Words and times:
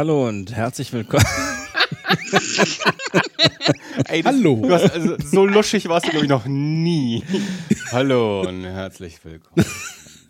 Hallo 0.00 0.26
und 0.26 0.56
herzlich 0.56 0.94
willkommen. 0.94 1.26
Ey, 4.08 4.22
das, 4.22 4.34
Hallo. 4.34 4.56
Du 4.56 4.72
hast, 4.72 4.94
also, 4.94 5.16
so 5.18 5.44
luschig 5.44 5.90
warst 5.90 6.06
du, 6.06 6.10
glaube 6.10 6.24
ich, 6.24 6.30
noch 6.30 6.46
nie. 6.46 7.22
Hallo 7.92 8.40
und 8.48 8.64
herzlich 8.64 9.22
willkommen. 9.22 9.66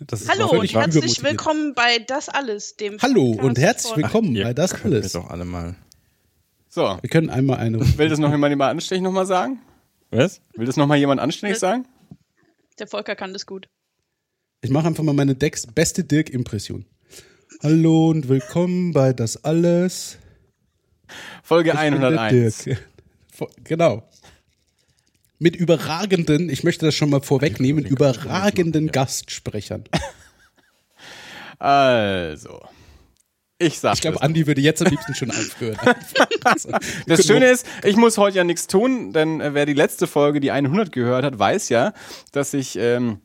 Das 0.00 0.22
ist 0.22 0.28
Hallo 0.28 0.50
und 0.50 0.74
herzlich 0.74 1.22
willkommen 1.22 1.74
bei 1.76 2.00
Das 2.00 2.28
Alles, 2.28 2.74
dem 2.78 2.98
Hallo 3.00 3.26
Podcast 3.26 3.44
und 3.48 3.58
herzlich 3.60 3.96
willkommen 3.96 4.34
Ihr 4.34 4.42
bei 4.46 4.54
Das 4.54 4.74
Alles. 4.84 5.12
doch 5.12 5.30
alle 5.30 5.44
mal. 5.44 5.76
So, 6.68 6.98
Wir 7.00 7.08
können 7.08 7.30
einmal 7.30 7.58
eine. 7.58 7.78
will 7.96 8.08
das 8.08 8.18
noch 8.18 8.32
jemand 8.32 8.50
jemand 8.50 8.72
anständig 8.72 9.04
nochmal 9.04 9.26
sagen? 9.26 9.60
Was? 10.10 10.40
Will 10.56 10.66
das 10.66 10.78
nochmal 10.78 10.98
jemand 10.98 11.20
anständig 11.20 11.60
sagen? 11.60 11.86
Der 12.80 12.88
Volker 12.88 13.14
kann 13.14 13.32
das 13.32 13.46
gut. 13.46 13.68
Ich 14.62 14.70
mache 14.70 14.88
einfach 14.88 15.04
mal 15.04 15.14
meine 15.14 15.36
Dex 15.36 15.64
beste 15.68 16.02
Dirk-Impression. 16.02 16.86
Hallo 17.62 18.08
und 18.10 18.28
willkommen 18.28 18.92
bei 18.92 19.12
Das 19.12 19.44
Alles. 19.44 20.18
Folge 21.42 21.70
Ich 21.70 21.78
bin 21.80 22.00
der 22.00 22.08
101. 22.10 22.64
Dirk. 22.64 22.88
Vo- 23.36 23.50
Genau. 23.64 24.08
Mit 25.38 25.56
überragenden, 25.56 26.50
ich 26.50 26.64
möchte 26.64 26.84
das 26.86 26.94
schon 26.94 27.10
mal 27.10 27.22
vorwegnehmen, 27.22 27.84
überragenden 27.84 28.88
Gastsprechern. 28.90 29.84
Also, 31.62 32.58
ich 33.58 33.78
sag 33.80 33.92
Ich 33.92 34.00
glaube. 34.00 34.22
Andi 34.22 34.46
würde 34.46 34.62
jetzt 34.62 34.80
am 34.80 34.88
liebsten 34.90 35.14
schon 35.14 35.30
aufhören. 35.30 35.76
Das 37.06 37.26
Schöne 37.26 37.50
ist, 37.50 37.66
ich 37.84 37.96
muss 37.96 38.16
heute 38.16 38.38
ja 38.38 38.44
nichts 38.44 38.66
tun, 38.66 39.12
denn 39.12 39.42
äh, 39.42 39.52
wer 39.52 39.66
die 39.66 39.74
letzte 39.74 40.06
Folge, 40.06 40.40
die 40.40 40.52
100 40.52 40.90
gehört 40.90 41.22
hat, 41.22 41.38
weiß 41.38 41.68
ja, 41.68 41.92
dass 42.32 42.54
ich 42.54 42.76
ähm, 42.76 43.20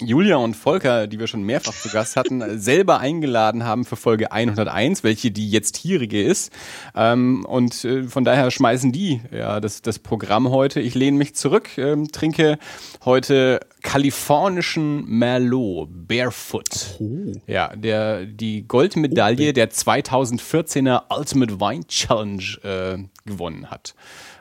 Julia 0.00 0.36
und 0.36 0.54
Volker, 0.54 1.06
die 1.06 1.18
wir 1.18 1.26
schon 1.26 1.42
mehrfach 1.42 1.72
zu 1.72 1.88
Gast 1.88 2.16
hatten, 2.16 2.58
selber 2.60 3.00
eingeladen 3.00 3.64
haben 3.64 3.84
für 3.84 3.96
Folge 3.96 4.30
101, 4.30 5.02
welche 5.02 5.30
die 5.30 5.50
jetzt 5.50 5.76
hierige 5.76 6.22
ist. 6.22 6.52
Ähm, 6.94 7.44
und 7.44 7.84
äh, 7.84 8.04
von 8.04 8.24
daher 8.24 8.50
schmeißen 8.50 8.92
die 8.92 9.20
ja 9.32 9.60
das, 9.60 9.82
das 9.82 9.98
Programm 9.98 10.50
heute. 10.50 10.80
Ich 10.80 10.94
lehne 10.94 11.18
mich 11.18 11.34
zurück, 11.34 11.76
ähm, 11.78 12.12
trinke 12.12 12.58
heute 13.04 13.60
kalifornischen 13.82 15.04
Merlot 15.06 15.88
Barefoot. 15.90 16.98
Ja, 17.46 17.74
der 17.74 18.24
die 18.26 18.66
Goldmedaille 18.66 19.52
der 19.52 19.70
2014er 19.70 21.04
Ultimate 21.16 21.60
Wine 21.60 21.86
Challenge 21.86 22.44
äh, 22.62 22.98
gewonnen 23.24 23.70
hat. 23.70 23.94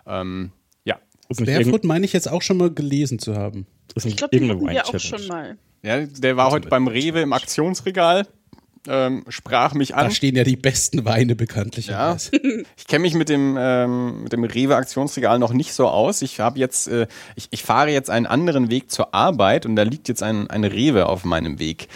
Ähm, 0.05 0.51
Barefoot 1.29 1.83
meine 1.83 2.05
ich 2.05 2.13
jetzt 2.13 2.29
auch 2.29 2.41
schon 2.41 2.57
mal 2.57 2.71
gelesen 2.71 3.19
zu 3.19 3.35
haben. 3.35 3.65
ist 3.95 4.05
Ich 4.05 4.05
nicht 4.05 4.17
glaube, 4.17 4.35
irgendeine 4.35 4.79
hatten 4.79 4.93
wir 4.93 4.95
auch 4.95 4.99
schon 4.99 5.27
mal. 5.27 5.57
ja, 5.83 6.05
der 6.05 6.37
war 6.37 6.51
heute 6.51 6.69
beim 6.69 6.87
Rewe 6.87 7.21
im 7.21 7.33
Aktionsregal, 7.33 8.27
ähm, 8.87 9.23
sprach 9.29 9.73
mich 9.73 9.89
Da 9.89 9.95
an. 9.97 10.11
stehen 10.11 10.35
ja 10.35 10.43
die 10.43 10.55
besten 10.55 11.05
Weine 11.05 11.31
Ja, 11.31 11.35
bekanntlicherweise. 11.35 12.31
ich 12.77 12.87
kenne 12.87 13.01
mich 13.03 13.13
mit 13.13 13.29
dem, 13.29 13.55
ähm, 13.59 14.23
mit 14.23 14.33
dem 14.33 14.43
Rewe-Aktionsregal 14.43 15.39
noch 15.39 15.53
nicht 15.53 15.73
so 15.73 15.87
aus. 15.87 16.21
Ich 16.21 16.39
habe 16.39 16.59
jetzt, 16.59 16.87
äh, 16.87 17.07
ich, 17.35 17.47
ich 17.51 17.63
fahre 17.63 17.89
jetzt 17.91 18.09
einen 18.09 18.25
anderen 18.25 18.69
Weg 18.69 18.91
zur 18.91 19.13
Arbeit 19.13 19.65
und 19.65 19.75
da 19.75 19.83
liegt 19.83 20.07
jetzt 20.07 20.23
ein, 20.23 20.49
ein 20.49 20.63
Rewe 20.63 21.07
auf 21.07 21.25
meinem 21.25 21.59
Weg. 21.59 21.87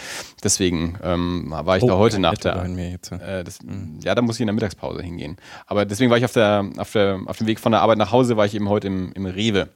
Deswegen 0.42 0.98
ähm, 1.02 1.46
war 1.50 1.76
ich 1.76 1.84
da 1.84 1.96
heute 1.96 2.14
kein 2.16 2.22
nach 2.22 2.32
Netto 2.32 2.48
der. 2.48 2.90
jetzt. 2.90 3.12
Äh, 3.12 3.44
das, 3.44 3.58
Ja, 4.02 4.14
da 4.14 4.22
muss 4.22 4.36
ich 4.36 4.40
in 4.40 4.48
der 4.48 4.54
Mittagspause 4.54 5.02
hingehen. 5.02 5.36
Aber 5.66 5.84
deswegen 5.84 6.10
war 6.10 6.18
ich 6.18 6.24
auf, 6.24 6.32
der, 6.32 6.68
auf, 6.78 6.92
der, 6.92 7.20
auf 7.26 7.38
dem 7.38 7.46
Weg 7.46 7.60
von 7.60 7.72
der 7.72 7.80
Arbeit 7.80 7.98
nach 7.98 8.12
Hause, 8.12 8.36
war 8.36 8.46
ich 8.46 8.54
eben 8.54 8.68
heute 8.68 8.88
im, 8.88 9.12
im 9.12 9.26
Rewe 9.26 9.68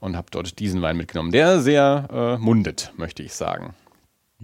und 0.00 0.16
habe 0.16 0.28
dort 0.30 0.58
diesen 0.58 0.82
Wein 0.82 0.96
mitgenommen. 0.96 1.30
Der 1.32 1.60
sehr 1.60 2.36
äh, 2.38 2.42
mundet, 2.42 2.92
möchte 2.96 3.22
ich 3.22 3.34
sagen. 3.34 3.74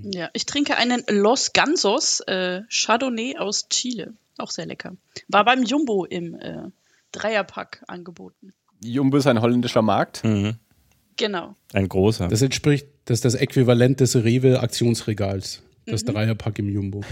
Ja, 0.05 0.31
ich 0.33 0.47
trinke 0.47 0.77
einen 0.77 1.03
Los 1.09 1.53
Gansos 1.53 2.21
äh, 2.21 2.63
Chardonnay 2.71 3.37
aus 3.39 3.69
Chile. 3.69 4.15
Auch 4.39 4.51
sehr 4.51 4.67
lecker. 4.67 4.97
War 5.29 5.45
beim 5.45 5.63
Jumbo 5.63 6.05
im 6.05 6.35
äh, 6.39 6.63
Dreierpack 7.13 7.83
angeboten. 7.87 8.53
Jumbo 8.83 9.17
ist 9.19 9.27
ein 9.27 9.41
holländischer 9.41 9.83
Markt. 9.83 10.25
Mhm. 10.25 10.57
Genau. 11.17 11.55
Ein 11.75 11.89
großer. 11.89 12.29
Das 12.29 12.41
entspricht, 12.41 12.87
das 13.05 13.19
ist 13.19 13.25
das 13.27 13.35
Äquivalent 13.35 14.01
des 14.01 14.17
Rewe-Aktionsregals. 14.17 15.63
Das 15.87 16.05
Dreierpack 16.05 16.59
im 16.61 16.69
Jumbo. 16.71 17.03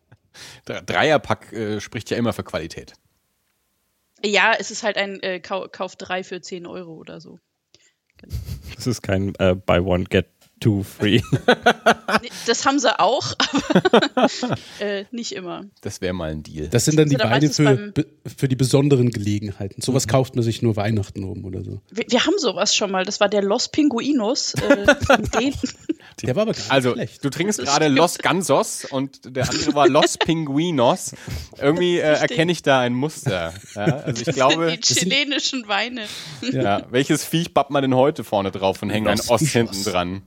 Dre- 0.66 0.82
Dreierpack 0.82 1.52
äh, 1.52 1.80
spricht 1.80 2.10
ja 2.10 2.16
immer 2.16 2.32
für 2.32 2.42
Qualität. 2.42 2.94
Ja, 4.24 4.54
es 4.58 4.70
ist 4.70 4.82
halt 4.82 4.96
ein 4.96 5.20
äh, 5.22 5.38
Kau 5.40 5.68
Kauf 5.70 5.96
3 5.96 6.24
für 6.24 6.40
10 6.40 6.66
Euro 6.66 6.94
oder 6.94 7.20
so. 7.20 7.38
Das 8.74 8.86
ist 8.88 9.02
kein 9.02 9.34
äh, 9.36 9.54
Buy 9.54 9.78
One, 9.80 10.04
Get 10.04 10.26
Two 10.60 10.82
Free. 10.82 11.20
Das 12.46 12.64
haben 12.64 12.78
sie 12.78 12.98
auch, 12.98 13.34
aber 14.14 14.28
äh, 14.80 15.04
nicht 15.10 15.32
immer. 15.32 15.64
Das 15.80 16.00
wäre 16.00 16.12
mal 16.14 16.30
ein 16.30 16.42
Deal. 16.42 16.68
Das 16.68 16.84
sind 16.84 16.98
dann 16.98 17.08
die 17.08 17.18
Weine 17.18 17.50
für, 17.50 17.92
für 18.36 18.48
die 18.48 18.56
besonderen 18.56 19.10
Gelegenheiten. 19.10 19.82
Sowas 19.82 20.06
kauft 20.08 20.36
man 20.36 20.44
sich 20.44 20.62
nur 20.62 20.76
Weihnachten 20.76 21.24
rum 21.24 21.44
oder 21.44 21.62
so. 21.64 21.80
Wir, 21.90 22.04
wir 22.08 22.24
haben 22.24 22.34
sowas 22.38 22.74
schon 22.74 22.90
mal. 22.90 23.04
Das 23.04 23.20
war 23.20 23.28
der 23.28 23.42
Los 23.42 23.68
Pinguinos. 23.68 24.54
Äh, 24.54 24.86
den, 25.40 25.54
Der 26.22 26.36
war 26.36 26.42
aber 26.42 26.52
gar 26.52 26.58
nicht 26.60 26.70
Also, 26.70 26.92
schlecht. 26.92 27.24
du 27.24 27.30
trinkst 27.30 27.60
gerade. 27.60 27.88
Los 27.88 28.18
Gansos 28.18 28.84
und 28.84 29.36
der 29.36 29.48
andere 29.48 29.74
war 29.74 29.88
Los 29.88 30.16
Pinguinos. 30.18 31.14
Irgendwie 31.60 31.98
äh, 31.98 32.02
erkenne 32.02 32.52
ich 32.52 32.62
da 32.62 32.80
ein 32.80 32.94
Muster. 32.94 33.52
Ja, 33.74 33.82
also 33.82 34.20
ich 34.20 34.24
das 34.24 34.34
glaube, 34.34 34.68
sind 34.70 34.88
die 34.88 34.94
chilenischen 34.94 35.68
Weine. 35.68 36.02
ja, 36.52 36.86
welches 36.90 37.24
Viech 37.24 37.52
bappt 37.52 37.70
man 37.70 37.82
denn 37.82 37.94
heute 37.94 38.24
vorne 38.24 38.50
drauf 38.50 38.82
und 38.82 38.90
hängt 38.90 39.08
ein 39.08 39.20
Ost 39.28 39.46
hinten 39.48 39.82
dran? 39.84 40.22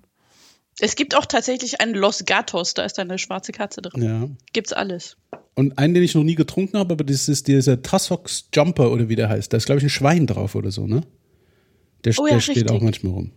Es 0.79 0.95
gibt 0.95 1.15
auch 1.15 1.25
tatsächlich 1.25 1.81
einen 1.81 1.95
Los 1.95 2.23
Gatos, 2.25 2.73
da 2.73 2.83
ist 2.83 2.99
eine 2.99 3.17
schwarze 3.17 3.51
Katze 3.51 3.81
drin. 3.81 4.03
Ja. 4.03 4.29
Gibt's 4.53 4.73
alles. 4.73 5.17
Und 5.55 5.77
einen, 5.79 5.95
den 5.95 6.03
ich 6.03 6.13
noch 6.13 6.23
nie 6.23 6.35
getrunken 6.35 6.77
habe, 6.77 6.93
aber 6.93 7.03
das 7.03 7.27
ist 7.27 7.47
dieser 7.47 7.81
Tassox 7.81 8.47
Jumper 8.53 8.91
oder 8.91 9.09
wie 9.09 9.15
der 9.15 9.29
heißt. 9.29 9.51
Da 9.51 9.57
ist, 9.57 9.65
glaube 9.65 9.79
ich, 9.79 9.85
ein 9.85 9.89
Schwein 9.89 10.27
drauf 10.27 10.53
oder 10.53 10.71
so, 10.71 10.85
ne? 10.85 11.01
Der, 12.05 12.13
Oh 12.17 12.27
ja, 12.27 12.33
der 12.33 12.41
steht 12.41 12.69
auch 12.69 12.81
manchmal 12.81 13.13
rum. 13.13 13.31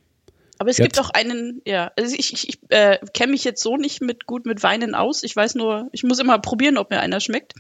Aber 0.60 0.69
es 0.69 0.76
Ja, 0.76 0.84
gibt 0.84 1.00
auch 1.00 1.09
einen, 1.09 1.62
ja, 1.65 1.91
also 1.97 2.15
ich, 2.15 2.34
ich, 2.34 2.48
ich 2.50 2.59
äh, 2.69 2.98
kenne 3.15 3.32
mich 3.32 3.44
jetzt 3.44 3.62
so 3.62 3.78
nicht 3.78 4.03
mit 4.03 4.26
gut 4.26 4.44
mit 4.44 4.62
Weinen 4.62 4.94
aus. 4.94 5.22
Ich 5.22 5.34
weiß 5.34 5.54
nur, 5.54 5.88
ich 5.93 6.03
muss 6.03 6.19
immer 6.19 6.38
probieren, 6.38 6.76
ob 6.76 6.91
mir 6.91 7.00
einer 7.00 7.19
schmeckt. 7.21 7.54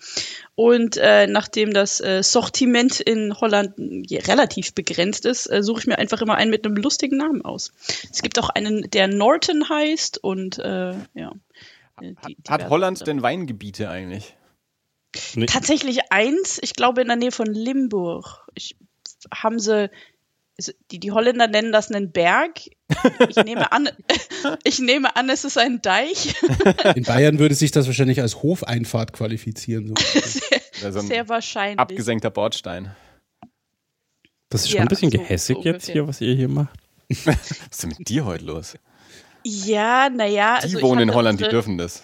Und 0.54 0.98
äh, 0.98 1.26
nachdem 1.26 1.72
das 1.72 2.00
äh, 2.00 2.22
Sortiment 2.22 3.00
in 3.00 3.34
Holland 3.40 3.78
äh, 3.78 4.18
relativ 4.18 4.74
begrenzt 4.74 5.24
ist, 5.24 5.46
äh, 5.46 5.62
suche 5.62 5.80
ich 5.80 5.86
mir 5.86 5.98
einfach 5.98 6.20
immer 6.20 6.34
einen 6.34 6.50
mit 6.50 6.66
einem 6.66 6.76
lustigen 6.76 7.16
Namen 7.16 7.42
aus. 7.42 7.72
Es 8.12 8.20
gibt 8.20 8.38
auch 8.38 8.50
einen, 8.50 8.82
der 8.90 9.08
Norton 9.08 9.66
heißt 9.70 10.18
und 10.22 10.58
äh, 10.58 10.92
ja. 11.14 11.32
äh, 12.02 12.14
Hat, 12.16 12.28
die- 12.28 12.36
hat 12.48 12.60
diverse 12.60 12.68
Holland 12.68 13.06
denn 13.06 13.22
Weingebiete 13.22 13.88
eigentlich? 13.88 14.36
Nee, 15.34 15.46
Tatsächlich 15.46 16.12
eins, 16.12 16.58
ich 16.62 16.74
glaube 16.74 17.00
in 17.00 17.08
der 17.08 17.16
Nähe 17.16 17.32
von 17.32 17.46
Limburg. 17.46 18.46
Ich, 18.54 18.76
haben 19.34 19.58
sie, 19.58 19.90
die, 20.90 20.98
die 21.00 21.10
Holländer 21.12 21.46
nennen 21.48 21.72
das 21.72 21.90
einen 21.90 22.12
Berg. 22.12 22.60
Ich 23.28 23.36
nehme 23.44 23.72
an, 23.72 23.88
ich 24.64 24.78
nehme 24.78 25.14
an, 25.16 25.28
es 25.30 25.44
ist 25.44 25.58
ein 25.58 25.80
Deich. 25.82 26.34
In 26.94 27.04
Bayern 27.04 27.38
würde 27.38 27.54
sich 27.54 27.70
das 27.70 27.86
wahrscheinlich 27.86 28.20
als 28.20 28.42
Hofeinfahrt 28.42 29.12
qualifizieren. 29.12 29.88
So. 29.88 29.94
Oder 30.80 30.92
so 30.92 30.98
ein 31.00 31.06
Sehr 31.06 31.28
wahrscheinlich. 31.28 31.78
abgesenkter 31.78 32.30
Bordstein. 32.30 32.94
das 34.48 34.62
ist 34.62 34.68
schon 34.70 34.76
Ja, 34.78 34.82
ein 34.82 34.88
bisschen 34.88 35.10
so- 35.10 35.18
gehässig 35.18 35.56
so 35.56 35.62
jetzt 35.64 35.88
hier, 35.88 36.06
was 36.08 36.20
ihr 36.20 36.34
hier 36.34 36.48
macht. 36.48 36.76
Was 37.24 37.50
ist 37.70 37.82
denn 37.82 37.90
mit 37.98 38.08
dir 38.08 38.24
heute 38.24 38.44
los? 38.44 38.74
Ja, 39.44 40.08
naja. 40.10 40.58
Die 40.58 40.64
also 40.64 40.78
ich 40.78 40.84
wohnen 40.84 41.08
in 41.08 41.14
Holland, 41.14 41.40
die 41.40 41.44
unsere- 41.44 41.50
dürfen 41.62 41.78
das. 41.78 42.02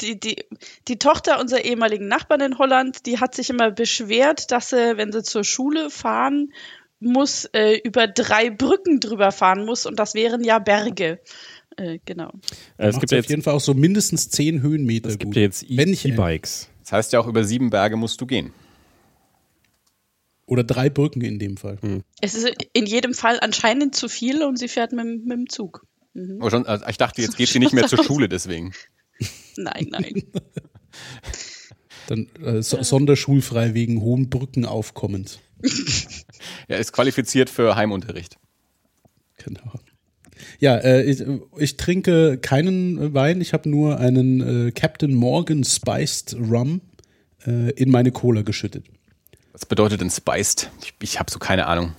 Die, 0.00 0.18
die, 0.18 0.46
die 0.88 0.98
Tochter 0.98 1.38
unserer 1.40 1.60
ehemaligen 1.62 2.08
Nachbarn 2.08 2.40
in 2.40 2.56
Holland, 2.58 3.04
die 3.04 3.18
hat 3.20 3.34
sich 3.34 3.50
immer 3.50 3.70
beschwert, 3.70 4.50
dass 4.50 4.70
sie, 4.70 4.96
wenn 4.96 5.12
sie 5.12 5.22
zur 5.22 5.44
Schule 5.44 5.90
fahren 5.90 6.54
muss, 7.00 7.46
äh, 7.52 7.78
über 7.82 8.06
drei 8.06 8.50
Brücken 8.50 9.00
drüber 9.00 9.32
fahren 9.32 9.64
muss 9.64 9.86
und 9.86 9.98
das 9.98 10.14
wären 10.14 10.44
ja 10.44 10.58
Berge. 10.58 11.20
Äh, 11.76 11.98
genau. 12.04 12.30
Äh, 12.76 12.88
es 12.88 13.00
gibt 13.00 13.10
ja 13.12 13.18
auf 13.18 13.24
jetzt, 13.24 13.30
jeden 13.30 13.42
Fall 13.42 13.54
auch 13.54 13.60
so 13.60 13.74
mindestens 13.74 14.28
10 14.28 14.62
Höhenmeter 14.62 15.08
es 15.08 15.18
gibt 15.18 15.30
gut. 15.30 15.36
ja 15.36 15.42
jetzt 15.42 15.64
E-Bikes. 15.68 16.68
Das 16.82 16.92
heißt 16.92 17.12
ja 17.12 17.20
auch, 17.20 17.26
über 17.26 17.44
sieben 17.44 17.70
Berge 17.70 17.96
musst 17.96 18.20
du 18.20 18.26
gehen. 18.26 18.52
Oder 20.46 20.64
drei 20.64 20.90
Brücken 20.90 21.20
in 21.22 21.38
dem 21.38 21.56
Fall. 21.56 21.78
Es 22.20 22.34
ist 22.34 22.48
in 22.72 22.84
jedem 22.86 23.14
Fall 23.14 23.38
anscheinend 23.40 23.94
zu 23.94 24.08
viel 24.08 24.42
und 24.42 24.58
sie 24.58 24.66
fährt 24.68 24.90
mit, 24.92 25.04
dem- 25.04 25.24
mit 25.24 25.38
dem 25.38 25.48
Zug. 25.48 25.86
Oh, 26.40 26.50
schon, 26.50 26.66
also 26.66 26.84
ich 26.88 26.96
dachte, 26.98 27.22
jetzt 27.22 27.36
geht 27.36 27.48
sie 27.48 27.60
nicht 27.60 27.72
mehr 27.72 27.86
zur 27.86 28.02
Schule 28.02 28.28
deswegen. 28.28 28.72
Nein, 29.56 29.86
nein. 29.90 30.24
Dann 32.08 32.26
äh, 32.42 32.62
so, 32.62 32.82
sonderschulfrei 32.82 33.74
wegen 33.74 34.00
hohen 34.00 34.28
Brückenaufkommens. 34.30 35.38
Er 36.68 36.78
ist 36.78 36.92
qualifiziert 36.92 37.50
für 37.50 37.76
Heimunterricht. 37.76 38.36
Genau. 39.38 39.72
Ja, 40.58 40.76
äh, 40.76 41.02
ich, 41.02 41.24
ich 41.58 41.76
trinke 41.76 42.38
keinen 42.38 43.14
Wein, 43.14 43.40
ich 43.40 43.52
habe 43.52 43.68
nur 43.68 43.98
einen 43.98 44.68
äh, 44.68 44.72
Captain 44.72 45.14
Morgan 45.14 45.64
Spiced 45.64 46.34
Rum 46.34 46.80
äh, 47.46 47.70
in 47.72 47.90
meine 47.90 48.10
Cola 48.10 48.42
geschüttet. 48.42 48.84
Was 49.52 49.66
bedeutet 49.66 50.00
denn 50.00 50.10
Spiced? 50.10 50.70
Ich, 50.82 50.94
ich 51.02 51.18
habe 51.18 51.30
so 51.30 51.38
keine 51.38 51.66
Ahnung. 51.66 51.92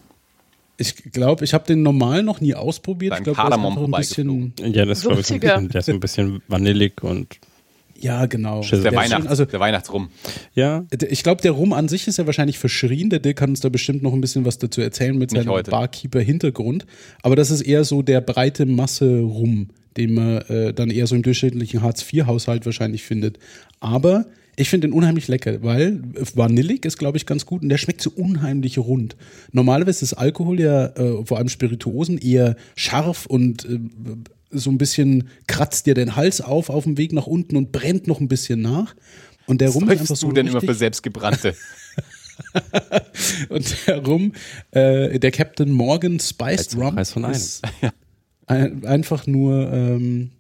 Ich 0.78 0.96
glaube, 1.12 1.46
ich 1.46 1.54
habe 1.54 1.66
den 1.68 1.84
normal 1.84 2.24
noch 2.24 2.42
nie 2.42 2.56
ausprobiert. 2.56 3.12
Beim 3.12 3.20
Ich 3.20 3.24
glaube, 3.26 3.38
der 3.38 3.58
ist 3.60 3.64
ein 3.86 3.92
bisschen. 3.92 4.54
Ja, 4.74 4.86
das 4.86 5.00
ist, 5.00 5.04
glaube 5.04 5.22
ich, 5.22 5.32
ein 5.32 5.40
bisschen, 5.40 5.70
der 5.70 5.80
ist 5.80 5.86
so 5.86 5.92
ein 5.92 6.00
bisschen 6.00 6.42
vanillig 6.48 7.04
und 7.04 7.40
Ja, 8.02 8.26
genau. 8.26 8.62
Der, 8.62 8.80
ist 8.80 8.86
Weihnachts-, 8.86 9.12
schon- 9.12 9.28
also 9.28 9.46
der 9.46 9.60
Weihnachtsrum. 9.60 10.10
Ja, 10.54 10.86
ich 11.10 11.24
glaube, 11.24 11.42
der 11.42 11.52
Rum 11.52 11.74
an 11.74 11.88
sich 11.88 12.08
ist 12.08 12.18
ja 12.18 12.26
wahrscheinlich 12.26 12.58
verschrien. 12.60 13.10
Der 13.10 13.20
Dirk 13.20 13.38
kann 13.38 13.52
uns 13.52 13.60
da 13.60 13.70
bestimmt 13.70 14.04
noch 14.04 14.14
ein 14.14 14.22
bisschen 14.22 14.44
was 14.46 14.58
dazu 14.58 14.82
erzählen 14.82 15.18
mit 15.18 15.32
Nicht 15.32 15.46
seinem. 15.46 15.64
Barkeeper-Hintergrund. 15.64 16.86
Aber 17.22 17.36
das 17.36 17.52
ist 17.52 17.62
eher 17.62 17.84
so 17.84 18.02
der 18.02 18.22
breite 18.22 18.66
Masse-Rum, 18.66 19.70
den 19.98 20.14
man 20.14 20.38
äh, 20.50 20.74
dann 20.74 20.90
eher 20.90 21.08
so 21.08 21.16
im 21.16 21.22
durchschnittlichen 21.22 21.82
Hartz-IV-Haushalt 21.82 22.66
wahrscheinlich 22.66 23.04
findet. 23.04 23.38
Aber 23.80 24.26
ich 24.58 24.70
finde 24.70 24.88
den 24.88 24.94
unheimlich 24.94 25.28
lecker, 25.28 25.64
weil 25.64 26.02
vanillig 26.36 26.86
ist, 26.86 26.98
glaube 26.98 27.18
ich, 27.18 27.26
ganz 27.26 27.46
gut 27.46 27.62
und 27.64 27.70
der 27.70 27.78
schmeckt 27.78 28.02
so 28.02 28.12
unheimlich 28.12 28.78
rund. 28.78 29.16
Normalerweise 29.54 30.04
ist 30.04 30.14
Alkohol 30.14 30.60
ja, 30.60 30.88
äh, 30.88 31.26
vor 31.26 31.38
allem 31.38 31.50
Spirituosen, 31.50 32.18
eher 32.18 32.56
scharf 32.76 33.26
und 33.26 33.66
äh, 33.66 33.80
so 34.52 34.70
ein 34.70 34.78
bisschen 34.78 35.30
kratzt 35.48 35.86
dir 35.86 35.94
den 35.94 36.16
Hals 36.16 36.42
auf 36.42 36.70
auf 36.70 36.84
dem 36.84 36.98
Weg 36.98 37.14
nach 37.14 37.28
unten 37.28 37.56
und 37.56 37.72
brennt 37.72 38.08
noch 38.08 38.20
ein 38.20 38.28
bisschen 38.28 38.62
nach. 38.62 38.96
Und 39.48 39.62
der 39.62 39.70
Rum 39.70 39.84
ist 39.84 39.90
Was 39.90 40.02
einfach 40.02 40.16
du 40.16 40.28
so 40.28 40.32
denn 40.32 40.48
immer 40.48 40.62
für 40.62 40.74
selbstgebrannte? 40.74 41.56
und 43.50 43.88
der 43.88 44.06
Rum, 44.06 44.34
äh, 44.72 45.20
der 45.20 45.32
Captain 45.32 45.72
Morgan 45.72 46.20
Spiced 46.20 46.78
Rum, 46.78 46.98
ist 46.98 47.62
ein, 48.48 48.86
einfach 48.86 49.28
nur 49.28 49.72
ähm, 49.72 50.32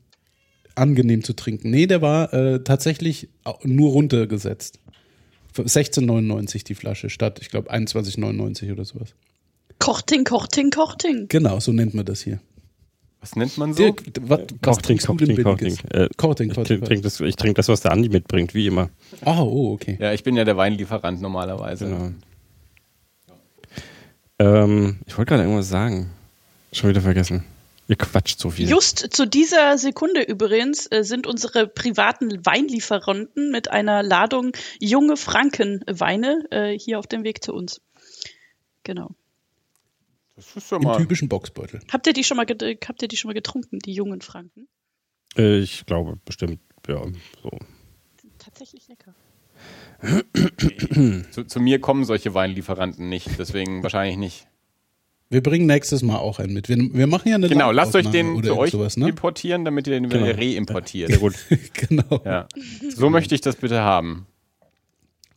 angenehm 0.76 1.24
zu 1.24 1.34
trinken. 1.34 1.70
Nee, 1.70 1.88
der 1.88 2.02
war 2.02 2.34
äh, 2.34 2.64
tatsächlich 2.64 3.30
nur 3.64 3.92
runtergesetzt. 3.92 4.80
Für 5.54 5.64
16,99 5.64 6.64
die 6.64 6.76
Flasche 6.76 7.10
statt, 7.10 7.40
ich 7.42 7.50
glaube, 7.50 7.72
21,99 7.72 8.72
oder 8.72 8.86
sowas. 8.86 9.16
Kochting, 9.80 10.24
Kochting, 10.24 10.70
Kochting. 10.70 11.26
Genau, 11.28 11.60
so 11.60 11.74
nennt 11.74 11.94
man 11.94 12.06
das 12.06 12.22
hier. 12.22 12.40
Was 13.22 13.36
nennt 13.36 13.56
man 13.60 13.74
so? 13.74 13.84
Dirk, 13.84 14.02
was, 14.22 14.42
was 14.64 14.78
trinkst 14.80 15.08
du 15.08 15.14
denn. 15.14 15.36
Billiges? 15.36 15.84
Äh, 15.92 16.10
Kochting, 16.18 16.50
ich 16.50 16.56
trinke 16.56 17.02
das, 17.02 17.20
ich 17.20 17.36
trink 17.36 17.56
das, 17.56 17.68
was 17.68 17.82
der 17.82 17.92
Andi 17.92 18.10
mitbringt, 18.10 18.56
wie 18.56 18.66
immer. 18.66 18.90
Ah, 19.24 19.42
oh, 19.42 19.74
okay. 19.74 19.98
Ja, 20.02 20.12
ich 20.12 20.24
bin 20.24 20.36
ja 20.36 20.44
der 20.44 20.58
Weinlieferant 20.58 21.22
normalerweise. 21.22 21.86
Genau. 21.86 22.12
Ähm, 24.40 25.00
ich 25.06 25.16
wollte 25.18 25.30
gerade 25.30 25.44
irgendwas 25.44 25.70
sagen. 25.70 26.10
Schon 26.74 26.90
wieder 26.90 27.02
vergessen. 27.02 27.44
Ihr 27.88 27.96
quatscht 27.96 28.40
so 28.40 28.50
viel. 28.50 28.68
Just 28.68 29.14
zu 29.14 29.28
dieser 29.28 29.78
Sekunde 29.78 30.24
übrigens 30.24 30.88
äh, 30.92 31.04
sind 31.04 31.28
unsere 31.28 31.68
privaten 31.68 32.44
Weinlieferanten 32.44 33.52
mit 33.52 33.70
einer 33.70 34.02
Ladung 34.02 34.54
junge 34.80 35.18
Frankenweine 35.18 36.46
äh, 36.50 36.80
hier 36.80 36.98
auf 36.98 37.06
dem 37.06 37.24
Weg 37.24 37.44
zu 37.44 37.54
uns. 37.54 37.82
Genau. 38.84 39.12
Das 40.42 40.64
ist 40.64 40.72
ja 40.72 40.78
Im 40.78 40.84
mal. 40.84 40.98
typischen 40.98 41.30
Boxbeutel. 41.30 41.82
Habt 41.92 42.08
ihr 42.08 42.14
die 42.14 42.24
schon 42.24 42.38
mal, 42.38 42.46
habt 42.48 43.02
ihr 43.02 43.08
die 43.08 43.18
schon 43.18 43.30
mal 43.30 43.34
getrunken, 43.34 43.80
die 43.80 43.94
jungen 43.94 44.22
Franken? 44.22 44.68
Äh, 45.38 45.60
ich 45.60 45.86
glaube 45.86 46.18
bestimmt, 46.26 46.60
ja, 46.88 47.02
so. 47.44 47.52
Tatsächlich 48.40 48.88
lecker. 48.88 49.14
Zu, 51.32 51.44
zu 51.44 51.60
mir 51.60 51.80
kommen 51.80 52.06
solche 52.06 52.34
Weinlieferanten 52.34 53.08
nicht, 53.08 53.30
deswegen 53.38 53.84
wahrscheinlich 53.84 54.18
nicht. 54.18 54.48
Wir 55.30 55.42
bringen 55.42 55.66
nächstes 55.66 56.02
Mal 56.02 56.18
auch 56.18 56.40
einen 56.40 56.54
mit. 56.54 56.68
Wir, 56.68 56.78
wir 56.78 57.08
machen 57.08 57.30
ja 57.30 57.36
eine 57.36 57.48
Genau, 57.48 57.72
lasst 57.72 57.96
euch 57.96 58.08
den 58.10 58.44
zu 58.44 58.58
euch 58.58 58.72
sowas, 58.72 58.98
ne? 58.98 59.10
importieren, 59.10 59.64
damit 59.64 59.88
ihr 59.88 59.94
den 59.94 60.10
Genau. 60.10 60.26
reimportiert. 60.26 61.10
Sehr 61.10 61.20
gut. 61.20 61.36
genau. 61.74 62.22
Ja. 62.26 62.48
So 62.90 63.10
möchte 63.10 63.34
ich 63.36 63.40
das 63.42 63.56
bitte 63.56 63.80
haben. 63.80 64.26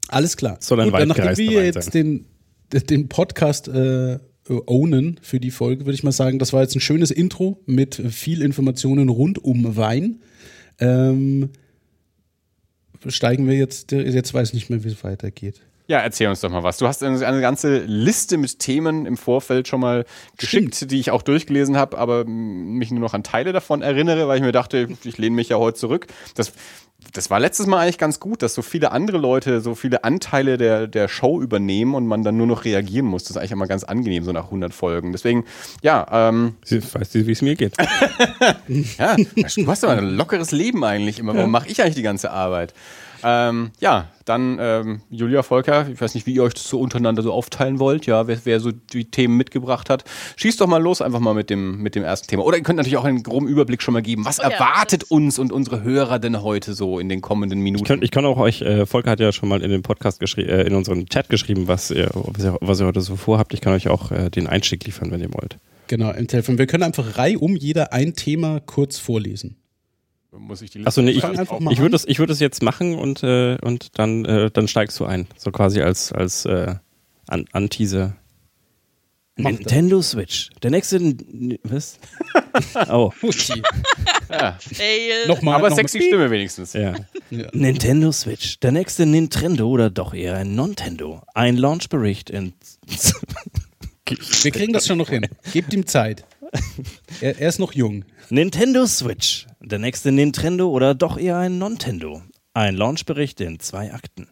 Alles 0.09 0.37
klar. 0.37 0.57
Soll 0.61 0.81
ein 0.81 0.91
Gut, 0.91 0.99
dann 0.99 1.09
nachdem 1.09 1.37
wir 1.51 1.65
jetzt 1.65 1.95
den, 1.95 2.27
den 2.73 3.09
Podcast 3.09 3.69
äh, 3.69 4.19
ownen 4.49 5.19
für 5.23 5.41
die 5.41 5.51
Folge, 5.51 5.87
würde 5.87 5.95
ich 5.95 6.03
mal 6.03 6.13
sagen, 6.13 6.39
das 6.39 6.53
war 6.53 6.63
jetzt 6.63 6.75
ein 6.75 6.81
schönes 6.81 7.11
Intro 7.11 7.63
mit 7.67 7.95
viel 7.95 8.43
Informationen 8.43 9.09
rund 9.09 9.43
um 9.43 9.77
Wein. 9.77 10.21
Ähm, 10.79 11.51
steigen 13.07 13.47
wir 13.47 13.57
jetzt, 13.57 13.93
jetzt 13.93 14.35
weiß 14.35 14.49
ich 14.49 14.55
nicht 14.55 14.71
mehr, 14.71 14.85
wie 14.85 14.89
es 14.89 15.05
weitergeht. 15.05 15.61
Ja, 15.87 15.99
erzähl 15.99 16.29
uns 16.29 16.41
doch 16.41 16.51
mal 16.51 16.63
was. 16.63 16.79
Du 16.79 16.87
hast 16.87 17.03
eine, 17.03 17.27
eine 17.27 17.43
ganze 17.43 17.81
Liste 17.81 18.39
mit 18.39 18.59
Themen 18.59 19.05
im 19.05 19.19
Vorfeld 19.19 19.69
schon 19.69 19.81
mal 19.81 20.07
geschickt, 20.39 20.91
die 20.91 20.99
ich 20.99 21.11
auch 21.11 21.21
durchgelesen 21.21 21.77
habe, 21.77 21.99
aber 21.99 22.25
mich 22.25 22.91
nur 22.91 23.01
noch 23.01 23.13
an 23.13 23.23
Teile 23.23 23.53
davon 23.53 23.83
erinnere, 23.83 24.27
weil 24.27 24.39
ich 24.39 24.43
mir 24.43 24.53
dachte, 24.53 24.89
ich 25.05 25.19
lehne 25.19 25.37
mich 25.37 25.51
ja 25.51 25.59
heute 25.59 25.79
zurück. 25.79 26.07
Das, 26.37 26.53
das 27.13 27.29
war 27.29 27.39
letztes 27.39 27.67
Mal 27.67 27.81
eigentlich 27.81 27.99
ganz 27.99 28.19
gut, 28.19 28.41
dass 28.41 28.55
so 28.55 28.63
viele 28.63 28.93
andere 28.93 29.19
Leute 29.19 29.61
so 29.61 29.75
viele 29.75 30.05
Anteile 30.05 30.57
der, 30.57 30.87
der 30.87 31.07
Show 31.07 31.43
übernehmen 31.43 31.95
und 31.95 32.07
man 32.07 32.23
dann 32.23 32.39
nur 32.39 32.47
noch 32.47 32.65
reagieren 32.65 33.05
muss. 33.05 33.25
Das 33.25 33.33
ist 33.33 33.37
eigentlich 33.37 33.53
immer 33.53 33.67
ganz 33.67 33.85
angenehm, 33.85 34.25
so 34.25 34.33
nach 34.33 34.45
100 34.45 34.73
Folgen. 34.73 35.13
Deswegen, 35.13 35.45
ja, 35.83 36.07
ähm, 36.11 36.55
weißt 36.67 37.15
du, 37.15 37.27
wie 37.27 37.33
es 37.33 37.43
mir 37.43 37.57
geht? 37.57 37.75
ja, 38.99 39.17
du 39.17 39.67
hast 39.67 39.85
aber 39.85 39.99
ein 39.99 40.17
lockeres 40.17 40.51
Leben 40.51 40.83
eigentlich 40.83 41.19
immer. 41.19 41.35
Warum 41.35 41.51
mache 41.51 41.69
ich 41.69 41.83
eigentlich 41.83 41.97
die 41.97 42.03
ganze 42.03 42.31
Arbeit? 42.31 42.73
Ähm, 43.27 43.71
ja, 43.81 44.09
dann 44.27 44.59
ähm, 44.61 45.01
Julia 45.11 45.43
Volker, 45.43 45.89
ich 45.91 46.01
weiß 46.01 46.15
nicht, 46.15 46.27
wie 46.27 46.35
ihr 46.35 46.43
euch 46.43 46.55
das 46.55 46.69
so 46.69 46.79
untereinander 46.79 47.23
so 47.23 47.33
aufteilen 47.33 47.79
wollt, 47.79 48.05
ja, 48.07 48.27
wer, 48.27 48.39
wer 48.45 48.61
so 48.61 48.71
die 48.73 49.07
Themen 49.07 49.37
mitgebracht 49.37 49.89
hat. 49.89 50.05
Schießt 50.37 50.61
doch 50.61 50.67
mal 50.67 50.83
los, 50.83 51.01
einfach 51.03 51.21
mal 51.21 51.33
mit 51.35 51.49
dem, 51.51 51.79
mit 51.83 51.95
dem 51.95 52.05
ersten 52.05 52.29
Thema. 52.29 52.45
Oder 52.45 52.59
ihr 52.59 52.63
könnt 52.63 52.77
natürlich 52.77 52.97
auch 52.99 53.05
einen 53.05 53.23
groben 53.23 53.49
Überblick 53.49 53.81
schon 53.83 53.95
mal 53.95 54.03
geben. 54.03 54.25
Was 54.25 54.41
Oh 54.41 54.43
ja, 54.43 54.51
erwartet 54.51 55.03
das- 55.03 55.11
uns 55.11 55.39
und 55.39 55.53
unsere 55.53 55.83
Hörer 55.83 56.19
denn 56.19 56.43
heute 56.43 56.75
so 56.75 56.99
in 56.99 57.09
den 57.09 57.21
kommenden 57.23 57.61
Minuten? 57.61 57.85
Ich 57.85 57.89
kann, 57.89 58.03
ich 58.03 58.11
kann 58.11 58.25
auch 58.27 58.37
euch, 58.37 58.61
äh, 58.63 58.85
Volker 58.87 59.11
hat 59.13 59.21
ja 59.21 59.33
schon 59.33 59.49
mal 59.49 59.63
in 59.63 59.71
den 59.71 59.83
Podcast 59.83 60.21
geschrieben, 60.21 60.51
äh, 60.51 60.63
in 60.65 60.75
unseren 60.75 61.07
Chat 61.07 61.29
geschrieben, 61.31 61.67
was 61.67 61.91
ihr, 61.91 62.11
was 62.15 62.45
ihr, 62.45 62.59
was 62.61 62.81
ihr 62.81 62.87
heute 62.87 63.01
so 63.01 63.17
vorhabt. 63.17 63.55
Ich 63.55 63.61
kann 63.63 63.73
euch 63.73 63.89
auch 63.89 64.11
äh, 64.11 64.29
den 64.31 64.47
Einstieg 64.47 64.85
liefern, 64.85 65.11
wenn 65.11 65.21
ihr 65.21 65.33
wollt. 65.33 65.59
Genau, 65.87 66.11
im 66.13 66.27
Telefon. 66.29 66.59
Wir 66.59 66.67
können 66.67 66.83
einfach 66.83 67.19
reihum 67.19 67.57
jeder 67.57 67.93
ein 67.93 68.15
Thema 68.15 68.61
kurz 68.61 68.99
vorlesen. 68.99 69.57
Muss 70.39 70.63
ich 70.63 70.71
die 70.71 70.87
Achso, 70.87 71.03
nee, 71.03 71.13
ich, 71.13 71.21
Fang 71.21 71.39
einfach 71.39 71.61
mal 71.61 71.73
ich 71.73 71.79
würde 71.79 71.93
das, 71.93 72.05
ich 72.07 72.19
würde 72.19 72.33
das 72.33 72.41
jetzt 72.41 72.63
machen 72.63 72.97
und, 72.97 73.23
äh, 73.23 73.57
und 73.63 73.99
dann, 73.99 74.25
äh, 74.25 74.51
dann 74.51 74.69
steigst 74.69 74.99
du 74.99 75.05
ein. 75.05 75.27
So 75.37 75.51
quasi 75.53 75.81
als, 75.81 76.13
als 76.13 76.45
äh, 76.45 76.75
an, 77.27 77.47
Anteaser. 77.53 78.17
Mach 79.37 79.51
das. 79.51 79.59
Nintendo 79.61 80.01
Switch. 80.01 80.51
Der 80.63 80.71
nächste. 80.71 81.01
Was? 81.65 81.99
oh, 82.89 83.11
Fail. 83.11 83.63
Nochmal. 85.27 85.57
Aber 85.57 85.71
noch 85.71 85.77
sexy 85.77 85.99
mal. 85.99 86.07
Stimme 86.07 86.31
wenigstens. 86.31 86.73
ja. 86.73 86.95
Ja. 87.31 87.49
Nintendo 87.53 88.13
Switch. 88.13 88.61
Der 88.61 88.71
nächste 88.71 89.07
Nintendo 89.07 89.69
oder 89.69 89.91
doch 89.91 90.15
eher 90.15 90.37
ein 90.37 90.55
Nintendo? 90.55 91.23
Ein 91.35 91.57
Launchbericht 91.57 92.31
in. 92.31 92.53
Wir 94.43 94.53
kriegen 94.53 94.73
das 94.73 94.87
schon 94.87 94.99
noch 94.99 95.09
hin. 95.09 95.27
Gebt 95.53 95.73
ihm 95.73 95.87
Zeit. 95.87 96.25
Er, 97.21 97.41
er 97.41 97.49
ist 97.49 97.59
noch 97.59 97.73
jung. 97.73 98.05
Nintendo 98.31 98.87
Switch. 98.87 99.47
Der 99.67 99.79
nächste 99.79 100.13
Nintendo 100.13 100.69
oder 100.69 100.95
doch 100.95 101.17
eher 101.17 101.39
ein 101.39 101.59
Nintendo? 101.59 102.23
Ein 102.53 102.77
Launchbericht 102.77 103.41
in 103.41 103.59
zwei 103.61 103.95
Akten. 103.95 104.29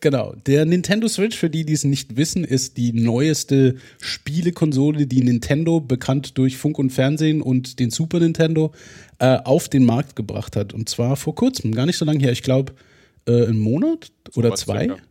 Genau. 0.00 0.34
Der 0.46 0.64
Nintendo 0.64 1.06
Switch, 1.08 1.36
für 1.36 1.50
die, 1.50 1.66
die 1.66 1.74
es 1.74 1.84
nicht 1.84 2.16
wissen, 2.16 2.44
ist 2.44 2.76
die 2.76 2.92
neueste 2.92 3.76
Spielekonsole, 4.00 5.06
die 5.06 5.22
Nintendo, 5.22 5.80
bekannt 5.80 6.38
durch 6.38 6.56
Funk 6.56 6.78
und 6.78 6.90
Fernsehen 6.90 7.42
und 7.42 7.78
den 7.78 7.90
Super 7.90 8.20
Nintendo, 8.20 8.72
äh, 9.18 9.38
auf 9.44 9.68
den 9.68 9.84
Markt 9.84 10.16
gebracht 10.16 10.56
hat. 10.56 10.72
Und 10.72 10.88
zwar 10.88 11.16
vor 11.16 11.34
kurzem, 11.34 11.74
gar 11.74 11.84
nicht 11.84 11.98
so 11.98 12.04
lange 12.04 12.20
her. 12.20 12.32
Ich 12.32 12.42
glaube, 12.42 12.74
äh, 13.26 13.46
einen 13.46 13.58
Monat 13.58 14.12
oder 14.34 14.54
zwei. 14.54 14.86
circa. 14.86 15.02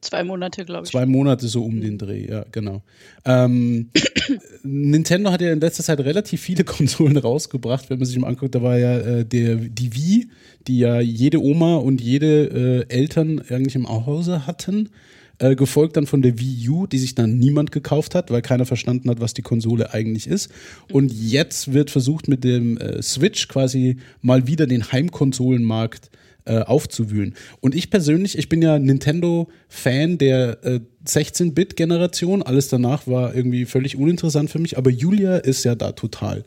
Zwei 0.00 0.24
Monate, 0.24 0.64
glaube 0.64 0.84
ich. 0.84 0.92
Zwei 0.92 1.06
Monate 1.06 1.48
so 1.48 1.64
um 1.64 1.80
den 1.80 1.98
Dreh, 1.98 2.28
ja, 2.28 2.44
genau. 2.52 2.82
Ähm, 3.24 3.90
Nintendo 4.62 5.32
hat 5.32 5.40
ja 5.40 5.52
in 5.52 5.60
letzter 5.60 5.82
Zeit 5.82 6.00
relativ 6.00 6.40
viele 6.40 6.64
Konsolen 6.64 7.16
rausgebracht, 7.16 7.90
wenn 7.90 7.98
man 7.98 8.06
sich 8.06 8.18
mal 8.18 8.28
anguckt. 8.28 8.54
Da 8.54 8.62
war 8.62 8.78
ja 8.78 8.98
äh, 8.98 9.24
der, 9.24 9.56
die 9.56 9.94
Wii, 9.94 10.28
die 10.66 10.78
ja 10.78 11.00
jede 11.00 11.42
Oma 11.42 11.76
und 11.76 12.00
jede 12.00 12.86
äh, 12.88 12.94
Eltern 12.94 13.40
eigentlich 13.48 13.74
im 13.74 13.88
Hause 13.88 14.46
hatten. 14.46 14.90
Äh, 15.38 15.54
gefolgt 15.54 15.98
dann 15.98 16.06
von 16.06 16.22
der 16.22 16.38
Wii 16.38 16.68
U, 16.70 16.86
die 16.86 16.96
sich 16.96 17.14
dann 17.14 17.36
niemand 17.38 17.70
gekauft 17.70 18.14
hat, 18.14 18.30
weil 18.30 18.40
keiner 18.40 18.64
verstanden 18.64 19.10
hat, 19.10 19.20
was 19.20 19.34
die 19.34 19.42
Konsole 19.42 19.92
eigentlich 19.92 20.28
ist. 20.28 20.50
Und 20.90 21.12
jetzt 21.12 21.74
wird 21.74 21.90
versucht, 21.90 22.26
mit 22.26 22.42
dem 22.42 22.78
äh, 22.78 23.02
Switch 23.02 23.46
quasi 23.46 23.98
mal 24.22 24.46
wieder 24.46 24.66
den 24.66 24.90
Heimkonsolenmarkt 24.92 26.06
äh, 26.06 26.25
aufzuwühlen. 26.52 27.34
Und 27.60 27.74
ich 27.74 27.90
persönlich, 27.90 28.38
ich 28.38 28.48
bin 28.48 28.62
ja 28.62 28.78
Nintendo-Fan 28.78 30.18
der 30.18 30.64
äh, 30.64 30.80
16-Bit-Generation. 31.06 32.42
Alles 32.42 32.68
danach 32.68 33.06
war 33.06 33.34
irgendwie 33.34 33.64
völlig 33.64 33.96
uninteressant 33.96 34.50
für 34.50 34.58
mich, 34.58 34.78
aber 34.78 34.90
Julia 34.90 35.36
ist 35.36 35.64
ja 35.64 35.74
da 35.74 35.92
total 35.92 36.44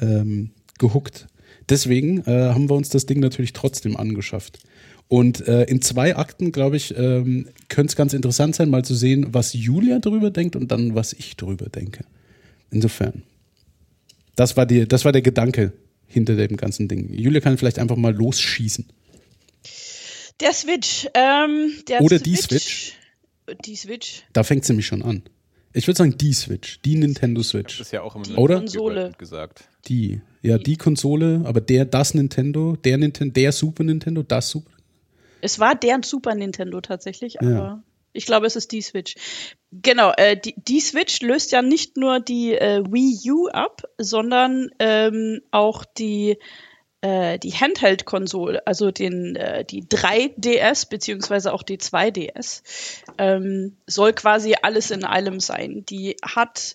ähm, 0.00 0.50
gehuckt. 0.78 1.26
Deswegen 1.68 2.20
äh, 2.26 2.50
haben 2.50 2.68
wir 2.68 2.74
uns 2.74 2.88
das 2.88 3.06
Ding 3.06 3.20
natürlich 3.20 3.52
trotzdem 3.52 3.96
angeschafft. 3.96 4.58
Und 5.08 5.46
äh, 5.46 5.64
in 5.64 5.82
zwei 5.82 6.16
Akten, 6.16 6.50
glaube 6.50 6.76
ich, 6.76 6.96
ähm, 6.96 7.46
könnte 7.68 7.90
es 7.90 7.96
ganz 7.96 8.14
interessant 8.14 8.54
sein, 8.54 8.70
mal 8.70 8.84
zu 8.84 8.94
sehen, 8.94 9.28
was 9.32 9.52
Julia 9.52 9.98
darüber 9.98 10.30
denkt 10.30 10.56
und 10.56 10.70
dann, 10.72 10.94
was 10.94 11.12
ich 11.12 11.36
darüber 11.36 11.66
denke. 11.66 12.04
Insofern. 12.70 13.22
Das 14.36 14.56
war, 14.56 14.66
die, 14.66 14.88
das 14.88 15.04
war 15.04 15.12
der 15.12 15.22
Gedanke 15.22 15.72
hinter 16.06 16.36
dem 16.36 16.56
ganzen 16.56 16.88
Ding. 16.88 17.12
Julia 17.12 17.40
kann 17.40 17.56
vielleicht 17.58 17.78
einfach 17.78 17.96
mal 17.96 18.14
losschießen. 18.14 18.86
Der 20.40 20.52
Switch. 20.52 21.08
Ähm, 21.14 21.72
der 21.88 22.00
Oder 22.02 22.18
die 22.18 22.32
Die 23.64 23.76
Switch. 23.76 24.22
Da 24.32 24.42
fängt 24.42 24.64
sie 24.64 24.72
mich 24.72 24.86
schon 24.86 25.02
an. 25.02 25.22
Ich 25.72 25.86
würde 25.88 25.98
sagen 25.98 26.16
die 26.16 26.32
Switch, 26.32 26.80
die 26.84 26.94
Nintendo 26.96 27.42
Switch. 27.42 27.78
Das 27.78 27.88
ist 27.88 27.92
ja 27.92 28.02
auch 28.02 28.14
immer 28.14 28.24
Die 28.24 28.34
Oder? 28.34 28.58
Konsole. 28.58 29.12
gesagt. 29.18 29.68
Die, 29.88 30.20
ja, 30.40 30.56
die 30.56 30.76
Konsole, 30.76 31.42
aber 31.44 31.60
der, 31.60 31.84
das 31.84 32.14
Nintendo, 32.14 32.76
der 32.76 32.96
Nintendo, 32.96 33.32
der 33.32 33.50
Super 33.52 33.82
Nintendo, 33.82 34.22
das 34.22 34.50
Super. 34.50 34.70
Es 35.40 35.58
war 35.58 35.74
deren 35.74 36.02
Super 36.04 36.34
Nintendo 36.36 36.80
tatsächlich, 36.80 37.34
Ja. 37.34 37.40
aber 37.42 37.82
ich 38.12 38.24
glaube, 38.24 38.46
es 38.46 38.54
ist 38.54 38.70
die 38.70 38.82
Switch. 38.82 39.16
Genau, 39.72 40.12
äh, 40.16 40.36
die, 40.40 40.54
die 40.56 40.80
Switch 40.80 41.20
löst 41.20 41.50
ja 41.50 41.60
nicht 41.60 41.96
nur 41.96 42.20
die 42.20 42.54
äh, 42.54 42.82
Wii 42.88 43.32
U 43.32 43.48
ab, 43.48 43.82
sondern 43.98 44.70
ähm, 44.78 45.40
auch 45.50 45.84
die 45.84 46.38
äh, 47.04 47.38
die 47.38 47.52
Handheld-Konsole, 47.52 48.66
also 48.66 48.90
den, 48.90 49.36
äh, 49.36 49.62
die 49.62 49.82
3DS 49.82 50.88
beziehungsweise 50.88 51.52
auch 51.52 51.62
die 51.62 51.76
2DS, 51.76 52.62
ähm, 53.18 53.76
soll 53.86 54.14
quasi 54.14 54.54
alles 54.62 54.90
in 54.90 55.04
allem 55.04 55.38
sein. 55.38 55.84
Die 55.84 56.16
hat 56.22 56.74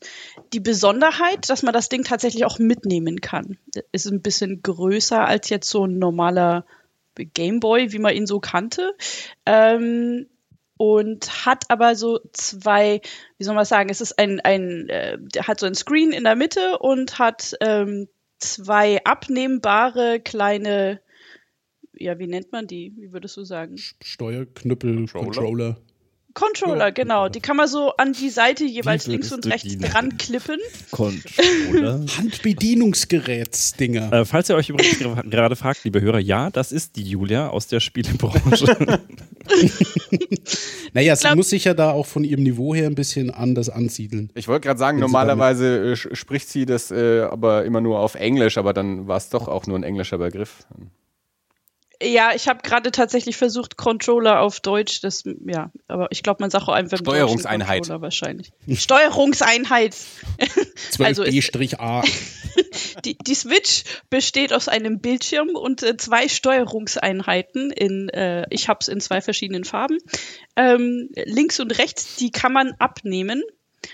die 0.53 0.59
Besonderheit, 0.59 1.50
dass 1.50 1.63
man 1.63 1.74
das 1.74 1.89
Ding 1.89 2.03
tatsächlich 2.03 2.45
auch 2.45 2.59
mitnehmen 2.59 3.21
kann. 3.21 3.57
Ist 3.91 4.05
ein 4.05 4.21
bisschen 4.21 4.62
größer 4.62 5.25
als 5.25 5.50
jetzt 5.50 5.67
so 5.67 5.88
ein 5.88 5.98
normaler 5.98 6.63
Gameboy, 7.15 7.91
wie 7.91 8.00
man 8.00 8.13
ihn 8.13 8.27
so 8.27 8.39
kannte. 8.39 8.93
Ähm, 9.48 10.27
und 10.77 11.48
hat 11.48 11.65
aber 11.69 11.95
so 11.95 12.19
zwei, 12.33 13.01
wie 13.39 13.43
soll 13.43 13.55
man 13.55 13.65
sagen, 13.65 13.89
es 13.89 14.00
ist 14.00 14.19
ein, 14.19 14.39
ein 14.41 14.89
äh, 14.89 15.17
hat 15.41 15.59
so 15.59 15.65
ein 15.65 15.74
Screen 15.74 16.12
in 16.12 16.24
der 16.24 16.36
Mitte 16.36 16.77
und 16.77 17.17
hat 17.17 17.55
ähm, 17.62 18.07
zwei 18.39 19.03
abnehmbare 19.03 20.19
kleine, 20.19 21.01
ja, 21.93 22.17
wie 22.19 22.27
nennt 22.27 22.51
man 22.51 22.67
die? 22.67 22.93
Wie 22.98 23.12
würdest 23.12 23.38
du 23.38 23.43
sagen? 23.43 23.77
Steuerknüppel, 23.77 24.96
Controller? 24.96 25.25
Controller. 25.25 25.81
Controller, 26.33 26.86
Ja. 26.86 26.89
genau. 26.91 27.27
Die 27.29 27.39
kann 27.39 27.55
man 27.57 27.67
so 27.67 27.91
an 27.98 28.13
die 28.13 28.29
Seite 28.29 28.63
jeweils 28.63 29.07
links 29.07 29.31
und 29.31 29.45
rechts 29.48 29.77
dran 29.77 30.17
klippen. 30.17 30.57
Controller. 30.91 32.05
Handbedienungsgerätsdinger. 32.17 34.13
Äh, 34.13 34.25
falls 34.25 34.50
ihr 34.50 34.55
euch 34.55 34.69
übrigens 34.69 34.98
ger- 35.00 35.27
gerade 35.29 35.55
fragt, 35.55 35.83
liebe 35.83 36.01
Hörer, 36.01 36.19
ja, 36.19 36.50
das 36.50 36.71
ist 36.71 36.95
die 36.95 37.03
Julia 37.03 37.50
aus 37.50 37.67
der 37.67 37.79
Spielebranche. 37.79 38.77
naja, 40.93 41.15
sie 41.15 41.21
glaub- 41.24 41.36
muss 41.36 41.50
sich 41.50 41.63
ja 41.65 41.74
da 41.74 41.91
auch 41.91 42.05
von 42.05 42.24
ihrem 42.24 42.43
Niveau 42.43 42.75
her 42.75 42.88
ein 42.88 42.95
bisschen 42.95 43.31
anders 43.31 43.69
ansiedeln. 43.69 44.29
Ich 44.36 44.48
wollte 44.48 44.67
gerade 44.67 44.79
sagen, 44.79 45.00
normalerweise 45.00 45.91
äh, 45.93 45.95
spricht 45.95 46.50
sie 46.50 46.65
das 46.65 46.91
äh, 46.91 47.21
aber 47.21 47.65
immer 47.65 47.81
nur 47.81 48.00
auf 48.00 48.15
Englisch, 48.15 48.57
aber 48.57 48.74
dann 48.74 49.07
war 49.07 49.17
es 49.17 49.29
doch 49.29 49.48
auch 49.48 49.65
nur 49.67 49.77
ein 49.77 49.83
englischer 49.83 50.17
Begriff. 50.17 50.65
Ja, 52.01 52.32
ich 52.34 52.48
habe 52.48 52.62
gerade 52.63 52.91
tatsächlich 52.91 53.36
versucht, 53.36 53.75
Controller 53.75 54.39
auf 54.39 54.62
Deutsch, 54.62 55.01
das, 55.01 55.24
ja, 55.46 55.70
aber 55.89 56.08
ich 56.12 56.24
glaube, 56.24 56.41
man 56.41 56.50
sagt 56.50 56.63
auch 56.63 56.70
einfach 56.74 56.98
Steuerungseinheit. 56.98 57.79
Controller 57.79 58.01
wahrscheinlich. 58.01 58.51
Steuerungseinheit. 58.74 59.96
Also 61.00 61.24
ist- 61.24 61.36
12B-A. 61.56 62.03
Die, 63.06 63.18
die 63.18 63.36
Switch 63.36 63.84
besteht 64.10 64.51
aus 64.53 64.68
einem 64.68 65.00
Bildschirm 65.00 65.50
und 65.56 65.84
äh, 65.84 65.96
zwei 65.98 66.27
Steuerungseinheiten. 66.27 67.72
In, 67.72 68.10
äh, 68.10 68.46
ich 68.50 68.68
habe 68.68 68.79
es 68.82 68.88
in 68.88 69.00
zwei 69.00 69.22
verschiedenen 69.22 69.63
Farben. 69.63 69.98
Ähm, 70.56 71.10
links 71.15 71.60
und 71.60 71.77
rechts, 71.77 72.15
die 72.18 72.32
kann 72.32 72.51
man 72.51 72.74
abnehmen. 72.79 73.44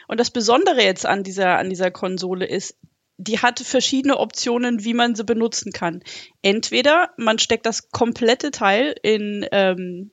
Und 0.08 0.20
das 0.20 0.32
Besondere 0.32 0.82
jetzt 0.84 1.06
an 1.06 1.24
dieser, 1.24 1.58
an 1.58 1.70
dieser 1.70 1.92
Konsole 1.92 2.46
ist, 2.46 2.76
die 3.18 3.40
hat 3.40 3.60
verschiedene 3.60 4.18
Optionen, 4.18 4.84
wie 4.84 4.94
man 4.94 5.16
sie 5.16 5.24
benutzen 5.24 5.72
kann. 5.72 6.02
Entweder 6.42 7.12
man 7.18 7.40
steckt 7.40 7.66
das 7.66 7.90
komplette 7.90 8.52
Teil 8.52 8.96
in, 9.04 9.46
ähm, 9.52 10.12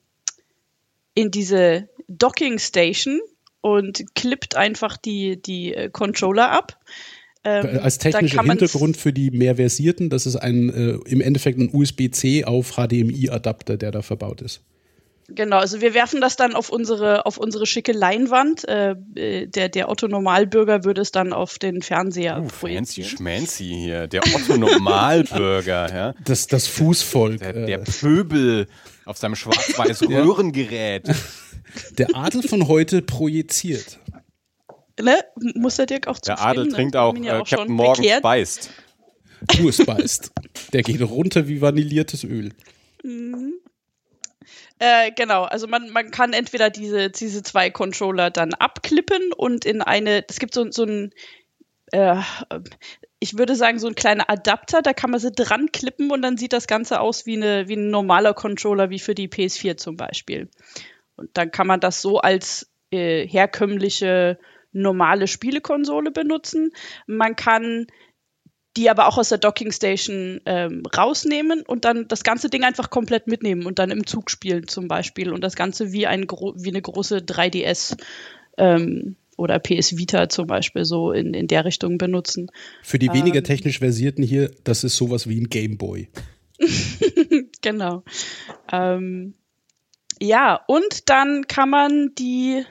in 1.13 1.31
diese 1.31 1.89
Docking 2.07 2.59
Station 2.59 3.19
und 3.61 4.03
klippt 4.15 4.55
einfach 4.55 4.97
die, 4.97 5.41
die 5.41 5.73
äh, 5.73 5.89
Controller 5.89 6.51
ab. 6.51 6.79
Ähm, 7.43 7.79
Als 7.81 7.97
technischer 7.97 8.41
Hintergrund 8.41 8.95
für 8.95 9.11
die 9.11 9.31
mehr 9.31 9.57
versierten, 9.57 10.09
das 10.09 10.25
ist 10.25 10.37
ein 10.37 10.69
äh, 10.69 10.97
im 11.09 11.19
Endeffekt 11.19 11.59
ein 11.59 11.69
USB-C 11.73 12.45
auf 12.45 12.75
HDMI-Adapter, 12.77 13.77
der 13.77 13.91
da 13.91 14.01
verbaut 14.01 14.41
ist. 14.41 14.61
Genau, 15.29 15.57
also 15.57 15.79
wir 15.81 15.93
werfen 15.93 16.19
das 16.21 16.35
dann 16.35 16.53
auf 16.53 16.69
unsere, 16.69 17.25
auf 17.25 17.37
unsere 17.37 17.65
schicke 17.65 17.93
Leinwand. 17.93 18.67
Äh, 18.67 18.95
äh, 19.15 19.47
der, 19.47 19.69
der 19.69 19.89
Otto 19.89 20.07
Normalbürger 20.07 20.83
würde 20.83 21.01
es 21.01 21.11
dann 21.11 21.31
auf 21.33 21.57
den 21.59 21.81
Fernseher 21.81 22.37
Uh, 22.39 22.49
fancy 22.49 22.59
projizieren. 22.59 23.09
schmancy 23.09 23.65
hier. 23.65 24.07
Der 24.07 24.21
Otto 24.35 24.57
Normalbürger, 24.57 25.89
ja. 25.95 26.13
Das, 26.25 26.47
das 26.47 26.67
Fußvolk. 26.67 27.39
Der, 27.39 27.55
äh, 27.55 27.65
der 27.65 27.77
Pöbel 27.79 28.67
auf 29.05 29.17
seinem 29.17 29.35
schwarz-weiß 29.35 30.03
Röhrengerät. 30.09 31.07
der 31.97 32.15
Adel 32.15 32.43
von 32.43 32.67
heute 32.67 33.01
projiziert. 33.01 33.99
Ne? 35.01 35.17
Muss 35.55 35.77
der 35.77 35.85
Dirk 35.87 36.07
auch 36.07 36.19
Der 36.19 36.35
zustimmen? 36.35 36.49
Adel 36.49 36.65
Ne? 36.65 36.71
trinkt 36.73 36.95
auch, 36.97 37.17
ja 37.17 37.39
äh, 37.41 37.45
schon 37.45 37.57
Captain 37.59 37.75
Morgan 37.75 38.01
bekehrt. 38.01 38.19
speist. 38.19 38.69
Du 39.57 39.67
es 39.69 39.83
beißt. 39.85 40.31
Der 40.73 40.83
geht 40.83 41.01
runter 41.01 41.47
wie 41.47 41.61
vanilliertes 41.61 42.23
Öl. 42.23 42.51
Äh, 44.85 45.11
genau, 45.11 45.43
also 45.43 45.65
man, 45.65 45.91
man 45.91 46.11
kann 46.11 46.33
entweder 46.33 46.69
diese, 46.69 47.09
diese 47.09 47.41
zwei 47.41 47.69
Controller 47.69 48.31
dann 48.31 48.53
abklippen 48.53 49.31
und 49.31 49.63
in 49.63 49.81
eine, 49.81 50.25
es 50.27 50.39
gibt 50.39 50.53
so, 50.53 50.69
so 50.71 50.83
ein, 50.83 51.13
äh, 51.93 52.17
ich 53.19 53.37
würde 53.37 53.55
sagen, 53.55 53.79
so 53.79 53.87
ein 53.87 53.95
kleiner 53.95 54.29
Adapter, 54.29 54.81
da 54.81 54.91
kann 54.91 55.11
man 55.11 55.21
sie 55.21 55.31
dran 55.31 55.71
klippen 55.71 56.11
und 56.11 56.21
dann 56.21 56.35
sieht 56.35 56.51
das 56.51 56.67
Ganze 56.67 56.99
aus 56.99 57.25
wie, 57.25 57.37
eine, 57.37 57.69
wie 57.69 57.77
ein 57.77 57.91
normaler 57.91 58.33
Controller, 58.33 58.89
wie 58.89 58.99
für 58.99 59.15
die 59.15 59.29
PS4 59.29 59.77
zum 59.77 59.95
Beispiel. 59.95 60.49
Und 61.15 61.29
dann 61.37 61.49
kann 61.49 61.67
man 61.67 61.79
das 61.79 62.01
so 62.01 62.19
als 62.19 62.69
äh, 62.91 63.25
herkömmliche 63.25 64.37
normale 64.73 65.27
Spielekonsole 65.27 66.11
benutzen. 66.11 66.73
Man 67.07 67.37
kann 67.37 67.87
die 68.75 68.89
aber 68.89 69.07
auch 69.07 69.17
aus 69.17 69.29
der 69.29 69.37
Docking 69.37 69.71
Station 69.71 70.41
ähm, 70.45 70.83
rausnehmen 70.85 71.61
und 71.61 71.85
dann 71.85 72.07
das 72.07 72.23
ganze 72.23 72.49
Ding 72.49 72.63
einfach 72.63 72.89
komplett 72.89 73.27
mitnehmen 73.27 73.65
und 73.65 73.79
dann 73.79 73.91
im 73.91 74.07
Zug 74.07 74.31
spielen 74.31 74.67
zum 74.67 74.87
Beispiel 74.87 75.31
und 75.31 75.41
das 75.41 75.55
Ganze 75.55 75.91
wie, 75.91 76.07
ein 76.07 76.23
wie 76.23 76.69
eine 76.69 76.81
große 76.81 77.17
3DS 77.17 77.97
ähm, 78.57 79.15
oder 79.37 79.59
PS 79.59 79.97
Vita 79.97 80.29
zum 80.29 80.47
Beispiel 80.47 80.85
so 80.85 81.11
in, 81.11 81.33
in 81.33 81.47
der 81.47 81.65
Richtung 81.65 81.97
benutzen. 81.97 82.51
Für 82.81 82.99
die 82.99 83.13
weniger 83.13 83.39
Ähm. 83.39 83.43
technisch 83.43 83.79
versierten 83.79 84.23
hier, 84.23 84.51
das 84.63 84.83
ist 84.83 84.97
sowas 84.97 85.27
wie 85.27 85.39
ein 85.39 85.49
Gameboy. 85.49 86.09
Genau. 87.61 88.03
Ähm, 88.73 89.35
ja, 90.19 90.59
und 90.67 91.09
dann 91.09 91.47
kann 91.47 91.69
man 91.69 92.11
die, 92.19 92.65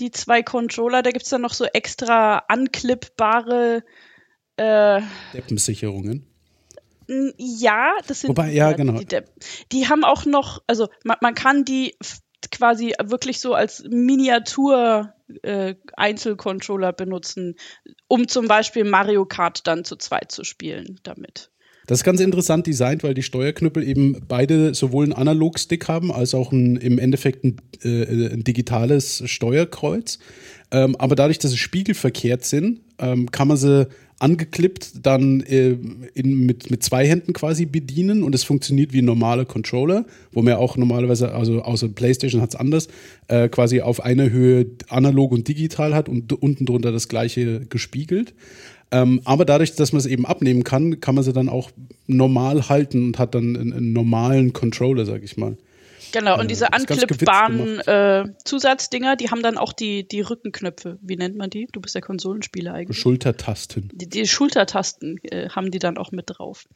die 0.00 0.10
zwei 0.10 0.42
Controller, 0.42 1.02
da 1.02 1.12
gibt's 1.12 1.30
dann 1.30 1.42
noch 1.42 1.54
so 1.54 1.64
extra 1.64 2.38
anklippbare 2.48 3.76
äh, 3.76 3.82
Deppensicherungen. 5.32 6.26
N- 7.08 7.34
Ja, 7.38 7.92
das 8.06 8.20
sind 8.20 8.28
Wobei, 8.28 8.52
ja, 8.52 8.72
genau. 8.72 8.98
Die, 8.98 9.06
die, 9.06 9.20
die 9.72 9.88
haben 9.88 10.04
auch 10.04 10.26
noch, 10.26 10.62
also 10.66 10.88
man, 11.04 11.16
man 11.20 11.34
kann 11.34 11.64
die 11.64 11.94
quasi 12.52 12.94
wirklich 13.02 13.40
so 13.40 13.54
als 13.54 13.84
Miniatur 13.88 15.12
äh, 15.42 15.74
Einzelcontroller 15.96 16.92
benutzen, 16.92 17.56
um 18.08 18.28
zum 18.28 18.48
Beispiel 18.48 18.84
Mario 18.84 19.24
Kart 19.24 19.66
dann 19.66 19.84
zu 19.84 19.96
zweit 19.96 20.32
zu 20.32 20.44
spielen 20.44 21.00
damit. 21.02 21.50
Das 21.86 22.00
ist 22.00 22.04
ganz 22.04 22.20
interessant 22.20 22.66
designt, 22.66 23.02
weil 23.02 23.14
die 23.14 23.22
Steuerknüppel 23.22 23.82
eben 23.82 24.24
beide 24.28 24.74
sowohl 24.74 25.04
einen 25.04 25.12
Analogstick 25.12 25.88
haben, 25.88 26.12
als 26.12 26.34
auch 26.34 26.52
ein, 26.52 26.76
im 26.76 26.98
Endeffekt 26.98 27.44
ein, 27.44 27.56
äh, 27.82 28.32
ein 28.32 28.44
digitales 28.44 29.22
Steuerkreuz. 29.28 30.20
Ähm, 30.70 30.94
aber 30.96 31.16
dadurch, 31.16 31.40
dass 31.40 31.50
sie 31.50 31.58
spiegelverkehrt 31.58 32.44
sind, 32.44 32.82
ähm, 32.98 33.30
kann 33.32 33.48
man 33.48 33.56
sie 33.56 33.88
angeklippt 34.20 35.04
dann 35.06 35.40
äh, 35.40 35.76
in, 36.14 36.46
mit, 36.46 36.70
mit 36.70 36.84
zwei 36.84 37.06
Händen 37.06 37.32
quasi 37.32 37.64
bedienen 37.64 38.22
und 38.22 38.34
es 38.34 38.44
funktioniert 38.44 38.92
wie 38.92 39.00
ein 39.00 39.06
normaler 39.06 39.46
Controller, 39.46 40.04
wo 40.32 40.42
man 40.42 40.54
auch 40.54 40.76
normalerweise, 40.76 41.34
also 41.34 41.62
außer 41.62 41.88
PlayStation 41.88 42.42
hat 42.42 42.50
es 42.50 42.56
anders, 42.56 42.88
äh, 43.28 43.48
quasi 43.48 43.80
auf 43.80 44.04
einer 44.04 44.30
Höhe 44.30 44.66
analog 44.88 45.32
und 45.32 45.48
digital 45.48 45.94
hat 45.94 46.08
und 46.08 46.32
unten 46.34 46.66
drunter 46.66 46.92
das 46.92 47.08
gleiche 47.08 47.66
gespiegelt. 47.66 48.34
Ähm, 48.92 49.20
aber 49.24 49.44
dadurch, 49.44 49.74
dass 49.74 49.92
man 49.92 50.00
es 50.00 50.06
eben 50.06 50.26
abnehmen 50.26 50.64
kann, 50.64 51.00
kann 51.00 51.14
man 51.14 51.24
sie 51.24 51.32
dann 51.32 51.48
auch 51.48 51.70
normal 52.06 52.68
halten 52.68 53.04
und 53.06 53.18
hat 53.18 53.34
dann 53.34 53.56
einen, 53.56 53.72
einen 53.72 53.92
normalen 53.92 54.52
Controller, 54.52 55.06
sag 55.06 55.22
ich 55.22 55.36
mal. 55.36 55.56
Genau, 56.12 56.34
und 56.34 56.44
Äh, 56.44 56.48
diese 56.48 56.72
anklippbaren 56.72 57.80
äh, 57.80 58.24
Zusatzdinger, 58.44 59.16
die 59.16 59.30
haben 59.30 59.42
dann 59.42 59.58
auch 59.58 59.72
die, 59.72 60.06
die 60.06 60.20
Rückenknöpfe. 60.20 60.98
Wie 61.02 61.16
nennt 61.16 61.36
man 61.36 61.50
die? 61.50 61.68
Du 61.72 61.80
bist 61.80 61.94
der 61.94 62.02
Konsolenspieler 62.02 62.74
eigentlich. 62.74 62.98
Schultertasten. 62.98 63.90
Die, 63.92 64.08
die 64.08 64.26
Schultertasten 64.26 65.18
äh, 65.24 65.48
haben 65.50 65.70
die 65.70 65.78
dann 65.78 65.98
auch 65.98 66.12
mit 66.12 66.26
drauf. 66.28 66.66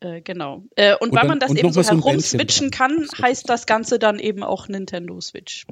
Äh, 0.00 0.20
genau. 0.20 0.62
Äh, 0.76 0.92
und, 0.94 1.08
Und 1.08 1.12
weil 1.12 1.20
dann- 1.20 1.28
man 1.28 1.40
das 1.40 1.54
eben 1.54 1.72
so 1.72 1.82
herumswitchen 1.82 2.70
kann, 2.70 3.06
heißt 3.20 3.48
das 3.48 3.66
Ganze 3.66 3.98
dann 3.98 4.18
eben 4.18 4.42
auch 4.42 4.68
Nintendo 4.68 5.20
Switch. 5.20 5.64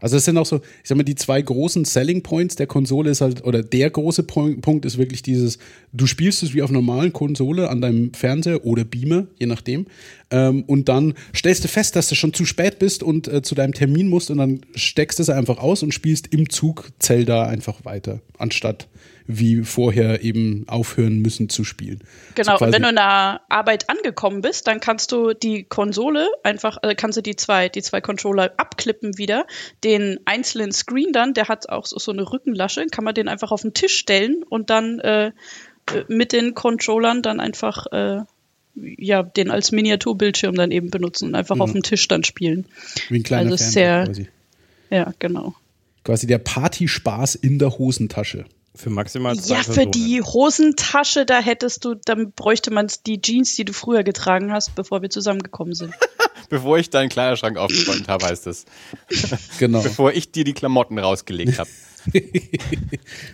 Also 0.00 0.16
es 0.16 0.24
sind 0.24 0.36
auch 0.36 0.46
so, 0.46 0.56
ich 0.56 0.88
sag 0.88 0.96
mal, 0.96 1.02
die 1.02 1.14
zwei 1.14 1.40
großen 1.42 1.84
Selling 1.84 2.22
Points 2.22 2.56
der 2.56 2.66
Konsole 2.66 3.10
ist 3.10 3.20
halt, 3.20 3.44
oder 3.44 3.62
der 3.62 3.90
große 3.90 4.22
Punkt 4.22 4.84
ist 4.84 4.98
wirklich 4.98 5.22
dieses, 5.22 5.58
du 5.92 6.06
spielst 6.06 6.42
es 6.42 6.54
wie 6.54 6.62
auf 6.62 6.70
normalen 6.70 7.12
Konsole 7.12 7.68
an 7.68 7.80
deinem 7.80 8.12
Fernseher 8.14 8.64
oder 8.64 8.84
Beamer, 8.84 9.26
je 9.38 9.46
nachdem. 9.46 9.86
Ähm, 10.30 10.64
und 10.66 10.88
dann 10.88 11.14
stellst 11.34 11.64
du 11.64 11.68
fest, 11.68 11.96
dass 11.96 12.08
du 12.08 12.14
schon 12.14 12.34
zu 12.34 12.44
spät 12.44 12.78
bist 12.78 13.02
und 13.02 13.26
äh, 13.28 13.42
zu 13.42 13.54
deinem 13.54 13.72
Termin 13.72 14.08
musst 14.08 14.30
und 14.30 14.38
dann 14.38 14.60
steckst 14.74 15.18
es 15.20 15.30
einfach 15.30 15.58
aus 15.58 15.82
und 15.82 15.92
spielst 15.92 16.32
im 16.32 16.50
Zug 16.50 16.90
Zelda 16.98 17.46
einfach 17.46 17.84
weiter, 17.84 18.20
anstatt 18.38 18.86
wie 19.26 19.62
vorher 19.62 20.22
eben 20.22 20.64
aufhören 20.68 21.20
müssen 21.20 21.48
zu 21.48 21.64
spielen. 21.64 22.00
Genau, 22.34 22.58
So 22.58 22.66
und 22.66 22.72
wenn 22.72 22.82
du 22.82 22.88
in 22.90 22.96
der 22.96 23.40
Arbeit 23.48 23.88
angekommen 23.88 24.42
bist, 24.42 24.66
dann 24.66 24.80
kannst 24.80 25.12
du 25.12 25.32
die 25.32 25.64
Konsole 25.64 26.28
einfach, 26.42 26.78
äh, 26.82 26.94
kannst 26.94 27.16
du 27.16 27.22
die 27.22 27.36
zwei, 27.36 27.68
die 27.68 27.82
zwei 27.82 28.00
Controller 28.00 28.52
abklippen 28.58 29.16
wieder. 29.16 29.46
Den 29.82 30.20
einzelnen 30.26 30.72
Screen 30.72 31.12
dann, 31.12 31.32
der 31.32 31.48
hat 31.48 31.68
auch 31.70 31.86
so, 31.86 31.98
so 31.98 32.12
eine 32.12 32.30
Rückenlasche, 32.30 32.86
kann 32.90 33.04
man 33.04 33.14
den 33.14 33.28
einfach 33.28 33.50
auf 33.50 33.62
den 33.62 33.72
Tisch 33.72 33.96
stellen 33.96 34.42
und 34.48 34.68
dann 34.68 35.00
äh, 35.00 35.28
äh, 35.28 35.32
mit 36.08 36.32
den 36.32 36.54
Controllern 36.54 37.22
dann 37.22 37.40
einfach 37.40 37.86
äh, 37.92 38.20
ja, 38.74 39.22
den 39.22 39.50
als 39.50 39.72
Miniaturbildschirm 39.72 40.54
dann 40.54 40.70
eben 40.70 40.90
benutzen 40.90 41.28
und 41.28 41.34
einfach 41.34 41.60
auf 41.60 41.72
dem 41.72 41.82
Tisch 41.82 42.08
dann 42.08 42.24
spielen. 42.24 42.66
wie 43.08 43.20
ein 43.20 43.22
kleiner 43.22 43.52
also 43.52 43.56
Fernseher 43.56 44.04
sehr- 44.04 44.04
quasi. 44.06 44.28
Ja, 44.90 45.12
genau. 45.18 45.54
Quasi 46.04 46.26
der 46.26 46.38
Partyspaß 46.38 47.36
in 47.36 47.58
der 47.58 47.78
Hosentasche. 47.78 48.44
Für 48.76 48.90
maximal 48.90 49.36
zwei 49.36 49.54
Ja, 49.54 49.60
für 49.62 49.72
Personen. 49.72 49.92
die 49.92 50.20
Hosentasche, 50.22 51.24
da 51.24 51.38
hättest 51.40 51.84
du, 51.84 51.94
dann 51.94 52.32
bräuchte 52.32 52.72
man 52.72 52.88
die 53.06 53.20
Jeans, 53.20 53.54
die 53.54 53.64
du 53.64 53.72
früher 53.72 54.02
getragen 54.02 54.52
hast, 54.52 54.74
bevor 54.74 55.00
wir 55.02 55.10
zusammengekommen 55.10 55.74
sind. 55.74 55.94
Bevor 56.50 56.76
ich 56.78 56.90
deinen 56.90 57.08
Kleiderschrank 57.08 57.56
aufgeräumt 57.56 58.06
habe, 58.08 58.26
heißt 58.26 58.46
es. 58.48 58.66
Genau. 59.58 59.80
Bevor 59.82 60.12
ich 60.12 60.30
dir 60.30 60.44
die 60.44 60.52
Klamotten 60.52 60.98
rausgelegt 60.98 61.58
habe. 61.58 61.70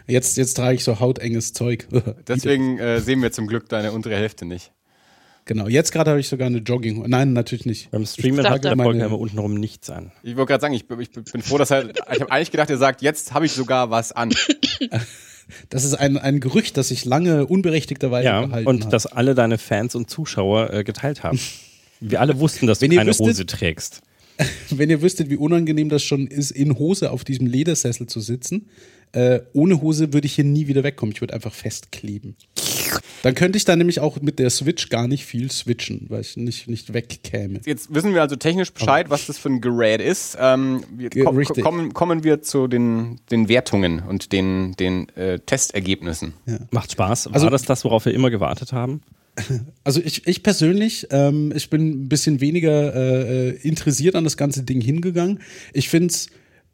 Jetzt, 0.07 0.37
jetzt 0.37 0.55
trage 0.55 0.77
ich 0.77 0.85
so 0.85 1.01
hautenges 1.01 1.53
Zeug. 1.53 1.89
Deswegen 2.29 2.79
äh, 2.79 3.01
sehen 3.01 3.21
wir 3.21 3.33
zum 3.33 3.49
Glück 3.49 3.69
deine 3.69 3.91
untere 3.93 4.15
Hälfte 4.17 4.45
nicht. 4.45 4.71
Genau, 5.47 5.67
jetzt 5.67 5.91
gerade 5.91 6.11
habe 6.11 6.21
ich 6.21 6.29
sogar 6.29 6.47
eine 6.47 6.59
Jogging. 6.59 7.03
Nein, 7.09 7.33
natürlich 7.33 7.67
nicht. 7.67 7.91
Beim 7.91 8.07
Streamen 8.07 8.41
Ich 8.41 8.47
hat 8.47 8.63
der 8.63 8.77
dachte- 8.77 8.85
Volker 8.85 9.07
immer 9.07 9.19
untenrum 9.19 9.55
nichts 9.55 9.91
an. 9.91 10.13
Ich 10.23 10.37
wollte 10.37 10.51
gerade 10.51 10.61
sagen, 10.61 10.75
ich, 10.75 10.85
ich 11.01 11.11
bin 11.11 11.43
froh, 11.43 11.59
dass 11.59 11.73
er. 11.73 11.91
Ich 11.91 12.21
habe 12.21 12.31
eigentlich 12.31 12.53
gedacht, 12.53 12.71
er 12.71 12.77
sagt, 12.79 13.03
jetzt 13.03 13.33
habe 13.33 13.47
ich 13.47 13.53
sogar 13.53 13.91
was 13.91 14.13
an. 14.13 14.33
Das 15.69 15.85
ist 15.85 15.95
ein, 15.95 16.17
ein 16.19 16.41
Gerücht, 16.41 16.77
das 16.77 16.89
sich 16.89 17.05
lange 17.05 17.47
unberechtigterweise 17.47 18.25
Ja, 18.27 18.45
gehalten 18.47 18.67
und 18.69 18.85
hat. 18.87 18.93
das 18.93 19.07
alle 19.07 19.35
deine 19.35 19.59
Fans 19.59 19.95
und 19.95 20.09
Zuschauer 20.11 20.73
äh, 20.73 20.85
geteilt 20.85 21.23
haben. 21.23 21.39
Wir 22.01 22.21
alle 22.21 22.39
wussten, 22.41 22.67
dass 22.67 22.79
du 22.79 22.89
keine 22.89 23.11
wüsstet- 23.11 23.27
Hose 23.27 23.47
trägst. 23.47 24.03
Wenn 24.71 24.89
ihr 24.89 25.03
wüsstet, 25.03 25.29
wie 25.29 25.37
unangenehm 25.37 25.91
das 25.91 26.03
schon 26.03 26.27
ist, 26.27 26.51
in 26.51 26.79
Hose 26.79 27.11
auf 27.11 27.25
diesem 27.25 27.47
Ledersessel 27.47 28.07
zu 28.07 28.21
sitzen, 28.21 28.69
äh, 29.13 29.41
ohne 29.53 29.81
Hose 29.81 30.13
würde 30.13 30.27
ich 30.27 30.35
hier 30.35 30.45
nie 30.45 30.67
wieder 30.67 30.83
wegkommen. 30.85 31.13
Ich 31.15 31.21
würde 31.21 31.35
einfach 31.35 31.53
festkleben. 31.53 32.37
Dann 33.23 33.35
könnte 33.35 33.57
ich 33.59 33.65
da 33.65 33.77
nämlich 33.77 34.01
auch 34.01 34.21
mit 34.21 34.39
der 34.39 34.51
Switch 34.51 34.89
gar 34.89 35.07
nicht 35.07 35.27
viel 35.27 35.51
switchen, 35.51 36.07
weil 36.09 36.23
ich 36.23 36.37
nicht, 36.37 36.69
nicht 36.69 36.93
wegkäme. 36.95 37.61
Jetzt 37.67 37.93
wissen 37.95 38.15
wir 38.15 38.23
also 38.23 38.37
technisch 38.37 38.73
Bescheid, 38.73 39.11
was 39.11 39.27
das 39.27 39.39
für 39.39 39.51
ein 39.51 39.61
Gerät 39.61 40.01
ist. 40.01 40.37
Ähm, 40.41 40.83
wir 40.97 41.11
Ge- 41.11 41.25
ko 41.25 41.31
richtig. 41.31 41.63
kommen, 41.63 41.93
kommen 41.93 42.25
wir 42.25 42.41
zu 42.43 42.67
den, 42.67 43.21
den 43.31 43.49
Wertungen 43.49 44.01
und 44.01 44.33
den, 44.33 44.73
den 44.79 45.09
äh, 45.11 45.39
Testergebnissen. 45.41 46.33
Macht 46.71 46.93
Spaß. 46.93 47.27
War 47.27 47.35
Also- 47.35 47.51
das 47.51 47.63
das, 47.65 47.85
worauf 47.85 48.07
wir 48.07 48.15
immer 48.15 48.31
gewartet 48.31 48.73
haben? 48.73 49.03
Also 49.85 50.01
ich, 50.05 50.27
ich 50.27 50.43
persönlich, 50.43 51.07
ähm, 51.11 51.53
ich 51.55 51.71
bin 51.71 51.89
ein 52.05 52.09
bisschen 52.09 52.41
weniger 52.41 52.95
äh, 52.95 53.49
äh, 53.51 53.57
interessiert 53.63 54.15
an 54.17 54.25
das 54.25 54.37
ganze 54.37 54.63
Ding 54.65 54.81
hingegangen. 54.81 55.41
Ich 55.73 55.89
finde 55.89 56.09
es 56.09 56.29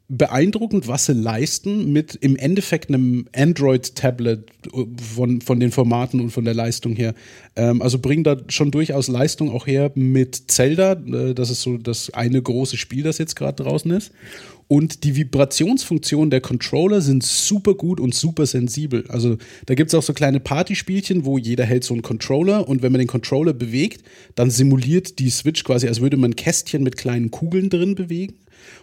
beeindruckend, 0.09 0.87
was 0.87 1.05
sie 1.05 1.13
leisten 1.13 1.91
mit 1.91 2.15
im 2.15 2.37
Endeffekt 2.37 2.89
einem 2.89 3.27
Android-Tablet 3.35 4.49
äh, 4.73 4.85
von, 5.15 5.41
von 5.41 5.59
den 5.59 5.71
Formaten 5.71 6.21
und 6.21 6.29
von 6.29 6.45
der 6.45 6.53
Leistung 6.53 6.95
her. 6.95 7.13
Ähm, 7.55 7.81
also 7.81 7.99
bringen 7.99 8.23
da 8.23 8.37
schon 8.47 8.71
durchaus 8.71 9.09
Leistung 9.09 9.51
auch 9.51 9.67
her 9.67 9.91
mit 9.95 10.49
Zelda. 10.49 10.93
Äh, 10.93 11.33
das 11.33 11.49
ist 11.49 11.61
so 11.61 11.77
das 11.77 12.13
eine 12.13 12.41
große 12.41 12.77
Spiel, 12.77 13.03
das 13.03 13.17
jetzt 13.17 13.35
gerade 13.35 13.63
draußen 13.63 13.91
ist. 13.91 14.11
Und 14.69 15.03
die 15.03 15.15
Vibrationsfunktionen 15.15 16.29
der 16.29 16.41
Controller 16.41 17.01
sind 17.01 17.23
super 17.23 17.73
gut 17.73 17.99
und 17.99 18.13
super 18.13 18.45
sensibel. 18.45 19.05
Also 19.07 19.37
da 19.65 19.75
gibt 19.75 19.89
es 19.89 19.95
auch 19.95 20.03
so 20.03 20.13
kleine 20.13 20.39
Partyspielchen, 20.41 21.25
wo 21.25 21.37
jeder 21.37 21.65
hält 21.65 21.85
so 21.85 21.93
einen 21.93 22.03
Controller 22.03 22.67
und 22.67 22.81
wenn 22.81 22.91
man 22.91 22.99
den 22.99 23.07
Controller 23.07 23.53
bewegt, 23.53 24.03
dann 24.35 24.49
simuliert 24.49 25.19
die 25.19 25.29
Switch 25.29 25.63
quasi, 25.63 25.87
als 25.87 26.01
würde 26.01 26.17
man 26.17 26.31
ein 26.31 26.35
Kästchen 26.35 26.83
mit 26.83 26.97
kleinen 26.97 27.31
Kugeln 27.31 27.69
drin 27.69 27.95
bewegen. 27.95 28.35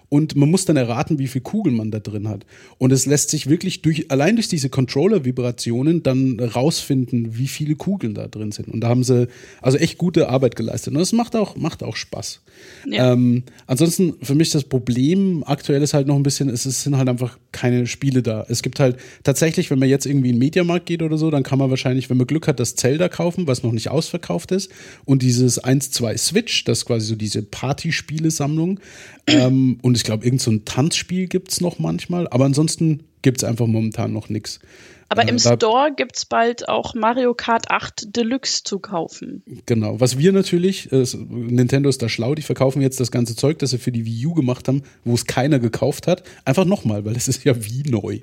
Und 0.09 0.37
man 0.37 0.51
muss 0.51 0.65
dann 0.65 0.77
erraten, 0.77 1.19
wie 1.19 1.27
viel 1.27 1.41
Kugeln 1.41 1.77
man 1.77 1.91
da 1.91 1.99
drin 1.99 2.29
hat. 2.29 2.47
Und 2.79 2.93
es 2.93 3.07
lässt 3.07 3.31
sich 3.31 3.49
wirklich 3.49 3.83
durch, 3.83 4.11
allein 4.11 4.37
durch 4.37 4.49
diese 4.49 4.69
Controller-Vibrationen 4.69 6.03
dann 6.03 6.39
rausfinden, 6.39 7.37
wie 7.37 7.49
viele 7.49 7.75
Kugeln 7.75 8.15
da 8.15 8.29
drin 8.29 8.53
sind. 8.53 8.69
Und 8.69 8.81
da 8.81 8.89
haben 8.89 9.03
sie 9.03 9.29
also 9.61 9.79
echt 9.79 9.99
gute 9.99 10.29
Arbeit 10.29 10.57
geleistet. 10.57 10.93
Und 10.93 11.01
das 11.01 11.13
macht 11.13 11.35
auch, 11.35 11.57
macht 11.57 11.83
auch 11.83 11.97
Spaß. 11.97 12.43
Ja. 12.91 13.13
Ähm, 13.13 13.45
ansonsten 13.67 14.15
für 14.23 14.35
mich 14.35 14.51
das 14.51 14.65
Problem 14.65 15.43
aktuell 15.47 15.83
ist 15.83 15.95
halt 15.95 16.07
noch 16.07 16.17
ein 16.17 16.23
bisschen, 16.23 16.49
es 16.49 16.63
sind 16.63 16.97
halt 16.97 17.09
einfach 17.09 17.39
keine 17.55 17.87
Spiele 17.87 18.23
da. 18.23 18.45
Es 18.49 18.63
gibt 18.63 18.81
halt 18.81 18.99
tatsächlich, 19.23 19.71
wenn 19.71 19.79
man 19.79 19.89
jetzt 19.89 20.05
irgendwie 20.05 20.29
in 20.29 20.35
den 20.35 20.41
Mediamarkt 20.41 20.85
geht 20.85 21.03
oder 21.03 21.17
so, 21.17 21.31
dann 21.31 21.43
kann 21.43 21.59
man 21.59 21.71
wahrscheinlich, 21.71 22.11
wenn 22.11 22.19
man 22.19 22.27
Glück 22.27 22.47
hat, 22.47 22.61
das 22.61 22.75
Zelda 22.75 23.09
kaufen, 23.09 23.47
was 23.47 23.63
noch 23.63 23.73
nicht 23.73 23.89
ausverkauft 23.89 24.53
ist. 24.53 24.71
Und 25.07 25.23
dieses 25.23 25.63
1-2 25.63 26.19
Switch, 26.19 26.65
das 26.65 26.79
ist 26.79 26.85
quasi 26.85 27.07
so 27.07 27.15
diese 27.15 27.43
Partyspiele-Sammlung. 27.43 28.81
ähm, 29.27 29.79
und 29.81 29.97
ich 29.97 30.05
glaube, 30.05 30.27
irgend 30.27 30.43
so 30.43 30.51
ein 30.51 30.67
Tanzspiel 30.67 31.29
gibt's 31.29 31.63
noch 31.63 31.79
manchmal. 31.79 32.29
Aber 32.29 32.45
ansonsten 32.45 33.05
gibt's 33.23 33.45
einfach 33.45 33.67
momentan 33.67 34.13
noch 34.13 34.29
nichts. 34.29 34.61
Aber 35.09 35.25
Äh, 35.25 35.29
im 35.31 35.39
Store 35.39 35.91
gibt's 35.95 36.25
bald 36.25 36.69
auch 36.69 36.95
Mario 36.95 37.35
Kart 37.35 37.71
8 37.71 38.17
Deluxe 38.17 38.63
zu 38.65 38.79
kaufen. 38.79 39.43
Genau. 39.67 40.01
Was 40.01 40.19
wir 40.19 40.33
natürlich, 40.33 40.91
äh, 40.93 41.05
Nintendo 41.29 41.89
ist 41.89 42.03
da 42.03 42.09
schlau, 42.09 42.35
die 42.35 42.43
verkaufen 42.43 42.81
jetzt 42.83 43.01
das 43.01 43.11
ganze 43.11 43.37
Zeug, 43.37 43.59
das 43.59 43.71
sie 43.71 43.79
für 43.79 43.93
die 43.93 44.05
Wii 44.07 44.27
U 44.27 44.35
gemacht 44.35 44.67
haben, 44.69 44.83
wo 45.05 45.15
es 45.15 45.27
keiner 45.27 45.59
gekauft 45.59 46.07
hat, 46.07 46.23
einfach 46.45 46.65
nochmal, 46.65 47.05
weil 47.05 47.17
es 47.17 47.29
ist 47.29 47.45
ja 47.45 47.55
wie 47.65 47.83
neu. 47.89 48.21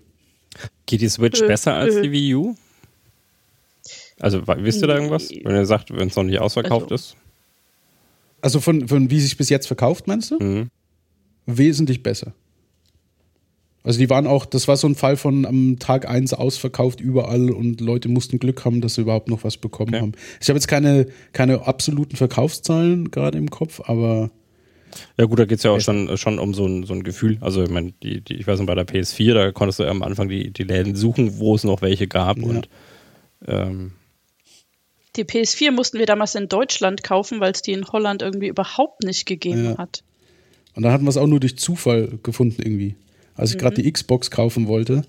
Geht 0.85 1.01
die 1.01 1.09
Switch 1.09 1.41
Äh, 1.41 1.47
besser 1.47 1.75
als 1.75 1.95
äh. 1.95 2.01
die 2.01 2.11
Wii 2.11 2.35
U? 2.35 2.55
Also 4.19 4.43
wisst 4.45 4.81
ihr 4.81 4.87
da 4.87 4.95
irgendwas? 4.95 5.29
Wenn 5.31 5.55
ihr 5.55 5.65
sagt, 5.65 5.91
wenn 5.95 6.07
es 6.07 6.15
noch 6.15 6.23
nicht 6.23 6.39
ausverkauft 6.39 6.91
Also- 6.91 6.95
ist? 6.95 7.15
Also 8.43 8.59
von, 8.59 8.87
von 8.87 9.09
wie 9.11 9.19
sich 9.19 9.37
bis 9.37 9.49
jetzt 9.49 9.67
verkauft, 9.67 10.07
meinst 10.07 10.31
du? 10.31 10.39
Mhm. 10.43 10.69
Wesentlich 11.45 12.01
besser. 12.03 12.33
Also 13.83 13.97
die 13.99 14.09
waren 14.11 14.27
auch, 14.27 14.45
das 14.45 14.67
war 14.67 14.77
so 14.77 14.87
ein 14.87 14.93
Fall 14.95 15.17
von 15.17 15.45
am 15.45 15.77
Tag 15.79 16.07
eins 16.07 16.33
ausverkauft 16.33 17.01
überall 17.01 17.49
und 17.49 17.81
Leute 17.81 18.09
mussten 18.09 18.37
Glück 18.37 18.63
haben, 18.63 18.79
dass 18.81 18.95
sie 18.95 19.01
überhaupt 19.01 19.27
noch 19.27 19.43
was 19.43 19.57
bekommen 19.57 19.89
Okay. 19.95 20.01
haben. 20.01 20.11
Ich 20.39 20.49
habe 20.49 20.57
jetzt 20.57 20.67
keine, 20.67 21.07
keine 21.33 21.65
absoluten 21.65 22.15
Verkaufszahlen 22.15 23.09
gerade 23.09 23.37
im 23.39 23.49
Kopf, 23.49 23.81
aber 23.85 24.29
Ja 25.17 25.25
gut, 25.25 25.39
da 25.39 25.45
geht 25.45 25.57
es 25.57 25.63
ja 25.63 25.71
auch 25.71 25.79
schon, 25.81 26.15
schon 26.17 26.37
um 26.37 26.53
so 26.53 26.65
ein, 26.67 26.83
so 26.83 26.93
ein 26.93 27.01
Gefühl. 27.03 27.37
Also 27.41 27.63
ich 27.63 27.69
meine, 27.71 27.93
die, 28.03 28.21
die, 28.21 28.35
ich 28.35 28.45
weiß 28.45 28.59
noch, 28.59 28.67
bei 28.67 28.75
der 28.75 28.85
PS4, 28.87 29.33
da 29.33 29.51
konntest 29.51 29.79
du 29.79 29.85
am 29.85 30.03
Anfang 30.03 30.29
die, 30.29 30.51
die 30.51 30.63
Läden 30.63 30.95
suchen, 30.95 31.39
wo 31.39 31.55
es 31.55 31.63
noch 31.63 31.81
welche 31.81 32.07
gab. 32.07 32.37
Ja. 32.37 32.43
Und 32.43 32.69
ähm, 33.47 33.93
Die 35.15 35.23
PS4 35.25 35.71
mussten 35.71 35.97
wir 35.97 36.05
damals 36.05 36.35
in 36.35 36.47
Deutschland 36.49 37.03
kaufen, 37.03 37.39
weil 37.39 37.51
es 37.53 37.61
die 37.63 37.71
in 37.73 37.85
Holland 37.87 38.21
irgendwie 38.21 38.47
überhaupt 38.47 39.03
nicht 39.03 39.25
gegeben 39.25 39.65
Ja. 39.65 39.77
hat. 39.79 40.03
Und 40.75 40.83
dann 40.83 40.91
hatten 40.93 41.03
wir 41.05 41.09
es 41.09 41.17
auch 41.17 41.27
nur 41.27 41.39
durch 41.39 41.57
Zufall 41.57 42.19
gefunden 42.23 42.61
irgendwie. 42.61 42.95
Als 43.41 43.51
ich 43.51 43.57
gerade 43.57 43.81
die 43.81 43.91
Xbox 43.91 44.29
kaufen 44.29 44.67
wollte. 44.67 45.03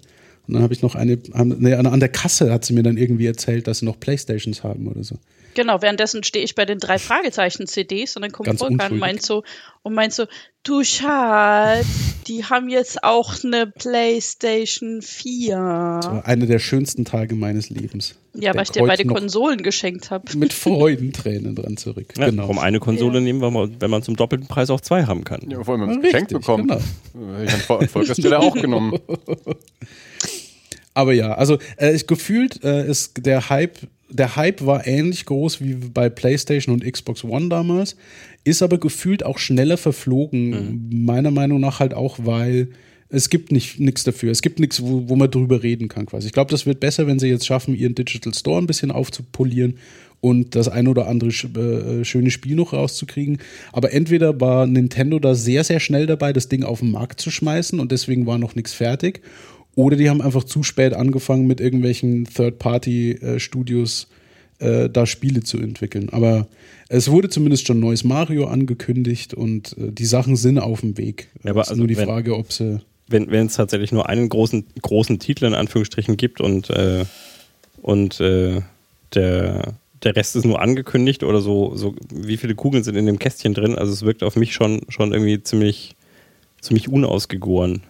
Und 0.48 0.54
dann 0.54 0.62
habe 0.62 0.72
ich 0.72 0.82
noch 0.82 0.94
eine, 0.94 1.18
nee, 1.58 1.74
an 1.74 2.00
der 2.00 2.08
Kasse 2.08 2.50
hat 2.50 2.64
sie 2.64 2.72
mir 2.72 2.82
dann 2.82 2.96
irgendwie 2.96 3.26
erzählt, 3.26 3.66
dass 3.66 3.80
sie 3.80 3.84
noch 3.84 4.00
Playstations 4.00 4.64
haben 4.64 4.88
oder 4.88 5.04
so. 5.04 5.16
Genau, 5.54 5.82
währenddessen 5.82 6.22
stehe 6.22 6.44
ich 6.44 6.54
bei 6.54 6.64
den 6.64 6.78
drei 6.78 6.98
Fragezeichen-CDs 6.98 8.16
und 8.16 8.22
dann 8.22 8.32
kommt 8.32 8.58
Volker 8.58 8.90
und 8.90 8.98
meint 8.98 9.22
so, 9.22 9.42
und 9.82 9.94
meint 9.94 10.12
so, 10.12 10.26
du 10.62 10.84
Schatz, 10.84 11.86
die 12.26 12.44
haben 12.44 12.68
jetzt 12.68 13.02
auch 13.02 13.34
eine 13.44 13.66
PlayStation 13.66 15.02
4. 15.02 15.56
Das 16.02 16.10
war 16.10 16.26
einer 16.26 16.46
der 16.46 16.58
schönsten 16.58 17.04
Tage 17.04 17.34
meines 17.34 17.68
Lebens. 17.70 18.14
Ja, 18.34 18.54
weil 18.54 18.62
ich 18.62 18.70
dir 18.70 18.84
beide 18.84 19.04
Konsolen 19.04 19.62
geschenkt 19.62 20.10
habe. 20.10 20.36
Mit 20.36 20.52
Freudentränen 20.52 21.54
dran 21.54 21.76
zurück. 21.76 22.14
ja, 22.16 22.30
genau. 22.30 22.42
warum 22.42 22.58
eine 22.58 22.80
Konsole 22.80 23.14
Ja. 23.14 23.20
nehmen, 23.20 23.40
wenn 23.40 23.52
man, 23.52 23.76
wenn 23.80 23.90
man 23.90 24.02
zum 24.02 24.16
doppelten 24.16 24.48
Preis 24.48 24.70
auch 24.70 24.80
zwei 24.80 25.04
haben 25.04 25.24
kann. 25.24 25.42
Ja, 25.50 25.58
bevor 25.58 25.76
man 25.78 25.90
es 25.90 26.00
geschenkt 26.00 26.32
bekommt. 26.32 26.68
genau. 26.68 27.42
Ich 27.42 27.68
habe 27.68 28.14
Stelle 28.14 28.38
auch 28.38 28.54
genommen. 28.54 28.98
Aber 30.94 31.12
ja, 31.12 31.34
also 31.34 31.58
äh, 31.76 31.94
ich 31.94 32.06
gefühlt 32.06 32.62
äh, 32.64 32.86
ist 32.86 33.24
der 33.24 33.48
Hype, 33.48 33.78
der 34.12 34.36
Hype 34.36 34.64
war 34.64 34.86
ähnlich 34.86 35.24
groß 35.26 35.60
wie 35.60 35.74
bei 35.74 36.08
PlayStation 36.08 36.74
und 36.74 36.90
Xbox 36.90 37.24
One 37.24 37.48
damals, 37.48 37.96
ist 38.44 38.62
aber 38.62 38.78
gefühlt 38.78 39.24
auch 39.24 39.38
schneller 39.38 39.76
verflogen. 39.76 40.88
Meiner 41.04 41.30
Meinung 41.30 41.60
nach 41.60 41.80
halt 41.80 41.94
auch, 41.94 42.18
weil 42.22 42.68
es 43.08 43.28
gibt 43.28 43.52
nicht 43.52 43.78
nichts 43.78 44.04
dafür. 44.04 44.30
Es 44.30 44.42
gibt 44.42 44.58
nichts, 44.58 44.82
wo, 44.82 45.08
wo 45.08 45.16
man 45.16 45.30
drüber 45.30 45.62
reden 45.62 45.88
kann 45.88 46.06
quasi. 46.06 46.26
Ich 46.26 46.32
glaube, 46.32 46.50
das 46.50 46.66
wird 46.66 46.80
besser, 46.80 47.06
wenn 47.06 47.18
sie 47.18 47.28
jetzt 47.28 47.46
schaffen, 47.46 47.74
ihren 47.76 47.94
Digital 47.94 48.34
Store 48.34 48.60
ein 48.60 48.66
bisschen 48.66 48.90
aufzupolieren 48.90 49.74
und 50.22 50.54
das 50.54 50.68
ein 50.68 50.88
oder 50.88 51.08
andere 51.08 51.30
äh, 51.30 52.04
schöne 52.04 52.30
Spiel 52.30 52.54
noch 52.54 52.72
rauszukriegen. 52.72 53.38
Aber 53.72 53.92
entweder 53.92 54.40
war 54.40 54.66
Nintendo 54.66 55.18
da 55.18 55.34
sehr, 55.34 55.64
sehr 55.64 55.80
schnell 55.80 56.06
dabei, 56.06 56.32
das 56.32 56.48
Ding 56.48 56.62
auf 56.62 56.78
den 56.78 56.92
Markt 56.92 57.20
zu 57.20 57.30
schmeißen 57.30 57.80
und 57.80 57.92
deswegen 57.92 58.24
war 58.26 58.38
noch 58.38 58.54
nichts 58.54 58.72
fertig. 58.72 59.20
Oder 59.74 59.96
die 59.96 60.10
haben 60.10 60.20
einfach 60.20 60.44
zu 60.44 60.62
spät 60.62 60.92
angefangen, 60.94 61.46
mit 61.46 61.60
irgendwelchen 61.60 62.24
Third-Party-Studios 62.26 64.08
äh, 64.58 64.88
da 64.90 65.06
Spiele 65.06 65.42
zu 65.42 65.58
entwickeln. 65.58 66.08
Aber 66.10 66.46
es 66.88 67.10
wurde 67.10 67.28
zumindest 67.28 67.66
schon 67.66 67.80
neues 67.80 68.04
Mario 68.04 68.46
angekündigt 68.46 69.34
und 69.34 69.76
äh, 69.78 69.90
die 69.92 70.04
Sachen 70.04 70.36
sind 70.36 70.58
auf 70.58 70.80
dem 70.80 70.98
Weg. 70.98 71.28
Ja, 71.42 71.50
aber 71.52 71.62
es 71.62 71.68
ist 71.68 71.70
also 71.70 71.80
nur 71.80 71.88
die 71.88 71.96
wenn- 71.96 72.06
Frage, 72.06 72.36
ob 72.36 72.52
sie. 72.52 72.80
wenn, 73.08 73.30
wenn 73.30 73.46
es 73.46 73.54
tatsächlich 73.54 73.92
nur 73.92 74.08
einen 74.08 74.28
großen, 74.28 74.64
großen 74.80 75.18
Titel 75.18 75.46
in 75.46 75.54
Anführungsstrichen 75.54 76.16
gibt 76.16 76.40
und, 76.40 76.68
äh, 76.70 77.04
und 77.80 78.20
äh, 78.20 78.60
der, 79.14 79.74
der 80.02 80.16
Rest 80.16 80.36
ist 80.36 80.44
nur 80.44 80.60
angekündigt 80.60 81.22
oder 81.24 81.40
so, 81.40 81.74
so, 81.76 81.94
wie 82.12 82.36
viele 82.36 82.54
Kugeln 82.54 82.84
sind 82.84 82.96
in 82.96 83.06
dem 83.06 83.18
Kästchen 83.18 83.54
drin? 83.54 83.74
Also 83.74 83.92
es 83.92 84.02
wirkt 84.02 84.22
auf 84.22 84.36
mich 84.36 84.52
schon, 84.52 84.82
schon 84.88 85.12
irgendwie 85.12 85.42
ziemlich, 85.42 85.96
ziemlich 86.60 86.88
unausgegoren. 86.88 87.82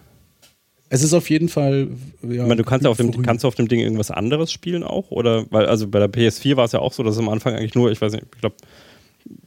Es 0.93 1.03
ist 1.03 1.15
auf 1.15 1.31
jeden 1.31 1.49
Fall. 1.49 1.89
Ja, 2.23 2.31
Ich 2.31 2.39
meine, 2.41 2.57
du 2.57 2.65
kannst 2.65 2.85
ja 2.85 2.91
auf 2.91 2.99
dem, 2.99 3.23
kannst 3.23 3.45
du 3.45 3.49
auf 3.49 3.55
dem 3.55 3.67
Ding 3.67 3.81
irgendwas 3.81 4.11
anderes 4.11 4.53
spielen 4.53 4.83
auch? 4.83 5.11
Oder, 5.11 5.47
weil, 5.51 5.65
also 5.65 5.89
bei 5.89 5.99
der 5.99 6.13
PS4 6.13 6.57
war 6.57 6.67
es 6.67 6.73
ja 6.73 6.81
auch 6.81 6.93
so, 6.93 7.03
dass 7.03 7.15
es 7.15 7.19
am 7.19 7.31
Anfang 7.31 7.55
eigentlich 7.55 7.75
nur, 7.75 7.91
ich 7.91 7.99
weiß 8.03 8.13
nicht, 8.13 8.27
ich 8.35 8.41
glaube, 8.43 8.57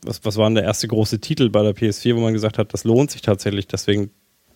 was, 0.01 0.25
was 0.25 0.37
war 0.37 0.47
denn 0.49 0.55
der 0.55 0.63
erste 0.63 0.87
große 0.87 1.19
Titel 1.19 1.51
bei 1.51 1.61
der 1.61 1.75
PS4, 1.75 2.15
wo 2.15 2.19
man 2.19 2.33
gesagt 2.33 2.57
hat, 2.57 2.73
das 2.73 2.83
lohnt 2.83 3.11
sich 3.11 3.21
tatsächlich, 3.21 3.67
deswegen 3.67 4.09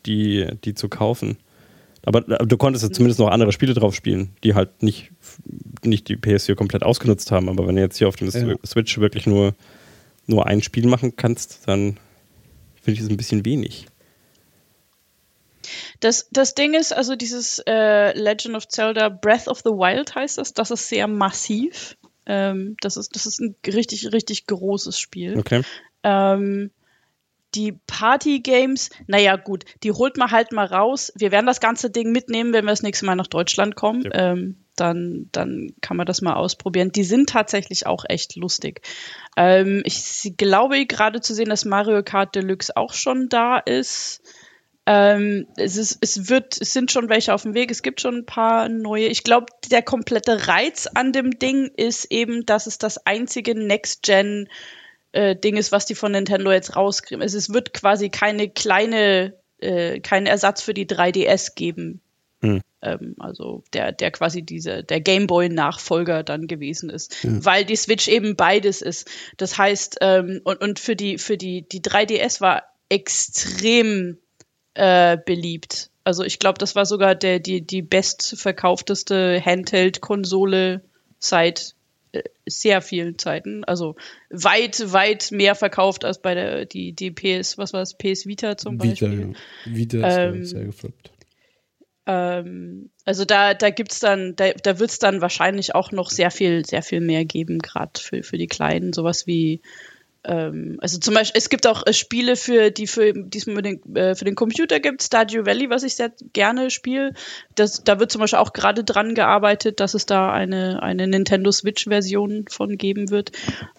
die, 0.08 0.47
die 0.63 0.73
zu 0.73 0.89
kaufen. 0.89 1.38
Aber 2.06 2.28
äh, 2.28 2.43
du 2.47 2.58
konntest 2.58 2.84
ja 2.84 2.91
zumindest 2.91 3.19
noch 3.19 3.30
andere 3.30 3.52
Spiele 3.52 3.75
drauf 3.75 3.93
spielen, 3.93 4.32
die 4.43 4.56
halt 4.56 4.82
nicht, 4.82 5.12
nicht 5.84 6.08
die 6.08 6.17
PS4 6.17 6.56
komplett 6.56 6.82
ausgenutzt 6.82 7.32
haben. 7.32 7.49
Aber 7.49 7.67
wenn 7.67 7.75
du 7.75 7.84
jetzt 7.84 7.99
hier 7.99 8.08
auf 8.08 8.15
dem 8.15 8.32
Ja. 8.32 8.56
Switch 8.65 8.97
wirklich 8.99 9.28
nur, 9.28 9.54
nur 10.25 10.47
ein 10.47 10.63
Spiel 10.63 10.88
machen 10.88 11.15
kannst, 11.15 11.67
dann 11.67 11.97
finde 12.82 12.97
ich 12.97 13.02
es 13.02 13.10
ein 13.12 13.17
bisschen 13.17 13.45
wenig. 13.45 13.86
Das, 15.99 16.29
das 16.32 16.55
Ding 16.55 16.73
ist, 16.73 16.93
also 16.93 17.15
dieses 17.15 17.60
äh, 17.67 18.17
Legend 18.17 18.55
of 18.55 18.67
Zelda 18.67 19.10
Breath 19.10 19.47
of 19.47 19.60
the 19.60 19.71
Wild 19.71 20.15
heißt 20.15 20.38
das, 20.38 20.53
das 20.53 20.71
ist 20.71 20.88
sehr 20.88 21.08
massiv. 21.08 21.97
Ähm, 22.25 22.77
das, 22.82 22.97
ist, 22.97 23.15
das 23.15 23.25
ist 23.25 23.39
ein 23.39 23.55
richtig, 23.65 24.12
richtig 24.12 24.45
großes 24.47 24.99
Spiel. 24.99 25.38
Okay. 25.38 25.62
Ähm, 26.03 26.71
die 27.55 27.79
Party-Games, 27.88 28.91
naja, 29.08 29.36
gut, 29.36 29.65
die 29.84 29.91
holt 29.91 30.17
man 30.17 30.29
halt 30.29 30.51
mal 30.51 30.67
raus. 30.67 31.12
Wir 31.15 31.32
werden 31.32 31.47
das 31.47 31.60
ganze 31.60 31.89
Ding 31.89 32.12
mitnehmen, 32.12 32.53
wenn 32.53 32.65
wir 32.65 32.71
das 32.71 32.84
nächste 32.84 33.05
Mal 33.05 33.15
nach 33.15 33.27
Deutschland 33.27 33.75
kommen. 33.75 34.03
Ja. 34.03 34.32
Ähm, 34.34 34.58
dann, 34.75 35.27
dann 35.32 35.73
kann 35.82 35.97
man 35.97 36.05
das 36.05 36.21
mal 36.21 36.36
ausprobieren. 36.36 36.91
Die 36.91 37.03
sind 37.03 37.29
tatsächlich 37.29 37.86
auch 37.86 38.05
echt 38.08 38.36
lustig. 38.36 38.82
Ähm, 39.36 39.82
ich 39.84 40.34
glaube 40.38 40.86
gerade 40.86 41.21
zu 41.21 41.34
sehen, 41.34 41.49
dass 41.49 41.65
Mario 41.65 42.03
Kart 42.03 42.36
Deluxe 42.36 42.77
auch 42.77 42.93
schon 42.93 43.29
da 43.29 43.58
ist. 43.58 44.21
Ähm, 44.91 45.45
es, 45.56 45.78
ist, 45.78 45.99
es 46.02 46.30
wird, 46.30 46.60
es 46.60 46.73
sind 46.73 46.91
schon 46.91 47.10
welche 47.10 47.36
auf 47.36 47.43
dem 47.43 47.54
Weg. 47.54 47.69
Es 47.69 47.84
gibt 47.84 48.02
schon 48.02 48.15
ein 48.15 48.25
paar 48.25 48.69
neue. 48.69 49.06
Ich 49.06 49.23
glaube, 49.23 49.45
der 49.69 49.84
komplette 49.84 50.47
Reiz 50.47 50.88
an 50.88 51.13
dem 51.13 51.38
Ding 51.38 51.69
ist 51.78 52.06
eben, 52.06 52.43
dass 52.47 52.65
es 52.65 52.80
das 52.80 53.06
einzige 53.06 53.54
Next-Gen 53.54 54.49
äh, 55.12 55.36
Ding 55.36 55.58
ist, 55.58 55.71
was 55.71 55.86
die 55.86 55.93
von 55.93 56.13
Nintendo 56.13 56.52
jetzt 56.52 56.75
rauskriegen. 56.75 57.21
Es, 57.21 57.36
es 57.36 57.54
wird 57.54 57.71
quasi 57.71 58.10
keine 58.10 58.49
kleine, 58.49 59.36
äh, 59.60 59.99
keinen 59.99 60.25
Ersatz 60.25 60.63
für 60.63 60.73
die 60.73 60.88
3DS 60.88 61.54
geben. 61.54 62.02
Hm. 62.41 62.62
Ähm, 62.82 63.15
also 63.19 63.63
der, 63.73 63.91
der 63.91 64.10
quasi 64.10 64.41
diese, 64.41 64.84
der 64.84 65.02
Gameboy-Nachfolger 65.02 66.23
dann 66.23 66.47
gewesen 66.47 66.89
ist. 66.89 67.15
Weil 67.45 67.63
die 67.63 67.75
Switch 67.75 68.08
eben 68.08 68.36
beides 68.36 68.82
ist. 68.82 69.08
Das 69.38 69.56
heißt, 69.56 69.97
ähm, 70.02 70.41
und, 70.45 70.60
und 70.62 70.80
für 70.80 70.95
die, 70.95 71.19
für 71.19 71.38
die, 71.38 71.62
die 71.62 71.82
3DS 71.82 72.41
war 72.41 72.63
extrem 72.89 74.17
äh, 74.79 75.17
beliebt. 75.23 75.89
Also 76.05 76.23
ich 76.23 76.39
glaube, 76.39 76.57
das 76.57 76.73
war 76.75 76.85
sogar 76.85 77.13
der, 77.13 77.39
die, 77.39 77.61
die 77.61 77.81
bestverkaufteste 77.81 79.41
Handheld-Konsole 79.43 80.81
seit 81.19 81.75
äh, 82.13 82.23
sehr 82.47 82.81
vielen 82.81 83.19
Zeiten. 83.19 83.65
Also 83.65 83.97
weit, 84.29 84.93
weit 84.93 85.31
mehr 85.31 85.55
verkauft 85.55 86.05
als 86.05 86.21
bei 86.21 86.33
der 86.33 86.65
die, 86.65 86.93
die 86.93 87.11
PS, 87.11 87.57
was 87.57 87.73
war 87.73 87.81
es, 87.81 87.93
PS 87.93 88.25
Vita 88.25 88.55
zum 88.57 88.81
Vita, 88.81 89.07
Beispiel. 89.07 89.33
ja. 89.65 89.75
Vita 89.75 90.07
ist 90.07 90.17
Ähm, 90.17 90.45
sehr 90.45 90.63
gefloppt. 90.63 91.11
Ähm, 92.05 92.89
also 93.03 93.25
da, 93.25 93.53
da 93.53 93.69
gibt's 93.69 93.99
dann, 93.99 94.35
da, 94.37 94.53
da 94.53 94.79
wird's 94.79 94.97
dann 94.97 95.19
wahrscheinlich 95.19 95.75
auch 95.75 95.91
noch 95.91 96.09
sehr 96.09 96.31
viel, 96.31 96.65
sehr 96.65 96.83
viel 96.83 97.01
mehr 97.01 97.25
geben, 97.25 97.59
gerade 97.59 97.99
für, 97.99 98.23
für 98.23 98.37
die 98.37 98.47
Kleinen, 98.47 98.93
sowas 98.93 99.27
wie 99.27 99.61
also 100.23 100.99
zum 100.99 101.13
Beispiel, 101.13 101.38
es 101.38 101.49
gibt 101.49 101.65
auch 101.65 101.86
äh, 101.86 101.93
Spiele 101.93 102.36
für 102.36 102.71
die 102.71 102.88
für 102.88 103.13
diesmal 103.13 103.62
den, 103.62 103.95
äh, 103.95 104.15
für 104.15 104.25
den 104.25 104.36
Computer 104.36 104.79
gibt, 104.79 105.01
Stardew 105.01 105.45
Valley, 105.45 105.69
was 105.69 105.84
ich 105.84 105.95
sehr 105.95 106.12
gerne 106.34 106.69
spiele. 106.71 107.13
Das, 107.55 107.84
da 107.84 107.99
wird 107.99 108.12
zum 108.12 108.19
Beispiel 108.19 108.39
auch 108.39 108.51
gerade 108.51 108.84
dran 108.84 109.15
gearbeitet, 109.15 109.79
dass 109.79 109.93
es 109.93 110.05
da 110.05 110.32
eine, 110.32 110.84
eine 110.84 111.08
Nintendo 111.08 111.51
Switch-Version 111.51 112.45
von 112.49 112.77
geben 112.77 113.10
wird. 113.12 113.32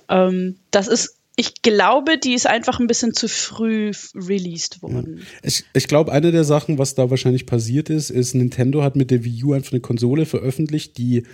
Ähm, 0.08 0.56
das 0.70 0.88
ist, 0.88 1.18
ich 1.36 1.60
glaube, 1.62 2.16
die 2.16 2.34
ist 2.34 2.46
einfach 2.46 2.80
ein 2.80 2.86
bisschen 2.86 3.12
zu 3.12 3.28
früh 3.28 3.92
released 4.14 4.82
worden. 4.82 5.26
Ich, 5.42 5.64
ich 5.74 5.88
glaube, 5.88 6.10
eine 6.12 6.32
der 6.32 6.44
Sachen, 6.44 6.78
was 6.78 6.94
da 6.94 7.10
wahrscheinlich 7.10 7.46
passiert 7.46 7.90
ist, 7.90 8.10
ist, 8.10 8.34
Nintendo 8.34 8.82
hat 8.82 8.96
mit 8.96 9.10
der 9.10 9.24
Wii 9.24 9.44
U 9.44 9.52
einfach 9.52 9.72
eine 9.72 9.80
Konsole 9.80 10.24
veröffentlicht, 10.24 10.96
die 10.96 11.24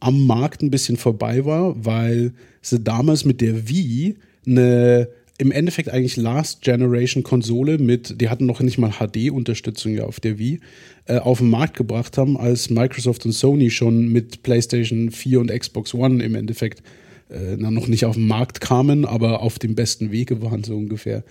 am 0.00 0.26
Markt 0.26 0.62
ein 0.62 0.70
bisschen 0.70 0.96
vorbei 0.96 1.44
war, 1.44 1.84
weil 1.84 2.34
sie 2.60 2.80
damals 2.80 3.24
mit 3.24 3.40
der 3.40 3.68
Wii 3.68 4.16
eine 4.46 5.08
im 5.38 5.52
Endeffekt 5.52 5.90
eigentlich 5.90 6.16
Last 6.16 6.62
Generation 6.62 7.22
Konsole 7.22 7.78
mit, 7.78 8.20
die 8.20 8.30
hatten 8.30 8.46
noch 8.46 8.60
nicht 8.60 8.78
mal 8.78 8.92
HD-Unterstützung 8.92 9.94
ja 9.94 10.04
auf 10.04 10.18
der 10.18 10.38
Wii, 10.38 10.60
äh, 11.06 11.18
auf 11.18 11.38
den 11.38 11.50
Markt 11.50 11.76
gebracht 11.76 12.16
haben, 12.16 12.38
als 12.38 12.70
Microsoft 12.70 13.26
und 13.26 13.32
Sony 13.32 13.70
schon 13.70 14.08
mit 14.08 14.42
PlayStation 14.42 15.10
4 15.10 15.40
und 15.40 15.50
Xbox 15.50 15.92
One 15.92 16.24
im 16.24 16.34
Endeffekt 16.34 16.82
äh, 17.28 17.56
noch 17.56 17.86
nicht 17.86 18.06
auf 18.06 18.14
den 18.14 18.26
Markt 18.26 18.60
kamen, 18.60 19.04
aber 19.04 19.42
auf 19.42 19.58
dem 19.58 19.74
besten 19.74 20.10
Wege 20.10 20.40
waren, 20.42 20.64
so 20.64 20.76
ungefähr. 20.76 21.22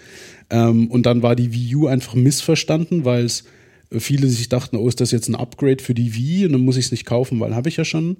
Ähm, 0.49 0.91
und 0.91 1.05
dann 1.05 1.23
war 1.23 1.35
die 1.35 1.53
Wii 1.53 1.75
U 1.75 1.87
einfach 1.87 2.13
missverstanden, 2.13 3.05
weil 3.05 3.25
es 3.25 3.45
äh, 3.89 3.99
viele 3.99 4.27
sich 4.27 4.49
dachten, 4.49 4.75
oh, 4.75 4.87
ist 4.87 5.01
das 5.01 5.11
jetzt 5.11 5.29
ein 5.29 5.35
Upgrade 5.35 5.81
für 5.81 5.93
die 5.95 6.13
Wii 6.13 6.45
und 6.45 6.51
dann 6.51 6.61
muss 6.61 6.77
ich 6.77 6.85
es 6.85 6.91
nicht 6.91 7.05
kaufen, 7.05 7.39
weil 7.39 7.55
habe 7.55 7.69
ich 7.69 7.77
ja 7.77 7.85
schon. 7.85 8.17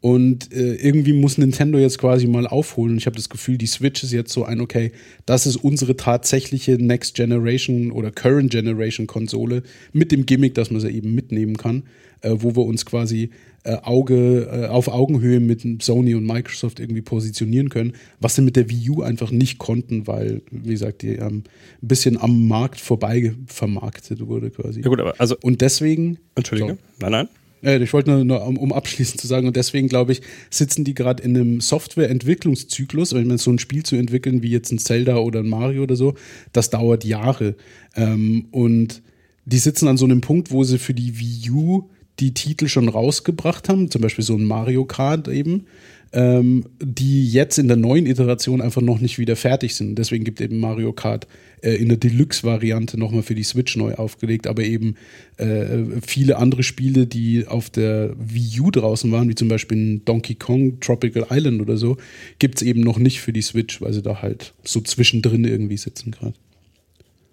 Und 0.00 0.52
äh, 0.52 0.76
irgendwie 0.76 1.12
muss 1.12 1.36
Nintendo 1.36 1.78
jetzt 1.78 1.98
quasi 1.98 2.26
mal 2.26 2.46
aufholen. 2.46 2.92
Und 2.92 2.98
ich 2.98 3.06
habe 3.06 3.16
das 3.16 3.28
Gefühl, 3.28 3.58
die 3.58 3.66
Switch 3.66 4.02
ist 4.02 4.12
jetzt 4.12 4.32
so 4.32 4.44
ein, 4.44 4.60
okay, 4.60 4.92
das 5.26 5.46
ist 5.46 5.56
unsere 5.56 5.94
tatsächliche 5.96 6.82
Next 6.82 7.14
Generation 7.14 7.92
oder 7.92 8.10
Current 8.10 8.50
Generation 8.50 9.06
Konsole 9.06 9.62
mit 9.92 10.10
dem 10.10 10.24
Gimmick, 10.24 10.54
dass 10.54 10.70
man 10.70 10.80
sie 10.80 10.90
eben 10.90 11.14
mitnehmen 11.14 11.58
kann, 11.58 11.82
äh, 12.22 12.30
wo 12.32 12.56
wir 12.56 12.64
uns 12.64 12.86
quasi 12.86 13.30
äh, 13.62 13.76
Auge, 13.82 14.48
äh, 14.50 14.66
auf 14.68 14.88
Augenhöhe 14.88 15.38
mit 15.38 15.82
Sony 15.82 16.14
und 16.14 16.24
Microsoft 16.24 16.80
irgendwie 16.80 17.02
positionieren 17.02 17.68
können, 17.68 17.92
was 18.18 18.36
sie 18.36 18.42
mit 18.42 18.56
der 18.56 18.70
Wii 18.70 18.90
U 18.90 19.02
einfach 19.02 19.30
nicht 19.30 19.58
konnten, 19.58 20.06
weil, 20.06 20.40
wie 20.50 20.70
gesagt, 20.70 21.02
die 21.02 21.16
ähm, 21.16 21.44
ein 21.82 21.88
bisschen 21.88 22.16
am 22.16 22.48
Markt 22.48 22.80
vorbei 22.80 23.34
vermarktet 23.46 24.26
wurde 24.26 24.50
quasi. 24.50 24.80
Ja 24.80 24.88
gut, 24.88 24.98
aber 24.98 25.14
also, 25.18 25.36
Und 25.42 25.60
deswegen, 25.60 26.16
Entschuldige. 26.36 26.78
Nein, 27.00 27.12
nein. 27.12 27.28
Äh, 27.62 27.82
ich 27.82 27.92
wollte 27.92 28.10
nur, 28.10 28.24
nur 28.24 28.46
um, 28.46 28.56
um 28.58 28.72
abschließend 28.72 29.20
zu 29.20 29.26
sagen, 29.26 29.46
und 29.46 29.56
deswegen 29.56 29.88
glaube 29.88 30.12
ich, 30.12 30.22
sitzen 30.50 30.84
die 30.84 30.94
gerade 30.94 31.22
in 31.22 31.36
einem 31.36 31.60
Softwareentwicklungszyklus, 31.60 33.14
wenn 33.14 33.26
man 33.26 33.38
so 33.38 33.50
ein 33.50 33.58
Spiel 33.58 33.82
zu 33.82 33.96
entwickeln, 33.96 34.42
wie 34.42 34.50
jetzt 34.50 34.72
ein 34.72 34.78
Zelda 34.78 35.16
oder 35.16 35.40
ein 35.40 35.48
Mario 35.48 35.82
oder 35.82 35.96
so, 35.96 36.14
das 36.52 36.70
dauert 36.70 37.04
Jahre. 37.04 37.56
Ähm, 37.96 38.46
und 38.50 39.02
die 39.44 39.58
sitzen 39.58 39.88
an 39.88 39.96
so 39.96 40.04
einem 40.04 40.20
Punkt, 40.20 40.50
wo 40.50 40.64
sie 40.64 40.78
für 40.78 40.94
die 40.94 41.18
Wii 41.18 41.50
U 41.50 41.88
die 42.20 42.34
Titel 42.34 42.68
schon 42.68 42.88
rausgebracht 42.88 43.68
haben, 43.68 43.90
zum 43.90 44.02
Beispiel 44.02 44.24
so 44.24 44.34
ein 44.34 44.44
Mario 44.44 44.84
Kart 44.84 45.26
eben, 45.28 45.66
ähm, 46.12 46.64
die 46.82 47.30
jetzt 47.30 47.58
in 47.58 47.68
der 47.68 47.76
neuen 47.76 48.06
Iteration 48.06 48.60
einfach 48.60 48.82
noch 48.82 49.00
nicht 49.00 49.18
wieder 49.18 49.36
fertig 49.36 49.74
sind. 49.74 49.96
Deswegen 49.96 50.24
gibt 50.24 50.40
eben 50.40 50.58
Mario 50.58 50.92
Kart 50.92 51.26
äh, 51.62 51.74
in 51.74 51.88
der 51.88 51.98
Deluxe-Variante 51.98 52.98
nochmal 52.98 53.22
für 53.22 53.34
die 53.34 53.42
Switch 53.42 53.76
neu 53.76 53.94
aufgelegt, 53.94 54.46
aber 54.46 54.62
eben 54.62 54.96
äh, 55.36 56.00
viele 56.06 56.36
andere 56.36 56.62
Spiele, 56.62 57.06
die 57.06 57.46
auf 57.46 57.70
der 57.70 58.14
Wii 58.18 58.60
U 58.60 58.70
draußen 58.70 59.10
waren, 59.12 59.28
wie 59.28 59.34
zum 59.34 59.48
Beispiel 59.48 59.78
ein 59.78 60.04
Donkey 60.04 60.34
Kong 60.34 60.80
Tropical 60.80 61.26
Island 61.30 61.60
oder 61.60 61.76
so, 61.76 61.96
gibt's 62.38 62.62
eben 62.62 62.80
noch 62.80 62.98
nicht 62.98 63.20
für 63.20 63.32
die 63.32 63.42
Switch, 63.42 63.80
weil 63.80 63.92
sie 63.92 64.02
da 64.02 64.22
halt 64.22 64.54
so 64.64 64.80
zwischendrin 64.80 65.44
irgendwie 65.44 65.76
sitzen 65.76 66.10
gerade. 66.10 66.34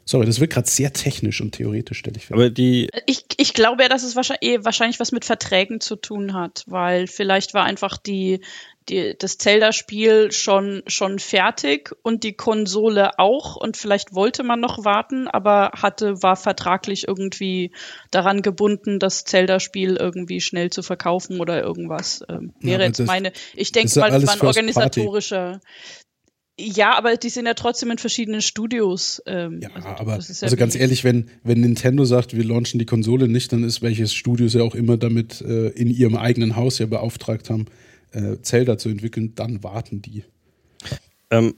Sorry, 0.05 0.25
das 0.25 0.39
wird 0.39 0.53
gerade 0.53 0.69
sehr 0.69 0.93
technisch 0.93 1.41
und 1.41 1.51
theoretisch, 1.51 1.99
stelle 1.99 2.15
ich 2.15 2.27
fest. 2.27 2.33
Aber 2.33 2.49
die, 2.49 2.87
Ich, 3.07 3.25
ich 3.35 3.53
glaube 3.53 3.83
ja, 3.83 3.89
dass 3.89 4.03
es 4.03 4.15
wahrscheinlich, 4.15 4.49
eh 4.49 4.63
wahrscheinlich 4.63 5.01
was 5.01 5.11
mit 5.11 5.25
Verträgen 5.25 5.81
zu 5.81 5.97
tun 5.97 6.33
hat, 6.33 6.63
weil 6.65 7.07
vielleicht 7.07 7.53
war 7.53 7.65
einfach 7.65 7.97
die, 7.97 8.39
die, 8.89 9.15
das 9.17 9.37
Zelda-Spiel 9.37 10.31
schon, 10.31 10.83
schon 10.87 11.19
fertig 11.19 11.95
und 12.03 12.23
die 12.23 12.33
Konsole 12.33 13.19
auch 13.19 13.55
und 13.55 13.77
vielleicht 13.77 14.13
wollte 14.13 14.43
man 14.43 14.59
noch 14.59 14.85
warten, 14.85 15.27
aber 15.27 15.71
hatte, 15.73 16.21
war 16.23 16.35
vertraglich 16.35 17.07
irgendwie 17.07 17.71
daran 18.11 18.41
gebunden, 18.41 18.99
das 18.99 19.23
Zelda-Spiel 19.25 19.97
irgendwie 19.97 20.41
schnell 20.41 20.69
zu 20.69 20.83
verkaufen 20.83 21.39
oder 21.39 21.61
irgendwas. 21.61 22.23
Ähm, 22.29 22.53
wäre 22.61 22.81
Ja, 22.81 22.87
jetzt 22.87 23.05
meine, 23.05 23.31
ich 23.55 23.71
denke 23.71 23.91
ja 23.93 24.01
mal, 24.01 24.13
es 24.13 24.27
war 24.27 24.35
ein 24.35 24.41
organisatorischer. 24.41 25.61
Ja, 26.59 26.97
aber 26.97 27.17
die 27.17 27.29
sind 27.29 27.45
ja 27.45 27.53
trotzdem 27.53 27.91
in 27.91 27.99
verschiedenen 27.99 28.41
Studios. 28.41 29.21
Ähm, 29.27 29.59
Ja, 29.61 29.69
also 29.75 29.87
aber 29.89 30.13
ja 30.13 30.17
also 30.17 30.55
ganz 30.55 30.75
ehrlich, 30.75 31.03
wenn, 31.03 31.29
wenn 31.43 31.61
Nintendo 31.61 32.03
sagt, 32.03 32.35
wir 32.35 32.43
launchen 32.43 32.79
die 32.79 32.87
Konsole 32.87 33.27
nicht, 33.27 33.53
dann 33.53 33.63
ist 33.63 33.83
welches 33.83 34.13
Studio 34.13 34.47
sie 34.47 34.61
auch 34.61 34.73
immer 34.73 34.97
damit 34.97 35.41
äh, 35.41 35.67
in 35.69 35.91
ihrem 35.91 36.15
eigenen 36.15 36.55
Haus 36.55 36.79
ja 36.79 36.87
beauftragt 36.87 37.51
haben, 37.51 37.67
äh, 38.11 38.37
Zelda 38.41 38.77
zu 38.77 38.89
entwickeln, 38.89 39.33
dann 39.35 39.63
warten 39.63 40.01
die. 40.01 40.23
Ähm, 41.29 41.55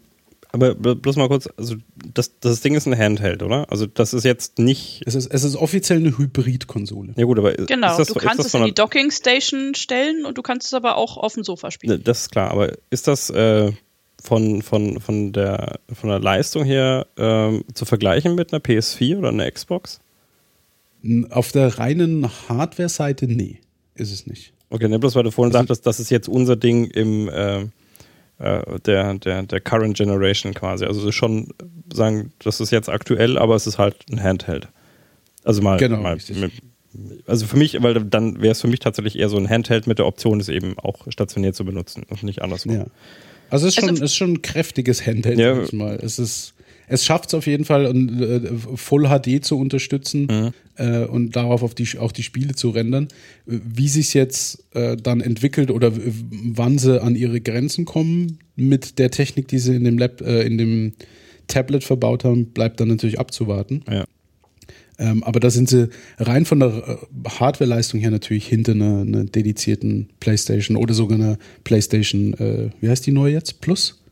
aber 0.51 0.71
bl- 0.71 0.95
bloß 0.95 1.15
mal 1.17 1.27
kurz, 1.27 1.47
also 1.57 1.75
das, 2.13 2.39
das 2.39 2.62
Ding 2.62 2.73
ist 2.73 2.88
ein 2.88 2.97
Handheld, 2.97 3.43
oder? 3.43 3.71
Also 3.71 3.85
das 3.85 4.13
ist 4.13 4.23
jetzt 4.23 4.57
nicht. 4.57 5.03
Es 5.05 5.13
ist, 5.13 5.27
es 5.27 5.43
ist 5.43 5.55
offiziell 5.55 5.99
eine 5.99 6.17
Hybrid-Konsole. 6.17 7.13
Ja 7.17 7.25
gut, 7.25 7.38
aber 7.38 7.53
Genau, 7.53 7.91
ist 7.91 7.97
das, 7.99 8.07
du 8.07 8.15
ist 8.15 8.21
kannst 8.25 8.39
das 8.39 8.45
es 8.47 8.53
in 8.55 8.65
die 8.65 8.73
Docking 8.73 9.12
Station 9.12 9.75
stellen 9.75 10.25
und 10.25 10.39
du 10.39 10.41
kannst 10.41 10.65
es 10.67 10.73
aber 10.73 10.95
auch 10.97 11.17
auf 11.17 11.35
dem 11.35 11.43
Sofa 11.43 11.69
spielen. 11.69 11.93
Ne, 11.93 11.99
Das 11.99 12.21
ist 12.21 12.31
klar, 12.31 12.49
aber 12.49 12.71
ist 12.89 13.07
das 13.07 13.29
äh, 13.29 13.71
von, 14.23 14.63
von, 14.63 14.99
von, 14.99 15.33
der, 15.33 15.79
von 15.93 16.09
der 16.09 16.19
Leistung 16.19 16.63
her 16.65 17.05
ähm, 17.15 17.63
zu 17.75 17.85
vergleichen 17.85 18.33
mit 18.33 18.51
einer 18.51 18.59
PS4 18.62 19.19
oder 19.19 19.29
einer 19.29 19.49
Xbox? 19.51 19.99
Auf 21.29 21.51
der 21.51 21.77
reinen 21.77 22.27
Hardware-Seite, 22.49 23.27
nee, 23.27 23.59
ist 23.93 24.12
es 24.12 24.25
nicht. 24.25 24.53
Okay, 24.69 24.88
ne, 24.88 24.99
bloß 24.99 25.15
weil 25.15 25.23
du 25.23 25.32
vorhin 25.32 25.49
Also- 25.55 25.60
sagtest, 25.60 25.86
das 25.88 25.99
ist 25.99 26.10
jetzt 26.10 26.27
unser 26.29 26.55
Ding 26.55 26.86
im 26.86 27.27
äh, 27.29 27.62
äh, 28.39 28.79
der, 28.86 29.15
der, 29.15 29.43
der 29.43 29.60
Current 29.62 29.97
Generation 29.97 30.53
quasi. 30.53 30.86
Also 30.86 31.01
es 31.01 31.08
ist 31.08 31.15
schon 31.15 31.49
sagen, 31.91 32.32
das 32.39 32.60
ist 32.62 32.71
jetzt 32.71 32.88
aktuell, 32.89 33.38
aber 33.38 33.55
es 33.55 33.67
ist 33.67 33.77
halt 33.77 33.95
ein 34.12 34.21
Handheld. 34.21 34.67
Also 35.43 35.62
mal, 35.62 35.77
Genau, 35.77 35.97
mal 36.01 36.15
mit, 36.29 36.51
also 37.27 37.45
für 37.45 37.58
mich, 37.58 37.82
weil 37.82 37.93
dann 38.05 38.41
wäre 38.41 38.51
es 38.51 38.62
für 38.62 38.67
mich 38.67 38.79
tatsächlich 38.79 39.17
eher 39.17 39.29
so 39.29 39.38
ein 39.38 39.49
Handheld 39.49 39.88
mit 39.88 39.99
der 39.99 40.05
Option, 40.05 40.39
es 40.39 40.49
eben 40.49 40.77
auch 40.79 41.08
stationiert 41.12 41.55
zu 41.55 41.65
benutzen 41.65 42.03
und 42.10 42.23
nicht 42.23 42.41
anderswo. 42.41 42.71
Ja. 42.71 42.86
Also 43.49 43.67
es 43.67 43.73
ist 43.75 43.79
schon, 43.82 43.89
Also- 43.89 44.03
es 44.03 44.12
ist 44.12 44.15
schon 44.17 44.34
ein 44.34 44.41
kräftiges 44.41 45.05
Handheld, 45.05 45.39
Ja. 45.39 45.55
sag 45.55 45.63
ich 45.65 45.73
mal. 45.73 45.95
Es 46.01 46.19
ist, 46.19 46.53
es 46.89 47.06
schafft 47.06 47.30
es 47.30 47.34
auf 47.36 47.47
jeden 47.47 47.65
Fall, 47.65 47.86
und, 47.86 48.21
äh, 48.21 48.41
Full 48.75 49.08
HD 49.08 49.43
zu 49.43 49.58
unterstützen 49.58 50.28
Mhm. 50.30 50.52
äh, 50.75 51.06
und 51.06 51.36
darauf 51.36 51.63
auf 51.63 51.73
die, 51.75 51.88
auch 51.99 52.12
die 52.12 52.23
Spiele 52.23 52.56
zu 52.56 52.69
rendern. 52.71 53.08
Wie 53.45 53.88
sich 53.88 54.13
jetzt 54.13 54.65
äh, 54.73 54.97
dann 54.97 55.21
entwickelt 55.21 55.71
oder 55.71 55.91
wann 55.95 56.78
sie 56.78 57.02
an 57.02 57.15
ihre 57.15 57.39
Grenzen 57.39 57.86
kommen 57.86 58.39
mit 58.56 58.99
der 58.99 59.12
Technik, 59.12 59.47
die 59.47 59.60
sie 59.60 59.75
in 59.75 59.84
dem 59.84 59.97
Lab, 59.97 60.21
äh, 60.21 60.41
in 60.41 60.58
dem 60.58 60.93
Tablet 61.47 61.84
verbaut 61.84 62.23
haben, 62.23 62.47
bleibt 62.47 62.80
dann 62.80 62.89
natürlich 62.89 63.19
abzuwarten. 63.19 63.84
Ja. 63.89 64.06
Ähm, 64.99 65.23
aber 65.23 65.39
da 65.39 65.49
sind 65.49 65.69
sie 65.69 65.89
rein 66.17 66.45
von 66.45 66.60
der 66.60 66.69
äh, 66.69 67.30
Hardware-Leistung 67.30 68.02
her 68.02 68.12
natürlich 68.12 68.47
hinter 68.47 68.73
einer, 68.73 69.02
einer 69.02 69.23
dedizierten 69.23 70.10
PlayStation 70.19 70.75
oder 70.75 70.93
sogar 70.93 71.17
einer 71.17 71.38
PlayStation, 71.63 72.34
äh, 72.34 72.69
wie 72.82 72.89
heißt 72.89 73.06
die 73.06 73.12
neue 73.13 73.34
jetzt? 73.34 73.62
Plus? 73.62 74.04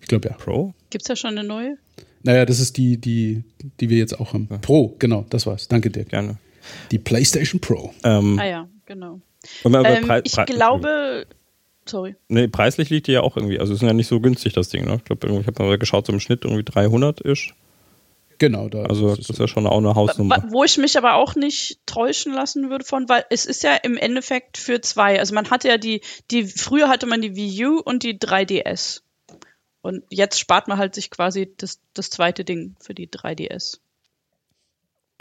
Ich 0.00 0.06
glaube 0.06 0.28
ja. 0.28 0.36
Pro? 0.36 0.72
Gibt 0.90 1.02
es 1.02 1.08
ja 1.08 1.16
schon 1.16 1.38
eine 1.38 1.46
neue? 1.46 1.76
Naja, 2.22 2.44
das 2.44 2.60
ist 2.60 2.76
die, 2.76 2.98
die, 2.98 3.44
die 3.80 3.90
wir 3.90 3.98
jetzt 3.98 4.18
auch 4.20 4.32
haben. 4.32 4.48
Pro, 4.60 4.96
genau, 4.98 5.24
das 5.30 5.46
war's. 5.46 5.68
Danke 5.68 5.90
dir. 5.90 6.04
Gerne. 6.04 6.38
Die 6.90 6.98
PlayStation 6.98 7.60
Pro. 7.60 7.92
Ähm, 8.04 8.38
Ah 8.38 8.46
ja, 8.46 8.68
genau. 8.86 9.20
Ähm, 9.64 10.22
ich 10.24 10.36
glaube, 10.46 11.26
sorry. 11.86 12.16
Nee, 12.28 12.48
preislich 12.48 12.90
liegt 12.90 13.06
die 13.06 13.12
ja 13.12 13.22
auch 13.22 13.36
irgendwie. 13.36 13.58
Also 13.58 13.72
es 13.72 13.82
ist 13.82 13.86
ja 13.86 13.92
nicht 13.92 14.08
so 14.08 14.20
günstig, 14.20 14.52
das 14.52 14.68
Ding. 14.68 14.84
Ne? 14.84 14.96
Ich 14.96 15.04
glaube, 15.04 15.28
ich 15.40 15.46
habe 15.46 15.64
mal 15.64 15.78
geschaut, 15.78 16.06
so 16.06 16.12
im 16.12 16.20
Schnitt 16.20 16.44
irgendwie 16.44 16.64
300 16.64 17.20
ist. 17.20 17.54
Genau, 18.38 18.68
da 18.68 18.84
Also 18.84 19.08
ist 19.08 19.18
das 19.18 19.24
es 19.24 19.30
ist 19.30 19.38
ja 19.40 19.48
schon 19.48 19.66
auch 19.66 19.78
eine 19.78 19.94
Hausnummer. 19.96 20.44
Wo 20.50 20.62
ich 20.62 20.78
mich 20.78 20.96
aber 20.96 21.14
auch 21.14 21.34
nicht 21.34 21.80
täuschen 21.86 22.32
lassen 22.32 22.70
würde 22.70 22.84
von, 22.84 23.08
weil 23.08 23.24
es 23.30 23.46
ist 23.46 23.64
ja 23.64 23.74
im 23.74 23.96
Endeffekt 23.96 24.58
für 24.58 24.80
zwei. 24.80 25.18
Also 25.18 25.34
man 25.34 25.50
hatte 25.50 25.68
ja 25.68 25.76
die, 25.76 26.02
die, 26.30 26.44
früher 26.44 26.88
hatte 26.88 27.06
man 27.06 27.20
die 27.20 27.34
Wii 27.34 27.66
U 27.66 27.80
und 27.80 28.04
die 28.04 28.16
3DS. 28.18 29.00
Und 29.80 30.04
jetzt 30.10 30.38
spart 30.38 30.68
man 30.68 30.78
halt 30.78 30.94
sich 30.94 31.10
quasi 31.10 31.52
das, 31.56 31.80
das 31.94 32.10
zweite 32.10 32.44
Ding 32.44 32.76
für 32.80 32.94
die 32.94 33.08
3DS. 33.08 33.78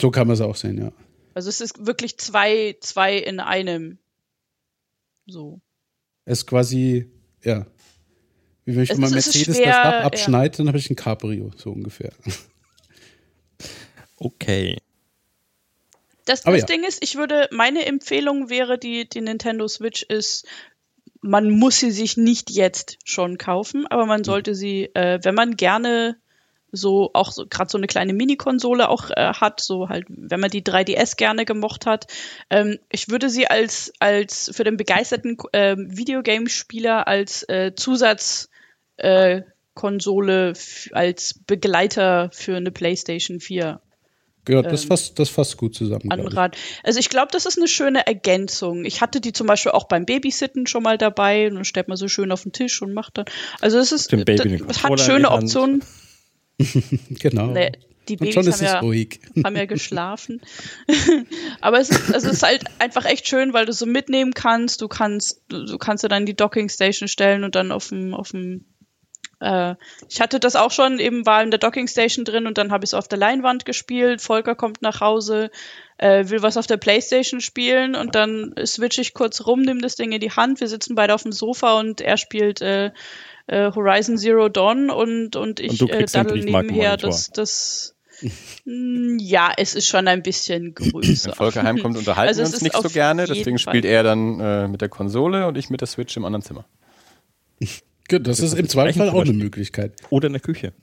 so 0.01 0.11
kann 0.11 0.27
man 0.27 0.33
es 0.33 0.41
auch 0.41 0.55
sehen, 0.55 0.77
ja. 0.77 0.91
Also 1.33 1.49
es 1.49 1.61
ist 1.61 1.85
wirklich 1.85 2.17
zwei, 2.17 2.77
zwei 2.81 3.15
in 3.15 3.39
einem. 3.39 3.99
So. 5.27 5.61
Es 6.25 6.39
ist 6.39 6.47
quasi, 6.47 7.11
ja. 7.43 7.67
Wie 8.65 8.75
wenn 8.75 8.83
ich 8.83 8.89
Es 8.89 8.97
ist 8.97 9.11
Mercedes 9.11 9.55
schwer, 9.55 9.65
das 9.65 9.75
Dach 9.75 9.91
ja. 9.91 10.01
abschneide, 10.01 10.57
dann 10.57 10.67
habe 10.67 10.77
ich 10.77 10.89
ein 10.89 10.95
Cabrio, 10.95 11.51
so 11.55 11.71
ungefähr. 11.71 12.11
Okay. 14.19 14.77
Das, 16.25 16.41
das 16.41 16.59
ja. 16.59 16.65
Ding 16.65 16.83
ist, 16.83 17.03
ich 17.03 17.15
würde, 17.15 17.47
meine 17.51 17.85
Empfehlung 17.85 18.49
wäre, 18.49 18.77
die, 18.77 19.07
die 19.07 19.21
Nintendo 19.21 19.67
Switch 19.67 20.03
ist, 20.03 20.45
man 21.21 21.49
muss 21.49 21.79
sie 21.79 21.91
sich 21.91 22.17
nicht 22.17 22.51
jetzt 22.51 22.97
schon 23.03 23.37
kaufen, 23.37 23.87
aber 23.87 24.05
man 24.05 24.23
sollte 24.23 24.55
sie, 24.55 24.89
äh, 24.93 25.19
wenn 25.23 25.35
man 25.35 25.55
gerne 25.55 26.17
so 26.71 27.11
auch 27.13 27.31
so, 27.31 27.45
gerade 27.47 27.69
so 27.69 27.77
eine 27.77 27.87
kleine 27.87 28.13
Mini-Konsole 28.13 28.89
auch 28.89 29.09
äh, 29.09 29.33
hat, 29.33 29.61
so 29.61 29.89
halt, 29.89 30.05
wenn 30.09 30.39
man 30.39 30.49
die 30.49 30.63
3DS 30.63 31.15
gerne 31.17 31.45
gemocht 31.45 31.85
hat, 31.85 32.07
ähm, 32.49 32.77
ich 32.91 33.09
würde 33.09 33.29
sie 33.29 33.47
als, 33.47 33.93
als 33.99 34.51
für 34.53 34.63
den 34.63 34.77
begeisterten 34.77 35.37
ähm, 35.53 35.97
Videogame-Spieler 35.97 37.07
als 37.07 37.47
äh, 37.49 37.73
Zusatz 37.75 38.49
äh, 38.97 39.41
als 40.93 41.35
Begleiter 41.45 42.31
für 42.33 42.57
eine 42.57 42.71
PlayStation 42.71 43.39
4 43.39 43.79
Ja, 44.47 44.61
das 44.61 44.83
Ähm, 44.83 44.87
fasst, 44.87 45.19
das 45.19 45.29
fasst 45.29 45.57
gut 45.57 45.75
zusammen. 45.75 46.09
glaub 46.09 46.53
ich. 46.55 46.59
Also 46.83 46.99
ich 46.99 47.09
glaube, 47.09 47.29
das 47.31 47.45
ist 47.45 47.57
eine 47.57 47.67
schöne 47.67 48.05
Ergänzung. 48.07 48.85
Ich 48.85 49.01
hatte 49.01 49.21
die 49.21 49.33
zum 49.33 49.47
Beispiel 49.47 49.71
auch 49.73 49.87
beim 49.87 50.05
Babysitten 50.05 50.67
schon 50.67 50.83
mal 50.83 50.97
dabei 50.97 51.47
und 51.47 51.55
dann 51.55 51.65
stellt 51.65 51.87
man 51.87 51.97
so 51.97 52.07
schön 52.07 52.31
auf 52.31 52.43
den 52.43 52.51
Tisch 52.53 52.81
und 52.81 52.93
macht 52.93 53.17
dann. 53.17 53.25
Also 53.61 53.77
es 53.79 53.91
ist, 53.91 54.11
Dem 54.11 54.25
Baby 54.25 54.49
den 54.57 54.67
das 54.67 54.81
Controller 54.81 54.83
in 54.83 54.89
hat 54.89 54.99
schöne. 54.99 55.31
Optionen. 55.31 55.83
Genau. 57.19 57.47
Nee, 57.47 57.71
die 58.09 58.13
Und 58.13 58.19
Babys 58.19 58.33
schon 58.33 58.47
ist 58.47 58.55
haben 58.61 58.65
es 58.65 58.71
ja, 58.73 58.79
ruhig. 58.79 59.19
haben 59.43 59.55
ja 59.55 59.65
geschlafen. 59.65 60.41
Aber 61.61 61.79
es 61.79 61.89
ist, 61.89 62.13
also 62.13 62.27
es 62.27 62.33
ist 62.37 62.43
halt 62.43 62.63
einfach 62.79 63.05
echt 63.05 63.27
schön, 63.27 63.53
weil 63.53 63.65
du 63.65 63.73
so 63.73 63.85
mitnehmen 63.85 64.33
kannst. 64.33 64.81
Du 64.81 64.87
kannst, 64.87 65.41
du, 65.49 65.65
du 65.65 65.77
kannst 65.77 66.03
ja 66.03 66.09
dann 66.09 66.25
die 66.25 66.35
Docking 66.35 66.69
Station 66.69 67.07
stellen 67.07 67.43
und 67.43 67.55
dann 67.55 67.71
auf 67.71 67.89
dem, 67.89 68.13
auf 68.13 68.31
dem 68.31 68.65
äh, 69.39 69.75
ich 70.09 70.21
hatte 70.21 70.39
das 70.39 70.55
auch 70.55 70.71
schon, 70.71 70.99
eben 70.99 71.25
war 71.25 71.43
in 71.43 71.51
der 71.51 71.59
Docking 71.59 71.87
Station 71.87 72.25
drin 72.25 72.47
und 72.47 72.57
dann 72.57 72.71
habe 72.71 72.83
ich 72.83 72.89
es 72.89 72.93
auf 72.93 73.07
der 73.07 73.19
Leinwand 73.19 73.65
gespielt. 73.65 74.21
Volker 74.21 74.55
kommt 74.55 74.81
nach 74.81 75.01
Hause, 75.01 75.51
äh, 75.97 76.29
will 76.29 76.41
was 76.41 76.57
auf 76.57 76.67
der 76.67 76.77
Playstation 76.77 77.41
spielen 77.41 77.95
und 77.95 78.15
dann 78.15 78.53
switche 78.65 79.01
ich 79.01 79.13
kurz 79.13 79.45
rum, 79.45 79.61
nimm 79.61 79.81
das 79.81 79.95
Ding 79.95 80.11
in 80.11 80.21
die 80.21 80.31
Hand. 80.31 80.59
Wir 80.59 80.67
sitzen 80.67 80.95
beide 80.95 81.13
auf 81.13 81.23
dem 81.23 81.31
Sofa 81.31 81.79
und 81.79 82.01
er 82.01 82.17
spielt 82.17 82.61
äh, 82.61 82.91
äh, 83.47 83.71
Horizon 83.73 84.17
Zero 84.17 84.49
Dawn 84.49 84.89
und, 84.89 85.35
und 85.35 85.59
ich 85.59 85.81
Und 85.81 85.89
äh, 85.89 86.05
daddel 86.05 86.43
nebenher 86.43 86.97
das, 86.97 87.31
das 87.31 87.93
Mm, 88.65 89.17
ja, 89.19 89.51
es 89.55 89.75
ist 89.75 89.87
schon 89.87 90.07
ein 90.07 90.23
bisschen 90.23 90.73
größer. 90.75 91.29
Wenn 91.29 91.35
Volker 91.35 91.63
heimkommt, 91.63 91.97
unterhalten 91.97 92.29
Also 92.29 92.41
wir 92.41 92.47
uns 92.47 92.61
nicht 92.61 92.75
so 92.75 92.89
gerne, 92.89 93.25
deswegen 93.25 93.59
Fall. 93.59 93.71
spielt 93.71 93.85
er 93.85 94.03
dann 94.03 94.39
äh, 94.39 94.67
mit 94.67 94.81
der 94.81 94.89
Konsole 94.89 95.47
und 95.47 95.57
ich 95.57 95.69
mit 95.69 95.81
der 95.81 95.87
Switch 95.87 96.17
im 96.17 96.25
anderen 96.25 96.41
Zimmer. 96.41 96.65
Gut, 98.09 98.25
das 98.27 98.39
ist 98.39 98.53
im 98.53 98.69
Zweifel 98.69 99.09
auch 99.09 99.21
eine 99.21 99.33
Möglichkeit. 99.33 99.93
Oder 100.09 100.27
in 100.27 100.33
der 100.33 100.41
Küche. 100.41 100.73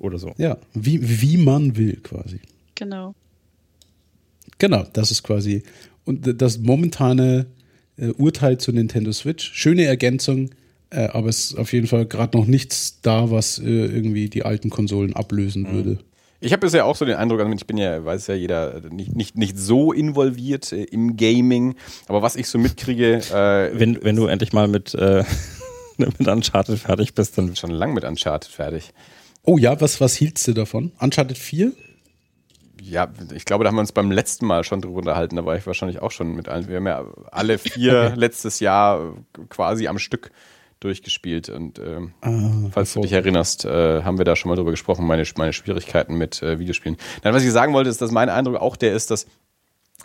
Oder 0.00 0.18
so. 0.18 0.34
Ja, 0.38 0.58
wie, 0.74 1.00
wie 1.20 1.36
man 1.36 1.76
will 1.76 1.98
quasi. 2.02 2.40
Genau. 2.74 3.14
Genau, 4.58 4.84
das 4.92 5.10
ist 5.10 5.22
quasi 5.22 5.62
und 6.04 6.40
das 6.40 6.58
momentane 6.58 7.46
äh, 7.96 8.08
Urteil 8.08 8.58
zu 8.58 8.72
Nintendo 8.72 9.12
Switch. 9.12 9.52
Schöne 9.54 9.84
Ergänzung, 9.84 10.50
äh, 10.90 11.08
aber 11.08 11.28
es 11.28 11.52
ist 11.52 11.58
auf 11.58 11.72
jeden 11.72 11.86
Fall 11.86 12.06
gerade 12.06 12.36
noch 12.36 12.46
nichts 12.46 13.00
da, 13.02 13.30
was 13.30 13.58
äh, 13.58 13.64
irgendwie 13.64 14.28
die 14.28 14.44
alten 14.44 14.70
Konsolen 14.70 15.14
ablösen 15.14 15.72
würde. 15.72 15.98
Ich 16.40 16.52
habe 16.52 16.60
bisher 16.60 16.86
auch 16.86 16.96
so 16.96 17.04
den 17.04 17.14
Eindruck, 17.14 17.40
also 17.40 17.52
ich 17.52 17.66
bin 17.66 17.76
ja, 17.76 18.04
weiß 18.04 18.26
ja 18.26 18.34
jeder, 18.34 18.80
nicht, 18.90 19.14
nicht, 19.14 19.36
nicht 19.36 19.56
so 19.56 19.92
involviert 19.92 20.72
äh, 20.72 20.82
im 20.84 21.16
Gaming, 21.16 21.76
aber 22.08 22.20
was 22.20 22.34
ich 22.34 22.48
so 22.48 22.58
mitkriege, 22.58 23.20
äh, 23.32 23.78
Wenn, 23.78 24.02
wenn 24.02 24.16
du 24.16 24.26
endlich 24.26 24.52
mal 24.52 24.66
mit, 24.66 24.92
äh, 24.94 25.22
mit 26.06 26.28
Uncharted 26.28 26.78
fertig 26.78 27.14
bist, 27.14 27.38
dann 27.38 27.54
schon 27.56 27.70
lang 27.70 27.94
mit 27.94 28.04
Uncharted 28.04 28.50
fertig. 28.50 28.92
Oh 29.44 29.58
ja, 29.58 29.80
was, 29.80 30.00
was 30.00 30.14
hieltst 30.14 30.46
du 30.46 30.52
davon? 30.52 30.92
Uncharted 31.00 31.38
4? 31.38 31.72
Ja, 32.80 33.08
ich 33.34 33.44
glaube, 33.44 33.64
da 33.64 33.68
haben 33.68 33.76
wir 33.76 33.80
uns 33.80 33.92
beim 33.92 34.10
letzten 34.10 34.46
Mal 34.46 34.64
schon 34.64 34.80
drüber 34.80 34.98
unterhalten. 34.98 35.36
Da 35.36 35.44
war 35.44 35.56
ich 35.56 35.66
wahrscheinlich 35.66 36.02
auch 36.02 36.10
schon 36.10 36.34
mit 36.34 36.48
allen. 36.48 36.68
Wir 36.68 36.76
haben 36.76 36.86
ja 36.86 37.04
alle 37.30 37.58
vier 37.58 38.12
letztes 38.16 38.60
Jahr 38.60 39.14
quasi 39.48 39.86
am 39.86 39.98
Stück 39.98 40.32
durchgespielt. 40.80 41.48
Und 41.48 41.78
ähm, 41.78 42.12
falls 42.72 42.92
du 42.92 43.00
dich 43.00 43.12
erinnerst, 43.12 43.64
äh, 43.64 44.02
haben 44.02 44.18
wir 44.18 44.24
da 44.24 44.34
schon 44.34 44.48
mal 44.48 44.56
drüber 44.56 44.72
gesprochen, 44.72 45.06
meine, 45.06 45.24
meine 45.36 45.52
Schwierigkeiten 45.52 46.14
mit 46.16 46.42
äh, 46.42 46.58
Videospielen. 46.58 46.98
Dann, 47.22 47.34
was 47.34 47.44
ich 47.44 47.52
sagen 47.52 47.72
wollte, 47.72 47.88
ist, 47.88 48.02
dass 48.02 48.10
mein 48.10 48.28
Eindruck 48.28 48.56
auch 48.56 48.76
der 48.76 48.92
ist, 48.92 49.10
dass 49.10 49.26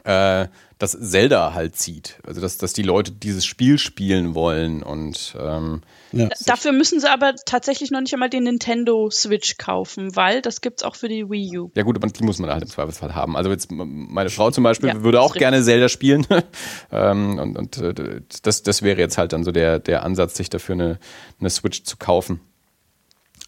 äh, 0.07 0.47
dass 0.77 0.91
Zelda 0.91 1.53
halt 1.53 1.75
zieht. 1.75 2.19
Also 2.25 2.39
dass, 2.39 2.57
dass 2.57 2.71
die 2.71 2.83
Leute 2.83 3.11
dieses 3.11 3.45
Spiel 3.45 3.77
spielen 3.77 4.35
wollen 4.35 4.81
und 4.81 5.35
ähm, 5.37 5.81
ja. 6.13 6.29
Dafür 6.45 6.71
müssen 6.71 7.01
sie 7.01 7.11
aber 7.11 7.33
tatsächlich 7.45 7.91
noch 7.91 7.99
nicht 7.99 8.13
einmal 8.13 8.29
den 8.29 8.43
Nintendo 8.43 9.09
Switch 9.11 9.57
kaufen, 9.57 10.15
weil 10.15 10.41
das 10.41 10.61
gibt's 10.61 10.83
auch 10.83 10.95
für 10.95 11.09
die 11.09 11.29
Wii 11.29 11.57
U. 11.59 11.71
Ja 11.75 11.83
gut, 11.83 11.97
aber 11.97 12.07
die 12.07 12.23
muss 12.23 12.39
man 12.39 12.49
halt 12.49 12.63
im 12.63 12.69
Zweifelsfall 12.69 13.15
haben. 13.15 13.35
Also 13.35 13.51
jetzt 13.51 13.69
meine 13.69 14.29
Frau 14.29 14.49
zum 14.49 14.63
Beispiel 14.63 14.89
ja, 14.89 15.03
würde 15.03 15.19
auch 15.19 15.33
gerne 15.33 15.61
Zelda 15.61 15.89
spielen 15.89 16.25
ähm, 16.91 17.37
und, 17.37 17.57
und 17.57 17.77
äh, 17.77 18.21
das, 18.43 18.63
das 18.63 18.81
wäre 18.83 18.99
jetzt 18.99 19.17
halt 19.17 19.33
dann 19.33 19.43
so 19.43 19.51
der, 19.51 19.79
der 19.79 20.03
Ansatz, 20.03 20.37
sich 20.37 20.49
dafür 20.49 20.73
eine, 20.73 20.99
eine 21.39 21.49
Switch 21.49 21.83
zu 21.83 21.97
kaufen. 21.97 22.39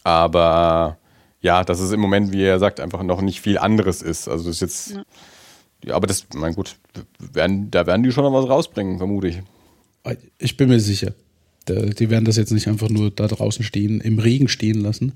Aber 0.04 0.98
ja, 1.40 1.64
dass 1.64 1.80
es 1.80 1.90
im 1.92 2.00
Moment, 2.00 2.32
wie 2.32 2.42
er 2.42 2.58
sagt, 2.58 2.80
einfach 2.80 3.02
noch 3.02 3.22
nicht 3.22 3.40
viel 3.40 3.56
anderes 3.56 4.02
ist. 4.02 4.28
Also 4.28 4.44
das 4.44 4.56
ist 4.56 4.60
jetzt, 4.60 4.90
ja, 4.90 5.04
ja 5.84 5.94
aber 5.94 6.06
das, 6.06 6.26
mein 6.34 6.54
gut, 6.54 6.76
werden, 7.18 7.70
da 7.70 7.86
werden 7.86 8.02
die 8.02 8.12
schon 8.12 8.24
noch 8.24 8.32
was 8.32 8.48
rausbringen, 8.48 8.98
vermute 8.98 9.28
ich. 9.28 9.42
Ich 10.38 10.56
bin 10.56 10.68
mir 10.68 10.80
sicher. 10.80 11.14
Die 11.68 12.10
werden 12.10 12.24
das 12.24 12.36
jetzt 12.36 12.52
nicht 12.52 12.68
einfach 12.68 12.88
nur 12.88 13.10
da 13.10 13.26
draußen 13.26 13.64
stehen, 13.64 14.00
im 14.00 14.18
Regen 14.18 14.48
stehen 14.48 14.80
lassen, 14.80 15.12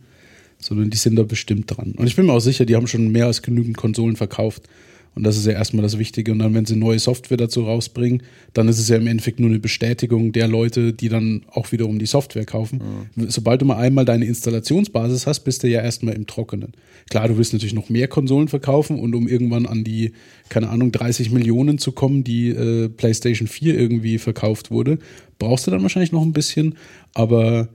sondern 0.61 0.91
die 0.91 0.97
sind 0.97 1.17
da 1.17 1.23
bestimmt 1.23 1.75
dran. 1.75 1.93
Und 1.97 2.07
ich 2.07 2.17
bin 2.17 2.27
mir 2.27 2.33
auch 2.33 2.41
sicher, 2.41 2.65
die 2.65 2.77
haben 2.77 2.87
schon 2.87 3.11
mehr 3.11 3.27
als 3.27 3.43
genügend 3.43 3.77
Konsolen 3.77 4.17
verkauft. 4.17 4.69
Und 5.17 5.23
das 5.23 5.37
ist 5.37 5.47
ja 5.47 5.53
erstmal 5.53 5.83
das 5.83 5.99
Wichtige. 5.99 6.33
Und 6.33 6.41
dann, 6.41 6.55
wenn 6.55 6.67
sie 6.67 6.77
neue 6.77 6.99
Software 6.99 7.37
dazu 7.37 7.63
rausbringen, 7.65 8.23
dann 8.53 8.67
ist 8.69 8.79
es 8.79 8.89
ja 8.89 8.97
im 8.97 9.07
Endeffekt 9.07 9.39
nur 9.39 9.49
eine 9.49 9.61
Bestätigung 9.61 10.33
der 10.33 10.49
Leute, 10.49 10.93
die 10.93 11.09
dann 11.09 11.43
auch 11.51 11.71
wiederum 11.71 11.99
die 11.99 12.07
Software 12.07 12.45
kaufen. 12.45 13.09
Mhm. 13.15 13.31
Sobald 13.31 13.63
du 13.63 13.65
mal 13.65 13.77
einmal 13.77 14.05
deine 14.05 14.25
Installationsbasis 14.25 15.27
hast, 15.27 15.41
bist 15.41 15.63
du 15.63 15.69
ja 15.69 15.83
erstmal 15.83 16.15
im 16.15 16.27
Trockenen. 16.27 16.73
Klar, 17.11 17.29
du 17.29 17.37
willst 17.37 17.53
natürlich 17.53 17.75
noch 17.75 17.91
mehr 17.91 18.09
Konsolen 18.09 18.49
verkaufen 18.49 18.99
und 18.99 19.15
um 19.15 19.29
irgendwann 19.29 19.67
an 19.67 19.85
die, 19.85 20.13
keine 20.49 20.71
Ahnung, 20.71 20.91
30 20.91 21.31
Millionen 21.31 21.79
zu 21.79 21.93
kommen, 21.93 22.25
die 22.25 22.49
äh, 22.49 22.89
PlayStation 22.89 23.47
4 23.47 23.79
irgendwie 23.79 24.19
verkauft 24.19 24.71
wurde, 24.71 24.99
brauchst 25.39 25.67
du 25.67 25.71
dann 25.71 25.83
wahrscheinlich 25.83 26.13
noch 26.13 26.23
ein 26.23 26.33
bisschen. 26.33 26.77
Aber 27.13 27.69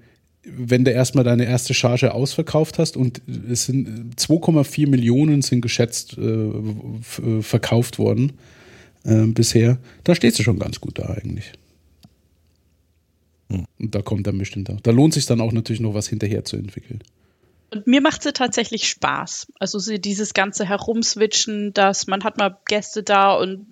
wenn 0.43 0.85
du 0.85 0.91
erstmal 0.91 1.23
deine 1.23 1.45
erste 1.45 1.73
Charge 1.73 2.13
ausverkauft 2.13 2.79
hast 2.79 2.97
und 2.97 3.21
es 3.49 3.65
sind 3.65 4.15
2,4 4.15 4.89
Millionen 4.89 5.41
sind 5.41 5.61
geschätzt 5.61 6.17
äh, 6.17 6.21
äh, 6.21 7.41
verkauft 7.41 7.99
worden 7.99 8.33
äh, 9.03 9.25
bisher, 9.25 9.79
da 10.03 10.15
stehst 10.15 10.39
du 10.39 10.43
schon 10.43 10.59
ganz 10.59 10.79
gut 10.79 10.97
da 10.97 11.09
eigentlich. 11.09 11.51
Hm. 13.51 13.65
Und 13.79 13.95
da 13.95 14.01
kommt 14.01 14.27
dann 14.27 14.37
bestimmt 14.37 14.69
auch. 14.69 14.81
Da 14.81 14.91
lohnt 14.91 15.13
sich 15.13 15.25
dann 15.25 15.41
auch 15.41 15.51
natürlich 15.51 15.81
noch 15.81 15.93
was 15.93 16.07
hinterher 16.07 16.45
zu 16.45 16.57
entwickeln. 16.57 17.01
Und 17.71 17.87
mir 17.87 18.01
macht 18.01 18.23
sie 18.23 18.33
tatsächlich 18.33 18.87
Spaß. 18.87 19.51
Also 19.59 19.79
sie, 19.79 19.99
dieses 19.99 20.33
ganze 20.33 20.65
Herumswitchen, 20.65 21.73
dass 21.73 22.07
man 22.07 22.23
hat 22.23 22.37
mal 22.37 22.57
Gäste 22.65 23.03
da 23.03 23.33
und 23.33 23.67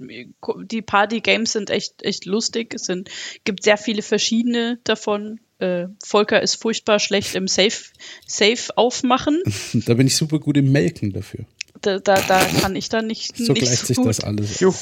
die 0.65 0.81
Party-Games 0.81 1.51
sind 1.51 1.69
echt, 1.69 2.03
echt 2.03 2.25
lustig. 2.25 2.73
Es 2.73 2.83
sind, 2.83 3.09
gibt 3.43 3.63
sehr 3.63 3.77
viele 3.77 4.01
verschiedene 4.01 4.79
davon 4.83 5.39
äh, 5.59 5.87
Volker 6.03 6.41
ist 6.41 6.61
furchtbar 6.61 6.99
schlecht 6.99 7.35
im 7.35 7.47
Safe, 7.47 7.85
Safe 8.27 8.77
aufmachen. 8.77 9.41
da 9.73 9.95
bin 9.95 10.07
ich 10.07 10.15
super 10.15 10.39
gut 10.39 10.57
im 10.57 10.71
Melken 10.71 11.13
dafür. 11.13 11.45
Da, 11.81 11.99
da, 11.99 12.21
da 12.21 12.43
kann 12.45 12.75
ich 12.75 12.89
dann 12.89 13.07
nicht. 13.07 13.37
So 13.37 13.53
nicht 13.53 13.65
gleicht 13.65 13.81
so 13.81 13.85
sich 13.87 13.97
gut. 13.97 14.07
das 14.07 14.19
alles. 14.21 14.59
Juhu. 14.59 14.75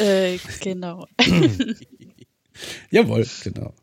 Äh, 0.00 0.38
genau. 0.60 1.06
Jawohl, 2.90 3.26
genau. 3.42 3.74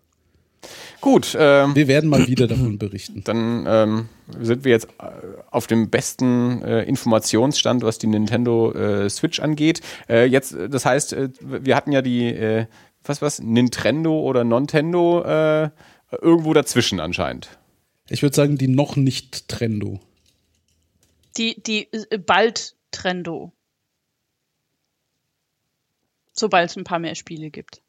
Gut. 1.02 1.36
Ähm, 1.40 1.76
wir 1.76 1.88
werden 1.88 2.10
mal 2.10 2.28
wieder 2.28 2.48
davon 2.48 2.78
berichten. 2.78 3.24
Dann 3.24 3.66
ähm, 3.68 4.10
sind 4.40 4.66
wir 4.66 4.72
jetzt 4.72 4.88
äh, 5.00 5.12
auf 5.50 5.68
dem 5.68 5.90
besten 5.90 6.62
äh, 6.62 6.84
Informationsstand, 6.84 7.84
was 7.84 7.98
die 7.98 8.08
Nintendo 8.08 8.74
äh, 8.74 9.10
Switch 9.10 9.40
angeht. 9.40 9.82
Äh, 10.10 10.26
jetzt, 10.26 10.56
das 10.70 10.86
heißt, 10.86 11.14
äh, 11.14 11.30
wir 11.40 11.76
hatten 11.76 11.92
ja 11.92 12.02
die, 12.02 12.26
äh, 12.28 12.66
was 13.04 13.22
was, 13.22 13.40
Nintendo 13.40 14.20
oder 14.20 14.44
Nintendo 14.44 15.70
irgendwo 16.22 16.54
dazwischen 16.54 17.00
anscheinend. 17.00 17.60
Ich 18.10 18.24
würde 18.24 18.36
sagen, 18.36 18.58
die 18.58 18.68
noch 18.68 18.96
nicht 18.96 19.48
Trendo. 19.48 20.00
Die, 21.38 21.62
die 21.62 21.92
äh, 21.94 22.18
bald 22.18 22.76
Trendo. 22.92 23.54
Sobald 26.34 26.70
es 26.70 26.78
ein 26.78 26.84
paar 26.84 27.00
mehr 27.00 27.16
Spiele 27.16 27.52
gibt. 27.52 27.82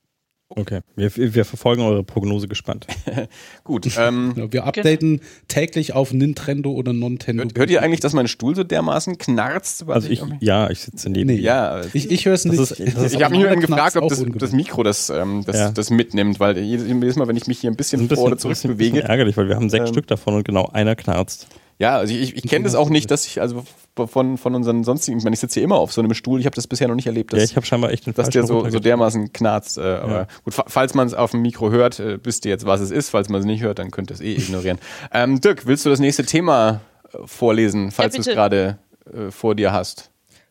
Okay, 0.52 0.80
wir, 0.96 1.14
wir 1.16 1.44
verfolgen 1.44 1.82
eure 1.82 2.02
Prognose 2.02 2.48
gespannt. 2.48 2.88
Gut. 3.64 3.88
Ähm, 3.96 4.32
genau, 4.34 4.52
wir 4.52 4.64
updaten 4.64 5.18
genau. 5.18 5.30
täglich 5.46 5.92
auf 5.92 6.12
Nintendo 6.12 6.72
oder 6.72 6.92
Nintendo. 6.92 7.44
Hört, 7.44 7.56
hört, 7.56 7.70
ihr 7.70 7.82
eigentlich, 7.82 8.00
dass 8.00 8.14
mein 8.14 8.26
Stuhl 8.26 8.56
so 8.56 8.64
dermaßen 8.64 9.16
knarzt? 9.16 9.88
Also 9.88 10.08
ich, 10.08 10.20
ja, 10.40 10.68
ich 10.68 10.80
sitze 10.80 11.08
neben 11.08 11.28
nee, 11.28 11.40
Ja, 11.40 11.82
ich, 11.92 12.10
ich 12.10 12.26
höre 12.26 12.34
es 12.34 12.44
nicht. 12.46 12.58
Ist, 12.58 12.80
ich 12.80 13.22
habe 13.22 13.36
mich 13.36 13.46
nur 13.46 13.56
gefragt, 13.56 13.96
ob 13.96 14.08
das, 14.08 14.24
das, 14.38 14.50
Mikro 14.50 14.82
das, 14.82 15.08
ähm, 15.08 15.44
das, 15.46 15.56
ja. 15.56 15.70
das, 15.70 15.90
mitnimmt, 15.90 16.40
weil 16.40 16.58
jedes 16.58 17.14
Mal, 17.14 17.28
wenn 17.28 17.36
ich 17.36 17.46
mich 17.46 17.60
hier 17.60 17.70
ein 17.70 17.76
bisschen, 17.76 18.00
ein 18.00 18.08
bisschen 18.08 18.16
vor 18.16 18.26
oder 18.26 18.38
zurück 18.38 18.60
bewege. 18.60 19.04
ärgerlich, 19.04 19.36
weil 19.36 19.48
wir 19.48 19.54
haben 19.54 19.70
sechs 19.70 19.88
ähm, 19.88 19.94
Stück 19.94 20.08
davon 20.08 20.34
und 20.34 20.44
genau 20.44 20.68
einer 20.72 20.96
knarzt. 20.96 21.46
Ja, 21.78 21.96
also 21.96 22.12
ich, 22.12 22.36
ich 22.36 22.42
kenne 22.42 22.64
das 22.64 22.74
auch 22.74 22.90
nicht, 22.90 23.10
dass 23.10 23.24
ich, 23.26 23.40
also 23.40 23.64
von, 23.96 24.38
von 24.38 24.55
unseren 24.55 24.85
sonstigen, 24.85 25.18
ich 25.18 25.24
meine, 25.24 25.35
ich 25.35 25.40
sitze 25.40 25.55
hier 25.55 25.64
immer 25.64 25.76
auf 25.76 25.92
so 25.92 26.00
einem 26.00 26.14
Stuhl, 26.14 26.40
ich 26.40 26.46
habe 26.46 26.55
das 26.55 26.66
bisher 26.66 26.88
noch 26.88 26.94
nicht 26.94 27.07
erlebt, 27.07 27.33
dass, 27.33 27.40
ja, 27.40 27.44
ich 27.44 27.57
habe 27.57 27.66
scheinbar 27.66 27.90
echt 27.90 28.07
einen 28.07 28.14
dass 28.14 28.31
der 28.31 28.46
so, 28.46 28.68
so 28.68 28.79
dermaßen 28.79 29.33
knarzt. 29.33 29.79
Äh, 29.79 29.83
ja. 29.83 30.03
Aber 30.03 30.29
gut, 30.44 30.55
falls 30.55 30.94
man 30.94 31.07
es 31.07 31.14
auf 31.14 31.33
dem 31.33 31.42
Mikro 31.42 31.70
hört, 31.70 32.00
äh, 32.00 32.18
wisst 32.22 32.44
ihr 32.44 32.50
jetzt, 32.50 32.66
was 32.66 32.81
es 32.81 32.90
ist. 32.90 33.11
Falls 33.11 33.29
man 33.29 33.40
es 33.40 33.46
nicht 33.46 33.62
hört, 33.62 33.79
dann 33.79 33.90
könnt 33.90 34.11
ihr 34.11 34.14
es 34.14 34.20
eh 34.20 34.35
ignorieren. 34.35 34.79
ähm, 35.12 35.40
Dirk, 35.40 35.66
willst 35.66 35.85
du 35.85 35.90
das 35.90 36.00
nächste 36.00 36.24
Thema 36.24 36.81
äh, 37.12 37.18
vorlesen, 37.24 37.90
falls 37.90 38.14
ja, 38.16 38.22
du 38.22 38.31
es 38.31 38.35
gerade 38.35 38.79
äh, 39.12 39.31
vor 39.31 39.55
dir 39.55 39.72
hast? 39.72 40.11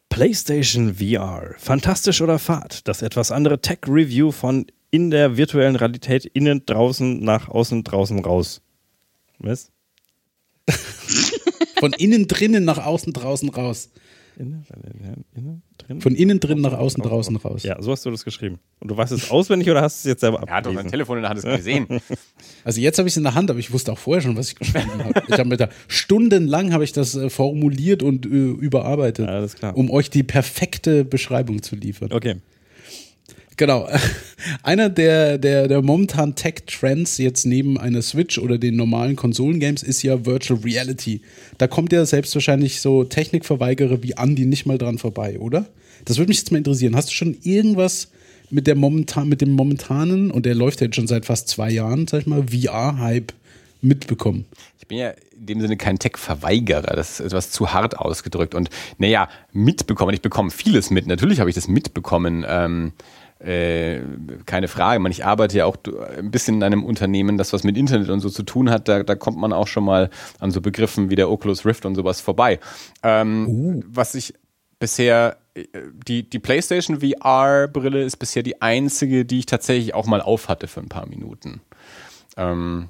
PlayStation 0.09 0.95
VR. 0.95 1.55
Fantastisch 1.57 2.21
oder 2.21 2.39
Fahrt? 2.39 2.87
Das 2.87 3.01
etwas 3.01 3.31
andere 3.31 3.61
Tech-Review 3.61 4.31
von 4.31 4.65
in 4.91 5.11
der 5.11 5.37
virtuellen 5.37 5.75
Realität 5.75 6.25
innen, 6.25 6.65
draußen, 6.65 7.23
nach 7.23 7.47
außen, 7.47 7.83
draußen, 7.83 8.19
raus. 8.19 8.61
Was? 9.37 9.71
Von 11.79 11.93
innen 11.93 12.27
drinnen 12.27 12.65
nach 12.65 12.85
außen 12.85 13.13
draußen 13.13 13.49
raus. 13.49 13.89
Innen, 14.39 14.65
innen, 15.35 15.63
drin? 15.77 15.99
Von 15.99 16.15
innen 16.15 16.39
drin 16.39 16.61
nach 16.61 16.71
außen 16.71 17.03
draußen 17.03 17.35
raus. 17.35 17.63
Ja, 17.63 17.81
so 17.81 17.91
hast 17.91 18.05
du 18.05 18.11
das 18.11 18.23
geschrieben. 18.23 18.59
Und 18.79 18.89
du 18.89 18.95
weißt 18.95 19.11
es 19.11 19.29
auswendig 19.29 19.69
oder 19.69 19.81
hast 19.81 20.05
du 20.05 20.07
es 20.07 20.13
jetzt 20.13 20.21
selber 20.21 20.39
abgelesen? 20.39 20.55
Ja, 20.55 20.61
doch, 20.61 20.73
mein 20.73 20.89
Telefon 20.89 21.17
in 21.17 21.23
der 21.23 21.29
Hand 21.29 21.39
ist 21.39 21.45
gesehen. 21.45 21.87
Also 22.63 22.79
jetzt 22.79 22.97
habe 22.99 23.07
ich 23.07 23.13
es 23.13 23.17
in 23.17 23.23
der 23.23 23.35
Hand, 23.35 23.49
aber 23.49 23.59
ich 23.59 23.71
wusste 23.73 23.91
auch 23.91 23.97
vorher 23.97 24.21
schon, 24.21 24.37
was 24.37 24.49
ich 24.49 24.55
geschrieben 24.55 25.03
habe. 25.03 25.23
Ich 25.27 25.33
habe 25.33 25.45
mir 25.49 25.57
da 25.57 25.69
stundenlang 25.87 26.71
habe 26.71 26.83
ich 26.83 26.93
das 26.93 27.15
äh, 27.15 27.29
formuliert 27.29 28.03
und 28.03 28.25
äh, 28.25 28.29
überarbeitet, 28.29 29.27
ja, 29.27 29.33
alles 29.33 29.55
klar. 29.55 29.75
um 29.75 29.89
euch 29.89 30.09
die 30.09 30.23
perfekte 30.23 31.03
Beschreibung 31.03 31.61
zu 31.61 31.75
liefern. 31.75 32.11
Okay. 32.11 32.35
Genau. 33.59 33.89
Einer 34.63 34.89
der, 34.89 35.37
der, 35.37 35.67
der 35.67 35.81
momentan 35.81 36.33
Tech-Trends 36.33 37.17
jetzt 37.17 37.45
neben 37.45 37.77
einer 37.77 38.01
Switch 38.01 38.37
oder 38.37 38.57
den 38.57 38.77
normalen 38.77 39.17
Konsolengames 39.17 39.83
ist 39.83 40.01
ja 40.01 40.25
Virtual 40.25 40.61
Reality. 40.61 41.19
Da 41.57 41.67
kommt 41.67 41.91
ja 41.91 42.05
selbst 42.05 42.33
wahrscheinlich 42.35 42.79
so 42.79 43.03
Technikverweigerer 43.03 44.01
wie 44.01 44.13
Andy 44.17 44.45
nicht 44.45 44.65
mal 44.65 44.77
dran 44.77 44.97
vorbei, 44.97 45.39
oder? 45.39 45.65
Das 46.05 46.17
würde 46.17 46.29
mich 46.29 46.37
jetzt 46.37 46.53
mal 46.53 46.59
interessieren. 46.59 46.95
Hast 46.95 47.09
du 47.09 47.13
schon 47.13 47.35
irgendwas 47.43 48.07
mit, 48.49 48.65
der 48.65 48.75
momentan, 48.75 49.27
mit 49.27 49.41
dem 49.41 49.51
momentanen, 49.51 50.31
und 50.31 50.45
der 50.45 50.55
läuft 50.55 50.79
ja 50.79 50.85
jetzt 50.85 50.95
schon 50.95 51.07
seit 51.07 51.25
fast 51.25 51.49
zwei 51.49 51.69
Jahren, 51.69 52.07
sag 52.07 52.21
ich 52.21 52.27
mal, 52.27 52.45
VR-Hype 52.47 53.33
mitbekommen? 53.81 54.45
Ich 54.79 54.87
bin 54.87 54.99
ja 54.99 55.09
in 55.37 55.45
dem 55.47 55.59
Sinne 55.59 55.75
kein 55.75 55.99
Tech-Verweigerer. 55.99 56.95
Das 56.95 57.19
ist 57.19 57.25
etwas 57.25 57.51
zu 57.51 57.73
hart 57.73 57.97
ausgedrückt. 57.97 58.55
Und 58.55 58.69
naja, 58.99 59.27
mitbekommen. 59.51 60.13
Ich 60.13 60.21
bekomme 60.21 60.49
vieles 60.49 60.91
mit. 60.91 61.07
Natürlich 61.07 61.41
habe 61.41 61.49
ich 61.49 61.55
das 61.55 61.67
mitbekommen. 61.67 62.45
Ähm, 62.47 62.93
äh, 63.39 64.01
keine 64.45 64.67
Frage. 64.67 64.99
Man, 64.99 65.11
ich 65.11 65.25
arbeite 65.25 65.57
ja 65.57 65.65
auch 65.65 65.77
ein 66.17 66.31
bisschen 66.31 66.55
in 66.55 66.63
einem 66.63 66.83
Unternehmen, 66.83 67.37
das 67.37 67.53
was 67.53 67.63
mit 67.63 67.77
Internet 67.77 68.09
und 68.09 68.19
so 68.19 68.29
zu 68.29 68.43
tun 68.43 68.69
hat. 68.69 68.87
Da, 68.87 69.03
da 69.03 69.15
kommt 69.15 69.37
man 69.37 69.53
auch 69.53 69.67
schon 69.67 69.85
mal 69.85 70.09
an 70.39 70.51
so 70.51 70.61
Begriffen 70.61 71.09
wie 71.09 71.15
der 71.15 71.29
Oculus 71.29 71.65
Rift 71.65 71.85
und 71.85 71.95
sowas 71.95 72.21
vorbei. 72.21 72.59
Ähm, 73.01 73.47
uh. 73.47 73.81
Was 73.87 74.15
ich 74.15 74.33
bisher 74.79 75.37
äh, 75.53 75.63
die, 76.07 76.29
die 76.29 76.39
PlayStation 76.39 76.99
VR-Brille 76.99 78.03
ist 78.03 78.17
bisher 78.17 78.43
die 78.43 78.61
einzige, 78.61 79.25
die 79.25 79.39
ich 79.39 79.45
tatsächlich 79.45 79.93
auch 79.93 80.05
mal 80.05 80.21
aufhatte 80.21 80.67
für 80.67 80.81
ein 80.81 80.89
paar 80.89 81.07
Minuten. 81.07 81.61
Ähm, 82.37 82.89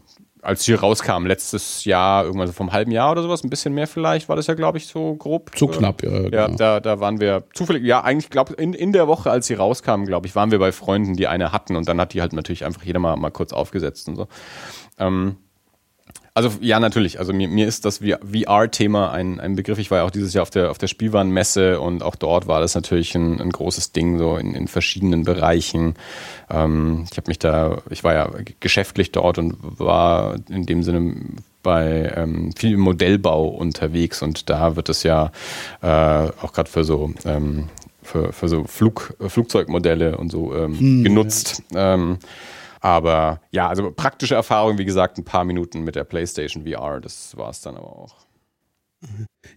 als 0.50 0.64
sie 0.64 0.74
rauskam, 0.74 1.28
letztes 1.28 1.86
Jahr, 1.86 2.26
irgendwann 2.26 2.48
so 2.48 2.54
vom 2.54 2.72
halben 2.72 2.90
Jahr 2.90 3.12
oder 3.12 3.22
sowas, 3.22 3.44
ein 3.44 3.52
bisschen 3.52 3.74
mehr 3.76 3.86
vielleicht, 3.86 4.30
war 4.30 4.36
das 4.36 4.48
ja, 4.48 4.56
glaube 4.56 4.80
ich, 4.80 4.88
so 4.88 5.16
grob. 5.16 5.56
Zu 5.56 5.68
knapp, 5.68 6.02
ja. 6.02 6.10
Ja, 6.10 6.48
genau. 6.48 6.58
da, 6.58 6.80
da 6.80 7.00
waren 7.00 7.20
wir 7.20 7.44
zufällig, 7.54 7.84
ja, 7.84 8.04
eigentlich, 8.04 8.32
glaube 8.32 8.56
in, 8.56 8.74
in 8.74 8.92
der 8.92 9.08
Woche, 9.08 9.30
als 9.30 9.46
sie 9.46 9.54
rauskam, 9.54 10.06
glaube 10.06 10.26
ich, 10.26 10.36
waren 10.36 10.50
wir 10.50 10.58
bei 10.58 10.72
Freunden, 10.72 11.16
die 11.16 11.28
eine 11.28 11.52
hatten 11.52 11.76
und 11.76 11.88
dann 11.88 12.02
hat 12.02 12.14
die 12.14 12.22
halt 12.22 12.34
natürlich 12.34 12.66
einfach 12.66 12.84
jeder 12.84 13.00
mal, 13.00 13.16
mal 13.16 13.30
kurz 13.30 13.54
aufgesetzt 13.54 14.10
und 14.10 14.16
so. 14.16 14.28
Ähm, 14.98 15.38
also 16.40 16.58
ja, 16.62 16.80
natürlich. 16.80 17.20
Also 17.20 17.34
mir, 17.34 17.50
mir 17.50 17.68
ist 17.68 17.84
das 17.84 17.98
VR-Thema 17.98 19.12
ein, 19.12 19.42
ein 19.42 19.58
Begriff. 19.58 19.78
Ich 19.78 19.92
war 19.92 19.98
ja 19.98 20.04
auch 20.06 20.10
dieses 20.10 20.34
Jahr 20.34 20.44
auf 20.44 20.50
der, 20.50 20.72
auf 20.72 20.78
der 20.78 20.88
Spielwarenmesse 20.88 21.82
und 21.82 22.02
auch 22.02 22.16
dort 22.16 22.48
war 22.48 22.62
das 22.62 22.76
natürlich 22.76 23.14
ein, 23.14 23.42
ein 23.42 23.50
großes 23.50 23.92
Ding, 23.92 24.18
so 24.18 24.38
in, 24.38 24.56
in 24.56 24.70
verschiedenen 24.70 25.26
Bereichen. 25.26 25.96
Ähm, 26.50 27.06
ich 27.12 27.18
habe 27.18 27.30
mich 27.30 27.40
da, 27.40 27.82
ich 27.90 28.06
war 28.06 28.14
ja 28.14 28.32
geschäftlich 28.62 29.12
dort 29.12 29.38
und 29.38 29.58
war 29.80 30.38
in 30.48 30.66
dem 30.66 30.82
Sinne 30.82 31.14
bei 31.62 32.14
ähm, 32.16 32.54
viel 32.56 32.78
Modellbau 32.78 33.50
unterwegs 33.50 34.22
und 34.22 34.50
da 34.50 34.78
wird 34.78 34.88
es 34.88 35.04
ja 35.04 35.34
äh, 35.82 35.88
auch 36.42 36.54
gerade 36.54 36.70
für 36.70 36.86
so 36.86 37.12
ähm, 37.26 37.68
für, 38.02 38.32
für 38.32 38.48
so 38.48 38.64
Flug, 38.64 39.14
Flugzeugmodelle 39.20 40.18
und 40.18 40.32
so 40.32 40.56
ähm, 40.56 40.80
hm, 40.80 41.04
genutzt. 41.04 41.64
Ja. 41.74 41.96
Ähm, 41.96 42.18
aber 42.80 43.42
ja, 43.52 43.68
also 43.68 43.92
praktische 43.92 44.36
Erfahrung, 44.36 44.78
wie 44.78 44.86
gesagt, 44.86 45.18
ein 45.18 45.26
paar 45.26 45.44
Minuten 45.44 45.82
mit 45.82 45.96
der 45.96 46.04
PlayStation 46.04 46.66
VR, 46.66 47.00
das 47.02 47.36
war 47.38 47.50
es 47.50 47.62
dann 47.62 47.76
aber 47.76 47.98
auch. 47.98 48.16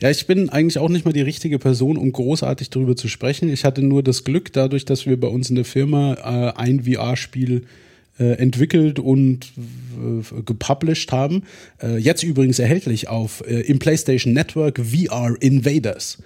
Ja, 0.01 0.11
ich 0.11 0.27
bin 0.27 0.51
eigentlich 0.51 0.79
auch 0.79 0.89
nicht 0.89 1.05
mal 1.05 1.13
die 1.13 1.23
richtige 1.23 1.59
Person, 1.59 1.97
um 1.97 2.13
großartig 2.13 2.71
darüber 2.71 2.95
zu 2.95 3.09
sprechen. 3.09 3.49
Ich 3.49 3.65
hatte 3.65 3.83
nur 3.83 4.03
das 4.03 4.23
Glück, 4.23 4.53
dadurch, 4.53 4.85
dass 4.85 5.07
wir 5.07 5.19
bei 5.19 5.27
uns 5.27 5.51
in 5.51 5.57
der 5.57 5.65
Firma 5.65 6.15
äh, 6.15 6.53
ein 6.57 6.85
VR-Spiel 6.85 7.67
äh, 8.19 8.35
entwickelt 8.35 8.99
und 8.99 9.53
äh, 9.57 10.43
gepublished 10.43 11.11
haben. 11.13 11.43
Äh, 11.83 11.97
jetzt 11.97 12.23
übrigens 12.23 12.59
erhältlich 12.59 13.09
auf 13.09 13.43
im 13.47 13.79
PlayStation 13.79 14.33
Network 14.33 14.79
VR 14.79 15.35
Invaders. 15.41 16.19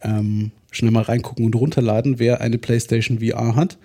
Ähm, 0.00 0.52
schnell 0.70 0.90
mal 0.90 1.02
reingucken 1.02 1.44
und 1.44 1.54
runterladen, 1.54 2.18
wer 2.18 2.40
eine 2.40 2.58
PlayStation 2.58 3.20
VR 3.20 3.56
hat. 3.56 3.78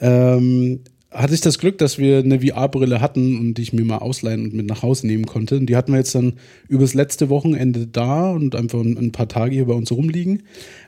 Ähm, 0.00 0.80
hatte 1.10 1.32
ich 1.32 1.40
das 1.40 1.58
Glück, 1.58 1.78
dass 1.78 1.96
wir 1.96 2.18
eine 2.18 2.40
VR-Brille 2.40 3.00
hatten 3.00 3.38
und 3.38 3.54
die 3.54 3.62
ich 3.62 3.72
mir 3.72 3.84
mal 3.84 3.98
ausleihen 3.98 4.44
und 4.44 4.54
mit 4.54 4.66
nach 4.66 4.82
Hause 4.82 5.06
nehmen 5.06 5.24
konnte. 5.24 5.56
Und 5.56 5.66
die 5.66 5.76
hatten 5.76 5.92
wir 5.92 5.98
jetzt 5.98 6.14
dann 6.14 6.34
übers 6.68 6.92
letzte 6.92 7.30
Wochenende 7.30 7.86
da 7.86 8.30
und 8.30 8.54
einfach 8.54 8.80
ein 8.80 9.12
paar 9.12 9.28
Tage 9.28 9.54
hier 9.54 9.64
bei 9.66 9.72
uns 9.72 9.90
rumliegen 9.90 10.42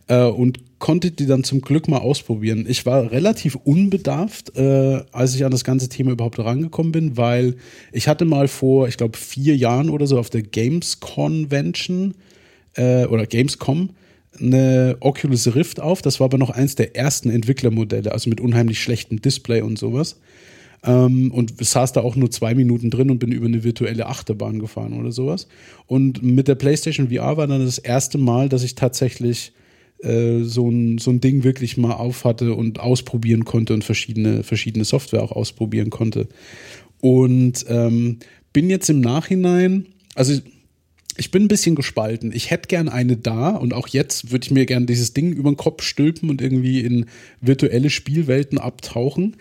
äh, 0.09 0.25
und 0.25 0.61
konnte 0.79 1.11
die 1.11 1.25
dann 1.25 1.43
zum 1.43 1.63
Glück 1.63 1.89
mal 1.89 1.99
ausprobieren. 1.99 2.67
Ich 2.69 2.85
war 2.85 3.11
relativ 3.11 3.57
unbedarft, 3.57 4.57
äh, 4.57 5.03
als 5.11 5.35
ich 5.35 5.45
an 5.45 5.53
das 5.53 5.65
ganze 5.65 5.89
Thema 5.89 6.13
überhaupt 6.13 6.39
rangekommen 6.39 6.93
bin, 6.93 7.17
weil 7.17 7.57
ich 7.91 8.07
hatte 8.07 8.27
mal 8.27 8.47
vor, 8.47 8.89
ich 8.89 8.99
glaube, 8.99 9.17
vier 9.17 9.57
Jahren 9.57 9.89
oder 9.89 10.07
so 10.07 10.19
auf 10.19 10.29
der 10.29 10.43
Games 10.43 11.01
Convention 11.01 12.15
äh, 12.75 13.07
oder 13.07 13.25
Gamescom 13.25 13.91
eine 14.39 14.97
Oculus 15.01 15.55
Rift 15.55 15.81
auf. 15.81 16.03
Das 16.03 16.21
war 16.21 16.27
aber 16.27 16.39
noch 16.39 16.51
eins 16.51 16.75
der 16.75 16.97
ersten 16.97 17.31
Entwicklermodelle, 17.31 18.13
also 18.13 18.31
mit 18.31 18.41
unheimlich 18.41 18.81
schlechtem 18.81 19.21
Display 19.21 19.63
und 19.63 19.79
sowas. 19.79 20.21
Ähm, 20.83 21.31
und 21.33 21.63
saß 21.63 21.93
da 21.93 22.01
auch 22.01 22.17
nur 22.17 22.31
zwei 22.31 22.55
Minuten 22.55 22.91
drin 22.91 23.11
und 23.11 23.19
bin 23.19 23.33
über 23.33 23.47
eine 23.47 23.65
virtuelle 23.65 24.07
Achterbahn 24.07 24.59
gefahren 24.59 24.95
oder 24.99 25.13
sowas. 25.13 25.47
Und 25.87 26.23
mit 26.23 26.49
der 26.49 26.55
PlayStation 26.55 27.11
VR 27.11 27.37
war 27.37 27.47
dann 27.47 27.65
das 27.65 27.79
erste 27.79 28.17
Mal, 28.17 28.49
dass 28.49 28.63
ich 28.63 28.77
tatsächlich 28.77 29.53
äh, 30.03 30.43
so, 30.43 30.71
ein, 30.71 30.97
so 30.99 31.11
ein 31.11 31.21
Ding 31.21 31.45
wirklich 31.45 31.77
mal 31.77 31.93
auf 31.93 32.25
hatte 32.25 32.55
und 32.55 32.81
ausprobieren 32.81 33.45
konnte 33.45 33.75
und 33.75 33.85
verschiedene, 33.85 34.43
verschiedene 34.43 34.85
Software 34.85 35.23
auch 35.23 35.33
ausprobieren 35.33 35.91
konnte. 35.91 36.29
Und 37.01 37.67
ähm, 37.69 38.19
bin 38.53 38.71
jetzt 38.71 38.89
im 38.89 39.01
Nachhinein, 39.01 39.87
also 40.15 40.41
ich 41.21 41.31
bin 41.31 41.45
ein 41.45 41.49
bisschen 41.49 41.75
gespalten. 41.75 42.33
Ich 42.33 42.51
hätte 42.51 42.67
gern 42.69 42.89
eine 42.89 43.17
da 43.17 43.51
und 43.51 43.75
auch 43.75 43.89
jetzt 43.89 44.33
würde 44.33 44.45
ich 44.47 44.51
mir 44.51 44.65
gern 44.65 44.87
dieses 44.87 45.13
Ding 45.13 45.33
über 45.33 45.51
den 45.51 45.57
Kopf 45.57 45.83
stülpen 45.83 46.31
und 46.31 46.41
irgendwie 46.41 46.81
in 46.81 47.07
virtuelle 47.41 47.91
Spielwelten 47.91 48.59
abtauchen. 48.59 49.37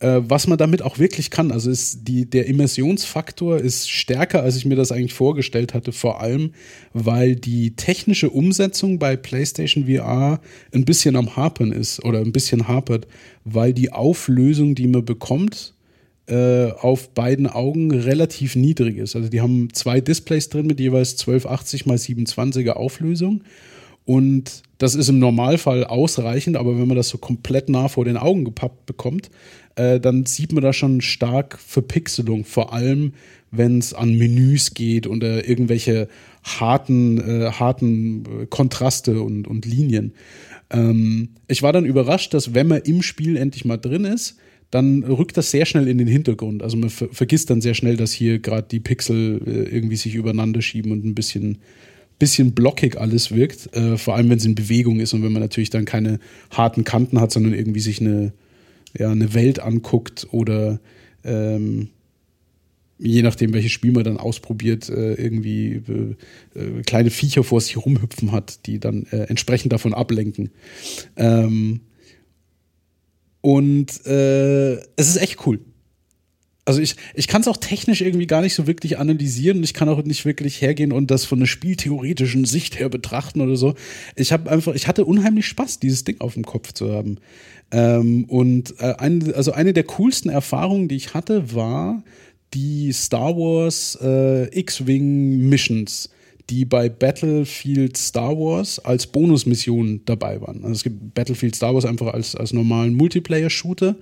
Äh, 0.00 0.20
was 0.22 0.46
man 0.46 0.58
damit 0.58 0.80
auch 0.80 0.98
wirklich 0.98 1.30
kann. 1.30 1.50
Also 1.50 1.70
ist 1.70 2.08
die, 2.08 2.24
der 2.24 2.46
Immersionsfaktor 2.46 3.58
ist 3.58 3.90
stärker, 3.90 4.42
als 4.42 4.56
ich 4.56 4.64
mir 4.64 4.76
das 4.76 4.90
eigentlich 4.90 5.12
vorgestellt 5.12 5.74
hatte, 5.74 5.92
vor 5.92 6.20
allem, 6.20 6.52
weil 6.92 7.36
die 7.36 7.76
technische 7.76 8.30
Umsetzung 8.30 8.98
bei 8.98 9.16
PlayStation 9.16 9.86
VR 9.86 10.40
ein 10.72 10.84
bisschen 10.84 11.14
am 11.16 11.36
Hapern 11.36 11.72
ist 11.72 12.04
oder 12.04 12.20
ein 12.20 12.32
bisschen 12.32 12.68
hapert, 12.68 13.06
weil 13.44 13.74
die 13.74 13.92
Auflösung, 13.92 14.74
die 14.74 14.86
man 14.86 15.04
bekommt, 15.04 15.74
äh, 16.28 16.72
auf 16.72 17.10
beiden 17.14 17.46
Augen 17.46 17.90
relativ 17.90 18.54
niedrig 18.54 18.98
ist. 18.98 19.16
Also 19.16 19.28
die 19.28 19.40
haben 19.40 19.68
zwei 19.72 20.00
Displays 20.00 20.48
drin 20.48 20.66
mit 20.66 20.80
jeweils 20.80 21.12
1280 21.12 21.86
x 21.86 22.04
720er 22.04 22.72
Auflösung. 22.72 23.42
Und 24.04 24.62
das 24.78 24.94
ist 24.94 25.08
im 25.08 25.18
Normalfall 25.18 25.84
ausreichend, 25.84 26.56
aber 26.56 26.78
wenn 26.78 26.88
man 26.88 26.96
das 26.96 27.08
so 27.10 27.18
komplett 27.18 27.68
nah 27.68 27.88
vor 27.88 28.04
den 28.04 28.16
Augen 28.16 28.44
gepappt 28.44 28.86
bekommt, 28.86 29.30
äh, 29.76 30.00
dann 30.00 30.24
sieht 30.24 30.52
man 30.52 30.62
da 30.62 30.72
schon 30.72 31.00
stark 31.00 31.58
Verpixelung, 31.58 32.44
vor 32.44 32.72
allem 32.72 33.12
wenn 33.50 33.78
es 33.78 33.94
an 33.94 34.14
Menüs 34.14 34.74
geht 34.74 35.06
oder 35.06 35.48
irgendwelche 35.48 36.08
harten, 36.42 37.18
äh, 37.18 37.50
harten 37.50 38.24
äh, 38.24 38.46
Kontraste 38.46 39.22
und, 39.22 39.46
und 39.46 39.66
Linien. 39.66 40.12
Ähm, 40.70 41.30
ich 41.46 41.62
war 41.62 41.72
dann 41.72 41.84
überrascht, 41.84 42.34
dass 42.34 42.54
wenn 42.54 42.68
man 42.68 42.82
im 42.82 43.02
Spiel 43.02 43.36
endlich 43.36 43.64
mal 43.64 43.76
drin 43.76 44.04
ist, 44.04 44.36
dann 44.70 45.02
rückt 45.02 45.36
das 45.36 45.50
sehr 45.50 45.64
schnell 45.64 45.88
in 45.88 45.98
den 45.98 46.08
Hintergrund. 46.08 46.62
Also 46.62 46.76
man 46.76 46.90
ver 46.90 47.08
vergisst 47.10 47.50
dann 47.50 47.60
sehr 47.60 47.74
schnell, 47.74 47.96
dass 47.96 48.12
hier 48.12 48.38
gerade 48.38 48.68
die 48.70 48.80
Pixel 48.80 49.40
äh, 49.46 49.74
irgendwie 49.74 49.96
sich 49.96 50.14
übereinander 50.14 50.60
schieben 50.60 50.92
und 50.92 51.04
ein 51.04 51.14
bisschen, 51.14 51.58
bisschen 52.18 52.52
blockig 52.52 52.98
alles 52.98 53.34
wirkt. 53.34 53.74
Äh, 53.74 53.96
vor 53.96 54.14
allem, 54.14 54.28
wenn 54.28 54.38
es 54.38 54.44
in 54.44 54.54
Bewegung 54.54 55.00
ist 55.00 55.14
und 55.14 55.22
wenn 55.22 55.32
man 55.32 55.42
natürlich 55.42 55.70
dann 55.70 55.86
keine 55.86 56.20
harten 56.50 56.84
Kanten 56.84 57.20
hat, 57.20 57.32
sondern 57.32 57.54
irgendwie 57.54 57.80
sich 57.80 58.00
eine, 58.00 58.32
ja, 58.98 59.10
eine 59.10 59.32
Welt 59.32 59.58
anguckt 59.58 60.28
oder 60.32 60.80
ähm, 61.24 61.88
je 62.98 63.22
nachdem, 63.22 63.54
welches 63.54 63.72
Spiel 63.72 63.92
man 63.92 64.04
dann 64.04 64.16
ausprobiert, 64.18 64.90
äh, 64.90 65.14
irgendwie 65.14 65.82
äh, 65.88 66.60
äh, 66.60 66.82
kleine 66.84 67.10
Viecher 67.10 67.44
vor 67.44 67.60
sich 67.60 67.76
rumhüpfen 67.78 68.32
hat, 68.32 68.66
die 68.66 68.80
dann 68.80 69.04
entsprechend 69.04 69.72
davon 69.72 69.94
ablenken. 69.94 70.50
Ähm, 71.16 71.80
und 73.40 74.06
äh, 74.06 74.74
es 74.96 75.08
ist 75.08 75.16
echt 75.16 75.46
cool. 75.46 75.60
Also 76.68 76.82
ich, 76.82 76.96
ich 77.14 77.28
kann 77.28 77.40
es 77.40 77.48
auch 77.48 77.56
technisch 77.56 78.02
irgendwie 78.02 78.26
gar 78.26 78.42
nicht 78.42 78.54
so 78.54 78.66
wirklich 78.66 78.98
analysieren. 78.98 79.62
Ich 79.64 79.72
kann 79.72 79.88
auch 79.88 80.04
nicht 80.04 80.26
wirklich 80.26 80.60
hergehen 80.60 80.92
und 80.92 81.10
das 81.10 81.24
von 81.24 81.38
einer 81.38 81.46
spieltheoretischen 81.46 82.44
Sicht 82.44 82.78
her 82.78 82.90
betrachten 82.90 83.40
oder 83.40 83.56
so. 83.56 83.74
Ich 84.16 84.32
habe 84.32 84.50
einfach, 84.50 84.74
ich 84.74 84.86
hatte 84.86 85.06
unheimlich 85.06 85.46
Spaß, 85.46 85.80
dieses 85.80 86.04
Ding 86.04 86.20
auf 86.20 86.34
dem 86.34 86.44
Kopf 86.44 86.74
zu 86.74 86.92
haben. 86.92 87.16
Ähm, 87.70 88.24
und 88.24 88.74
äh, 88.80 88.94
eine, 88.98 89.34
also 89.34 89.52
eine 89.52 89.72
der 89.72 89.84
coolsten 89.84 90.28
Erfahrungen, 90.28 90.88
die 90.88 90.96
ich 90.96 91.14
hatte, 91.14 91.54
war 91.54 92.02
die 92.52 92.92
Star 92.92 93.34
Wars 93.34 93.98
äh, 94.02 94.54
X-Wing 94.58 95.48
Missions 95.48 96.10
die 96.50 96.64
bei 96.64 96.88
Battlefield 96.88 97.96
Star 97.96 98.36
Wars 98.38 98.78
als 98.78 99.06
Bonusmission 99.06 100.00
dabei 100.04 100.40
waren. 100.40 100.62
Also 100.62 100.72
es 100.72 100.82
gibt 100.82 101.14
Battlefield 101.14 101.54
Star 101.54 101.74
Wars 101.74 101.84
einfach 101.84 102.12
als, 102.14 102.34
als 102.34 102.52
normalen 102.52 102.94
Multiplayer-Shooter, 102.94 103.96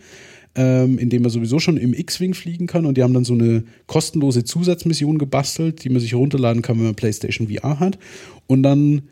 ähm, 0.55 0.99
in 0.99 1.11
dem 1.11 1.23
man 1.23 1.31
sowieso 1.31 1.59
schon 1.59 1.77
im 1.77 1.93
X-Wing 1.93 2.35
fliegen 2.35 2.67
kann 2.67 2.87
und 2.87 2.97
die 2.97 3.03
haben 3.03 3.15
dann 3.15 3.25
so 3.25 3.35
eine 3.35 3.65
kostenlose 3.87 4.45
Zusatzmission 4.45 5.19
gebastelt, 5.19 5.85
die 5.85 5.89
man 5.89 6.01
sich 6.01 6.15
runterladen 6.15 6.63
kann, 6.63 6.79
wenn 6.79 6.87
man 6.87 6.95
PlayStation 6.95 7.49
VR 7.49 7.81
hat. 7.81 7.99
Und 8.47 8.63
dann 8.63 9.03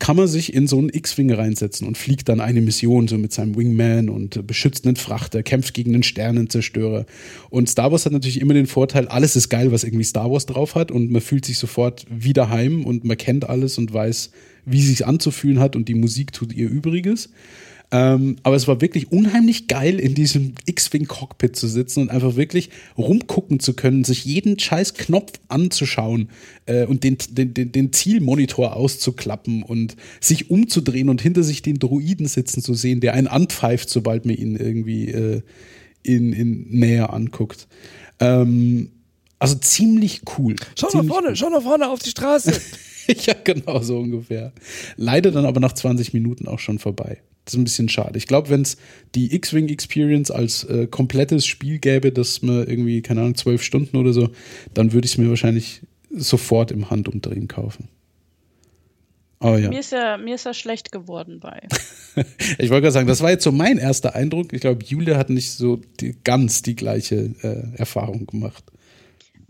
kann 0.00 0.16
man 0.16 0.26
sich 0.26 0.54
in 0.54 0.66
so 0.66 0.78
einen 0.78 0.88
X-Wing 0.88 1.30
reinsetzen 1.30 1.86
und 1.86 1.96
fliegt 1.96 2.28
dann 2.30 2.40
eine 2.40 2.62
Mission 2.62 3.06
so 3.06 3.18
mit 3.18 3.32
seinem 3.32 3.54
Wingman 3.54 4.08
und 4.08 4.46
beschützt 4.46 4.86
einen 4.86 4.96
Frachter, 4.96 5.42
kämpft 5.42 5.74
gegen 5.74 5.94
einen 5.94 6.02
Sternenzerstörer. 6.02 7.04
Und 7.50 7.68
Star 7.68 7.92
Wars 7.92 8.06
hat 8.06 8.12
natürlich 8.12 8.40
immer 8.40 8.54
den 8.54 8.66
Vorteil, 8.66 9.06
alles 9.08 9.36
ist 9.36 9.50
geil, 9.50 9.70
was 9.72 9.84
irgendwie 9.84 10.04
Star 10.04 10.30
Wars 10.30 10.46
drauf 10.46 10.74
hat 10.74 10.90
und 10.90 11.10
man 11.10 11.20
fühlt 11.20 11.44
sich 11.44 11.58
sofort 11.58 12.06
wieder 12.10 12.48
heim 12.48 12.84
und 12.84 13.04
man 13.04 13.18
kennt 13.18 13.48
alles 13.48 13.76
und 13.76 13.92
weiß, 13.92 14.30
wie 14.64 14.80
es 14.80 14.86
sich 14.86 15.06
anzufühlen 15.06 15.60
hat 15.60 15.76
und 15.76 15.86
die 15.88 15.94
Musik 15.94 16.32
tut 16.32 16.54
ihr 16.54 16.70
Übriges. 16.70 17.28
Ähm, 17.92 18.36
aber 18.44 18.54
es 18.54 18.68
war 18.68 18.80
wirklich 18.80 19.10
unheimlich 19.10 19.66
geil, 19.66 19.98
in 19.98 20.14
diesem 20.14 20.54
X-Wing-Cockpit 20.64 21.56
zu 21.56 21.66
sitzen 21.66 22.02
und 22.02 22.10
einfach 22.10 22.36
wirklich 22.36 22.70
rumgucken 22.96 23.58
zu 23.58 23.74
können, 23.74 24.04
sich 24.04 24.24
jeden 24.24 24.58
scheiß 24.58 24.94
Knopf 24.94 25.32
anzuschauen 25.48 26.28
äh, 26.66 26.86
und 26.86 27.02
den, 27.02 27.18
den, 27.30 27.52
den, 27.52 27.72
den 27.72 27.92
Zielmonitor 27.92 28.76
auszuklappen 28.76 29.64
und 29.64 29.96
sich 30.20 30.50
umzudrehen 30.50 31.08
und 31.08 31.20
hinter 31.20 31.42
sich 31.42 31.62
den 31.62 31.80
Druiden 31.80 32.26
sitzen 32.26 32.62
zu 32.62 32.74
sehen, 32.74 33.00
der 33.00 33.14
einen 33.14 33.26
anpfeift, 33.26 33.90
sobald 33.90 34.24
man 34.24 34.36
ihn 34.36 34.54
irgendwie 34.54 35.08
äh, 35.08 35.42
in, 36.04 36.32
in 36.32 36.66
näher 36.70 37.12
anguckt. 37.12 37.66
Ähm, 38.20 38.90
also 39.40 39.56
ziemlich 39.56 40.22
cool. 40.38 40.54
Schau 40.78 40.88
ziemlich 40.88 41.08
nach 41.08 41.14
vorne, 41.14 41.28
cool. 41.30 41.36
schau 41.36 41.48
nach 41.48 41.62
vorne 41.62 41.88
auf 41.88 42.00
die 42.00 42.10
Straße. 42.10 42.52
ja, 43.26 43.34
genau 43.44 43.80
so 43.80 43.98
ungefähr. 43.98 44.52
Leider 44.96 45.30
dann 45.30 45.44
aber 45.44 45.60
nach 45.60 45.72
20 45.72 46.12
Minuten 46.12 46.48
auch 46.48 46.58
schon 46.58 46.78
vorbei. 46.78 47.18
Das 47.44 47.54
ist 47.54 47.60
ein 47.60 47.64
bisschen 47.64 47.88
schade. 47.88 48.18
Ich 48.18 48.26
glaube, 48.26 48.50
wenn 48.50 48.62
es 48.62 48.76
die 49.14 49.34
X-Wing 49.34 49.68
Experience 49.68 50.30
als 50.30 50.64
äh, 50.64 50.86
komplettes 50.86 51.46
Spiel 51.46 51.78
gäbe, 51.78 52.12
das 52.12 52.42
mir 52.42 52.68
irgendwie, 52.68 53.02
keine 53.02 53.20
Ahnung, 53.20 53.34
zwölf 53.34 53.62
Stunden 53.62 53.96
oder 53.96 54.12
so, 54.12 54.28
dann 54.74 54.92
würde 54.92 55.06
ich 55.06 55.12
es 55.12 55.18
mir 55.18 55.28
wahrscheinlich 55.28 55.82
sofort 56.10 56.70
im 56.70 56.90
Handumdrehen 56.90 57.48
kaufen. 57.48 57.88
Aber 59.38 59.58
ja. 59.58 59.70
Mir 59.70 59.80
ist 59.80 59.92
ja, 59.92 60.18
mir 60.18 60.34
ist 60.34 60.44
ja 60.44 60.52
schlecht 60.52 60.92
geworden 60.92 61.40
bei. 61.40 61.62
ich 62.58 62.68
wollte 62.68 62.82
gerade 62.82 62.92
sagen, 62.92 63.08
das 63.08 63.22
war 63.22 63.30
jetzt 63.30 63.44
so 63.44 63.52
mein 63.52 63.78
erster 63.78 64.14
Eindruck. 64.14 64.52
Ich 64.52 64.60
glaube, 64.60 64.84
Julia 64.84 65.16
hat 65.16 65.30
nicht 65.30 65.52
so 65.52 65.80
die, 65.98 66.14
ganz 66.24 66.60
die 66.60 66.76
gleiche 66.76 67.34
äh, 67.42 67.78
Erfahrung 67.78 68.26
gemacht. 68.26 68.62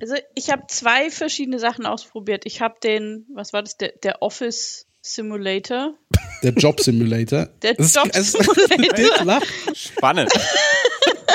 Also 0.00 0.14
ich 0.34 0.50
habe 0.50 0.62
zwei 0.68 1.10
verschiedene 1.10 1.58
Sachen 1.58 1.86
ausprobiert. 1.86 2.44
Ich 2.46 2.60
habe 2.60 2.76
den, 2.82 3.26
was 3.34 3.52
war 3.52 3.62
das, 3.62 3.76
der, 3.76 3.92
der 4.02 4.22
Office 4.22 4.86
Simulator. 5.02 5.94
Der 6.42 6.52
Job 6.52 6.80
Simulator. 6.80 7.46
Der 7.62 7.74
das 7.74 7.94
Job 7.94 8.10
Simulator. 8.14 9.40
Spannend. 9.74 10.30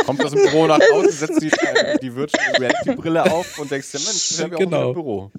Kommt 0.05 0.23
aus 0.23 0.31
dem 0.31 0.43
Büro 0.43 0.67
nach 0.67 0.79
Hause, 0.93 1.11
setzt 1.11 1.41
die, 1.41 1.51
die 2.01 2.15
Virtual 2.15 2.55
Reality 2.57 2.95
Brille 2.95 3.31
auf 3.31 3.57
und 3.57 3.71
denkst 3.71 3.91
dir, 3.91 3.99
Mensch, 3.99 4.07
das 4.07 4.31
ist 4.31 4.39
ja 4.39 4.47
genau. 4.47 4.89
auch 4.89 4.93
Büro. 4.93 5.31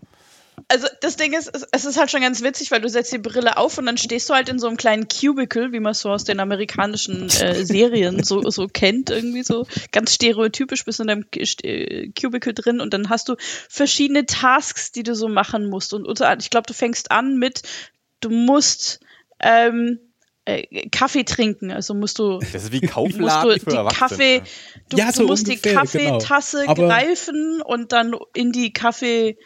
Also 0.68 0.86
das 1.00 1.16
Ding 1.16 1.32
ist, 1.32 1.50
es 1.70 1.84
ist 1.84 1.98
halt 1.98 2.10
schon 2.10 2.22
ganz 2.22 2.42
witzig, 2.42 2.70
weil 2.70 2.80
du 2.80 2.88
setzt 2.88 3.12
die 3.12 3.18
Brille 3.18 3.56
auf 3.56 3.78
und 3.78 3.86
dann 3.86 3.98
stehst 3.98 4.28
du 4.28 4.34
halt 4.34 4.48
in 4.48 4.58
so 4.58 4.66
einem 4.66 4.76
kleinen 4.76 5.06
Cubicle, 5.08 5.72
wie 5.72 5.80
man 5.80 5.92
es 5.92 6.00
so 6.00 6.10
aus 6.10 6.24
den 6.24 6.40
amerikanischen 6.40 7.28
äh, 7.28 7.64
Serien 7.64 8.24
so, 8.24 8.48
so 8.50 8.66
kennt, 8.66 9.10
irgendwie 9.10 9.42
so 9.42 9.66
ganz 9.92 10.14
stereotypisch 10.14 10.84
bist 10.84 10.98
du 10.98 11.04
in 11.04 11.08
deinem 11.08 11.24
äh, 11.34 12.10
Cubicle 12.10 12.54
drin 12.54 12.80
und 12.80 12.94
dann 12.94 13.10
hast 13.10 13.28
du 13.28 13.36
verschiedene 13.68 14.26
Tasks, 14.26 14.92
die 14.92 15.02
du 15.02 15.14
so 15.14 15.28
machen 15.28 15.68
musst. 15.68 15.92
Und 15.92 16.06
unter, 16.06 16.36
ich 16.38 16.50
glaube, 16.50 16.66
du 16.66 16.74
fängst 16.74 17.10
an 17.10 17.36
mit, 17.36 17.62
du 18.20 18.30
musst 18.30 19.00
ähm, 19.40 20.00
äh, 20.46 20.88
Kaffee 20.88 21.24
trinken. 21.24 21.70
Also 21.70 21.92
musst 21.94 22.18
du. 22.18 22.38
Das 22.38 22.54
ist 22.54 22.72
wie 22.72 22.80
Kaufladen 22.80 23.48
musst 23.50 23.66
du 23.66 23.70
die 23.70 23.94
Kaffee, 23.94 24.42
du, 24.88 24.96
ja, 24.96 25.12
so 25.12 25.22
du 25.22 25.28
musst 25.28 25.46
ungefähr, 25.46 25.82
die 25.82 25.98
genau. 25.98 26.18
Kaffeetasse 26.18 26.64
genau. 26.66 26.74
greifen 26.74 27.60
und 27.62 27.92
dann 27.92 28.16
in 28.34 28.52
die 28.52 28.72
Kaffee 28.72 29.36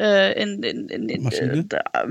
äh, 0.00 0.42
in, 0.42 0.62
in, 0.62 0.88
in, 0.88 1.08
in 1.08 1.68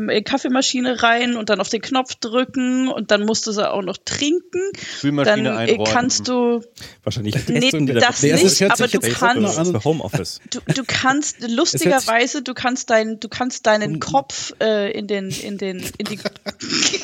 äh, 0.10 0.22
Kaffeemaschine 0.22 1.02
rein 1.02 1.36
und 1.36 1.50
dann 1.50 1.60
auf 1.60 1.70
den 1.70 1.82
Knopf 1.82 2.16
drücken 2.16 2.88
und 2.88 3.10
dann 3.10 3.26
musst 3.26 3.48
du 3.48 3.52
sie 3.52 3.70
auch 3.70 3.82
noch 3.82 3.98
trinken. 3.98 4.62
Spülmaschine 4.98 5.44
dann 5.44 5.68
äh, 5.68 5.78
kannst 5.86 6.28
du 6.28 6.64
wahrscheinlich 7.04 7.36
nee, 7.48 7.72
das 7.72 8.22
nicht, 8.22 8.62
das 8.62 8.80
aber 8.80 8.88
du 8.88 9.00
kannst 9.00 9.84
Homeoffice. 9.84 10.40
Du, 10.52 10.60
du 10.72 10.84
kannst 10.86 11.38
lustigerweise 11.50 12.44
du 12.44 12.54
kannst 12.54 12.92
deinen 12.92 13.20
du 13.20 13.28
kannst 13.28 13.66
deinen 13.66 14.00
Kopf 14.00 14.54
äh, 14.62 14.92
in 14.92 15.08
den 15.08 15.30
in 15.32 15.58
den 15.58 15.80
in 15.98 16.06
die 16.06 16.20
in 16.20 16.20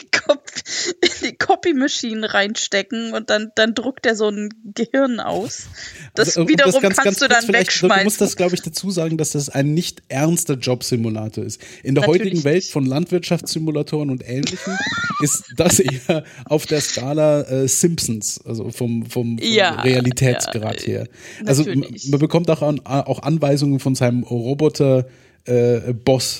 die 1.65 1.71
Copy-Maschine 1.71 2.33
reinstecken 2.33 3.13
und 3.13 3.29
dann 3.29 3.51
dann 3.55 3.73
druckt 3.73 4.05
er 4.05 4.15
so 4.15 4.29
ein 4.29 4.49
Gehirn 4.73 5.19
aus. 5.19 5.67
Das 6.13 6.37
also, 6.37 6.47
wiederum 6.47 6.71
das 6.73 6.81
ganz, 6.81 6.95
kannst 6.97 7.19
ganz 7.19 7.19
du 7.19 7.27
dann 7.27 7.47
wegschmeißen. 7.47 7.99
Du 7.99 8.03
musst 8.05 8.21
das 8.21 8.35
glaube 8.35 8.55
ich 8.55 8.61
dazu 8.61 8.91
sagen, 8.91 9.17
dass 9.17 9.31
das 9.31 9.49
ein 9.49 9.73
nicht 9.73 10.03
ernster 10.09 10.53
Job 10.55 10.75
Job-Simulator 10.75 11.43
ist. 11.43 11.61
In 11.83 11.95
der 11.95 12.01
Natürlich 12.01 12.25
heutigen 12.25 12.43
Welt 12.43 12.65
von 12.65 12.85
Landwirtschaftssimulatoren 12.85 14.09
und 14.09 14.27
Ähnlichem 14.27 14.77
ist 15.21 15.45
das 15.55 15.79
eher 15.79 16.25
auf 16.45 16.65
der 16.65 16.81
Skala 16.81 17.41
äh, 17.41 17.67
Simpsons, 17.67 18.41
also 18.45 18.71
vom, 18.71 19.05
vom, 19.05 19.37
vom 19.37 19.37
ja, 19.41 19.81
Realitätsgrad 19.81 20.81
ja, 20.81 20.87
her. 20.87 21.07
Also 21.45 21.63
man 21.63 22.19
bekommt 22.19 22.49
auch, 22.49 22.61
an, 22.61 22.81
auch 22.85 23.21
Anweisungen 23.21 23.79
von 23.79 23.95
seinem 23.95 24.23
Roboter-Boss. 24.23 25.05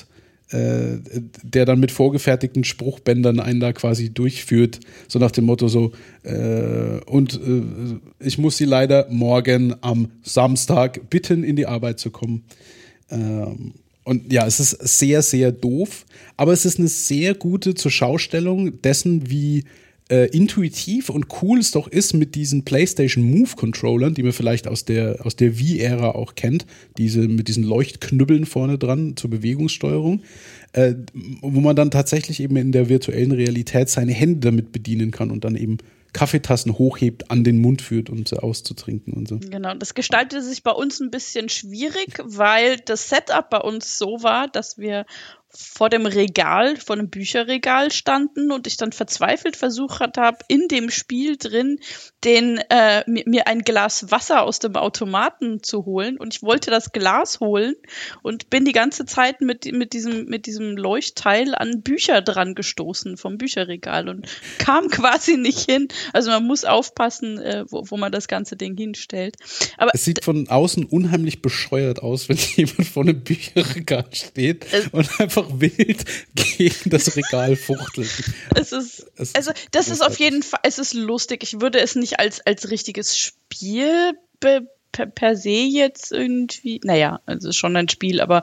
Äh, 0.02 0.05
äh, 0.50 0.98
der 1.42 1.64
dann 1.64 1.80
mit 1.80 1.90
vorgefertigten 1.90 2.62
Spruchbändern 2.62 3.40
einen 3.40 3.60
da 3.60 3.72
quasi 3.72 4.10
durchführt, 4.10 4.78
so 5.08 5.18
nach 5.18 5.32
dem 5.32 5.44
Motto 5.44 5.66
so, 5.66 5.92
äh, 6.22 7.00
und 7.06 7.34
äh, 7.34 7.98
ich 8.24 8.38
muss 8.38 8.56
sie 8.56 8.64
leider 8.64 9.08
morgen 9.10 9.74
am 9.80 10.08
Samstag 10.22 11.10
bitten, 11.10 11.42
in 11.42 11.56
die 11.56 11.66
Arbeit 11.66 11.98
zu 11.98 12.10
kommen. 12.10 12.44
Ähm, 13.10 13.74
und 14.04 14.32
ja, 14.32 14.46
es 14.46 14.60
ist 14.60 14.70
sehr, 14.98 15.20
sehr 15.22 15.50
doof, 15.50 16.06
aber 16.36 16.52
es 16.52 16.64
ist 16.64 16.78
eine 16.78 16.86
sehr 16.86 17.34
gute 17.34 17.74
Zurschaustellung 17.74 18.80
dessen, 18.82 19.28
wie 19.28 19.64
äh, 20.08 20.26
intuitiv 20.26 21.10
und 21.10 21.26
cool 21.42 21.58
es 21.58 21.72
doch 21.72 21.88
ist 21.88 22.14
mit 22.14 22.34
diesen 22.34 22.64
PlayStation 22.64 23.24
Move 23.24 23.50
Controllern, 23.56 24.14
die 24.14 24.22
man 24.22 24.32
vielleicht 24.32 24.68
aus 24.68 24.84
der, 24.84 25.24
aus 25.26 25.34
der 25.36 25.58
Wii-Ära 25.58 26.10
auch 26.12 26.34
kennt, 26.34 26.64
diese 26.96 27.26
mit 27.26 27.48
diesen 27.48 27.64
Leuchtknüppeln 27.64 28.46
vorne 28.46 28.78
dran 28.78 29.16
zur 29.16 29.30
Bewegungssteuerung, 29.30 30.22
äh, 30.72 30.94
wo 31.40 31.60
man 31.60 31.74
dann 31.74 31.90
tatsächlich 31.90 32.40
eben 32.40 32.56
in 32.56 32.72
der 32.72 32.88
virtuellen 32.88 33.32
Realität 33.32 33.88
seine 33.88 34.12
Hände 34.12 34.40
damit 34.40 34.70
bedienen 34.70 35.10
kann 35.10 35.30
und 35.30 35.44
dann 35.44 35.56
eben 35.56 35.78
Kaffeetassen 36.16 36.78
hochhebt, 36.78 37.30
an 37.30 37.44
den 37.44 37.60
Mund 37.60 37.82
führt, 37.82 38.08
um 38.08 38.24
sie 38.24 38.42
auszutrinken 38.42 39.12
und 39.12 39.28
so. 39.28 39.38
Genau, 39.38 39.74
das 39.74 39.92
gestaltete 39.92 40.42
sich 40.42 40.62
bei 40.62 40.70
uns 40.70 40.98
ein 40.98 41.10
bisschen 41.10 41.50
schwierig, 41.50 42.18
weil 42.24 42.78
das 42.78 43.10
Setup 43.10 43.50
bei 43.50 43.58
uns 43.58 43.98
so 43.98 44.22
war, 44.22 44.48
dass 44.48 44.78
wir 44.78 45.04
vor 45.52 45.88
dem 45.88 46.06
Regal, 46.06 46.76
vor 46.76 46.96
dem 46.96 47.08
Bücherregal 47.08 47.90
standen 47.90 48.50
und 48.50 48.66
ich 48.66 48.76
dann 48.76 48.92
verzweifelt 48.92 49.56
versucht 49.56 50.00
habe, 50.16 50.38
in 50.48 50.68
dem 50.68 50.90
Spiel 50.90 51.36
drin 51.36 51.78
den, 52.24 52.58
äh, 52.70 53.04
mir, 53.06 53.24
mir 53.26 53.46
ein 53.46 53.60
Glas 53.60 54.10
Wasser 54.10 54.42
aus 54.42 54.58
dem 54.58 54.76
Automaten 54.76 55.62
zu 55.62 55.84
holen. 55.84 56.18
Und 56.18 56.34
ich 56.34 56.42
wollte 56.42 56.70
das 56.70 56.92
Glas 56.92 57.40
holen 57.40 57.74
und 58.22 58.50
bin 58.50 58.64
die 58.64 58.72
ganze 58.72 59.06
Zeit 59.06 59.40
mit, 59.40 59.70
mit, 59.72 59.92
diesem, 59.92 60.26
mit 60.26 60.46
diesem 60.46 60.76
Leuchtteil 60.76 61.54
an 61.54 61.82
Bücher 61.82 62.20
dran 62.22 62.54
gestoßen 62.54 63.16
vom 63.16 63.38
Bücherregal 63.38 64.08
und 64.08 64.26
kam 64.58 64.88
quasi 64.90 65.36
nicht 65.36 65.70
hin. 65.70 65.88
Also 66.12 66.30
man 66.30 66.44
muss 66.46 66.64
aufpassen, 66.64 67.38
äh, 67.38 67.64
wo, 67.68 67.84
wo 67.88 67.96
man 67.96 68.12
das 68.12 68.28
ganze 68.28 68.56
Ding 68.56 68.76
hinstellt. 68.76 69.36
Aber 69.78 69.92
es 69.94 70.04
sieht 70.04 70.24
von 70.24 70.48
außen 70.48 70.84
unheimlich 70.84 71.42
bescheuert 71.42 72.02
aus, 72.02 72.28
wenn 72.28 72.36
jemand 72.56 72.86
vor 72.86 73.04
einem 73.04 73.22
Bücherregal 73.22 74.06
steht 74.12 74.66
und 74.92 75.20
einfach 75.20 75.45
einfach 75.46 75.60
wild 75.60 76.04
gegen 76.34 76.90
das 76.90 77.16
Regal 77.16 77.56
fuchteln. 77.56 78.08
Es 78.54 78.72
ist, 78.72 79.06
es 79.16 79.34
also 79.34 79.52
das 79.70 79.88
ist 79.88 80.02
auf 80.02 80.18
jeden 80.18 80.42
Fall, 80.42 80.60
es 80.62 80.78
ist 80.78 80.94
lustig. 80.94 81.42
Ich 81.42 81.60
würde 81.60 81.80
es 81.80 81.94
nicht 81.94 82.18
als, 82.18 82.44
als 82.44 82.70
richtiges 82.70 83.16
Spiel 83.16 84.12
per, 84.40 84.62
per 85.06 85.36
se 85.36 85.50
jetzt 85.50 86.12
irgendwie, 86.12 86.80
naja, 86.84 87.20
es 87.26 87.44
ist 87.44 87.56
schon 87.56 87.76
ein 87.76 87.88
Spiel, 87.88 88.20
aber 88.20 88.42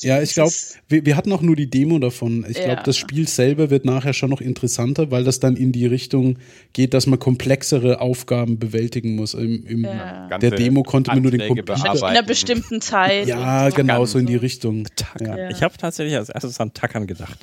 ja, 0.00 0.20
ich 0.20 0.34
glaube, 0.34 0.52
wir, 0.88 1.06
wir, 1.06 1.16
hatten 1.16 1.32
auch 1.32 1.42
nur 1.42 1.54
die 1.54 1.70
Demo 1.70 1.98
davon. 1.98 2.44
Ich 2.48 2.56
glaube, 2.56 2.72
ja. 2.72 2.82
das 2.82 2.96
Spiel 2.96 3.28
selber 3.28 3.70
wird 3.70 3.84
nachher 3.84 4.12
schon 4.12 4.30
noch 4.30 4.40
interessanter, 4.40 5.10
weil 5.10 5.22
das 5.22 5.38
dann 5.38 5.56
in 5.56 5.70
die 5.70 5.86
Richtung 5.86 6.38
geht, 6.72 6.92
dass 6.92 7.06
man 7.06 7.18
komplexere 7.18 8.00
Aufgaben 8.00 8.58
bewältigen 8.58 9.14
muss. 9.14 9.34
Im, 9.34 9.64
im 9.66 9.84
ja. 9.84 10.38
Der 10.38 10.50
Demo 10.50 10.82
konnte 10.82 11.12
man 11.12 11.22
nur 11.22 11.30
den 11.30 11.46
Computer. 11.46 11.74
In 11.94 12.02
einer 12.02 12.22
bestimmten 12.22 12.80
Zeit. 12.80 13.28
Ja, 13.28 13.70
genau, 13.70 14.04
so 14.06 14.18
in 14.18 14.26
die 14.26 14.36
Richtung. 14.36 14.88
Ja. 15.20 15.50
Ich 15.50 15.62
habe 15.62 15.76
tatsächlich 15.78 16.16
als 16.16 16.30
erstes 16.30 16.58
an 16.58 16.74
Tackern 16.74 17.06
gedacht. 17.06 17.38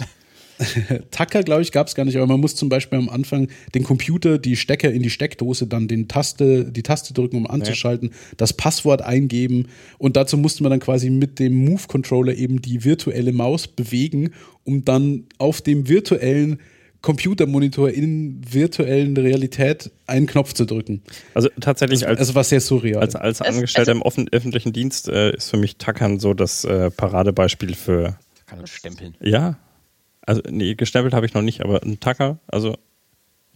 Tacker, 1.12 1.43
glaube 1.43 1.62
ich, 1.62 1.72
gab 1.72 1.88
es 1.88 1.95
gar 1.95 2.05
nicht, 2.05 2.18
aber 2.18 2.28
man 2.28 2.39
muss 2.39 2.55
zum 2.55 2.70
Beispiel 2.70 2.97
am 2.97 3.10
Anfang 3.10 3.47
den 3.76 3.84
Computer, 3.84 4.38
die 4.38 4.55
Stecker 4.55 4.91
in 4.91 5.03
die 5.03 5.10
Steckdose, 5.10 5.68
dann 5.68 5.88
den 5.88 6.08
Taste, 6.08 6.66
die 6.66 6.84
Taste 6.84 7.14
drücken, 7.14 7.38
um 7.38 7.47
anzuschalten, 7.47 8.10
ja. 8.10 8.16
das 8.38 8.53
Passwort 8.53 9.01
eingeben 9.01 9.68
und 9.97 10.16
dazu 10.16 10.38
musste 10.38 10.64
man 10.64 10.72
dann 10.72 10.80
quasi 10.80 11.10
mit 11.10 11.39
dem 11.39 11.53
Move-Controller 11.66 12.36
eben 12.36 12.62
die 12.62 12.84
virtuelle 12.84 13.34
Maus 13.34 13.68
bewegen, 13.68 14.32
um 14.64 14.86
dann 14.86 15.26
auf 15.38 15.62
dem 15.62 15.88
virtuellen 15.88 16.60
Computermonitor 17.01 17.89
in 17.89 18.41
virtuellen 18.49 19.16
Realität 19.16 19.91
einen 20.08 20.26
Knopf 20.26 20.53
zu 20.53 20.66
drücken. 20.66 21.03
Also 21.34 21.49
tatsächlich 21.62 22.08
als 22.08 22.20
also 22.20 22.36
was 22.36 22.49
sehr 22.49 22.60
surreal. 22.60 23.01
Als, 23.01 23.16
als 23.16 23.41
Angestellter 23.41 23.91
also, 23.91 23.99
im 23.99 24.01
offen, 24.01 24.28
öffentlichen 24.32 24.74
Dienst 24.74 25.08
äh, 25.08 25.36
ist 25.36 25.49
für 25.51 25.58
mich 25.58 25.78
Tackern 25.78 26.20
so 26.20 26.34
das 26.34 26.66
äh, 26.66 26.89
Paradebeispiel 26.89 27.76
für 27.76 28.18
kann 28.47 28.60
man 28.60 28.68
stempeln. 28.68 29.16
Ja, 29.20 29.58
also, 30.28 30.41
nee, 30.49 30.75
gestempelt 30.75 31.13
habe 31.13 31.25
ich 31.25 31.34
noch 31.34 31.41
nicht, 31.41 31.61
aber 31.61 31.82
ein 31.82 31.99
Tacker, 31.99 32.38
also 32.47 32.75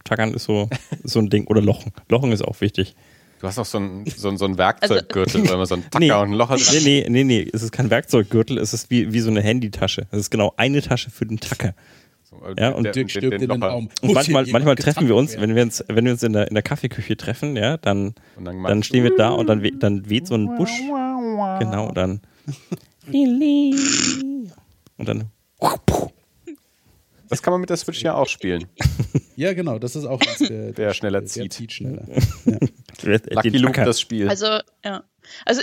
Tackern 0.04 0.34
ist 0.34 0.44
so, 0.44 0.68
so 1.04 1.20
ein 1.20 1.30
Ding. 1.30 1.46
Oder 1.46 1.60
Lochen. 1.60 1.92
Lochen 2.08 2.32
ist 2.32 2.42
auch 2.42 2.60
wichtig. 2.60 2.96
Du 3.40 3.48
hast 3.48 3.58
auch 3.58 3.66
so 3.66 3.78
ein, 3.78 4.04
so 4.06 4.28
ein, 4.28 4.36
so 4.36 4.44
ein 4.44 4.56
Werkzeuggürtel, 4.56 5.40
also, 5.40 5.50
weil 5.50 5.56
man 5.58 5.66
so 5.66 5.74
ein 5.74 5.82
Tacker 5.82 5.98
nee, 5.98 6.12
und 6.12 6.30
ein 6.30 6.32
Loch 6.32 6.48
hat. 6.48 6.60
Nee, 6.72 6.80
nee, 6.80 7.06
nee, 7.08 7.24
nee, 7.24 7.50
es 7.52 7.62
ist 7.62 7.72
kein 7.72 7.90
Werkzeuggürtel, 7.90 8.56
es 8.58 8.72
ist 8.72 8.90
wie, 8.90 9.12
wie 9.12 9.20
so 9.20 9.30
eine 9.30 9.42
Handytasche. 9.42 10.06
Es 10.12 10.20
ist 10.20 10.30
genau 10.30 10.54
eine 10.56 10.80
Tasche 10.80 11.10
für 11.10 11.26
den 11.26 11.40
Tacker. 11.40 11.74
So, 12.22 12.36
äh, 12.46 12.54
ja, 12.58 12.70
und, 12.70 12.84
der, 12.84 12.92
den, 12.92 13.08
den, 13.08 13.30
den 13.48 13.60
Baum. 13.60 13.88
und 14.00 14.12
manchmal, 14.14 14.46
manchmal 14.46 14.76
treffen 14.76 15.08
wir 15.08 15.16
uns, 15.16 15.38
wenn 15.38 15.54
wir 15.54 15.62
uns, 15.62 15.84
wenn 15.88 16.04
wir 16.04 16.12
uns 16.12 16.22
in 16.22 16.32
der, 16.32 16.48
in 16.48 16.54
der 16.54 16.62
Kaffeeküche 16.62 17.16
treffen, 17.16 17.56
ja, 17.56 17.76
dann, 17.76 18.14
dann, 18.42 18.62
dann, 18.62 18.82
stehen 18.84 19.02
wir 19.02 19.16
da 19.16 19.30
und 19.30 19.48
dann, 19.48 19.62
we, 19.62 19.72
dann 19.72 20.08
weht 20.08 20.28
so 20.28 20.34
ein 20.34 20.56
Busch. 20.56 20.72
Genau, 21.58 21.90
dann. 21.92 22.20
und 24.96 25.08
dann. 25.08 25.24
Das 27.32 27.42
kann 27.42 27.52
man 27.52 27.62
mit 27.62 27.70
der 27.70 27.78
Switch 27.78 28.02
ja 28.02 28.14
auch 28.14 28.28
spielen. 28.28 28.68
Ja, 29.36 29.54
genau, 29.54 29.78
das 29.78 29.96
ist 29.96 30.04
auch 30.04 30.20
der, 30.20 30.72
der 30.72 30.92
schneller 30.92 31.20
der, 31.20 31.26
zieht. 31.26 31.44
Der 31.44 31.50
zieht 31.50 31.72
schneller. 31.72 32.04
Ja. 32.44 32.58
Lucky 33.30 33.56
Luke 33.56 33.82
das 33.82 34.02
Spiel. 34.02 34.28
Also, 34.28 34.58
ja. 34.84 35.02
Also 35.46 35.62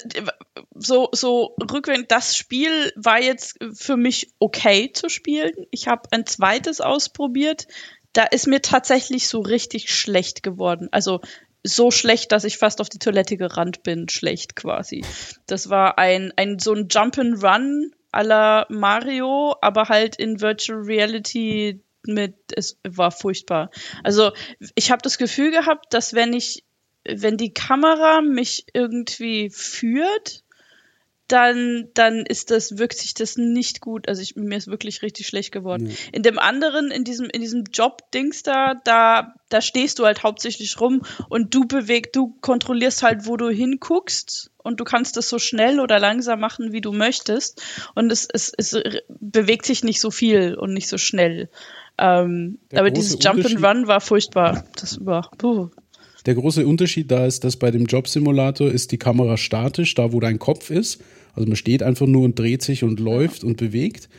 so, 0.74 1.10
so 1.12 1.56
rückwärts, 1.72 2.06
das 2.08 2.36
Spiel 2.36 2.92
war 2.96 3.22
jetzt 3.22 3.60
für 3.74 3.98
mich 3.98 4.34
okay 4.40 4.92
zu 4.92 5.10
spielen. 5.10 5.54
Ich 5.70 5.88
habe 5.88 6.10
ein 6.10 6.26
zweites 6.26 6.82
ausprobiert. 6.82 7.68
Da 8.14 8.24
ist 8.24 8.48
mir 8.48 8.64
tatsächlich 8.64 9.28
so 9.28 9.42
richtig 9.42 9.94
schlecht 9.94 10.42
geworden. 10.42 10.90
Also 10.92 11.22
so 11.64 11.92
schlecht, 11.92 12.32
dass 12.32 12.46
ich 12.46 12.58
fast 12.58 12.82
auf 12.82 12.90
die 12.90 12.98
Toilette 12.98 13.38
gerannt 13.38 13.84
bin, 13.84 14.10
schlecht 14.10 14.56
quasi. 14.56 15.06
Das 15.46 15.70
war 15.70 16.00
ein, 16.00 16.34
ein 16.36 16.58
so 16.58 16.74
ein 16.74 16.88
Jump-and-Run 16.90 17.92
aller 18.12 18.66
Mario, 18.70 19.56
aber 19.62 19.90
halt 19.90 20.16
in 20.16 20.42
Virtual 20.42 20.80
Reality 20.80 21.82
mit, 22.06 22.36
es 22.56 22.80
war 22.88 23.12
furchtbar. 23.12 23.70
Also 24.04 24.32
ich 24.76 24.92
habe 24.92 25.02
das 25.02 25.18
Gefühl 25.18 25.52
gehabt, 25.52 25.94
dass 25.94 26.14
wenn 26.14 26.34
ich, 26.34 26.64
wenn 27.06 27.38
die 27.38 27.54
Kamera 27.54 28.22
mich 28.22 28.66
irgendwie 28.74 29.50
führt, 29.50 30.44
dann, 31.28 31.90
dann 31.94 32.26
ist 32.26 32.50
das, 32.50 32.80
wirkt 32.80 32.98
sich 32.98 33.14
das 33.14 33.38
nicht 33.38 33.82
gut. 33.82 34.08
Also 34.08 34.22
ich, 34.22 34.36
mir 34.36 34.58
ist 34.58 34.68
wirklich 34.68 35.04
richtig 35.04 35.28
schlecht 35.28 35.52
geworden. 35.52 35.88
Ja. 35.88 35.96
In 36.12 36.24
dem 36.24 36.40
anderen, 36.40 36.90
in 36.90 37.04
diesem, 37.04 37.30
in 37.30 37.42
diesem 37.42 37.66
Job-Dings 37.72 38.42
da, 38.42 38.74
da, 38.84 39.36
da 39.50 39.62
stehst 39.62 40.00
du 40.00 40.06
halt 40.06 40.24
hauptsächlich 40.24 40.80
rum 40.82 41.04
und 41.30 41.54
du 41.54 41.66
bewegst, 41.66 42.16
du 42.16 42.36
kontrollierst 42.42 43.04
halt, 43.04 43.28
wo 43.28 43.38
du 43.38 43.50
hinguckst 43.50 44.49
und 44.64 44.80
du 44.80 44.84
kannst 44.84 45.18
es 45.18 45.30
so 45.30 45.40
schnell 45.40 45.80
oder 45.80 46.00
langsam 46.00 46.40
machen, 46.40 46.72
wie 46.72 46.82
du 46.82 46.92
möchtest. 46.92 47.62
Und 47.96 48.12
es, 48.12 48.28
es, 48.32 48.52
es 48.58 48.78
bewegt 49.08 49.66
sich 49.66 49.84
nicht 49.84 50.00
so 50.00 50.12
viel 50.12 50.56
und 50.56 50.74
nicht 50.74 50.88
so 50.88 50.98
schnell. 50.98 51.50
Ähm, 51.98 52.60
aber 52.74 52.92
dieses 52.92 53.18
Jump 53.22 53.46
and 53.46 53.64
Run 53.64 53.88
war 53.88 54.02
furchtbar. 54.02 54.64
Das 54.76 55.06
war, 55.06 55.32
puh. 55.38 55.70
Der 56.26 56.36
große 56.36 56.66
Unterschied 56.68 57.10
da 57.12 57.26
ist, 57.26 57.44
dass 57.44 57.58
bei 57.58 57.72
dem 57.72 57.86
Jobsimulator 57.86 58.70
ist 58.70 58.92
die 58.92 58.98
Kamera 58.98 59.38
statisch, 59.38 59.96
da 59.96 60.12
wo 60.12 60.20
dein 60.20 60.40
Kopf 60.40 60.70
ist. 60.70 61.02
Also 61.34 61.48
man 61.48 61.56
steht 61.56 61.84
einfach 61.84 62.08
nur 62.08 62.24
und 62.24 62.38
dreht 62.38 62.62
sich 62.62 62.84
und 62.84 63.00
läuft 63.00 63.44
und 63.44 63.58
bewegt. 63.58 64.10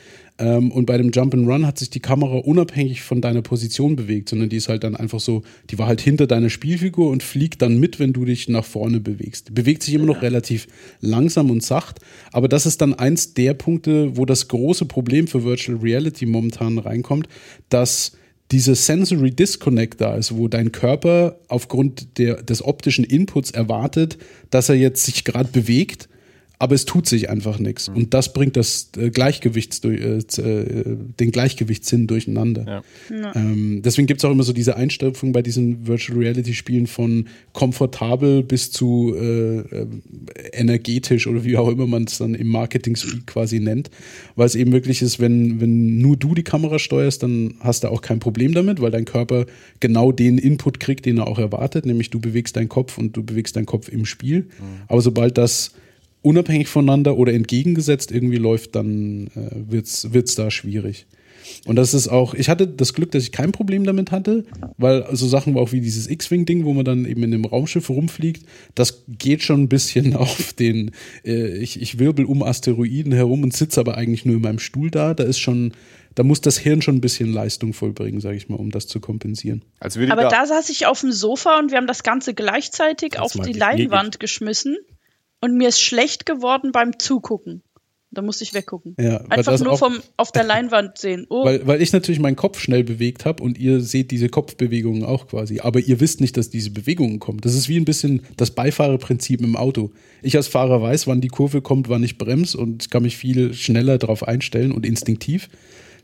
Ähm, 0.41 0.73
und 0.73 0.87
bei 0.87 0.97
dem 0.97 1.11
Jump 1.11 1.35
and 1.35 1.47
Run 1.47 1.67
hat 1.67 1.79
sich 1.79 1.91
die 1.91 2.01
Kamera 2.01 2.39
unabhängig 2.39 3.03
von 3.03 3.21
deiner 3.21 3.43
Position 3.43 3.95
bewegt, 3.95 4.31
sondern 4.31 4.49
die 4.49 4.57
ist 4.57 4.69
halt 4.69 4.85
dann 4.85 4.97
einfach 4.97 5.21
so, 5.21 5.43
die 5.69 5.79
war 5.79 5.87
halt 5.87 6.01
hinter 6.01 6.27
deiner 6.27 6.49
Spielfigur 6.49 7.11
und 7.11 7.23
fliegt 7.23 7.61
dann 7.61 7.79
mit, 7.79 7.99
wenn 7.99 8.15
du 8.15 8.25
dich 8.25 8.49
nach 8.49 8.65
vorne 8.65 9.01
bewegst. 9.01 9.55
Bewegt 9.55 9.83
sich 9.83 9.93
immer 9.93 10.07
noch 10.07 10.23
relativ 10.23 10.67
langsam 11.01 11.51
und 11.51 11.63
sacht, 11.63 12.01
aber 12.33 12.49
das 12.49 12.65
ist 12.65 12.81
dann 12.81 12.95
eins 12.95 13.35
der 13.35 13.53
Punkte, 13.53 14.17
wo 14.17 14.25
das 14.25 14.49
große 14.49 14.87
Problem 14.87 15.27
für 15.27 15.45
Virtual 15.45 15.79
Reality 15.79 16.25
momentan 16.25 16.79
reinkommt, 16.79 17.29
dass 17.69 18.13
diese 18.51 18.75
Sensory 18.75 19.31
Disconnect 19.31 20.01
da 20.01 20.17
ist, 20.17 20.37
wo 20.37 20.49
dein 20.49 20.73
Körper 20.73 21.39
aufgrund 21.49 22.19
der, 22.19 22.43
des 22.43 22.65
optischen 22.65 23.05
Inputs 23.05 23.51
erwartet, 23.51 24.19
dass 24.51 24.69
er 24.69 24.75
jetzt 24.75 25.05
sich 25.05 25.25
gerade 25.25 25.51
bewegt, 25.53 26.09
aber 26.61 26.75
es 26.75 26.85
tut 26.85 27.09
sich 27.09 27.31
einfach 27.31 27.59
nichts. 27.59 27.89
Und 27.89 28.13
das 28.13 28.35
bringt 28.35 28.55
das 28.55 28.91
äh, 28.99 29.09
Gleichgewichts, 29.09 29.83
äh, 29.83 30.19
äh, 30.19 30.97
den 31.19 31.33
Gleichgewichtssinn 31.33 32.07
durcheinander. 32.07 32.83
Ja. 33.11 33.35
Ähm, 33.35 33.81
deswegen 33.83 34.07
gibt 34.07 34.21
es 34.21 34.27
auch 34.27 34.31
immer 34.31 34.43
so 34.43 34.53
diese 34.53 34.77
Einstufung 34.77 35.33
bei 35.33 35.41
diesen 35.41 35.87
Virtual 35.87 36.19
Reality 36.19 36.53
Spielen 36.53 36.87
von 36.87 37.29
komfortabel 37.55 38.43
bis 38.43 38.71
zu 38.71 39.15
äh, 39.17 39.61
äh, 39.61 39.87
energetisch 40.53 41.27
oder 41.27 41.45
wie 41.45 41.57
auch 41.57 41.71
immer 41.71 41.87
man 41.87 42.05
es 42.05 42.19
dann 42.19 42.35
im 42.35 42.49
Marketing 42.49 42.95
Speak 42.95 43.27
quasi 43.27 43.59
nennt, 43.59 43.91
weil 44.37 44.45
es 44.45 44.55
eben 44.55 44.73
wirklich 44.73 45.01
ist, 45.01 45.19
wenn, 45.19 45.63
wenn 45.63 45.99
nur 45.99 46.19
du 46.19 46.35
die 46.35 46.45
Kamera 46.45 46.79
steuerst, 46.79 47.23
dann 47.23 47.55
hast 47.61 47.85
du 47.85 47.89
auch 47.89 48.03
kein 48.03 48.19
Problem 48.19 48.53
damit, 48.53 48.83
weil 48.83 48.91
dein 48.91 49.07
Körper 49.07 49.47
genau 49.81 50.13
den 50.13 50.37
Input 50.37 50.79
kriegt, 50.79 51.07
den 51.07 51.17
er 51.17 51.27
auch 51.27 51.39
erwartet, 51.39 51.87
nämlich 51.87 52.11
du 52.11 52.21
bewegst 52.21 52.55
deinen 52.57 52.69
Kopf 52.69 52.99
und 52.99 53.17
du 53.17 53.23
bewegst 53.23 53.57
deinen 53.57 53.65
Kopf 53.65 53.89
im 53.89 54.05
Spiel. 54.05 54.49
Aber 54.89 55.01
sobald 55.01 55.39
das 55.39 55.73
unabhängig 56.23 56.69
voneinander 56.69 57.17
oder 57.17 57.33
entgegengesetzt 57.33 58.11
irgendwie 58.13 58.37
läuft, 58.37 58.75
dann 58.77 59.29
äh, 59.29 59.51
wird's 59.71 60.13
wird's 60.13 60.35
da 60.35 60.51
schwierig. 60.51 61.07
Und 61.65 61.77
das 61.77 61.95
ist 61.95 62.09
auch, 62.09 62.35
ich 62.35 62.49
hatte 62.49 62.67
das 62.69 62.95
Glück, 62.95 63.11
dass 63.11 63.23
ich 63.23 63.33
kein 63.33 63.51
Problem 63.53 63.85
damit 63.85 64.13
hatte, 64.13 64.45
weil 64.77 65.05
so 65.13 65.27
Sachen 65.27 65.57
auch 65.57 65.73
wie 65.73 65.81
dieses 65.81 66.09
X-Wing-Ding, 66.09 66.65
wo 66.65 66.73
man 66.75 66.85
dann 66.85 67.05
eben 67.07 67.23
in 67.23 67.35
einem 67.35 67.45
Raumschiff 67.45 67.89
rumfliegt, 67.91 68.47
das 68.75 69.05
geht 69.09 69.43
schon 69.43 69.63
ein 69.63 69.69
bisschen 69.69 70.15
auf 70.17 70.53
den, 70.53 70.93
äh, 71.25 71.57
ich, 71.59 71.81
ich 71.81 71.99
wirbel 71.99 72.25
um 72.25 72.43
Asteroiden 72.43 73.13
herum 73.13 73.43
und 73.43 73.53
sitze 73.55 73.81
aber 73.81 73.97
eigentlich 73.97 74.25
nur 74.25 74.37
in 74.37 74.43
meinem 74.43 74.59
Stuhl 74.59 74.91
da. 74.91 75.15
Da 75.15 75.25
ist 75.25 75.39
schon, 75.39 75.73
da 76.15 76.23
muss 76.23 76.41
das 76.41 76.59
Hirn 76.59 76.83
schon 76.83 76.97
ein 76.97 77.01
bisschen 77.01 77.33
Leistung 77.33 77.73
vollbringen, 77.73 78.21
sage 78.21 78.37
ich 78.37 78.49
mal, 78.49 78.57
um 78.57 78.71
das 78.71 78.87
zu 78.87 79.01
kompensieren. 79.01 79.65
Aber 79.81 80.23
da, 80.23 80.29
da 80.29 80.47
saß 80.47 80.69
ich 80.71 80.87
auf 80.87 81.01
dem 81.01 81.13
Sofa 81.13 81.59
und 81.59 81.71
wir 81.71 81.79
haben 81.79 81.87
das 81.87 82.03
Ganze 82.03 82.35
gleichzeitig 82.35 83.13
Kannst 83.13 83.37
auf 83.41 83.47
die 83.47 83.53
die- 83.53 83.59
Leinwand 83.59 84.21
geschmissen 84.21 84.77
und 85.41 85.57
mir 85.57 85.69
ist 85.69 85.81
schlecht 85.81 86.27
geworden 86.27 86.73
beim 86.73 86.99
Zugucken. 86.99 87.63
Da 88.13 88.23
musste 88.23 88.43
ich 88.43 88.55
weggucken. 88.55 88.97
Ja, 88.99 89.19
Einfach 89.29 89.57
nur 89.61 89.75
auch- 89.75 89.79
vom 89.79 90.01
auf 90.17 90.33
der 90.33 90.43
Leinwand 90.53 90.99
sehen. 90.99 91.27
Oh, 91.29 91.45
Weil, 91.45 91.65
weil 91.69 91.81
ich 91.81 91.93
natürlich 91.93 92.19
meinen 92.19 92.35
Kopf 92.35 92.59
schnell 92.59 92.83
bewegt 92.83 93.25
habe 93.25 93.41
und 93.41 93.57
ihr 93.57 93.81
seht 93.81 94.11
diese 94.11 94.29
Kopfbewegungen 94.29 95.05
auch 95.05 95.29
quasi. 95.29 95.61
Aber 95.61 95.79
ihr 95.79 96.01
wisst 96.01 96.21
nicht, 96.21 96.37
dass 96.37 96.51
diese 96.51 96.71
Bewegungen 96.71 97.21
kommen. 97.21 97.41
Das 97.41 97.55
ist 97.55 97.69
wie 97.69 97.77
ein 97.77 97.85
bisschen 97.85 98.23
das 98.37 98.51
Beifahrerprinzip 98.51 99.41
im 99.43 99.55
Auto. 99.55 99.93
Ich 100.23 100.35
als 100.37 100.49
Fahrer 100.49 100.83
weiß, 100.83 101.07
wann 101.07 101.21
die 101.21 101.29
Kurve 101.29 101.63
kommt, 101.63 101.89
wann 101.89 102.03
ich 102.03 102.19
bremse 102.19 102.59
und 102.59 102.91
kann 102.91 103.05
mich 103.05 103.17
viel 103.17 103.55
schneller 103.55 103.97
darauf 103.97 104.27
einstellen 104.27 104.73
und 104.73 104.85
instinktiv. 104.85 105.49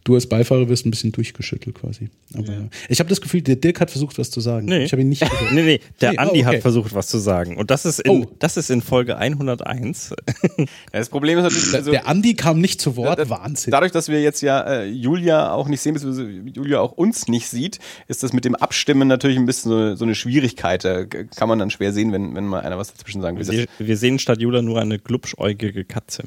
Du 0.07 0.15
als 0.15 0.29
Beifahrer 0.29 0.69
wirst 0.69 0.87
ein 0.87 0.91
bisschen 0.91 1.11
durchgeschüttelt 1.11 1.75
quasi. 1.75 2.11
Aber 2.33 2.47
ja. 2.47 2.69
ich 2.89 3.01
habe 3.01 3.09
das 3.11 3.21
Gefühl, 3.21 3.43
der 3.43 3.57
Dirk 3.57 3.81
hat 3.81 3.91
versucht, 3.91 4.17
was 4.19 4.31
zu 4.31 4.41
sagen. 4.41 4.67
Nee. 4.67 4.85
Ich 4.85 4.93
habe 4.93 5.03
ihn 5.03 5.09
nicht 5.09 5.21
gehört. 5.29 5.53
Nee, 5.53 5.63
nee, 5.63 5.81
der 6.01 6.13
Nee, 6.13 6.17
oh, 6.19 6.23
Andi 6.23 6.41
okay. 6.43 6.57
hat 6.57 6.63
versucht, 6.63 6.95
was 6.95 7.09
zu 7.09 7.19
sagen. 7.19 7.57
Und 7.57 7.73
das 7.73 7.85
ist 7.85 7.99
in, 7.99 8.11
Oh. 8.23 8.27
das 8.39 8.57
ist 8.57 8.71
in 8.71 8.83
Folge 8.83 9.17
101. 9.19 10.15
das 10.93 11.09
Problem 11.09 11.39
ist 11.39 11.43
natürlich, 11.43 11.75
also, 11.75 11.91
der 11.91 12.07
Andi 12.07 12.35
kam 12.35 12.61
nicht 12.61 12.81
zu 12.81 12.95
Wort. 12.97 13.19
Da- 13.19 13.25
da- 13.25 13.31
Wahnsinn. 13.31 13.73
Dadurch, 13.73 13.91
dass 13.91 14.09
wir 14.09 14.23
jetzt 14.23 14.43
ja 14.43 14.61
äh, 14.61 14.85
Julia 14.87 15.51
auch 15.51 15.67
nicht 15.67 15.81
sehen, 15.81 15.95
beziehungsweise 15.95 16.31
Julia 16.31 16.79
auch 16.79 16.93
uns 16.93 17.27
nicht 17.27 17.49
sieht, 17.49 17.81
ist 18.07 18.23
das 18.23 18.33
mit 18.33 18.45
dem 18.45 18.55
Abstimmen 18.55 19.09
natürlich 19.09 19.39
ein 19.39 19.47
bisschen 19.47 19.71
so, 19.73 19.97
so 19.97 20.05
eine 20.05 20.15
Schwierigkeit. 20.15 20.85
Da 20.85 21.05
kann 21.05 21.49
man 21.49 21.59
dann 21.59 21.71
schwer 21.71 21.93
sehen, 21.93 22.13
wenn, 22.13 22.33
wenn 22.37 22.47
mal 22.47 22.61
einer 22.61 22.79
was 22.79 22.93
dazwischen 22.95 23.23
sagen 23.23 23.39
will. 23.39 23.49
Wir, 23.49 23.67
wir 23.85 23.97
sehen 23.97 24.21
statt 24.21 24.41
Jula 24.41 24.63
nur 24.63 24.81
eine 24.81 25.01
glubschäugige 25.01 25.85
Katze. 25.85 26.23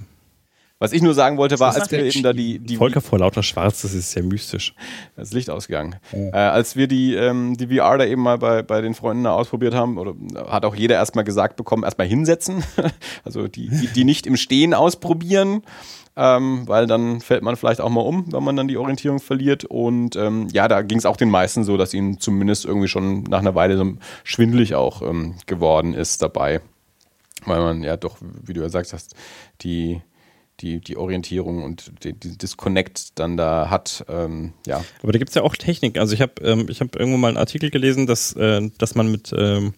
Was 0.82 0.94
ich 0.94 1.02
nur 1.02 1.14
sagen 1.14 1.36
wollte, 1.38 1.60
war, 1.60 1.76
als 1.76 1.92
wir 1.92 1.98
der 1.98 2.08
eben 2.08 2.24
da 2.24 2.32
die, 2.32 2.58
die 2.60 2.78
Volker 2.78 3.02
vor 3.02 3.20
lauter 3.20 3.44
Schwarz, 3.44 3.82
das 3.82 3.94
ist 3.94 4.12
sehr 4.12 4.24
mystisch. 4.24 4.74
das 5.18 5.34
Licht 5.34 5.50
ausgegangen. 5.50 5.98
Äh, 6.14 6.38
als 6.38 6.78
wir 6.78 6.88
die, 6.88 7.16
ähm, 7.16 7.58
die 7.58 7.68
VR 7.68 7.98
da 7.98 8.06
eben 8.06 8.22
mal 8.22 8.38
bei, 8.38 8.64
bei 8.64 8.80
den 8.80 8.94
Freunden 8.94 9.26
da 9.26 9.34
ausprobiert 9.34 9.74
haben, 9.76 9.98
oder 9.98 10.16
hat 10.48 10.64
auch 10.64 10.76
jeder 10.76 10.96
erstmal 10.96 11.26
gesagt 11.26 11.58
bekommen, 11.58 11.84
erstmal 11.84 12.08
hinsetzen. 12.08 12.64
also 13.26 13.50
die, 13.50 13.68
die, 13.68 13.88
die 13.88 14.04
nicht 14.06 14.26
im 14.26 14.38
Stehen 14.38 14.74
ausprobieren. 14.74 15.64
Ähm, 16.16 16.64
weil 16.66 16.88
dann 16.88 17.22
fällt 17.22 17.44
man 17.44 17.56
vielleicht 17.56 17.80
auch 17.82 17.90
mal 17.90 18.02
um, 18.02 18.32
wenn 18.32 18.44
man 18.44 18.56
dann 18.56 18.68
die 18.68 18.78
Orientierung 18.78 19.20
verliert. 19.20 19.66
Und 19.66 20.16
ähm, 20.16 20.48
ja, 20.52 20.70
da 20.70 20.82
ging 20.82 20.98
es 20.98 21.06
auch 21.06 21.18
den 21.18 21.30
meisten 21.30 21.66
so, 21.66 21.76
dass 21.76 21.94
ihnen 21.94 22.20
zumindest 22.20 22.66
irgendwie 22.66 22.88
schon 22.88 23.24
nach 23.24 23.40
einer 23.40 23.56
Weile 23.56 23.78
so 23.78 23.94
schwindelig 24.24 24.76
auch 24.76 25.02
ähm, 25.02 25.36
geworden 25.46 25.94
ist 25.94 26.22
dabei. 26.22 26.62
Weil 27.46 27.60
man 27.62 27.84
ja 27.84 27.96
doch, 27.96 28.18
wie 28.22 28.54
du 28.54 28.62
ja 28.62 28.70
sagst 28.70 28.92
hast, 28.92 29.16
die, 29.62 30.02
die, 30.62 30.80
die 30.80 30.98
Orientierung 30.98 31.64
und 31.64 31.92
die 32.04 32.14
Disconnect 32.14 33.18
dann 33.20 33.38
da 33.38 33.70
hat. 33.70 34.06
Ähm, 34.10 34.54
ja, 34.66 34.84
Aber 35.02 35.12
da 35.12 35.20
gibt 35.20 35.30
es 35.30 35.36
ja 35.36 35.44
auch 35.44 35.56
Technik. 35.56 35.98
Also 35.98 36.14
ich 36.14 36.22
habe 36.22 36.34
ähm, 36.42 36.68
hab 36.68 36.96
irgendwo 36.96 37.18
mal 37.18 37.30
einen 37.30 37.38
Artikel 37.38 37.70
gelesen, 37.70 38.08
dass, 38.08 38.34
äh, 38.34 38.70
dass 38.78 38.96
man 38.96 39.12
mit, 39.12 39.34
ähm, 39.38 39.74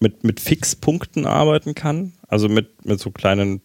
mit, 0.00 0.24
mit 0.24 0.40
Fixpunkten 0.40 1.26
arbeiten 1.26 1.74
kann. 1.74 2.12
Also 2.28 2.48
mit, 2.48 2.84
mit 2.84 3.00
so 3.00 3.10
kleinen 3.10 3.60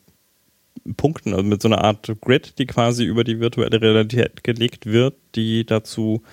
Punkten, 0.98 1.34
also 1.34 1.44
mit 1.44 1.62
so 1.62 1.68
einer 1.68 1.84
Art 1.84 2.12
Grid, 2.22 2.58
die 2.58 2.66
quasi 2.66 3.04
über 3.04 3.24
die 3.24 3.40
virtuelle 3.40 3.82
Realität 3.82 4.44
gelegt 4.44 4.86
wird, 4.86 5.16
die 5.36 5.66
dazu 5.66 6.24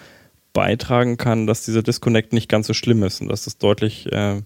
beitragen 0.52 1.16
kann, 1.16 1.46
dass 1.46 1.64
dieser 1.64 1.82
Disconnect 1.82 2.32
nicht 2.32 2.48
ganz 2.48 2.66
so 2.66 2.74
schlimm 2.74 3.02
ist 3.02 3.20
und 3.20 3.28
dass 3.28 3.46
es 3.46 3.58
deutlich 3.58 4.10
äh, 4.12 4.42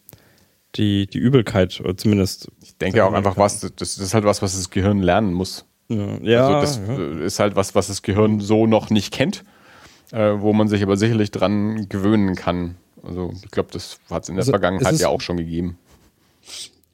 die, 0.76 1.06
die 1.06 1.18
Übelkeit, 1.18 1.80
oder 1.80 1.96
zumindest 1.96 2.48
ich 2.62 2.76
denke 2.78 3.04
auch 3.04 3.12
einfach 3.12 3.36
was, 3.36 3.60
das, 3.60 3.74
das 3.76 3.98
ist 3.98 4.14
halt 4.14 4.24
was, 4.24 4.42
was 4.42 4.56
das 4.56 4.70
Gehirn 4.70 5.00
lernen 5.00 5.32
muss. 5.34 5.64
Ja, 5.88 6.48
also 6.48 6.80
das 6.80 6.80
ja. 6.88 6.98
äh, 6.98 7.26
ist 7.26 7.38
halt 7.38 7.54
was, 7.56 7.74
was 7.74 7.88
das 7.88 8.02
Gehirn 8.02 8.40
so 8.40 8.66
noch 8.66 8.88
nicht 8.88 9.12
kennt, 9.12 9.44
äh, 10.10 10.32
wo 10.38 10.52
man 10.54 10.68
sich 10.68 10.82
aber 10.82 10.96
sicherlich 10.96 11.30
dran 11.30 11.86
gewöhnen 11.90 12.34
kann. 12.34 12.76
Also 13.02 13.32
ich 13.44 13.50
glaube, 13.50 13.68
das 13.72 13.98
hat 14.10 14.22
es 14.22 14.28
in 14.30 14.36
der 14.36 14.42
Also, 14.42 14.52
Vergangenheit 14.52 14.98
ja 14.98 15.08
auch 15.08 15.20
schon 15.20 15.36
gegeben. 15.36 15.76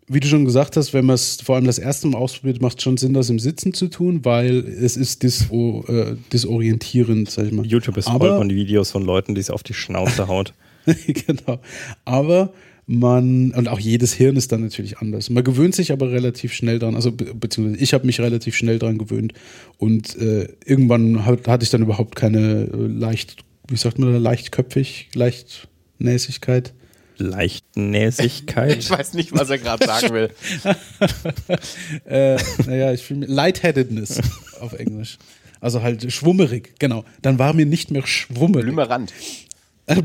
wie 0.08 0.20
du 0.20 0.26
schon 0.26 0.44
gesagt 0.46 0.76
hast, 0.76 0.94
wenn 0.94 1.04
man 1.06 1.14
es 1.14 1.36
vor 1.42 1.56
allem 1.56 1.66
das 1.66 1.78
erste 1.78 2.08
Mal 2.08 2.18
ausprobiert, 2.18 2.60
macht 2.62 2.78
es 2.78 2.82
schon 2.82 2.96
Sinn, 2.96 3.12
das 3.14 3.28
im 3.30 3.38
Sitzen 3.38 3.74
zu 3.74 3.88
tun, 3.88 4.24
weil 4.24 4.66
es 4.66 4.96
ist 4.96 5.22
diso, 5.22 5.84
äh, 5.86 6.16
disorientierend, 6.32 7.30
sag 7.30 7.46
ich 7.46 7.52
mal. 7.52 7.64
YouTube 7.66 7.96
ist 7.98 8.06
voll 8.08 8.16
Aber- 8.16 8.38
von 8.38 8.50
Videos 8.50 8.90
von 8.90 9.04
Leuten, 9.04 9.34
die 9.34 9.40
es 9.42 9.50
auf 9.50 9.62
die 9.62 9.74
Schnauze 9.74 10.26
haut. 10.28 10.54
genau. 11.06 11.60
Aber 12.06 12.52
man, 12.90 13.50
und 13.50 13.68
auch 13.68 13.78
jedes 13.78 14.14
Hirn 14.14 14.36
ist 14.36 14.50
dann 14.50 14.62
natürlich 14.62 14.98
anders. 14.98 15.28
Man 15.28 15.44
gewöhnt 15.44 15.74
sich 15.74 15.92
aber 15.92 16.10
relativ 16.10 16.54
schnell 16.54 16.78
dran, 16.78 16.94
also 16.94 17.12
be 17.12 17.34
beziehungsweise 17.34 17.84
ich 17.84 17.92
habe 17.92 18.06
mich 18.06 18.18
relativ 18.18 18.56
schnell 18.56 18.78
dran 18.78 18.96
gewöhnt 18.96 19.34
und 19.76 20.16
äh, 20.16 20.48
irgendwann 20.64 21.26
hat, 21.26 21.46
hatte 21.46 21.64
ich 21.64 21.70
dann 21.70 21.82
überhaupt 21.82 22.16
keine 22.16 22.62
äh, 22.72 22.86
leicht, 22.86 23.44
wie 23.68 23.76
sagt 23.76 23.98
man 23.98 24.10
da, 24.10 24.18
leichtköpfig, 24.18 25.10
Leichtnäsigkeit. 25.12 26.72
Leichtnäsigkeit. 27.18 28.76
Ich 28.78 28.90
weiß 28.90 29.12
nicht, 29.12 29.32
was 29.32 29.50
er 29.50 29.58
gerade 29.58 29.84
sagen 29.84 30.14
will. 30.14 30.30
äh, 32.06 32.38
naja, 32.64 32.92
ich 32.94 33.02
fühle 33.02 33.20
mich, 33.20 33.28
Lightheadedness 33.28 34.20
auf 34.60 34.72
Englisch. 34.72 35.18
Also 35.60 35.82
halt 35.82 36.10
schwummerig, 36.10 36.74
genau. 36.78 37.04
Dann 37.20 37.38
war 37.38 37.52
mir 37.52 37.66
nicht 37.66 37.90
mehr 37.90 38.06
schwummerig. 38.06 38.64
Blümerand. 38.64 39.12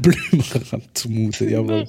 Blümerand 0.02 0.90
zumute, 0.94 1.50
jawohl. 1.50 1.86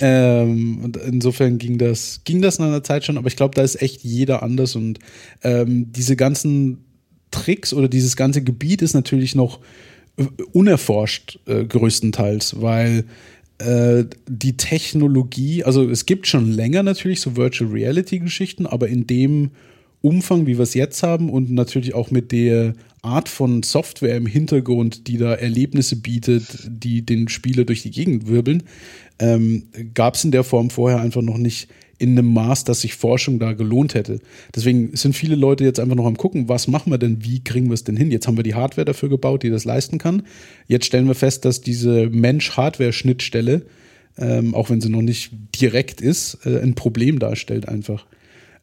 Ähm, 0.00 0.84
und 0.84 0.96
insofern 0.96 1.58
ging 1.58 1.78
das, 1.78 2.20
ging 2.24 2.42
das 2.42 2.58
nach 2.58 2.66
einer 2.66 2.82
Zeit 2.82 3.04
schon, 3.04 3.18
aber 3.18 3.28
ich 3.28 3.36
glaube, 3.36 3.54
da 3.54 3.62
ist 3.62 3.80
echt 3.82 4.02
jeder 4.02 4.42
anders 4.42 4.76
und 4.76 4.98
ähm, 5.42 5.92
diese 5.92 6.16
ganzen 6.16 6.84
Tricks 7.30 7.72
oder 7.72 7.88
dieses 7.88 8.16
ganze 8.16 8.42
Gebiet 8.42 8.82
ist 8.82 8.94
natürlich 8.94 9.34
noch 9.34 9.60
äh, 10.16 10.24
unerforscht 10.52 11.38
äh, 11.46 11.64
größtenteils, 11.64 12.60
weil 12.60 13.04
äh, 13.58 14.04
die 14.28 14.56
Technologie, 14.56 15.64
also 15.64 15.88
es 15.88 16.06
gibt 16.06 16.26
schon 16.26 16.50
länger 16.50 16.82
natürlich 16.82 17.20
so 17.20 17.36
Virtual 17.36 17.70
Reality 17.70 18.18
Geschichten, 18.18 18.66
aber 18.66 18.88
in 18.88 19.06
dem 19.06 19.50
Umfang, 20.06 20.46
wie 20.46 20.56
wir 20.56 20.62
es 20.62 20.74
jetzt 20.74 21.02
haben 21.02 21.28
und 21.28 21.50
natürlich 21.50 21.94
auch 21.94 22.12
mit 22.12 22.30
der 22.30 22.74
Art 23.02 23.28
von 23.28 23.64
Software 23.64 24.16
im 24.16 24.26
Hintergrund, 24.26 25.08
die 25.08 25.18
da 25.18 25.34
Erlebnisse 25.34 25.96
bietet, 25.96 26.68
die 26.68 27.04
den 27.04 27.28
Spieler 27.28 27.64
durch 27.64 27.82
die 27.82 27.90
Gegend 27.90 28.28
wirbeln, 28.28 28.62
ähm, 29.18 29.64
gab 29.94 30.14
es 30.14 30.22
in 30.22 30.30
der 30.30 30.44
Form 30.44 30.70
vorher 30.70 31.00
einfach 31.00 31.22
noch 31.22 31.38
nicht 31.38 31.68
in 31.98 32.10
einem 32.10 32.32
Maß, 32.32 32.62
dass 32.62 32.82
sich 32.82 32.94
Forschung 32.94 33.40
da 33.40 33.52
gelohnt 33.52 33.94
hätte. 33.94 34.20
Deswegen 34.54 34.94
sind 34.94 35.16
viele 35.16 35.34
Leute 35.34 35.64
jetzt 35.64 35.80
einfach 35.80 35.96
noch 35.96 36.06
am 36.06 36.16
gucken, 36.16 36.48
was 36.48 36.68
machen 36.68 36.92
wir 36.92 36.98
denn, 36.98 37.24
wie 37.24 37.42
kriegen 37.42 37.66
wir 37.66 37.74
es 37.74 37.82
denn 37.82 37.96
hin? 37.96 38.12
Jetzt 38.12 38.28
haben 38.28 38.36
wir 38.36 38.44
die 38.44 38.54
Hardware 38.54 38.84
dafür 38.84 39.08
gebaut, 39.08 39.42
die 39.42 39.50
das 39.50 39.64
leisten 39.64 39.98
kann. 39.98 40.22
Jetzt 40.68 40.86
stellen 40.86 41.08
wir 41.08 41.16
fest, 41.16 41.44
dass 41.44 41.62
diese 41.62 42.10
Mensch-Hardware-Schnittstelle, 42.10 43.62
ähm, 44.18 44.54
auch 44.54 44.70
wenn 44.70 44.80
sie 44.80 44.90
noch 44.90 45.02
nicht 45.02 45.32
direkt 45.60 46.00
ist, 46.00 46.38
äh, 46.44 46.60
ein 46.60 46.76
Problem 46.76 47.18
darstellt 47.18 47.66
einfach. 47.66 48.06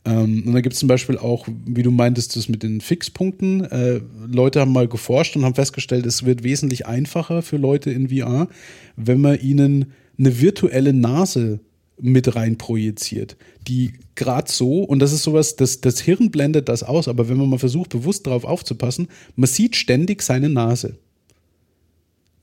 Ähm, 0.06 0.44
und 0.46 0.54
da 0.54 0.62
gibt 0.62 0.74
es 0.74 0.80
zum 0.80 0.88
Beispiel 0.88 1.18
auch, 1.18 1.48
wie 1.66 1.84
du 1.84 1.92
meintest, 1.92 2.36
das 2.36 2.50
mit 2.50 2.64
den 2.64 2.82
Fixpunkten. 2.82 3.64
Äh, 3.66 4.02
Leute 4.28 4.60
haben 4.60 4.74
mal 4.74 4.88
geforscht 4.88 5.36
und 5.36 5.46
haben 5.46 5.56
festgestellt, 5.56 6.06
es 6.06 6.26
wird 6.26 6.44
wesentlich 6.44 6.86
einfacher 6.86 7.42
für 7.42 7.58
Leute 7.58 7.92
in 7.92 8.10
VR, 8.10 8.48
wenn 8.96 9.22
man 9.22 9.40
ihnen 9.40 9.94
eine 10.18 10.40
virtuelle 10.42 10.94
Nase 10.94 11.60
mit 12.02 12.36
rein 12.36 12.58
projiziert, 12.58 13.38
die 13.68 13.94
gerade 14.16 14.52
so, 14.52 14.84
und 14.84 15.00
das 15.00 15.14
ist 15.14 15.24
sowas, 15.24 15.56
das, 15.56 15.80
das 15.80 16.02
Hirn 16.02 16.32
blendet 16.32 16.68
das 16.68 16.84
aus, 16.84 17.08
aber 17.08 17.30
wenn 17.30 17.38
man 17.38 17.50
mal 17.50 17.60
versucht, 17.60 17.92
bewusst 17.92 18.28
darauf 18.28 18.46
aufzupassen, 18.46 19.08
man 19.36 19.48
sieht 19.48 19.76
ständig 19.76 20.22
seine 20.22 20.50
Nase. 20.50 20.98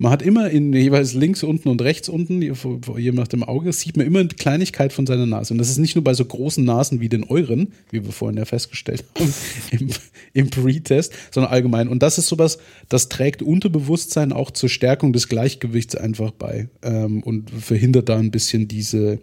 Man 0.00 0.10
hat 0.10 0.22
immer 0.22 0.48
in 0.48 0.72
jeweils 0.72 1.12
links 1.12 1.42
unten 1.42 1.68
und 1.68 1.82
rechts 1.82 2.08
unten, 2.08 2.40
je 2.40 3.12
nach 3.12 3.28
dem 3.28 3.42
Auge, 3.42 3.70
sieht 3.74 3.98
man 3.98 4.06
immer 4.06 4.20
eine 4.20 4.30
Kleinigkeit 4.30 4.94
von 4.94 5.06
seiner 5.06 5.26
Nase. 5.26 5.52
Und 5.52 5.58
das 5.58 5.68
ist 5.68 5.76
nicht 5.76 5.94
nur 5.94 6.02
bei 6.02 6.14
so 6.14 6.24
großen 6.24 6.64
Nasen 6.64 7.02
wie 7.02 7.10
den 7.10 7.22
euren, 7.24 7.74
wie 7.90 8.02
wir 8.02 8.10
vorhin 8.10 8.38
ja 8.38 8.46
festgestellt 8.46 9.04
haben, 9.18 9.34
im, 9.72 9.90
im 10.32 10.48
Pre-Test, 10.48 11.12
sondern 11.30 11.52
allgemein. 11.52 11.86
Und 11.86 12.02
das 12.02 12.16
ist 12.16 12.28
sowas, 12.28 12.56
das 12.88 13.10
trägt 13.10 13.42
Unterbewusstsein 13.42 14.32
auch 14.32 14.50
zur 14.50 14.70
Stärkung 14.70 15.12
des 15.12 15.28
Gleichgewichts 15.28 15.94
einfach 15.96 16.30
bei 16.30 16.70
ähm, 16.80 17.22
und 17.22 17.50
verhindert 17.50 18.08
da 18.08 18.16
ein 18.16 18.30
bisschen 18.30 18.68
diese, 18.68 19.18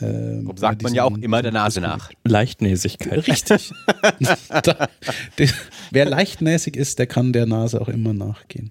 ähm, 0.00 0.52
sagt 0.56 0.82
man 0.82 0.92
ja 0.92 1.04
auch 1.04 1.16
immer 1.16 1.40
der 1.40 1.52
Nase 1.52 1.80
nach. 1.80 2.10
Leichtnäsigkeit. 2.24 3.26
Richtig. 3.26 3.72
da, 4.50 4.90
der, 5.38 5.48
wer 5.92 6.04
leichtnäsig 6.04 6.76
ist, 6.76 6.98
der 6.98 7.06
kann 7.06 7.32
der 7.32 7.46
Nase 7.46 7.80
auch 7.80 7.88
immer 7.88 8.12
nachgehen. 8.12 8.70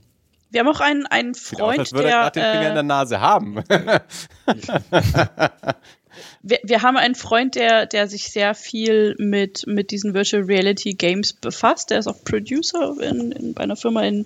Wir 0.49 0.61
haben 0.61 0.67
auch 0.67 0.79
einen, 0.79 1.05
einen 1.05 1.35
Freund, 1.35 1.79
aus, 1.79 1.93
würde 1.93 2.07
der. 2.09 2.31
den 2.31 2.43
Finger 2.43 2.63
äh, 2.63 2.67
in 2.69 2.73
der 2.73 2.83
Nase 2.83 3.19
haben. 3.19 3.55
wir, 6.41 6.59
wir 6.63 6.81
haben 6.81 6.97
einen 6.97 7.15
Freund, 7.15 7.55
der, 7.55 7.85
der 7.85 8.07
sich 8.07 8.31
sehr 8.31 8.55
viel 8.55 9.15
mit, 9.17 9.65
mit 9.67 9.91
diesen 9.91 10.13
Virtual 10.13 10.43
Reality 10.43 10.93
Games 10.93 11.33
befasst. 11.33 11.89
Der 11.89 11.99
ist 11.99 12.07
auch 12.07 12.23
Producer 12.23 12.95
in, 13.01 13.31
in, 13.31 13.53
bei 13.53 13.63
einer 13.63 13.75
Firma 13.75 14.03
in, 14.03 14.25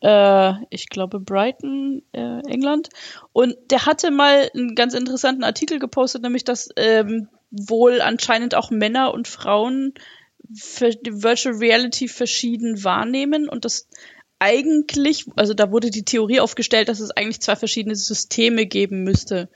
äh, 0.00 0.52
ich 0.70 0.88
glaube, 0.88 1.20
Brighton, 1.20 2.02
äh, 2.12 2.40
England. 2.48 2.88
Und 3.32 3.54
der 3.70 3.86
hatte 3.86 4.10
mal 4.10 4.50
einen 4.54 4.74
ganz 4.74 4.94
interessanten 4.94 5.44
Artikel 5.44 5.78
gepostet, 5.78 6.22
nämlich, 6.22 6.44
dass 6.44 6.68
ähm, 6.76 7.28
wohl 7.50 8.00
anscheinend 8.00 8.54
auch 8.54 8.70
Männer 8.70 9.12
und 9.12 9.28
Frauen 9.28 9.94
Virtual 10.48 11.54
Reality 11.54 12.08
verschieden 12.08 12.82
wahrnehmen 12.82 13.48
und 13.48 13.64
das 13.64 13.86
eigentlich, 14.40 15.26
also 15.36 15.54
da 15.54 15.70
wurde 15.70 15.90
die 15.90 16.04
Theorie 16.04 16.40
aufgestellt, 16.40 16.88
dass 16.88 16.98
es 16.98 17.10
eigentlich 17.12 17.40
zwei 17.40 17.56
verschiedene 17.56 17.94
Systeme 17.94 18.66
geben 18.66 19.04
müsste 19.04 19.48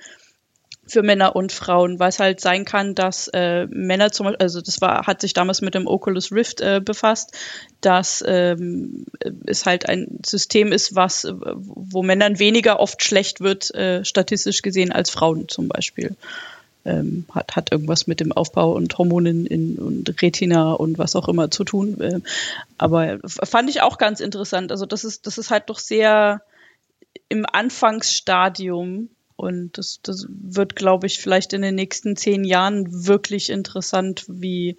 für 0.86 1.02
Männer 1.02 1.34
und 1.34 1.50
Frauen, 1.50 1.98
weil 1.98 2.10
es 2.10 2.20
halt 2.20 2.40
sein 2.40 2.66
kann, 2.66 2.94
dass 2.94 3.28
äh, 3.28 3.66
Männer 3.70 4.12
zum 4.12 4.24
Beispiel, 4.24 4.42
also 4.42 4.60
das 4.60 4.82
war, 4.82 5.06
hat 5.06 5.22
sich 5.22 5.32
damals 5.32 5.62
mit 5.62 5.74
dem 5.74 5.86
Oculus 5.86 6.30
Rift 6.30 6.60
äh, 6.60 6.82
befasst, 6.84 7.32
dass 7.80 8.22
ähm, 8.26 9.06
es 9.46 9.64
halt 9.64 9.88
ein 9.88 10.20
System 10.24 10.72
ist, 10.72 10.94
was, 10.94 11.26
wo 11.26 12.02
Männern 12.02 12.38
weniger 12.38 12.80
oft 12.80 13.02
schlecht 13.02 13.40
wird, 13.40 13.74
äh, 13.74 14.04
statistisch 14.04 14.60
gesehen, 14.60 14.92
als 14.92 15.08
Frauen 15.08 15.48
zum 15.48 15.68
Beispiel 15.68 16.16
ähm, 16.84 17.24
hat, 17.30 17.56
hat 17.56 17.72
irgendwas 17.72 18.06
mit 18.06 18.20
dem 18.20 18.32
Aufbau 18.32 18.72
und 18.72 18.96
Hormonen 18.98 19.46
in, 19.46 19.76
und 19.76 20.22
Retina 20.22 20.72
und 20.72 20.98
was 20.98 21.16
auch 21.16 21.28
immer 21.28 21.50
zu 21.50 21.64
tun. 21.64 21.96
Ähm, 22.00 22.22
aber 22.78 23.18
fand 23.24 23.70
ich 23.70 23.82
auch 23.82 23.98
ganz 23.98 24.20
interessant. 24.20 24.70
Also 24.70 24.86
das 24.86 25.04
ist, 25.04 25.26
das 25.26 25.38
ist 25.38 25.50
halt 25.50 25.70
doch 25.70 25.78
sehr 25.78 26.42
im 27.28 27.46
Anfangsstadium 27.50 29.08
und 29.36 29.78
das, 29.78 30.00
das 30.02 30.26
wird, 30.28 30.76
glaube 30.76 31.06
ich, 31.06 31.18
vielleicht 31.18 31.52
in 31.52 31.62
den 31.62 31.74
nächsten 31.74 32.16
zehn 32.16 32.44
Jahren 32.44 33.06
wirklich 33.06 33.50
interessant, 33.50 34.24
wie, 34.28 34.76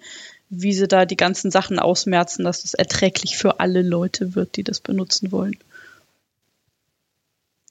wie 0.48 0.72
sie 0.72 0.88
da 0.88 1.04
die 1.04 1.16
ganzen 1.16 1.50
Sachen 1.50 1.78
ausmerzen, 1.78 2.44
dass 2.44 2.62
das 2.62 2.74
erträglich 2.74 3.36
für 3.36 3.60
alle 3.60 3.82
Leute 3.82 4.34
wird, 4.34 4.56
die 4.56 4.64
das 4.64 4.80
benutzen 4.80 5.32
wollen. 5.32 5.56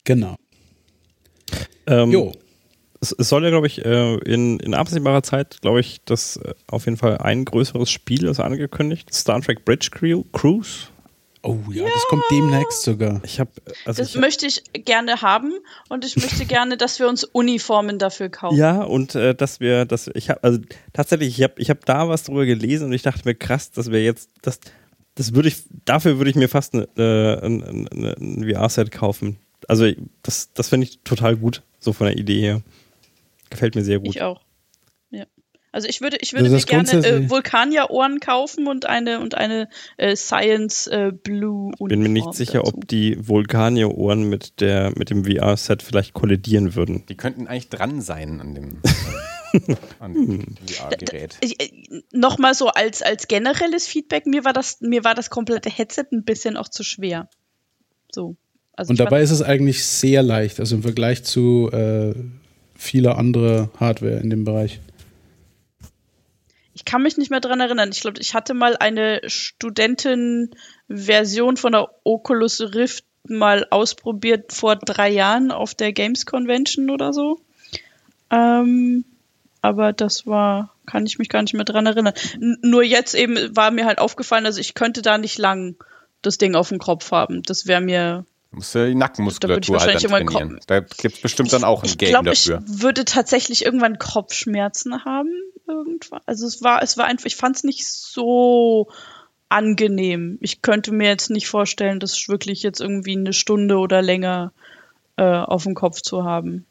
Genau. 0.03 0.35
Ähm, 1.87 2.11
jo 2.11 2.33
es, 3.05 3.15
es 3.17 3.29
soll 3.29 3.43
ja, 3.43 3.49
glaube 3.49 3.67
ich, 3.67 3.85
äh, 3.85 4.15
in, 4.19 4.59
in 4.59 4.73
absehbarer 4.73 5.23
Zeit, 5.23 5.61
glaube 5.61 5.79
ich, 5.79 6.01
das 6.05 6.37
äh, 6.37 6.53
auf 6.67 6.85
jeden 6.85 6.97
Fall 6.97 7.19
ein 7.19 7.45
größeres 7.45 7.89
Spiel 7.89 8.25
ist 8.25 8.39
angekündigt. 8.39 9.13
Star 9.13 9.41
Trek 9.41 9.65
Bridge 9.65 9.89
Cruise. 10.33 10.87
Oh 11.43 11.59
ja, 11.69 11.83
ja, 11.83 11.89
das 11.93 12.03
kommt 12.09 12.23
demnächst 12.31 12.81
sogar. 12.81 13.21
Ich 13.23 13.39
hab, 13.39 13.49
also 13.85 14.01
das 14.01 14.15
ich 14.15 14.19
möchte 14.19 14.47
ich 14.47 14.63
gerne 14.73 15.21
haben 15.21 15.53
und 15.89 16.03
ich 16.03 16.15
möchte 16.15 16.45
gerne, 16.47 16.75
dass 16.75 16.99
wir 16.99 17.07
uns 17.07 17.23
Uniformen 17.23 17.99
dafür 17.99 18.29
kaufen. 18.29 18.57
Ja, 18.57 18.81
und 18.81 19.13
äh, 19.13 19.35
dass 19.35 19.59
wir, 19.59 19.85
dass 19.85 20.09
ich 20.15 20.31
habe, 20.31 20.43
also 20.43 20.59
tatsächlich, 20.91 21.37
ich 21.37 21.43
habe 21.43 21.53
ich 21.57 21.69
hab 21.69 21.85
da 21.85 22.09
was 22.09 22.23
drüber 22.23 22.47
gelesen 22.47 22.87
und 22.87 22.93
ich 22.93 23.03
dachte 23.03 23.21
mir, 23.25 23.35
krass, 23.35 23.69
dass 23.69 23.91
wir 23.91 24.03
jetzt, 24.03 24.31
das, 24.41 24.59
das 25.13 25.35
würde 25.35 25.49
ich, 25.49 25.57
dafür 25.85 26.17
würde 26.17 26.31
ich 26.31 26.35
mir 26.35 26.49
fast 26.49 26.73
eine, 26.73 26.87
äh, 26.97 27.45
ein, 27.45 27.63
ein, 27.63 28.15
ein 28.19 28.51
VR-Set 28.51 28.91
kaufen. 28.91 29.37
Also 29.67 29.91
das, 30.23 30.51
das 30.53 30.69
finde 30.69 30.87
ich 30.87 30.99
total 31.03 31.37
gut, 31.37 31.61
so 31.79 31.93
von 31.93 32.07
der 32.07 32.17
Idee 32.17 32.41
her. 32.41 32.61
Gefällt 33.55 33.75
mir 33.75 33.83
sehr 33.83 33.99
gut. 33.99 34.09
Ich 34.09 34.21
auch. 34.21 34.41
Ja. 35.11 35.25
Also 35.71 35.87
ich 35.87 36.01
würde, 36.01 36.17
ich 36.21 36.33
würde 36.33 36.45
also 36.45 36.55
mir 36.55 36.63
gerne 36.63 37.05
äh, 37.05 37.29
Vulkanier-Ohren 37.29 38.19
kaufen 38.19 38.67
und 38.67 38.85
eine 38.85 39.19
und 39.19 39.35
eine 39.35 39.69
äh, 39.97 40.15
Science 40.15 40.87
äh, 40.87 41.11
Blue 41.11 41.71
Ich 41.73 41.87
bin 41.87 42.01
mir 42.01 42.09
nicht 42.09 42.33
sicher, 42.33 42.59
dazu. 42.59 42.77
ob 42.77 42.87
die 42.87 43.17
Vulkanier-Ohren 43.27 44.29
mit 44.29 44.61
der 44.61 44.93
mit 44.97 45.09
dem 45.09 45.25
VR-Set 45.25 45.83
vielleicht 45.83 46.13
kollidieren 46.13 46.75
würden. 46.75 47.05
Die 47.07 47.15
könnten 47.17 47.47
eigentlich 47.47 47.69
dran 47.69 48.01
sein 48.01 48.39
an 48.41 48.55
dem, 48.55 48.81
an 49.99 50.13
dem 50.13 50.55
VR-Gerät. 50.65 51.37
Äh, 51.41 52.01
Nochmal 52.11 52.53
so 52.53 52.67
als, 52.67 53.01
als 53.01 53.27
generelles 53.27 53.87
Feedback, 53.87 54.27
mir 54.27 54.45
war 54.45 54.53
das, 54.53 54.79
mir 54.81 55.03
war 55.03 55.13
das 55.13 55.29
komplette 55.29 55.69
Headset 55.69 56.05
ein 56.11 56.23
bisschen 56.23 56.55
auch 56.55 56.69
zu 56.69 56.83
schwer. 56.83 57.29
So. 58.11 58.37
Also 58.77 58.91
und 58.91 58.99
dabei 58.99 59.21
ist 59.21 59.31
es 59.31 59.41
eigentlich 59.41 59.85
sehr 59.85 60.21
leicht, 60.21 60.59
also 60.59 60.75
im 60.75 60.83
Vergleich 60.83 61.23
zu 61.23 61.69
äh, 61.71 62.13
viele 62.75 63.15
andere 63.15 63.69
Hardware 63.79 64.17
in 64.17 64.29
dem 64.29 64.43
Bereich. 64.43 64.81
Ich 66.73 66.85
kann 66.85 67.03
mich 67.03 67.17
nicht 67.17 67.31
mehr 67.31 67.39
dran 67.39 67.61
erinnern. 67.61 67.89
Ich 67.91 68.01
glaube, 68.01 68.19
ich 68.19 68.33
hatte 68.33 68.53
mal 68.53 68.75
eine 68.77 69.21
Studentenversion 69.25 71.57
von 71.57 71.71
der 71.71 71.89
Oculus 72.03 72.75
Rift 72.75 73.05
mal 73.27 73.65
ausprobiert 73.71 74.53
vor 74.53 74.75
drei 74.75 75.09
Jahren 75.09 75.51
auf 75.51 75.73
der 75.73 75.93
Games 75.93 76.25
Convention 76.25 76.89
oder 76.89 77.13
so. 77.13 77.39
Ähm, 78.29 79.05
aber 79.61 79.93
das 79.93 80.27
war, 80.27 80.73
kann 80.85 81.05
ich 81.05 81.17
mich 81.17 81.29
gar 81.29 81.41
nicht 81.41 81.53
mehr 81.53 81.65
dran 81.65 81.85
erinnern. 81.85 82.13
N 82.35 82.57
nur 82.61 82.83
jetzt 82.83 83.15
eben 83.15 83.55
war 83.55 83.71
mir 83.71 83.85
halt 83.85 83.99
aufgefallen, 83.99 84.45
also 84.45 84.59
ich 84.59 84.75
könnte 84.75 85.01
da 85.01 85.17
nicht 85.17 85.37
lang 85.37 85.75
das 86.21 86.37
Ding 86.37 86.55
auf 86.55 86.69
dem 86.69 86.79
Kopf 86.79 87.11
haben. 87.11 87.43
Das 87.43 87.67
wäre 87.67 87.81
mir 87.81 88.25
Musst 88.55 88.73
du 88.73 88.87
die 88.87 88.95
Nackenmuskulatur 88.95 89.79
halt 89.79 90.03
dann 90.03 90.11
trainieren. 90.11 90.59
Da 90.67 90.79
gibt 90.79 91.15
es 91.15 91.21
bestimmt 91.21 91.51
dann 91.51 91.65
auch 91.65 91.83
ein 91.83 91.89
Game 91.97 92.07
ich 92.07 92.09
glaub, 92.09 92.25
dafür. 92.25 92.63
Ich 92.65 92.81
würde 92.81 93.03
tatsächlich 93.03 93.65
irgendwann 93.65 93.99
Kopfschmerzen 93.99 95.03
haben. 95.03 95.29
Irgendwann. 95.67 96.21
Also 96.25 96.47
es 96.47 96.63
war, 96.63 96.81
es 96.81 96.97
war 96.97 97.05
einfach, 97.05 97.25
ich 97.25 97.35
fand 97.35 97.57
es 97.57 97.63
nicht 97.63 97.85
so 97.85 98.87
angenehm. 99.49 100.37
Ich 100.41 100.61
könnte 100.61 100.93
mir 100.93 101.09
jetzt 101.09 101.29
nicht 101.29 101.47
vorstellen, 101.47 101.99
das 101.99 102.29
wirklich 102.29 102.63
jetzt 102.63 102.79
irgendwie 102.79 103.17
eine 103.17 103.33
Stunde 103.33 103.77
oder 103.77 104.01
länger 104.01 104.53
äh, 105.17 105.23
auf 105.23 105.63
dem 105.63 105.75
Kopf 105.75 106.01
zu 106.01 106.23
haben. 106.23 106.65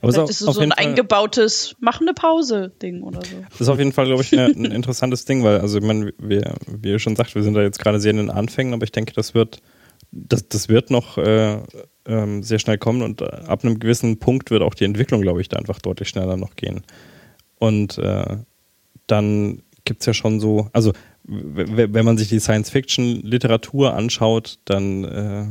Aber 0.00 0.12
Vielleicht 0.12 0.30
ist 0.30 0.40
es 0.40 0.54
so 0.54 0.60
ein 0.60 0.70
Fall, 0.70 0.84
eingebautes 0.84 1.76
Mach 1.80 2.00
eine 2.00 2.14
Pause-Ding 2.14 3.02
oder 3.02 3.24
so. 3.24 3.36
Das 3.50 3.60
ist 3.60 3.68
auf 3.68 3.78
jeden 3.78 3.92
Fall, 3.92 4.06
glaube 4.06 4.22
ich, 4.22 4.32
ein 4.32 4.64
interessantes 4.64 5.24
Ding, 5.24 5.42
weil, 5.44 5.60
also 5.60 5.78
ich 5.78 5.84
meine, 5.84 6.12
wir, 6.18 6.54
wie 6.66 6.90
ihr 6.90 6.98
schon 6.98 7.16
sagt, 7.16 7.34
wir 7.34 7.42
sind 7.42 7.54
da 7.54 7.62
jetzt 7.62 7.78
gerade 7.78 8.00
sehr 8.00 8.10
in 8.12 8.16
den 8.16 8.30
Anfängen, 8.30 8.74
aber 8.74 8.84
ich 8.84 8.92
denke, 8.92 9.12
das 9.12 9.34
wird 9.34 9.60
das, 10.10 10.48
das 10.48 10.68
wird 10.68 10.90
noch 10.90 11.18
äh, 11.18 11.58
ähm, 12.06 12.42
sehr 12.42 12.58
schnell 12.58 12.78
kommen 12.78 13.02
und 13.02 13.20
äh, 13.20 13.26
ab 13.26 13.64
einem 13.64 13.78
gewissen 13.78 14.18
Punkt 14.18 14.50
wird 14.50 14.62
auch 14.62 14.74
die 14.74 14.84
Entwicklung, 14.84 15.20
glaube 15.20 15.40
ich, 15.40 15.48
da 15.48 15.58
einfach 15.58 15.78
deutlich 15.80 16.08
schneller 16.08 16.36
noch 16.36 16.56
gehen. 16.56 16.82
Und 17.58 17.98
äh, 17.98 18.38
dann 19.06 19.62
gibt 19.84 20.00
es 20.00 20.06
ja 20.06 20.14
schon 20.14 20.40
so, 20.40 20.68
also 20.72 20.92
wenn 21.24 22.04
man 22.06 22.16
sich 22.16 22.28
die 22.28 22.40
Science-Fiction-Literatur 22.40 23.94
anschaut, 23.94 24.58
dann 24.64 25.04
äh, 25.04 25.44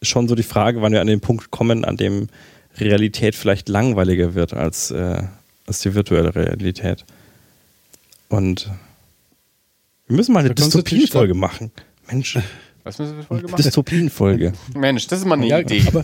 ist 0.00 0.08
schon 0.08 0.28
so 0.28 0.36
die 0.36 0.44
Frage, 0.44 0.80
wann 0.80 0.92
wir 0.92 1.00
an 1.00 1.08
den 1.08 1.20
Punkt 1.20 1.50
kommen, 1.50 1.84
an 1.84 1.96
dem 1.96 2.28
Realität 2.78 3.34
vielleicht 3.34 3.68
langweiliger 3.68 4.34
wird 4.34 4.54
als, 4.54 4.92
äh, 4.92 5.22
als 5.66 5.80
die 5.80 5.94
virtuelle 5.94 6.34
Realität. 6.34 7.04
Und 8.28 8.70
wir 10.06 10.16
müssen 10.16 10.32
mal 10.32 10.40
eine 10.40 10.54
Dystopien-Folge 10.54 11.34
machen. 11.34 11.72
Mensch, 12.08 12.38
Was 12.84 12.98
müssen 12.98 13.16
wir 13.16 13.22
für 13.22 13.28
Folge 13.28 13.48
machen? 13.48 13.62
Dystopien-Folge. 13.62 14.52
Mensch, 14.76 15.06
das 15.06 15.20
ist 15.20 15.24
mal 15.24 15.36
eine 15.36 15.46
Ja, 15.46 15.60
Idee. 15.60 15.82
aber- 15.86 16.02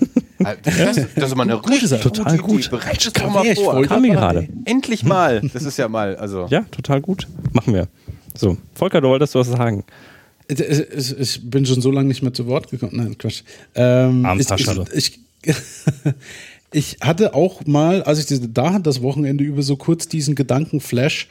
das, 0.63 0.97
das 1.17 1.31
ist 1.31 1.35
mal 1.37 1.43
eine 1.43 1.59
Gute 1.61 1.87
Sache. 1.89 2.03
Total 2.03 2.37
gute 2.39 2.43
gut. 2.43 2.61
Idee. 2.61 2.69
Bereit 2.71 3.15
Kann 3.15 3.27
doch 3.27 3.35
mal 3.35 3.47
ich 3.47 3.59
vor. 3.59 3.83
Kam 3.83 4.03
mir 4.03 4.13
gerade. 4.15 4.49
Endlich 4.65 5.03
mal. 5.05 5.41
Das 5.53 5.65
ist 5.65 5.77
ja 5.79 5.89
mal, 5.89 6.15
also. 6.17 6.47
Ja, 6.51 6.63
total 6.71 7.01
gut. 7.01 7.27
Machen 7.53 7.75
wir. 7.75 7.89
So, 8.37 8.57
Volker, 8.75 9.01
du 9.01 9.09
wolltest 9.09 9.35
was 9.35 9.49
sagen. 9.49 9.85
Ich, 10.47 11.41
bin 11.51 11.67
schon 11.67 11.83
so 11.83 11.91
lange 11.91 12.09
nicht 12.09 12.23
mehr 12.23 12.33
zu 12.33 12.47
Wort 12.47 12.71
gekommen. 12.71 12.93
Nein, 12.95 13.19
Quatsch. 13.19 13.43
Ähm, 13.75 14.27
ich, 14.39 14.49
ich, 14.51 14.69
ich, 14.95 15.19
ich 16.73 16.97
hatte 17.01 17.35
auch 17.35 17.67
mal, 17.67 18.03
als 18.05 18.19
ich 18.21 18.27
diese, 18.27 18.49
da 18.49 18.79
das 18.79 19.03
Wochenende 19.03 19.45
über 19.45 19.63
so 19.63 19.77
kurz 19.77 20.09
diesen 20.09 20.35
Gedankenflash, 20.37 21.29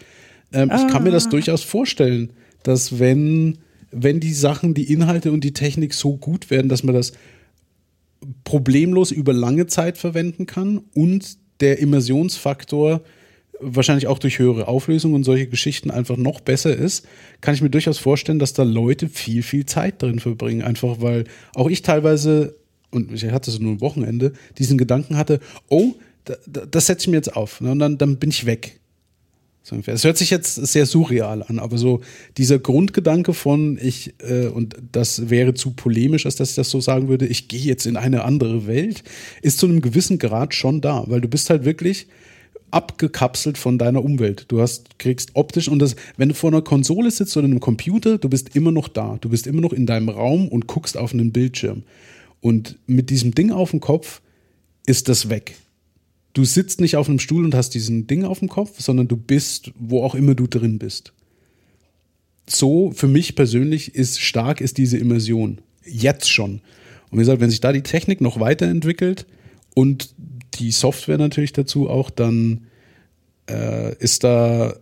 ähm, 0.54 0.72
ich 0.76 0.88
kann 0.88 1.04
mir 1.04 1.12
das 1.12 1.30
durchaus 1.30 1.64
vorstellen, 1.64 2.30
dass 2.64 3.00
wenn, 3.00 3.58
wenn 3.92 4.20
die 4.20 4.34
Sachen, 4.34 4.74
die 4.74 4.92
Inhalte 4.92 5.32
und 5.32 5.44
die 5.44 5.54
Technik 5.54 5.94
so 5.94 6.18
gut 6.18 6.50
werden, 6.50 6.70
dass 6.70 6.84
man 6.84 6.96
das 6.96 7.14
problemlos 8.44 9.12
über 9.12 9.34
lange 9.34 9.68
Zeit 9.68 9.98
verwenden 9.98 10.46
kann 10.46 10.82
und 10.94 11.38
der 11.60 11.80
Immersionsfaktor 11.80 13.02
wahrscheinlich 13.60 14.08
auch 14.08 14.20
durch 14.20 14.40
höhere 14.40 14.68
Auflösung 14.68 15.14
und 15.14 15.24
solche 15.24 15.48
Geschichten 15.48 15.90
einfach 15.90 16.18
noch 16.18 16.42
besser 16.42 16.76
ist, 16.76 17.08
kann 17.42 17.56
ich 17.56 17.62
mir 17.62 17.70
durchaus 17.70 17.98
vorstellen, 17.98 18.40
dass 18.40 18.54
da 18.54 18.64
Leute 18.64 19.10
viel, 19.10 19.42
viel 19.42 19.66
Zeit 19.66 20.02
drin 20.02 20.20
verbringen. 20.20 20.62
Einfach 20.62 21.02
weil 21.02 21.24
auch 21.56 21.70
ich 21.70 21.82
teilweise, 21.82 22.56
und 22.92 23.12
ich 23.12 23.26
hatte 23.32 23.50
es 23.50 23.60
nur 23.60 23.74
ein 23.74 23.82
Wochenende, 23.82 24.34
diesen 24.58 24.78
Gedanken 24.78 25.18
hatte, 25.18 25.40
oh, 25.70 25.96
da, 26.26 26.36
da, 26.46 26.66
das 26.66 26.88
setze 26.88 27.04
ich 27.04 27.08
mir 27.08 27.18
jetzt 27.18 27.36
auf. 27.36 27.62
ne, 27.62 27.72
Und 27.72 27.80
dann, 27.80 27.98
dann 27.98 28.18
bin 28.18 28.30
ich 28.30 28.46
weg. 28.46 28.80
Es 29.72 30.04
hört 30.04 30.18
sich 30.18 30.30
jetzt 30.30 30.56
sehr 30.56 30.86
surreal 30.86 31.44
an, 31.44 31.60
aber 31.60 31.78
so 31.78 32.02
dieser 32.38 32.58
Grundgedanke 32.60 33.34
von 33.34 33.78
ich, 33.82 34.14
äh, 34.20 34.48
und 34.48 34.76
das 34.92 35.30
wäre 35.30 35.54
zu 35.54 35.72
polemisch, 35.72 36.26
als 36.26 36.36
dass 36.36 36.52
ich 36.52 36.56
das 36.56 36.70
so 36.70 36.80
sagen 36.80 37.10
würde, 37.10 37.26
ich 37.26 37.48
gehe 37.48 37.60
jetzt 37.60 37.86
in 37.86 37.98
eine 37.98 38.24
andere 38.24 38.68
Welt, 38.68 39.04
ist 39.42 39.60
zu 39.60 39.66
einem 39.66 39.82
gewissen 39.82 40.20
Grad 40.20 40.54
schon 40.54 40.82
da, 40.82 41.04
weil 41.08 41.22
du 41.22 41.28
bist 41.28 41.50
halt 41.50 41.66
wirklich 41.66 42.08
abgekapselt 42.72 43.58
von 43.58 43.78
deiner 43.78 44.04
Umwelt. 44.04 44.46
Du 44.50 44.62
hast, 44.62 45.00
kriegst 45.00 45.32
optisch 45.34 45.68
und 45.68 45.80
das, 45.80 45.96
wenn 46.18 46.30
du 46.30 46.36
vor 46.36 46.52
einer 46.52 46.62
Konsole 46.62 47.12
sitzt 47.12 47.36
oder 47.38 47.46
einem 47.46 47.60
Computer, 47.60 48.18
du 48.18 48.30
bist 48.30 48.56
immer 48.56 48.72
noch 48.72 48.88
da. 48.88 49.18
Du 49.22 49.30
bist 49.30 49.48
immer 49.48 49.62
noch 49.62 49.74
in 49.74 49.86
deinem 49.86 50.10
Raum 50.10 50.48
und 50.48 50.68
guckst 50.68 50.98
auf 50.98 51.14
einen 51.14 51.32
Bildschirm. 51.32 51.84
Und 52.42 52.78
mit 52.86 53.10
diesem 53.10 53.34
Ding 53.34 53.52
auf 53.52 53.72
dem 53.72 53.80
Kopf 53.80 54.22
ist 54.86 55.10
das 55.10 55.30
weg. 55.30 55.56
Du 56.38 56.46
sitzt 56.46 56.82
nicht 56.82 56.98
auf 56.98 57.10
einem 57.10 57.18
Stuhl 57.18 57.44
und 57.44 57.56
hast 57.56 57.72
diesen 57.72 58.06
Ding 58.06 58.24
auf 58.24 58.38
dem 58.38 58.48
Kopf, 58.48 58.80
sondern 58.80 59.08
du 59.08 59.18
bist, 59.18 59.72
wo 59.74 60.04
auch 60.04 60.14
immer 60.14 60.36
du 60.36 60.46
drin 60.46 60.78
bist. 60.78 61.12
So, 62.48 62.92
für 62.92 63.08
mich 63.08 63.34
persönlich 63.34 63.96
ist 63.96 64.22
stark 64.22 64.62
ist 64.62 64.78
diese 64.78 65.00
Immersion. 65.00 65.62
Jetzt 65.84 66.30
schon. 66.30 66.62
Und 67.10 67.14
wie 67.14 67.18
gesagt, 67.18 67.42
wenn 67.42 67.50
sich 67.50 67.60
da 67.60 67.74
die 67.74 67.82
Technik 67.82 68.22
noch 68.22 68.40
weiterentwickelt 68.40 69.26
und 69.74 70.14
die 70.60 70.70
Software 70.70 71.18
natürlich 71.18 71.54
dazu 71.54 71.90
auch, 71.90 72.12
dann 72.12 72.68
äh, 73.50 73.96
ist 73.98 74.24
da, 74.24 74.76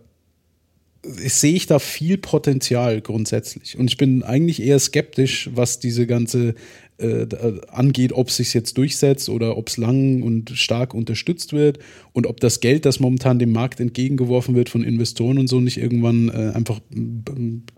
sehe 1.02 1.54
ich 1.54 1.66
da 1.66 1.78
viel 1.78 2.18
Potenzial 2.18 3.00
grundsätzlich. 3.00 3.78
Und 3.78 3.88
ich 3.88 3.96
bin 3.96 4.22
eigentlich 4.22 4.60
eher 4.60 4.78
skeptisch, 4.78 5.48
was 5.54 5.80
diese 5.80 6.06
ganze 6.06 6.54
äh, 6.98 7.26
angeht, 7.68 8.12
ob 8.12 8.28
es 8.28 8.36
sich 8.36 8.54
jetzt 8.54 8.78
durchsetzt 8.78 9.28
oder 9.28 9.56
ob 9.56 9.68
es 9.68 9.76
lang 9.76 10.22
und 10.22 10.50
stark 10.50 10.94
unterstützt 10.94 11.52
wird 11.52 11.78
und 12.12 12.26
ob 12.26 12.40
das 12.40 12.60
Geld, 12.60 12.86
das 12.86 13.00
momentan 13.00 13.38
dem 13.38 13.52
Markt 13.52 13.80
entgegengeworfen 13.80 14.54
wird 14.54 14.68
von 14.68 14.82
Investoren 14.82 15.38
und 15.38 15.48
so, 15.48 15.60
nicht 15.60 15.76
irgendwann 15.78 16.28
äh, 16.28 16.52
einfach 16.54 16.80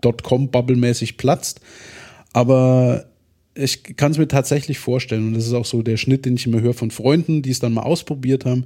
Dotcom-Bubble-mäßig 0.01 1.17
platzt. 1.17 1.61
Aber 2.33 3.05
ich 3.55 3.83
kann 3.97 4.11
es 4.11 4.17
mir 4.17 4.27
tatsächlich 4.27 4.79
vorstellen, 4.79 5.27
und 5.27 5.33
das 5.33 5.47
ist 5.47 5.53
auch 5.53 5.65
so 5.65 5.81
der 5.81 5.97
Schnitt, 5.97 6.25
den 6.25 6.35
ich 6.35 6.45
immer 6.45 6.61
höre 6.61 6.73
von 6.73 6.91
Freunden, 6.91 7.41
die 7.41 7.49
es 7.49 7.59
dann 7.59 7.73
mal 7.73 7.83
ausprobiert 7.83 8.45
haben. 8.45 8.65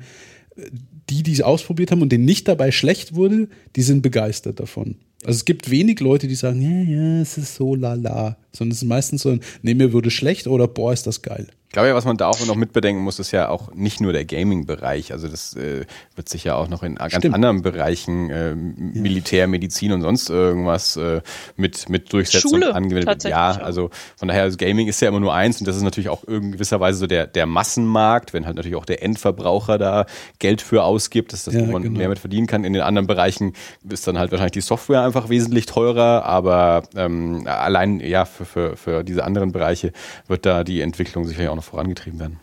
Die, 1.09 1.23
die 1.23 1.33
es 1.33 1.41
ausprobiert 1.41 1.91
haben 1.91 2.01
und 2.01 2.11
denen 2.11 2.25
nicht 2.25 2.47
dabei 2.47 2.71
schlecht 2.71 3.15
wurde, 3.15 3.49
die 3.75 3.81
sind 3.81 4.03
begeistert 4.03 4.59
davon. 4.59 4.95
Also 5.25 5.37
es 5.37 5.45
gibt 5.45 5.71
wenig 5.71 5.99
Leute, 5.99 6.27
die 6.27 6.35
sagen, 6.35 6.61
ja, 6.61 6.83
ja, 6.83 7.21
es 7.21 7.37
ist 7.37 7.55
so 7.55 7.75
lala. 7.75 8.37
Sondern 8.55 8.71
es 8.71 8.83
ist 8.83 8.87
meistens 8.87 9.23
so, 9.23 9.37
nee, 9.61 9.73
mir 9.73 9.93
würde 9.93 10.11
schlecht 10.11 10.47
oder 10.47 10.67
boah, 10.67 10.93
ist 10.93 11.07
das 11.07 11.21
geil. 11.21 11.47
Ich 11.73 11.75
glaube 11.75 11.87
ja, 11.89 11.95
was 11.95 12.05
man 12.05 12.17
da 12.17 12.27
auch 12.27 12.45
noch 12.45 12.53
mitbedenken 12.53 13.03
muss, 13.03 13.17
ist 13.17 13.31
ja 13.31 13.49
auch 13.49 13.73
nicht 13.73 13.99
nur 13.99 14.13
der 14.13 14.25
Gaming-Bereich. 14.25 15.11
Also 15.11 15.27
das 15.27 15.55
äh, 15.55 15.85
wird 16.15 16.29
sich 16.29 16.43
ja 16.43 16.53
auch 16.53 16.67
noch 16.67 16.83
in 16.83 16.97
ganz 16.97 17.15
Stimmt. 17.15 17.33
anderen 17.33 17.63
Bereichen, 17.63 18.29
äh, 18.29 18.53
Militär, 18.53 19.47
Medizin 19.47 19.91
und 19.91 20.03
sonst 20.03 20.29
irgendwas 20.29 20.97
äh, 20.97 21.21
mit, 21.57 21.89
mit 21.89 22.13
durchsetzen 22.13 22.47
Schule, 22.47 22.69
und 22.69 22.75
angewendet. 22.75 23.23
Ja, 23.23 23.53
auch. 23.53 23.57
also 23.57 23.89
von 24.15 24.27
daher, 24.27 24.43
also 24.43 24.55
Gaming 24.57 24.87
ist 24.87 25.01
ja 25.01 25.07
immer 25.07 25.19
nur 25.19 25.33
eins 25.33 25.61
und 25.61 25.67
das 25.67 25.75
ist 25.75 25.81
natürlich 25.81 26.09
auch 26.09 26.23
in 26.25 26.51
gewisser 26.51 26.79
Weise 26.79 26.99
so 26.99 27.07
der, 27.07 27.25
der 27.25 27.47
Massenmarkt, 27.47 28.33
wenn 28.33 28.45
halt 28.45 28.55
natürlich 28.55 28.77
auch 28.77 28.85
der 28.85 29.01
Endverbraucher 29.01 29.79
da 29.79 30.05
Geld 30.37 30.61
für 30.61 30.83
ausgibt, 30.83 31.33
dass 31.33 31.45
das 31.45 31.55
Ja, 31.55 31.63
man 31.63 31.81
genau. 31.81 31.97
mehr 31.97 32.09
mit 32.09 32.19
verdienen 32.19 32.45
kann. 32.45 32.65
In 32.65 32.73
den 32.73 32.83
anderen 32.83 33.07
Bereichen 33.07 33.53
ist 33.89 34.05
dann 34.05 34.19
halt 34.19 34.29
wahrscheinlich 34.29 34.51
die 34.51 34.61
Software 34.61 35.01
einfach 35.01 35.29
wesentlich 35.29 35.65
teurer, 35.65 36.23
aber 36.23 36.83
ähm, 36.95 37.47
allein 37.47 37.99
ja 37.99 38.25
für, 38.25 38.42
für, 38.45 38.77
für 38.77 39.03
diese 39.03 39.23
anderen 39.23 39.51
Bereiche 39.51 39.91
wird 40.27 40.45
da 40.45 40.63
die 40.63 40.81
Entwicklung 40.81 41.25
sicherlich 41.25 41.49
auch 41.49 41.55
noch 41.55 41.63
vorangetrieben 41.63 42.19
werden. 42.19 42.39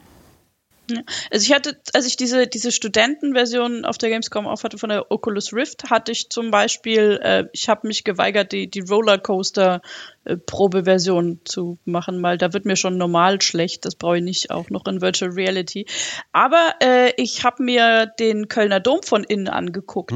Also 1.31 1.45
ich 1.45 1.53
hatte, 1.55 1.79
als 1.93 2.07
ich 2.07 2.17
diese, 2.17 2.47
diese 2.47 2.73
Studentenversion 2.73 3.85
auf 3.85 3.99
der 3.99 4.09
Gamescom 4.11 4.47
aufhatte 4.47 4.79
von 4.79 4.89
der 4.89 5.11
Oculus 5.11 5.53
Rift, 5.53 5.91
hatte 5.91 6.13
ich 6.13 6.31
zum 6.31 6.53
Beispiel, 6.53 7.21
äh, 7.23 7.45
ich 7.53 7.69
habe 7.69 7.87
mich 7.87 8.03
geweigert, 8.05 8.53
die, 8.53 8.71
die 8.71 8.81
Rollercoaster-Probeversion 8.81 11.41
zu 11.45 11.79
machen, 11.85 12.23
weil 12.23 12.39
da 12.39 12.53
wird 12.53 12.65
mir 12.65 12.77
schon 12.77 12.97
normal 12.99 13.41
schlecht. 13.43 13.85
Das 13.85 13.95
brauche 13.95 14.17
ich 14.19 14.25
nicht 14.25 14.51
auch 14.51 14.69
noch 14.71 14.85
in 14.87 15.01
Virtual 15.01 15.31
Reality. 15.33 15.87
Aber 16.33 16.75
äh, 16.83 17.13
ich 17.17 17.45
habe 17.45 17.63
mir 17.63 18.07
den 18.19 18.49
Kölner 18.49 18.81
Dom 18.81 19.03
von 19.03 19.23
innen 19.25 19.49
angeguckt. 19.49 20.13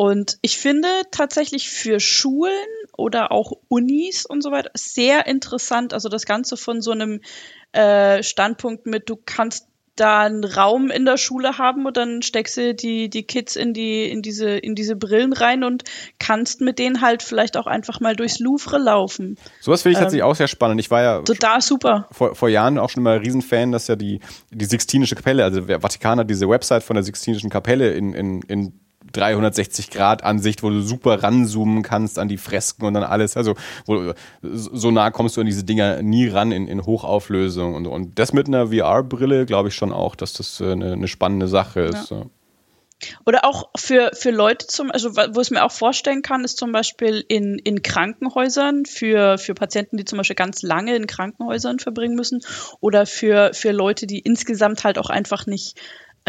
Und 0.00 0.38
ich 0.40 0.56
finde 0.56 0.88
tatsächlich 1.10 1.68
für 1.68 2.00
Schulen 2.00 2.54
oder 2.96 3.30
auch 3.32 3.52
Unis 3.68 4.24
und 4.24 4.42
so 4.42 4.50
weiter 4.50 4.70
sehr 4.72 5.26
interessant. 5.26 5.92
Also 5.92 6.08
das 6.08 6.24
Ganze 6.24 6.56
von 6.56 6.80
so 6.80 6.92
einem 6.92 7.20
äh, 7.72 8.22
Standpunkt 8.22 8.86
mit, 8.86 9.10
du 9.10 9.16
kannst 9.16 9.66
da 9.96 10.20
einen 10.20 10.44
Raum 10.44 10.90
in 10.90 11.04
der 11.04 11.18
Schule 11.18 11.58
haben 11.58 11.84
und 11.84 11.98
dann 11.98 12.22
steckst 12.22 12.56
du 12.56 12.74
die, 12.74 13.10
die 13.10 13.24
Kids 13.24 13.56
in 13.56 13.74
die, 13.74 14.10
in 14.10 14.22
diese, 14.22 14.48
in 14.48 14.74
diese 14.74 14.96
Brillen 14.96 15.34
rein 15.34 15.64
und 15.64 15.84
kannst 16.18 16.62
mit 16.62 16.78
denen 16.78 17.02
halt 17.02 17.22
vielleicht 17.22 17.58
auch 17.58 17.66
einfach 17.66 18.00
mal 18.00 18.16
durchs 18.16 18.38
Louvre 18.38 18.78
laufen. 18.78 19.36
Sowas 19.60 19.82
finde 19.82 19.98
ich 19.98 19.98
tatsächlich 19.98 20.22
auch 20.22 20.34
sehr 20.34 20.48
spannend. 20.48 20.80
Ich 20.80 20.90
war 20.90 21.02
ja 21.02 21.20
Total 21.20 21.60
super. 21.60 22.08
vor, 22.10 22.34
vor 22.34 22.48
Jahren 22.48 22.78
auch 22.78 22.88
schon 22.88 23.02
mal 23.02 23.18
Riesenfan, 23.18 23.70
dass 23.70 23.86
ja 23.88 23.96
die, 23.96 24.20
die 24.50 24.64
Sixtinische 24.64 25.14
Kapelle, 25.14 25.44
also 25.44 25.60
der 25.60 25.82
Vatikan 25.82 26.18
hat 26.18 26.30
diese 26.30 26.48
Website 26.48 26.84
von 26.84 26.94
der 26.94 27.02
Sixtinischen 27.02 27.50
Kapelle 27.50 27.92
in, 27.92 28.14
in, 28.14 28.40
in 28.48 28.80
360 29.12 29.90
Grad 29.90 30.22
Ansicht, 30.22 30.62
wo 30.62 30.70
du 30.70 30.82
super 30.82 31.22
ranzoomen 31.22 31.82
kannst 31.82 32.18
an 32.18 32.28
die 32.28 32.36
Fresken 32.36 32.84
und 32.84 32.94
dann 32.94 33.02
alles. 33.02 33.36
Also 33.36 33.54
wo, 33.86 34.12
so 34.42 34.90
nah 34.90 35.10
kommst 35.10 35.36
du 35.36 35.40
an 35.40 35.46
diese 35.46 35.64
Dinger 35.64 36.02
nie 36.02 36.28
ran 36.28 36.52
in, 36.52 36.68
in 36.68 36.84
Hochauflösung 36.84 37.74
und, 37.74 37.86
und 37.86 38.18
das 38.18 38.32
mit 38.32 38.46
einer 38.46 38.68
VR-Brille 38.68 39.46
glaube 39.46 39.68
ich 39.68 39.74
schon 39.74 39.92
auch, 39.92 40.14
dass 40.14 40.32
das 40.32 40.60
äh, 40.60 40.72
eine, 40.72 40.92
eine 40.92 41.08
spannende 41.08 41.48
Sache 41.48 41.80
ist. 41.80 42.10
Ja. 42.10 42.26
Oder 43.24 43.44
auch 43.44 43.70
für, 43.76 44.10
für 44.12 44.30
Leute 44.30 44.66
zum, 44.66 44.90
also 44.90 45.16
wo 45.16 45.40
ich 45.40 45.46
es 45.46 45.50
mir 45.50 45.64
auch 45.64 45.72
vorstellen 45.72 46.22
kann, 46.22 46.44
ist 46.44 46.58
zum 46.58 46.72
Beispiel 46.72 47.24
in, 47.26 47.58
in 47.58 47.82
Krankenhäusern 47.82 48.84
für, 48.84 49.38
für 49.38 49.54
Patienten, 49.54 49.96
die 49.96 50.04
zum 50.04 50.18
Beispiel 50.18 50.36
ganz 50.36 50.62
lange 50.62 50.94
in 50.94 51.06
Krankenhäusern 51.06 51.78
verbringen 51.78 52.14
müssen 52.14 52.40
oder 52.80 53.06
für, 53.06 53.52
für 53.54 53.72
Leute, 53.72 54.06
die 54.06 54.18
insgesamt 54.18 54.84
halt 54.84 54.98
auch 54.98 55.10
einfach 55.10 55.46
nicht 55.46 55.80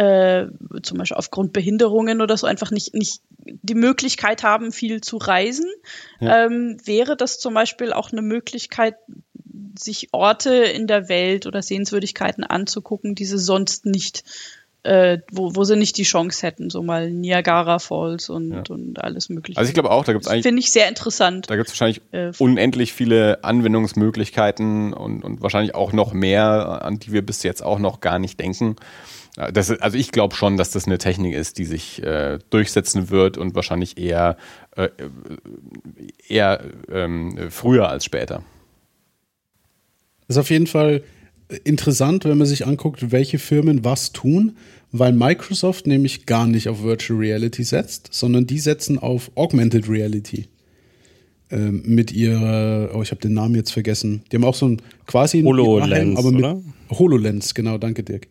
äh, 0.02 0.48
zum 0.82 0.98
Beispiel 0.98 1.18
aufgrund 1.18 1.54
Behinderungen 1.54 2.22
oder 2.22 2.36
so 2.36 2.48
einfach 2.48 2.72
nicht, 2.72 2.96
nicht 2.96 3.22
die 3.38 3.76
Möglichkeit 3.76 4.42
haben, 4.42 4.72
viel 4.72 5.00
zu 5.02 5.18
reisen, 5.18 5.70
ähm, 6.20 6.78
wäre 6.84 7.16
das 7.16 7.38
zum 7.38 7.54
Beispiel 7.54 7.94
auch 7.94 8.12
eine 8.12 8.24
Möglichkeit, 8.24 8.96
sich 9.78 10.10
Orte 10.12 10.56
in 10.56 10.88
der 10.88 11.08
Welt 11.08 11.46
oder 11.46 11.62
Sehenswürdigkeiten 11.62 12.44
anzugucken, 12.44 13.14
die 13.14 13.26
sie 13.26 13.38
sonst 13.38 13.86
nicht, 13.86 14.24
äh, 14.84 15.20
wo, 15.32 15.56
wo 15.56 15.64
sie 15.64 15.76
nicht 15.76 15.98
die 15.98 16.04
Chance 16.04 16.46
hätten, 16.46 16.70
so 16.70 16.82
mal 16.82 17.12
Niagara 17.12 17.78
Falls 17.78 18.30
und, 18.30 18.70
und 18.70 19.04
alles 19.04 19.30
mögliche. 19.30 19.60
Also 19.60 19.70
ich 19.70 19.76
glaube 19.76 19.92
auch, 19.92 20.04
da 20.04 20.14
gibt 20.14 20.26
es 20.26 20.32
eigentlich 20.32 20.44
Finde 20.44 20.60
ich 20.60 20.72
sehr 20.72 20.88
interessant. 20.90 21.50
Da 21.50 21.56
gibt 21.56 21.68
es 21.68 21.74
wahrscheinlich 21.74 22.02
Äh, 22.12 22.32
unendlich 22.40 22.94
viele 22.94 23.44
Anwendungsmöglichkeiten 23.44 24.94
und, 24.94 25.24
und 25.24 25.42
wahrscheinlich 25.42 25.76
auch 25.76 25.94
noch 25.94 26.14
mehr, 26.14 26.84
an 26.84 26.98
die 26.98 27.12
wir 27.12 27.24
bis 27.24 27.44
jetzt 27.44 27.62
auch 27.64 27.78
noch 27.80 28.00
gar 28.00 28.18
nicht 28.18 28.40
denken. 28.40 28.76
Äh, 29.38 29.52
Das, 29.54 29.70
also 29.70 29.98
ich 29.98 30.12
glaube 30.12 30.36
schon, 30.36 30.58
dass 30.58 30.72
das 30.72 30.88
eine 30.88 30.98
Technik 30.98 31.36
ist, 31.36 31.60
die 31.60 31.66
sich 31.66 32.02
äh, 32.02 32.40
durchsetzen 32.50 33.12
wird 33.12 33.38
und 33.38 33.54
wahrscheinlich 33.54 34.00
eher, 34.00 34.36
äh, 34.76 34.90
eher 36.28 36.64
ähm, 36.92 37.50
früher 37.52 37.88
als 37.88 38.04
später. 38.04 38.44
ist 40.28 40.38
auf 40.38 40.50
jeden 40.50 40.68
Fall 40.68 41.04
interessant, 41.64 42.26
wenn 42.26 42.38
man 42.38 42.48
sich 42.48 42.66
anguckt, 42.66 43.12
welche 43.12 43.40
Firmen 43.40 43.84
was 43.84 44.12
tun, 44.12 44.54
weil 44.92 45.14
Microsoft 45.14 45.88
nämlich 45.88 46.26
gar 46.26 46.48
nicht 46.48 46.68
auf 46.68 46.84
Virtual 46.84 47.20
Reality 47.20 47.64
setzt, 47.64 48.10
sondern 48.12 48.48
die 48.48 48.60
setzen 48.60 49.00
auf 49.00 49.32
Augmented 49.36 49.88
Reality. 49.90 50.46
Ähm, 51.50 51.84
mit 51.86 52.14
ihrer, 52.14 52.92
oh, 52.94 53.02
ich 53.02 53.12
habe 53.12 53.22
den 53.22 53.34
Namen 53.34 53.56
jetzt 53.56 53.72
vergessen. 53.72 54.22
Die 54.32 54.38
haben 54.38 54.46
auch 54.46 54.56
so 54.56 54.68
ein 54.68 54.82
quasi 55.06 55.40
ein 55.40 55.46
HoloLens, 55.46 56.18
aber 56.18 56.32
mit 56.32 56.40
oder? 56.40 56.62
HoloLens, 56.90 57.54
genau, 57.54 57.78
danke 57.78 58.04
Dirk. 58.04 58.28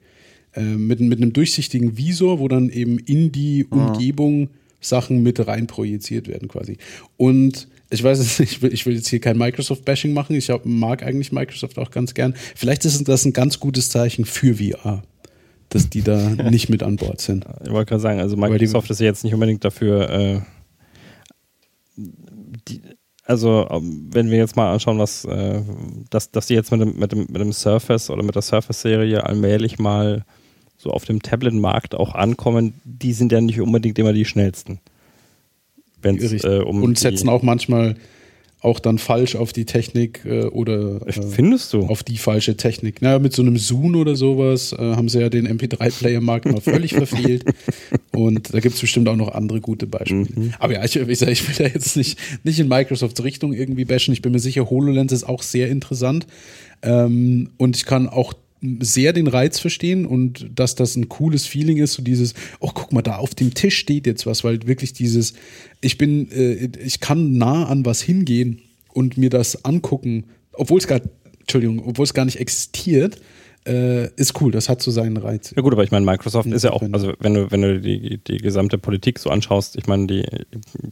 Ähm, 0.55 0.87
mit, 0.87 1.01
mit 1.01 1.21
einem 1.21 1.33
durchsichtigen 1.33 1.99
Visor, 1.99 2.39
wo 2.41 2.49
dann 2.49 2.71
eben 2.71 2.99
in 2.99 3.31
die 3.31 3.67
Umgebung 3.67 4.49
Sachen 4.81 5.23
mit 5.23 5.47
rein 5.47 5.67
projiziert 5.67 6.29
werden 6.29 6.49
quasi. 6.49 6.79
Und 7.17 7.69
ich 7.91 8.03
weiß 8.03 8.19
es 8.21 8.39
nicht, 8.39 8.53
ich 8.53 8.63
will, 8.63 8.73
ich 8.73 8.87
will 8.87 8.95
jetzt 8.95 9.09
hier 9.09 9.21
kein 9.21 9.37
Microsoft-Bashing 9.37 10.13
machen. 10.13 10.37
Ich 10.37 10.51
hab, 10.51 10.65
mag 10.65 11.03
eigentlich 11.03 11.33
Microsoft 11.33 11.79
auch 11.79 11.91
ganz 11.91 12.15
gern. 12.15 12.35
Vielleicht 12.55 12.85
ist 12.85 13.09
das 13.09 13.25
ein 13.25 13.33
ganz 13.33 13.59
gutes 13.61 13.89
Zeichen 13.89 14.25
für 14.25 14.55
VR, 14.55 15.03
dass 15.69 15.91
die 15.91 16.03
da 16.03 16.31
nicht 16.51 16.69
mit 16.69 16.83
an 16.83 16.97
Bord 16.97 17.21
sind. 17.21 17.47
Ich 17.65 17.71
wollte 17.71 17.89
gerade 17.91 18.01
sagen, 18.03 18.21
also 18.21 18.37
Weil 18.41 18.51
die- 18.59 18.67
Microsoft 18.67 18.91
ist 18.91 19.01
ja 19.01 19.07
jetzt 19.07 19.25
nicht 19.25 19.35
unbedingt 19.35 19.65
dafür, 19.65 20.09
äh, 20.11 20.41
die, 21.97 22.81
also 23.25 23.67
ähm, 23.71 24.09
wenn 24.13 24.31
wir 24.31 24.39
jetzt 24.39 24.57
mal 24.57 24.73
anschauen, 24.73 24.99
was, 24.99 25.25
äh, 25.25 25.63
dass, 26.11 26.31
dass 26.31 26.47
die 26.47 26.55
jetzt 26.55 26.71
mit 26.73 26.81
dem, 26.81 26.97
mit, 26.99 27.13
dem, 27.13 27.27
mit 27.29 27.41
dem 27.41 27.53
Surface 27.53 28.11
oder 28.11 28.23
mit 28.23 28.35
der 28.35 28.43
Surface-Serie 28.43 29.25
allmählich 29.25 29.79
mal 29.79 30.25
so 30.77 30.91
auf 30.91 31.05
dem 31.05 31.21
Tablet-Markt 31.23 31.95
auch 31.95 32.15
ankommen, 32.15 32.75
die 32.85 33.13
sind 33.13 33.33
ja 33.33 33.41
nicht 33.41 33.61
unbedingt 33.61 33.99
immer 33.99 34.13
die 34.13 34.25
schnellsten. 34.25 34.81
Wenn 36.03 36.17
es 36.17 36.33
Richtig. 36.33 36.45
äh, 36.45 36.59
um 36.59 36.83
Und 36.83 36.99
setzen 36.99 37.29
auch 37.29 37.43
manchmal 37.43 37.97
auch 38.63 38.79
dann 38.79 38.99
falsch 38.99 39.37
auf 39.37 39.53
die 39.53 39.65
Technik 39.65 40.21
äh, 40.27 40.45
oder 40.45 41.07
äh, 41.07 41.13
Findest 41.13 41.73
du? 41.73 41.87
auf 41.87 42.03
die 42.03 42.19
falsche 42.19 42.57
Technik. 42.57 43.01
Naja, 43.01 43.19
mit 43.19 43.33
so 43.33 43.43
einem 43.43 43.57
Zoom 43.57 43.97
oder 43.97 44.17
sowas 44.17 44.73
äh, 44.73 44.77
haben 44.77 45.09
sie 45.09 45.21
ja 45.21 45.31
den 45.31 45.49
MP3-Player-Markt 45.49 46.45
mal 46.47 46.61
völlig 46.61 46.95
verfehlt. 46.95 47.45
Und 48.13 48.53
da 48.53 48.61
gibt 48.61 48.75
es 48.75 48.81
bestimmt 48.81 49.09
auch 49.09 49.17
noch 49.17 49.33
andere 49.33 49.61
gute 49.61 49.87
Beispiele. 49.87 50.27
Mhm. 50.35 50.53
Aber 50.59 50.75
ja, 50.75 50.85
ich, 50.85 50.97
ich, 50.97 51.19
sag, 51.19 51.31
ich 51.31 51.49
will 51.49 51.55
da 51.67 51.73
jetzt 51.73 51.97
nicht, 51.97 52.19
nicht 52.45 52.59
in 52.59 52.69
Microsofts 52.69 53.25
Richtung 53.25 53.55
irgendwie 53.55 53.87
bashen. 53.87 54.13
Ich 54.13 54.21
bin 54.21 54.33
mir 54.33 54.41
sicher, 54.41 54.69
HoloLens 54.69 55.13
ist 55.13 55.25
auch 55.25 55.43
sehr 55.43 55.69
interessant. 55.71 56.27
Ähm, 56.83 57.51
und 57.57 57.77
ich 57.77 57.87
kann 57.87 58.09
auch 58.09 58.35
sehr 58.81 59.13
den 59.13 59.27
Reiz 59.27 59.59
verstehen 59.59 60.05
und 60.05 60.51
dass 60.55 60.75
das 60.75 60.97
ein 60.97 61.09
cooles 61.09 61.47
Feeling 61.47 61.79
ist, 61.79 61.95
so 61.95 62.03
dieses, 62.03 62.35
oh, 62.61 62.71
guck 62.75 62.93
mal, 62.93 63.03
da 63.03 63.17
auf 63.17 63.35
dem 63.35 63.55
Tisch 63.55 63.79
steht 63.79 64.07
jetzt 64.07 64.27
was, 64.27 64.45
weil 64.45 64.67
wirklich 64.67 64.93
dieses, 64.93 65.35
ich 65.81 65.97
bin, 65.97 66.31
äh, 66.31 66.69
ich 66.85 67.01
kann 67.01 67.39
nah 67.39 67.67
an 67.67 67.87
was 67.87 68.03
hingehen 68.03 68.61
und 68.93 69.17
mir 69.17 69.31
das 69.31 69.65
angucken, 69.65 70.25
obwohl 70.53 70.79
es 70.79 70.87
gar, 70.87 71.01
Entschuldigung, 71.41 71.83
obwohl 71.87 72.05
es 72.05 72.13
gar 72.13 72.27
nicht 72.27 72.39
existiert, 72.39 73.21
äh, 73.67 74.09
ist 74.15 74.41
cool, 74.41 74.51
das 74.53 74.69
hat 74.69 74.83
so 74.83 74.91
seinen 74.91 75.17
Reiz. 75.17 75.53
Ja 75.55 75.63
gut, 75.63 75.73
aber 75.73 75.85
ich 75.85 75.91
meine, 75.91 76.05
Microsoft 76.05 76.49
ist 76.49 76.65
ja 76.65 76.73
auch, 76.73 76.83
Insofern. 76.83 76.95
also 76.95 77.13
wenn 77.21 77.35
du, 77.35 77.51
wenn 77.51 77.63
du 77.63 77.81
die, 77.81 78.19
die 78.19 78.39
gesamte 78.39 78.79
Politik 78.79 79.19
so 79.19 79.31
anschaust, 79.31 79.77
ich 79.77 79.87
meine, 79.87 80.07
die, 80.07 80.25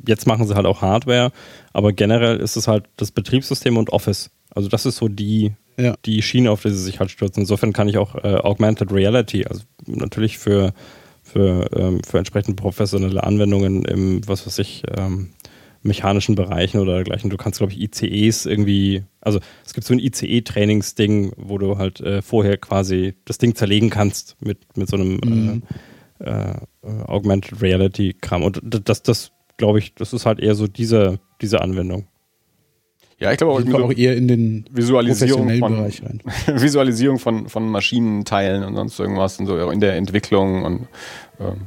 jetzt 0.07 0.27
machen 0.27 0.47
sie 0.47 0.55
halt 0.55 0.67
auch 0.67 0.83
Hardware, 0.83 1.33
aber 1.73 1.93
generell 1.93 2.39
ist 2.39 2.57
es 2.57 2.69
halt 2.69 2.85
das 2.97 3.11
Betriebssystem 3.11 3.77
und 3.77 3.91
Office. 3.91 4.31
Also 4.51 4.69
das 4.69 4.87
ist 4.87 4.97
so 4.97 5.09
die, 5.09 5.53
Ja. 5.79 5.95
die 6.05 6.23
Schiene, 6.23 6.51
auf 6.51 6.63
die 6.63 6.71
sie 6.71 6.83
sich 6.83 6.99
halt 6.99 7.11
stürzen. 7.11 7.43
Insofern 7.43 7.73
kann 7.73 7.89
ich 7.89 7.99
auch 7.99 8.17
äh, 8.17 8.37
Augmented 8.37 8.93
Reality, 8.93 9.47
also 9.47 9.63
natürlich 9.87 10.39
für, 10.39 10.73
für, 11.23 11.71
ähm, 11.77 12.01
für 12.03 12.19
entsprechend 12.19 12.57
professionelle 12.57 13.23
Anwendungen 13.23 13.85
im, 13.85 14.27
was 14.27 14.47
weiß 14.47 14.59
ich, 14.59 14.83
ähm, 14.97 15.31
mechanischen 15.83 16.35
Bereichen 16.35 16.81
oder 16.81 16.95
dergleichen. 16.95 17.31
Du 17.31 17.37
kannst, 17.37 17.59
glaube 17.59 17.73
ich, 17.73 17.81
ICEs 17.81 18.47
irgendwie, 18.47 19.05
also 19.21 19.39
es 19.65 19.75
gibt 19.75 19.87
so 19.87 19.95
ein 19.95 20.01
ICE-Trainingsding, 20.01 21.33
wo 21.37 21.59
du 21.59 21.79
halt 21.79 22.01
äh, 22.01 22.23
vorher 22.23 22.57
quasi 22.57 23.15
das 23.25 23.39
Ding 23.39 23.55
zerlegen 23.55 23.91
kannst 23.91 24.37
mit, 24.41 24.59
mit 24.77 24.89
so 24.89 24.97
einem 24.97 25.63
äh, 26.21 26.25
äh, 26.25 26.51
äh, 26.83 27.03
Augmented 27.07 27.63
Reality-Kram. 27.63 28.43
Und 28.43 28.61
das, 28.63 29.03
das 29.03 29.33
glaube 29.57 29.79
ich, 29.79 29.95
das 29.95 30.13
ist 30.13 30.27
halt 30.27 30.41
eher 30.41 30.55
so 30.55 30.67
diese, 30.67 31.21
diese 31.41 31.61
Anwendung. 31.61 32.07
Ja, 33.21 33.33
ich 33.33 33.39
glaube 33.39 33.53
auch, 33.55 33.61
Ich 33.61 33.75
auch 33.75 33.93
eher 33.93 34.17
in 34.17 34.29
den 34.29 34.65
Visualisierung 34.71 35.49
von, 35.59 35.75
Bereich 35.77 36.03
rein. 36.05 36.21
Visualisierung 36.47 37.19
von, 37.19 37.49
von 37.49 37.69
Maschinenteilen 37.69 38.63
und 38.65 38.77
sonst 38.77 38.99
irgendwas 39.01 39.39
und 39.41 39.47
so 39.47 39.71
in 39.71 39.81
der 39.81 39.97
Entwicklung 39.97 40.65
und 40.65 40.89
ähm, 41.41 41.67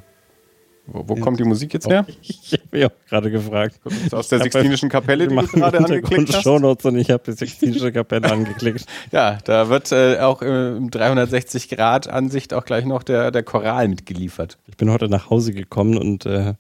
wo, 0.88 1.04
wo 1.08 1.16
Ja. 1.16 1.22
kommt 1.22 1.40
die 1.40 1.44
Musik 1.44 1.74
jetzt 1.74 1.88
her? 1.88 2.06
Ich 2.22 2.54
habe 2.54 2.64
mich 2.72 2.86
auch 2.86 2.92
gerade 3.10 3.32
gefragt. 3.32 3.80
Aus 4.12 4.30
der 4.30 4.40
Sixtinischen 4.42 4.90
Kapelle, 4.90 5.28
die 5.28 5.36
du 5.36 5.46
gerade 5.46 5.78
angeklickt 5.78 6.34
hast? 6.34 6.44
Shownotes 6.44 6.86
und 6.86 6.98
ich 6.98 7.12
habe 7.12 7.24
die 7.26 7.34
Sixtinische 7.34 7.92
Kapelle 7.92 8.30
angeklickt. 8.32 8.86
Ja, 9.12 9.38
da 9.44 9.70
wird 9.70 9.92
äh, 9.92 10.20
auch 10.20 10.42
äh, 10.42 10.76
im 10.76 10.90
360-Grad-Ansicht 10.90 12.54
auch 12.54 12.66
gleich 12.66 12.86
noch 12.86 13.04
der, 13.04 13.32
der 13.32 13.44
Choral 13.44 13.88
mitgeliefert. 13.88 14.58
Ich 14.68 14.78
bin 14.78 14.90
heute 14.92 15.08
nach 15.10 15.30
Hause 15.30 15.54
gekommen 15.54 15.98
und 15.98 16.26
äh, 16.26 16.54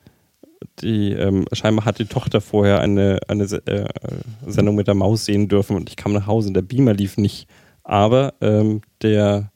die 0.79 1.11
ähm, 1.13 1.45
scheinbar 1.51 1.85
hat 1.85 1.99
die 1.99 2.05
Tochter 2.05 2.41
vorher 2.41 2.79
eine, 2.81 3.19
eine 3.27 3.43
äh, 3.43 3.87
Sendung 4.45 4.75
mit 4.75 4.87
der 4.87 4.95
Maus 4.95 5.25
sehen 5.25 5.47
dürfen 5.47 5.75
und 5.75 5.89
ich 5.89 5.95
kam 5.95 6.13
nach 6.13 6.27
Hause 6.27 6.49
und 6.49 6.53
der 6.53 6.61
Beamer 6.61 6.93
lief 6.93 7.17
nicht. 7.17 7.47
Aber 7.83 8.35
ähm, 8.41 8.81
der, 9.01 9.51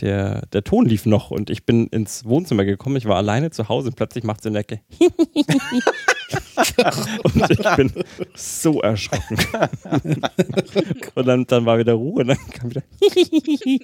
der, 0.00 0.46
der 0.52 0.64
Ton 0.64 0.86
lief 0.86 1.06
noch 1.06 1.30
und 1.30 1.50
ich 1.50 1.66
bin 1.66 1.88
ins 1.88 2.24
Wohnzimmer 2.24 2.64
gekommen. 2.64 2.96
Ich 2.96 3.06
war 3.06 3.16
alleine 3.16 3.50
zu 3.50 3.68
Hause 3.68 3.88
und 3.88 3.96
plötzlich 3.96 4.24
macht 4.24 4.42
sie 4.42 4.48
in 4.48 4.54
der 4.54 4.60
Ecke. 4.60 4.80
und 7.24 7.50
ich 7.50 7.76
bin 7.76 7.92
so 8.34 8.80
erschrocken. 8.80 9.38
und 11.14 11.26
dann, 11.26 11.46
dann 11.46 11.66
war 11.66 11.78
wieder 11.78 11.94
Ruhe 11.94 12.22
und 12.22 12.28
dann 12.28 12.38
kam 12.52 12.70
wieder. 12.70 12.82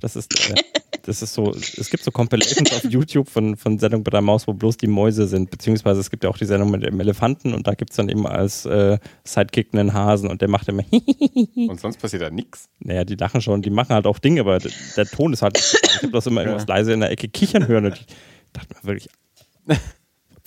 Das 0.00 0.16
ist, 0.16 0.50
äh, 0.50 0.54
das 1.02 1.22
ist 1.22 1.34
so, 1.34 1.52
es 1.52 1.90
gibt 1.90 2.04
so 2.04 2.10
Compilations 2.10 2.72
auf 2.72 2.84
YouTube 2.84 3.28
von, 3.28 3.56
von 3.56 3.78
Sendung 3.78 4.04
bei 4.04 4.10
der 4.10 4.20
Maus, 4.20 4.46
wo 4.46 4.52
bloß 4.52 4.76
die 4.76 4.86
Mäuse 4.86 5.26
sind, 5.26 5.50
beziehungsweise 5.50 6.00
es 6.00 6.10
gibt 6.10 6.24
ja 6.24 6.30
auch 6.30 6.38
die 6.38 6.44
Sendung 6.44 6.70
mit 6.70 6.82
dem 6.82 7.00
Elefanten 7.00 7.54
und 7.54 7.66
da 7.66 7.74
gibt 7.74 7.90
es 7.90 7.96
dann 7.96 8.08
eben 8.08 8.26
als 8.26 8.64
äh, 8.66 8.98
Sidekick 9.24 9.68
einen 9.72 9.92
Hasen 9.94 10.28
und 10.30 10.40
der 10.40 10.48
macht 10.48 10.68
immer, 10.68 10.84
Und 11.56 11.80
sonst 11.80 12.00
passiert 12.00 12.22
da 12.22 12.30
nichts. 12.30 12.68
naja, 12.80 13.04
die 13.04 13.16
lachen 13.16 13.40
schon, 13.40 13.62
die 13.62 13.70
machen 13.70 13.94
halt 13.94 14.06
auch 14.06 14.18
Dinge, 14.18 14.40
aber 14.42 14.58
der, 14.58 14.70
der 14.96 15.06
Ton 15.06 15.32
ist 15.32 15.42
halt, 15.42 15.58
ich 15.58 16.02
habe 16.02 16.12
das 16.12 16.26
immer 16.26 16.42
irgendwas 16.42 16.66
leise 16.66 16.92
in 16.92 17.00
der 17.00 17.10
Ecke 17.10 17.28
kichern 17.28 17.66
hören 17.66 17.86
und 17.86 17.94
ich 17.94 18.06
dachte 18.52 18.74
mir 18.74 18.84
wirklich, 18.84 19.08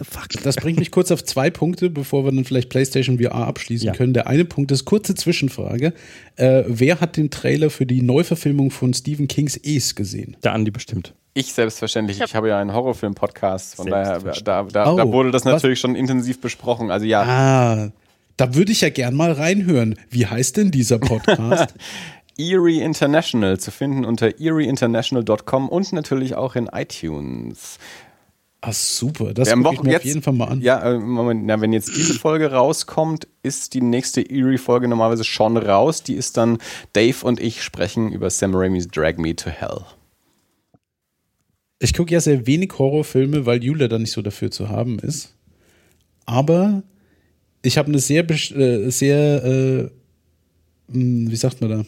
the 0.03 0.09
fuck? 0.09 0.27
Das 0.43 0.55
bringt 0.55 0.79
mich 0.79 0.91
kurz 0.91 1.11
auf 1.11 1.23
zwei 1.23 1.49
Punkte, 1.49 1.89
bevor 1.89 2.25
wir 2.25 2.31
dann 2.31 2.45
vielleicht 2.45 2.69
PlayStation 2.69 3.19
VR 3.19 3.47
abschließen 3.47 3.87
Ja. 3.87 3.93
können. 3.93 4.13
Der 4.13 4.27
eine 4.27 4.45
Punkt 4.45 4.71
ist 4.71 4.85
kurze 4.85 5.15
Zwischenfrage. 5.15 5.93
Äh, 6.35 6.63
wer 6.67 6.99
hat 7.01 7.17
den 7.17 7.29
Trailer 7.29 7.69
für 7.69 7.85
die 7.85 8.01
Neuverfilmung 8.01 8.71
von 8.71 8.93
Stephen 8.93 9.27
Kings 9.27 9.57
Es 9.57 9.95
gesehen? 9.95 10.37
Der 10.43 10.53
Andi 10.53 10.71
bestimmt. 10.71 11.13
Ich 11.33 11.53
selbstverständlich. 11.53 12.17
Ich, 12.17 12.23
Ich 12.23 12.29
hab- 12.31 12.37
habe 12.37 12.49
ja 12.49 12.59
einen 12.59 12.73
Horrorfilm-Podcast. 12.73 13.75
Von 13.75 13.87
daher, 13.87 14.19
da, 14.19 14.63
da, 14.63 14.63
da 14.63 14.91
Oh, 14.93 15.11
wurde 15.13 15.31
das 15.31 15.45
was? 15.45 15.53
natürlich 15.53 15.79
schon 15.79 15.95
intensiv 15.95 16.41
besprochen. 16.41 16.91
Also 16.91 17.05
ja, 17.05 17.21
Ah, 17.23 17.91
da 18.37 18.53
würde 18.55 18.71
ich 18.71 18.81
ja 18.81 18.89
gern 18.89 19.15
mal 19.15 19.31
reinhören. 19.31 19.95
Wie 20.09 20.25
heißt 20.25 20.57
denn 20.57 20.71
dieser 20.71 20.99
Podcast? 20.99 21.73
Erie 22.37 22.81
International 22.81 23.59
zu 23.59 23.71
finden 23.71 24.03
unter 24.03 24.39
erieinternational.com 24.39 25.69
und 25.69 25.93
natürlich 25.93 26.35
auch 26.35 26.55
in 26.55 26.67
iTunes. 26.67 27.77
Ah, 28.63 28.73
super. 28.73 29.33
Das 29.33 29.51
haben 29.51 29.63
gucke 29.63 29.75
ich 29.75 29.83
mir 29.83 29.91
jetzt, 29.93 30.01
auf 30.01 30.05
jeden 30.05 30.21
Fall 30.21 30.33
mal 30.33 30.45
an. 30.45 30.61
Ja, 30.61 30.93
äh, 30.93 30.99
Moment, 30.99 31.45
na, 31.45 31.59
wenn 31.61 31.73
jetzt 31.73 31.95
diese 31.95 32.13
Folge 32.13 32.51
rauskommt, 32.51 33.27
ist 33.41 33.73
die 33.73 33.81
nächste 33.81 34.21
Eerie-Folge 34.21 34.87
normalerweise 34.87 35.23
schon 35.23 35.57
raus. 35.57 36.03
Die 36.03 36.13
ist 36.13 36.37
dann 36.37 36.59
Dave 36.93 37.25
und 37.25 37.39
ich 37.39 37.63
sprechen 37.63 38.11
über 38.11 38.29
Sam 38.29 38.53
Raimis 38.53 38.87
Drag 38.87 39.17
Me 39.17 39.35
to 39.35 39.49
Hell. 39.49 39.81
Ich 41.79 41.95
gucke 41.95 42.13
ja 42.13 42.21
sehr 42.21 42.45
wenig 42.45 42.73
Horrorfilme, 42.77 43.47
weil 43.47 43.63
Julia 43.63 43.87
da 43.87 43.97
nicht 43.97 44.11
so 44.11 44.21
dafür 44.21 44.51
zu 44.51 44.69
haben 44.69 44.99
ist. 44.99 45.33
Aber 46.27 46.83
ich 47.63 47.79
habe 47.79 47.87
eine 47.89 47.97
sehr, 47.97 48.29
äh, 48.29 48.91
sehr, 48.91 49.43
äh, 49.43 49.89
mh, 50.95 51.31
wie 51.31 51.35
sagt 51.35 51.61
man 51.61 51.69
da, 51.71 51.85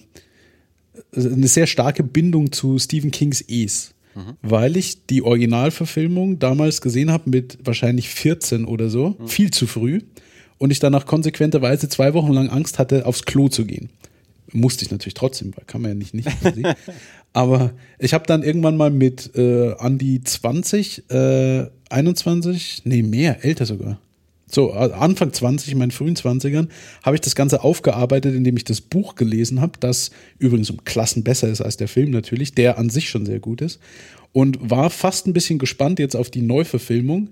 eine 1.16 1.48
sehr 1.48 1.68
starke 1.68 2.02
Bindung 2.02 2.52
zu 2.52 2.80
Stephen 2.80 3.12
Kings 3.12 3.42
Es. 3.48 3.93
Weil 4.42 4.78
ich 4.78 5.06
die 5.06 5.22
Originalverfilmung 5.22 6.40
damals 6.40 6.82
gesehen 6.82 7.12
habe 7.12 7.30
mit 7.30 7.58
wahrscheinlich 7.64 8.10
14 8.10 8.66
oder 8.66 8.90
so, 8.90 9.18
viel 9.26 9.52
zu 9.52 9.68
früh. 9.68 10.02
Und 10.58 10.72
ich 10.72 10.80
danach 10.80 11.06
konsequenterweise 11.06 11.90
zwei 11.90 12.14
Wochen 12.14 12.32
lang 12.32 12.50
Angst 12.50 12.80
hatte, 12.80 13.06
aufs 13.06 13.24
Klo 13.24 13.50
zu 13.50 13.66
gehen. 13.66 13.90
Musste 14.52 14.86
ich 14.86 14.92
natürlich 14.92 15.16
trotzdem, 15.16 15.52
weil 15.56 15.66
kann 15.66 15.82
man 15.82 15.92
ja 15.92 15.96
nicht 15.96 16.14
nicht. 16.14 16.30
Aber 17.34 17.74
ich 17.98 18.14
habe 18.14 18.28
dann 18.28 18.44
irgendwann 18.44 18.78
mal 18.78 18.92
mit 18.92 19.36
äh, 19.36 19.74
an 19.74 19.98
die 19.98 20.24
20, 20.24 21.10
äh, 21.10 21.66
21, 21.90 22.84
nee, 22.86 23.02
mehr, 23.02 23.44
älter 23.44 23.66
sogar. 23.66 24.00
So, 24.54 24.72
äh, 24.72 24.92
Anfang 24.94 25.34
20, 25.34 25.72
in 25.72 25.78
meinen 25.80 25.92
frühen 25.92 26.16
20ern, 26.16 26.70
habe 27.02 27.16
ich 27.16 27.22
das 27.22 27.36
Ganze 27.36 27.64
aufgearbeitet, 27.64 28.36
indem 28.36 28.58
ich 28.58 28.64
das 28.64 28.82
Buch 28.82 29.16
gelesen 29.16 29.62
habe, 29.62 29.74
das 29.80 30.12
übrigens 30.38 30.70
um 30.70 30.84
Klassen 30.86 31.24
besser 31.24 31.50
ist 31.50 31.62
als 31.62 31.78
der 31.78 31.88
Film 31.88 32.12
natürlich, 32.12 32.54
der 32.54 32.78
an 32.78 32.90
sich 32.90 33.10
schon 33.10 33.26
sehr 33.26 33.40
gut 33.40 33.62
ist. 33.62 33.80
Und 34.32 34.58
war 34.62 34.90
fast 34.90 35.28
ein 35.28 35.34
bisschen 35.34 35.60
gespannt 35.60 36.00
jetzt 36.00 36.16
auf 36.16 36.30
die 36.30 36.42
Neuverfilmung, 36.42 37.30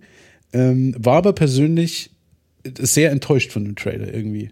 ähm, 0.53 0.95
war 0.97 1.17
aber 1.17 1.33
persönlich 1.33 2.11
sehr 2.79 3.11
enttäuscht 3.11 3.51
von 3.51 3.65
dem 3.65 3.75
Trailer 3.75 4.13
irgendwie. 4.13 4.51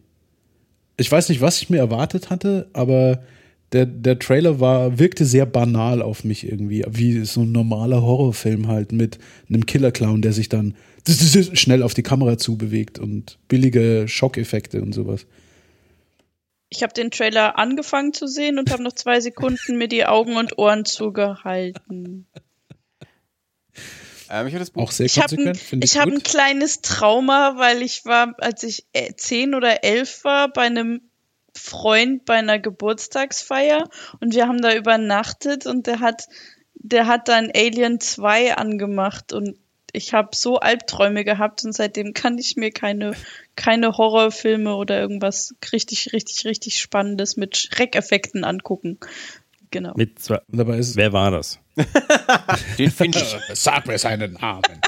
Ich 0.98 1.12
weiß 1.12 1.30
nicht, 1.30 1.42
was 1.42 1.62
ich 1.62 1.70
mir 1.70 1.78
erwartet 1.78 2.30
hatte, 2.30 2.70
aber 2.74 3.24
der, 3.72 3.86
der 3.86 4.18
Trailer 4.18 4.60
war, 4.60 4.98
wirkte 4.98 5.26
sehr 5.26 5.46
banal 5.46 6.02
auf 6.02 6.24
mich 6.24 6.50
irgendwie, 6.50 6.84
wie 6.90 7.24
so 7.26 7.42
ein 7.42 7.52
normaler 7.52 8.02
Horrorfilm 8.02 8.68
halt 8.68 8.92
mit 8.92 9.20
einem 9.48 9.66
Killer-Clown, 9.66 10.22
der 10.22 10.34
sich 10.34 10.50
dann 10.50 10.76
schnell 11.54 11.84
auf 11.84 11.94
die 11.94 12.04
Kamera 12.04 12.38
zubewegt 12.38 13.00
und 13.00 13.38
billige 13.48 14.08
Schockeffekte 14.08 14.82
und 14.82 14.94
sowas. 14.94 15.26
Ich 16.70 16.84
habe 16.84 16.94
den 16.94 17.10
Trailer 17.10 17.58
angefangen 17.58 18.14
zu 18.14 18.28
sehen 18.28 18.60
und 18.60 18.72
habe 18.72 18.84
noch 18.84 18.94
zwei 18.94 19.20
Sekunden 19.20 19.78
mir 19.78 19.88
die 19.88 20.06
Augen 20.06 20.38
und 20.38 20.58
Ohren 20.58 20.86
zugehalten. 20.86 22.28
Ähm, 24.30 24.48
ich 24.48 24.54
das 24.54 24.70
Buch 24.70 24.84
auch 24.84 24.92
sehr 24.92 25.08
ich 25.08 25.20
habe 25.20 25.36
ein, 25.36 25.60
ich 25.82 25.98
hab 25.98 26.08
ein 26.08 26.22
kleines 26.22 26.82
Trauma, 26.82 27.56
weil 27.58 27.82
ich 27.82 28.06
war, 28.06 28.36
als 28.38 28.62
ich 28.64 28.86
äh, 28.94 29.14
zehn 29.16 29.56
oder 29.56 29.84
elf 29.84 30.24
war, 30.24 30.54
bei 30.54 30.64
einem 30.64 31.09
Freund 31.60 32.26
bei 32.26 32.36
einer 32.36 32.60
Geburtstagsfeier 32.60 33.90
und 34.20 34.34
wir 34.34 34.48
haben 34.48 34.62
da 34.62 34.74
übernachtet 34.74 35.66
und 35.66 35.88
der 35.88 36.00
hat, 36.00 36.28
der 36.74 37.08
hat 37.08 37.28
dann 37.28 37.52
Alien 37.54 38.00
2 38.00 38.56
angemacht 38.56 39.34
und 39.34 39.58
ich 39.92 40.14
habe 40.14 40.30
so 40.34 40.60
Albträume 40.60 41.24
gehabt 41.24 41.64
und 41.66 41.74
seitdem 41.74 42.14
kann 42.14 42.38
ich 42.38 42.56
mir 42.56 42.72
keine, 42.72 43.14
keine 43.56 43.98
Horrorfilme 43.98 44.76
oder 44.76 45.00
irgendwas 45.00 45.56
richtig, 45.74 46.14
richtig, 46.14 46.46
richtig 46.46 46.78
Spannendes 46.80 47.38
mit 47.38 47.58
Schreckeffekten 47.58 48.44
angucken. 48.44 49.00
Genau. 49.72 49.94
Mit 49.96 50.20
zwei, 50.20 50.42
wer 50.48 51.14
war 51.14 51.32
das? 51.32 51.60
Den 52.78 52.92
finde 52.92 53.20
ich. 53.20 53.38
Sag 53.58 53.88
mir 53.88 53.98
seinen 53.98 54.34
Namen. 54.34 54.64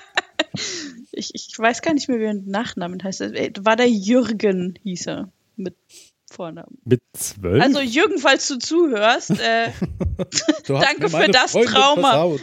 Ich, 1.14 1.36
ich 1.36 1.54
weiß 1.58 1.82
gar 1.82 1.94
nicht 1.94 2.08
mehr, 2.08 2.20
wie 2.20 2.24
er 2.24 2.34
Nachnamen 2.34 3.04
heißt. 3.04 3.20
War 3.66 3.76
der 3.76 3.90
Jürgen, 3.90 4.80
hieß 4.84 5.08
er. 5.08 5.30
Mit 5.58 5.76
Vornamen. 6.42 6.80
Mit 6.86 7.04
zwölf? 7.14 7.62
Also 7.62 7.82
Jürgen, 7.82 8.18
falls 8.18 8.48
du 8.48 8.58
zuhörst, 8.58 9.30
äh, 9.30 9.70
du 10.66 10.74
danke 10.82 11.08
für 11.08 11.28
das 11.28 11.52
Freunde 11.52 11.72
Trauma. 11.72 12.36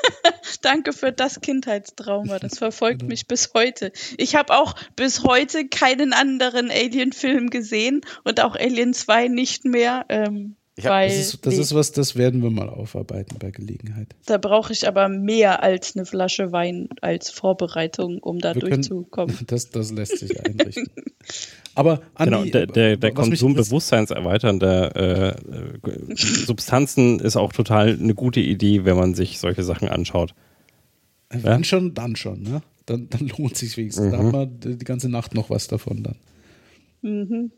danke 0.62 0.94
für 0.94 1.12
das 1.12 1.42
Kindheitstrauma. 1.42 2.38
Das 2.38 2.56
verfolgt 2.56 3.02
mich 3.02 3.26
bis 3.26 3.52
heute. 3.52 3.92
Ich 4.16 4.36
habe 4.36 4.54
auch 4.54 4.74
bis 4.96 5.22
heute 5.22 5.68
keinen 5.68 6.14
anderen 6.14 6.70
Alien-Film 6.70 7.50
gesehen 7.50 8.00
und 8.24 8.42
auch 8.42 8.56
Alien 8.56 8.94
2 8.94 9.28
nicht 9.28 9.66
mehr. 9.66 10.06
Ähm, 10.08 10.56
hab, 10.78 10.86
weil 10.86 11.08
das, 11.08 11.18
ist, 11.18 11.46
das 11.46 11.58
ist 11.58 11.74
was, 11.74 11.92
das 11.92 12.16
werden 12.16 12.42
wir 12.42 12.50
mal 12.50 12.70
aufarbeiten 12.70 13.36
bei 13.38 13.50
Gelegenheit. 13.50 14.08
Da 14.24 14.38
brauche 14.38 14.72
ich 14.72 14.88
aber 14.88 15.10
mehr 15.10 15.62
als 15.62 15.94
eine 15.94 16.06
Flasche 16.06 16.50
Wein 16.50 16.88
als 17.02 17.28
Vorbereitung, 17.30 18.20
um 18.20 18.38
da 18.38 18.54
wir 18.54 18.62
durchzukommen. 18.62 19.36
Können, 19.36 19.46
das, 19.48 19.68
das 19.70 19.92
lässt 19.92 20.18
sich 20.18 20.42
einrichten. 20.42 20.88
aber 21.74 22.00
Andi, 22.14 22.30
genau, 22.30 22.44
der, 22.50 22.66
der, 22.66 22.96
der 22.96 23.12
Konsumbewusstseinserweiternde 23.12 25.36
äh, 25.84 25.90
äh, 25.90 26.16
Substanzen 26.16 27.20
ist 27.20 27.36
auch 27.36 27.52
total 27.52 27.98
eine 27.98 28.14
gute 28.14 28.40
Idee, 28.40 28.86
wenn 28.86 28.96
man 28.96 29.14
sich 29.14 29.40
solche 29.40 29.64
Sachen 29.64 29.88
anschaut. 29.88 30.34
Wenn 31.28 31.44
ja? 31.44 31.62
schon, 31.64 31.92
dann 31.92 32.16
schon, 32.16 32.42
ne? 32.42 32.62
Dann, 32.86 33.10
dann 33.10 33.28
lohnt 33.28 33.56
sich 33.56 33.76
wenigstens. 33.76 34.06
Mhm. 34.06 34.10
Da 34.10 34.18
haben 34.18 34.32
wir 34.32 34.46
die 34.46 34.84
ganze 34.84 35.10
Nacht 35.10 35.34
noch 35.34 35.50
was 35.50 35.68
davon 35.68 36.02
dann. 36.02 36.16
Mhm. 37.02 37.52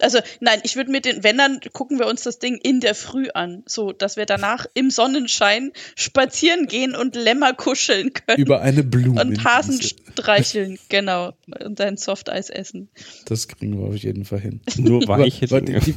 Also 0.00 0.18
nein, 0.40 0.60
ich 0.62 0.76
würde 0.76 0.90
mir 0.90 1.00
den, 1.00 1.24
wenn 1.24 1.38
dann 1.38 1.60
gucken 1.72 1.98
wir 1.98 2.06
uns 2.06 2.22
das 2.22 2.38
Ding 2.38 2.56
in 2.56 2.80
der 2.80 2.94
Früh 2.94 3.28
an, 3.34 3.62
so 3.66 3.92
dass 3.92 4.16
wir 4.16 4.26
danach 4.26 4.66
im 4.74 4.90
Sonnenschein 4.90 5.72
spazieren 5.96 6.66
gehen 6.66 6.94
und 6.94 7.16
Lämmer 7.16 7.54
kuscheln 7.54 8.12
können. 8.12 8.38
Über 8.38 8.60
eine 8.60 8.84
Blume. 8.84 9.20
Und 9.20 9.44
Hasen 9.44 9.80
streicheln, 9.80 10.78
genau. 10.88 11.32
Und 11.64 11.80
ein 11.80 11.96
Softeis 11.96 12.50
essen. 12.50 12.88
Das 13.24 13.48
kriegen 13.48 13.78
wir 13.78 13.88
auf 13.88 13.96
jeden 13.96 14.24
Fall 14.24 14.40
hin. 14.40 14.60
Nur 14.76 15.06
weiche 15.08 15.46
Dinge. 15.46 15.80
Die, 15.80 15.94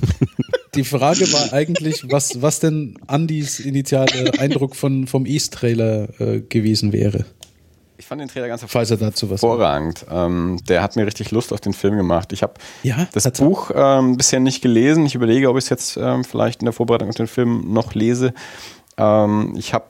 die 0.75 0.83
Frage 0.83 1.31
war 1.33 1.53
eigentlich, 1.53 2.03
was, 2.09 2.41
was 2.41 2.59
denn 2.59 2.97
Andys 3.07 3.59
initiale 3.59 4.39
Eindruck 4.39 4.75
von, 4.75 5.07
vom 5.07 5.25
East-Trailer 5.25 6.19
äh, 6.19 6.41
gewesen 6.41 6.93
wäre. 6.93 7.25
Ich 8.01 8.07
fand 8.07 8.19
den 8.19 8.29
Trailer 8.29 8.47
ganz 8.47 8.63
er 8.63 8.97
hervorragend. 9.29 10.07
Ähm, 10.09 10.57
der 10.67 10.81
hat 10.81 10.95
mir 10.95 11.05
richtig 11.05 11.29
Lust 11.29 11.53
auf 11.53 11.61
den 11.61 11.71
Film 11.71 11.97
gemacht. 11.97 12.33
Ich 12.33 12.41
habe 12.41 12.55
ja, 12.81 13.07
das 13.13 13.29
Buch 13.33 13.69
ähm, 13.75 14.17
bisher 14.17 14.39
nicht 14.39 14.63
gelesen. 14.63 15.05
Ich 15.05 15.13
überlege, 15.13 15.47
ob 15.47 15.57
ich 15.57 15.65
es 15.65 15.69
jetzt 15.69 15.97
ähm, 15.97 16.23
vielleicht 16.23 16.63
in 16.63 16.65
der 16.65 16.73
Vorbereitung 16.73 17.09
auf 17.09 17.15
den 17.15 17.27
Film 17.27 17.71
noch 17.71 17.93
lese. 17.93 18.33
Ähm, 18.97 19.53
ich 19.55 19.75
habe 19.75 19.85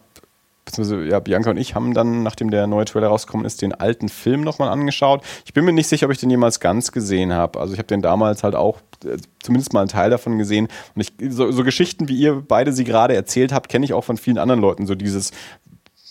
beziehungsweise 0.66 1.06
ja, 1.06 1.20
Bianca 1.20 1.52
und 1.52 1.58
ich 1.58 1.74
haben 1.74 1.94
dann, 1.94 2.22
nachdem 2.22 2.52
der 2.52 2.68
neue 2.68 2.86
Trailer 2.86 3.08
rausgekommen 3.08 3.46
ist, 3.46 3.62
den 3.62 3.74
alten 3.74 4.10
Film 4.10 4.42
nochmal 4.42 4.70
angeschaut. 4.70 5.24
Ich 5.46 5.54
bin 5.54 5.66
mir 5.66 5.74
nicht 5.74 5.88
sicher, 5.88 6.06
ob 6.06 6.12
ich 6.12 6.20
den 6.20 6.30
jemals 6.30 6.60
ganz 6.60 6.92
gesehen 6.92 7.34
habe. 7.34 7.60
Also 7.60 7.74
ich 7.74 7.80
habe 7.80 7.88
den 7.88 8.02
damals 8.02 8.44
halt 8.44 8.56
auch 8.56 8.80
äh, 9.06 9.18
zumindest 9.42 9.74
mal 9.74 9.82
einen 9.82 9.90
Teil 9.90 10.10
davon 10.10 10.38
gesehen. 10.38 10.68
Und 10.96 11.02
ich, 11.02 11.14
so, 11.34 11.52
so 11.52 11.64
Geschichten, 11.64 12.08
wie 12.08 12.18
ihr 12.18 12.44
beide 12.46 12.74
sie 12.74 12.84
gerade 12.84 13.16
erzählt 13.16 13.54
habt, 13.54 13.70
kenne 13.70 13.86
ich 13.86 13.94
auch 13.94 14.04
von 14.04 14.18
vielen 14.18 14.38
anderen 14.38 14.62
Leuten. 14.62 14.86
So 14.86 14.96
dieses, 14.96 15.32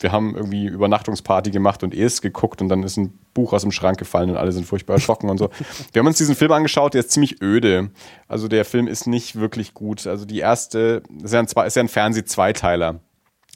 wir 0.00 0.12
haben 0.12 0.34
irgendwie 0.34 0.66
Übernachtungsparty 0.66 1.50
gemacht 1.50 1.82
und 1.82 1.94
es 1.94 2.22
geguckt 2.22 2.60
und 2.62 2.68
dann 2.68 2.82
ist 2.82 2.96
ein 2.96 3.18
Buch 3.34 3.52
aus 3.52 3.62
dem 3.62 3.70
Schrank 3.70 3.98
gefallen 3.98 4.30
und 4.30 4.36
alle 4.36 4.52
sind 4.52 4.66
furchtbar 4.66 4.94
erschrocken 4.94 5.30
und 5.30 5.38
so. 5.38 5.50
Wir 5.92 6.00
haben 6.00 6.06
uns 6.06 6.18
diesen 6.18 6.34
Film 6.34 6.52
angeschaut, 6.52 6.94
der 6.94 7.00
ist 7.00 7.10
ziemlich 7.10 7.42
öde. 7.42 7.90
Also 8.26 8.48
der 8.48 8.64
Film 8.64 8.88
ist 8.88 9.06
nicht 9.06 9.36
wirklich 9.36 9.74
gut. 9.74 10.06
Also 10.06 10.24
die 10.24 10.38
erste, 10.38 11.02
ist 11.22 11.32
ja 11.32 11.40
ein, 11.40 11.46
ist 11.46 11.76
ja 11.76 11.82
ein 11.82 11.88
Fernseh-Zweiteiler. 11.88 13.00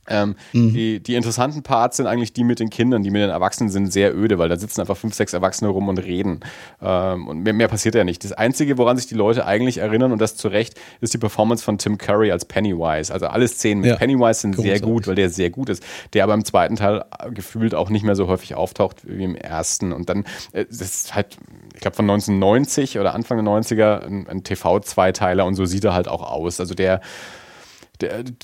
Ähm, 0.09 0.37
mhm. 0.53 0.73
die, 0.73 1.01
die 1.01 1.15
interessanten 1.15 1.63
Parts 1.63 1.97
sind 1.97 2.07
eigentlich 2.07 2.33
die 2.33 2.45
mit 2.45 2.61
den 2.61 2.71
Kindern, 2.71 3.03
die 3.03 3.11
mit 3.11 3.23
den 3.23 3.31
Erwachsenen 3.31 3.71
sind 3.71 3.93
sehr 3.93 4.15
öde, 4.15 4.39
weil 4.39 4.49
da 4.49 4.57
sitzen 4.57 4.81
einfach 4.81 4.97
fünf, 4.97 5.15
sechs 5.15 5.33
Erwachsene 5.33 5.71
rum 5.71 5.89
und 5.89 5.99
reden. 5.99 6.41
Ähm, 6.83 7.29
und 7.29 7.43
mehr, 7.43 7.53
mehr 7.53 7.69
passiert 7.69 7.95
ja 7.95 8.05
nicht. 8.05 8.25
Das 8.25 8.33
Einzige, 8.33 8.79
woran 8.79 8.97
sich 8.97 9.07
die 9.07 9.15
Leute 9.15 9.47
eigentlich 9.47 9.79
erinnern, 9.79 10.13
und 10.13 10.21
das 10.21 10.37
zu 10.37 10.49
Recht, 10.49 10.81
ist 11.01 11.15
die 11.15 11.19
Performance 11.19 11.65
von 11.65 11.79
Tim 11.79 11.99
Curry 11.99 12.31
als 12.31 12.45
Pennywise. 12.45 13.13
Also 13.13 13.27
alle 13.27 13.49
Szenen 13.49 13.81
mit 13.81 13.91
ja. 13.91 13.97
Pennywise 13.97 14.41
sind 14.41 14.57
Großartig. 14.57 14.81
sehr 14.81 14.89
gut, 14.89 15.07
weil 15.07 15.15
der 15.15 15.31
sehr 15.31 15.51
gut 15.51 15.69
ist. 15.69 15.83
Der 16.13 16.25
aber 16.25 16.35
im 16.35 16.45
zweiten 16.45 16.77
Teil 16.77 17.05
gefühlt 17.31 17.75
auch 17.75 17.91
nicht 17.91 18.05
mehr 18.05 18.17
so 18.17 18.29
häufig 18.29 18.55
auftaucht 18.55 18.99
wie 19.05 19.25
im 19.25 19.37
ersten. 19.37 19.93
Und 19.93 20.09
dann, 20.09 20.25
äh, 20.53 20.65
das 20.67 20.81
ist 20.81 21.15
halt, 21.15 21.39
ich 21.75 21.81
glaube 21.81 21.97
von 21.97 22.09
1990 22.09 22.99
oder 22.99 23.15
Anfang 23.15 23.43
der 23.43 23.53
90er 23.53 24.05
ein, 24.05 24.29
ein 24.29 24.45
TV-Zweiteiler 24.45 25.45
und 25.45 25.55
so 25.55 25.65
sieht 25.65 25.85
er 25.85 25.95
halt 25.95 26.09
auch 26.09 26.23
aus. 26.23 26.61
Also 26.61 26.75
der 26.75 27.01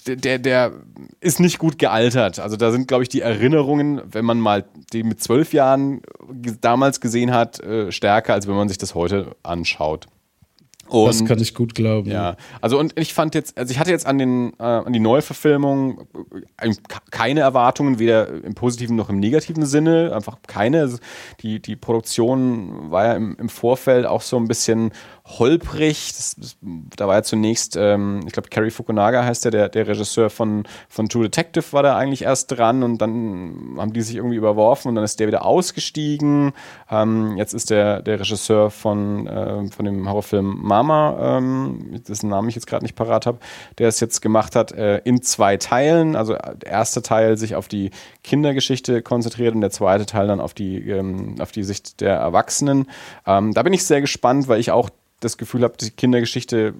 der, 0.06 0.16
der, 0.16 0.38
der 0.38 0.72
ist 1.20 1.40
nicht 1.40 1.58
gut 1.58 1.78
gealtert. 1.78 2.38
Also 2.38 2.56
da 2.56 2.70
sind, 2.72 2.88
glaube 2.88 3.02
ich, 3.02 3.08
die 3.08 3.20
Erinnerungen, 3.20 4.00
wenn 4.10 4.24
man 4.24 4.40
mal 4.40 4.64
die 4.92 5.02
mit 5.02 5.22
zwölf 5.22 5.52
Jahren 5.52 6.02
damals 6.60 7.00
gesehen 7.00 7.32
hat, 7.32 7.60
äh, 7.60 7.92
stärker, 7.92 8.34
als 8.34 8.46
wenn 8.46 8.54
man 8.54 8.68
sich 8.68 8.78
das 8.78 8.94
heute 8.94 9.36
anschaut. 9.42 10.06
Und, 10.90 11.06
das 11.06 11.24
kann 11.24 11.38
ich 11.38 11.54
gut 11.54 11.74
glauben. 11.74 12.10
Ja, 12.10 12.36
also 12.60 12.78
und 12.78 12.98
ich 12.98 13.14
fand 13.14 13.36
jetzt, 13.36 13.56
also 13.56 13.70
ich 13.70 13.78
hatte 13.78 13.90
jetzt 13.90 14.06
an 14.06 14.18
den 14.18 14.52
äh, 14.58 14.62
an 14.62 14.92
die 14.92 14.98
Neuverfilmung 14.98 16.08
äh, 16.58 16.72
keine 17.10 17.40
Erwartungen, 17.40 18.00
weder 18.00 18.28
im 18.42 18.54
positiven 18.54 18.96
noch 18.96 19.08
im 19.08 19.20
negativen 19.20 19.64
Sinne, 19.66 20.12
einfach 20.12 20.38
keine. 20.46 20.80
Also 20.80 20.98
die 21.40 21.60
die 21.60 21.76
Produktion 21.76 22.90
war 22.90 23.06
ja 23.06 23.14
im, 23.14 23.36
im 23.38 23.48
Vorfeld 23.48 24.04
auch 24.04 24.22
so 24.22 24.36
ein 24.36 24.48
bisschen 24.48 24.90
holprig. 25.26 26.12
Das, 26.16 26.34
das, 26.36 26.56
da 26.96 27.08
war 27.08 27.16
ja 27.16 27.22
zunächst, 27.22 27.76
ähm, 27.76 28.20
ich 28.26 28.32
glaube, 28.32 28.48
Cary 28.48 28.70
Fukunaga 28.70 29.24
heißt 29.24 29.44
der, 29.44 29.50
der, 29.50 29.68
der 29.68 29.86
Regisseur 29.86 30.30
von, 30.30 30.64
von 30.88 31.08
True 31.08 31.24
Detective 31.24 31.72
war 31.72 31.82
da 31.82 31.96
eigentlich 31.96 32.22
erst 32.22 32.50
dran 32.52 32.82
und 32.82 32.98
dann 32.98 33.76
haben 33.78 33.92
die 33.92 34.02
sich 34.02 34.16
irgendwie 34.16 34.36
überworfen 34.36 34.88
und 34.88 34.94
dann 34.94 35.04
ist 35.04 35.20
der 35.20 35.26
wieder 35.26 35.44
ausgestiegen. 35.44 36.52
Ähm, 36.90 37.36
jetzt 37.36 37.54
ist 37.54 37.70
der, 37.70 38.02
der 38.02 38.20
Regisseur 38.20 38.70
von, 38.70 39.26
äh, 39.26 39.70
von 39.70 39.84
dem 39.84 40.08
Horrorfilm 40.08 40.58
Mama, 40.62 41.38
ähm, 41.38 42.02
dessen 42.06 42.30
Namen 42.30 42.48
ich 42.48 42.54
jetzt 42.54 42.66
gerade 42.66 42.84
nicht 42.84 42.96
parat 42.96 43.26
habe, 43.26 43.38
der 43.78 43.88
es 43.88 44.00
jetzt 44.00 44.20
gemacht 44.20 44.56
hat, 44.56 44.72
äh, 44.72 44.98
in 44.98 45.22
zwei 45.22 45.56
Teilen. 45.56 46.16
Also 46.16 46.34
der 46.34 46.70
erste 46.70 47.02
Teil 47.02 47.36
sich 47.36 47.54
auf 47.54 47.68
die 47.68 47.90
Kindergeschichte 48.24 49.02
konzentriert 49.02 49.54
und 49.54 49.60
der 49.60 49.70
zweite 49.70 50.06
Teil 50.06 50.26
dann 50.26 50.40
auf 50.40 50.54
die, 50.54 50.88
ähm, 50.90 51.36
auf 51.40 51.52
die 51.52 51.62
Sicht 51.62 52.00
der 52.00 52.16
Erwachsenen. 52.16 52.86
Ähm, 53.26 53.52
da 53.54 53.62
bin 53.62 53.72
ich 53.72 53.84
sehr 53.84 54.00
gespannt, 54.00 54.48
weil 54.48 54.60
ich 54.60 54.70
auch 54.70 54.90
das 55.20 55.38
Gefühl 55.38 55.62
habe, 55.62 55.76
die 55.78 55.90
Kindergeschichte 55.90 56.74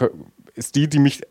äh, 0.00 0.08
ist 0.54 0.74
die, 0.74 0.88
die 0.88 0.98
mich 0.98 1.22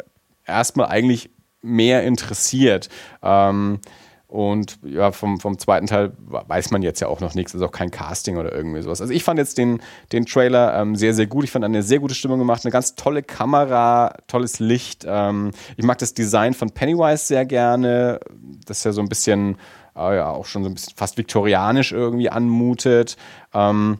erstmal 0.45 0.87
eigentlich 0.87 1.29
mehr 1.61 2.03
interessiert. 2.03 2.89
Ähm, 3.21 3.79
und 4.27 4.79
ja, 4.83 5.11
vom, 5.11 5.39
vom 5.39 5.57
zweiten 5.59 5.87
Teil 5.87 6.11
weiß 6.17 6.71
man 6.71 6.81
jetzt 6.81 6.99
ja 6.99 7.07
auch 7.07 7.21
noch 7.21 7.35
nichts, 7.35 7.53
ist 7.53 7.61
auch 7.61 7.71
kein 7.71 7.91
Casting 7.91 8.37
oder 8.37 8.51
irgendwie 8.53 8.81
sowas. 8.81 8.99
Also 8.99 9.13
ich 9.13 9.23
fand 9.23 9.39
jetzt 9.39 9.57
den, 9.57 9.81
den 10.11 10.25
Trailer 10.25 10.77
ähm, 10.81 10.95
sehr, 10.95 11.13
sehr 11.13 11.27
gut. 11.27 11.43
Ich 11.43 11.51
fand 11.51 11.63
eine 11.63 11.83
sehr 11.83 11.99
gute 11.99 12.15
Stimmung 12.15 12.39
gemacht, 12.39 12.65
eine 12.65 12.71
ganz 12.71 12.95
tolle 12.95 13.23
Kamera, 13.23 14.15
tolles 14.27 14.59
Licht. 14.59 15.05
Ähm, 15.07 15.51
ich 15.77 15.85
mag 15.85 15.99
das 15.99 16.13
Design 16.13 16.53
von 16.53 16.71
Pennywise 16.71 17.25
sehr 17.25 17.45
gerne. 17.45 18.19
Das 18.65 18.79
ist 18.79 18.83
ja 18.83 18.91
so 18.91 19.01
ein 19.01 19.07
bisschen, 19.07 19.57
äh, 19.95 20.17
ja, 20.17 20.29
auch 20.31 20.45
schon 20.45 20.63
so 20.63 20.69
ein 20.69 20.73
bisschen 20.73 20.97
fast 20.97 21.17
viktorianisch 21.17 21.91
irgendwie 21.91 22.29
anmutet. 22.29 23.17
Ähm, 23.53 23.99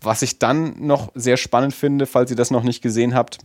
was 0.00 0.22
ich 0.22 0.38
dann 0.38 0.74
noch 0.78 1.12
sehr 1.14 1.36
spannend 1.36 1.74
finde, 1.74 2.06
falls 2.06 2.30
ihr 2.30 2.36
das 2.36 2.50
noch 2.50 2.62
nicht 2.62 2.82
gesehen 2.82 3.14
habt, 3.14 3.38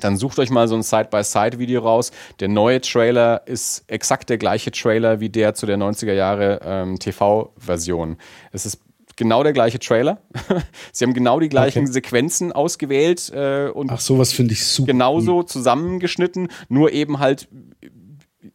dann 0.00 0.16
sucht 0.16 0.38
euch 0.38 0.50
mal 0.50 0.68
so 0.68 0.74
ein 0.74 0.82
Side-by-Side-Video 0.82 1.80
raus. 1.80 2.10
Der 2.40 2.48
neue 2.48 2.80
Trailer 2.80 3.46
ist 3.46 3.84
exakt 3.86 4.28
der 4.28 4.38
gleiche 4.38 4.70
Trailer 4.70 5.20
wie 5.20 5.30
der 5.30 5.54
zu 5.54 5.66
der 5.66 5.78
90er 5.78 6.12
Jahre 6.12 6.60
ähm, 6.62 6.98
TV-Version. 6.98 8.16
Es 8.52 8.66
ist 8.66 8.80
genau 9.16 9.42
der 9.42 9.52
gleiche 9.52 9.78
Trailer. 9.78 10.18
Sie 10.92 11.04
haben 11.04 11.14
genau 11.14 11.40
die 11.40 11.48
gleichen 11.48 11.84
okay. 11.84 11.92
Sequenzen 11.92 12.52
ausgewählt 12.52 13.32
äh, 13.34 13.68
und 13.68 13.90
Ach, 13.90 14.00
sowas 14.00 14.32
finde 14.32 14.52
ich 14.52 14.66
super. 14.66 14.92
Genauso 14.92 15.42
zusammengeschnitten, 15.42 16.48
nur 16.68 16.92
eben 16.92 17.18
halt 17.18 17.48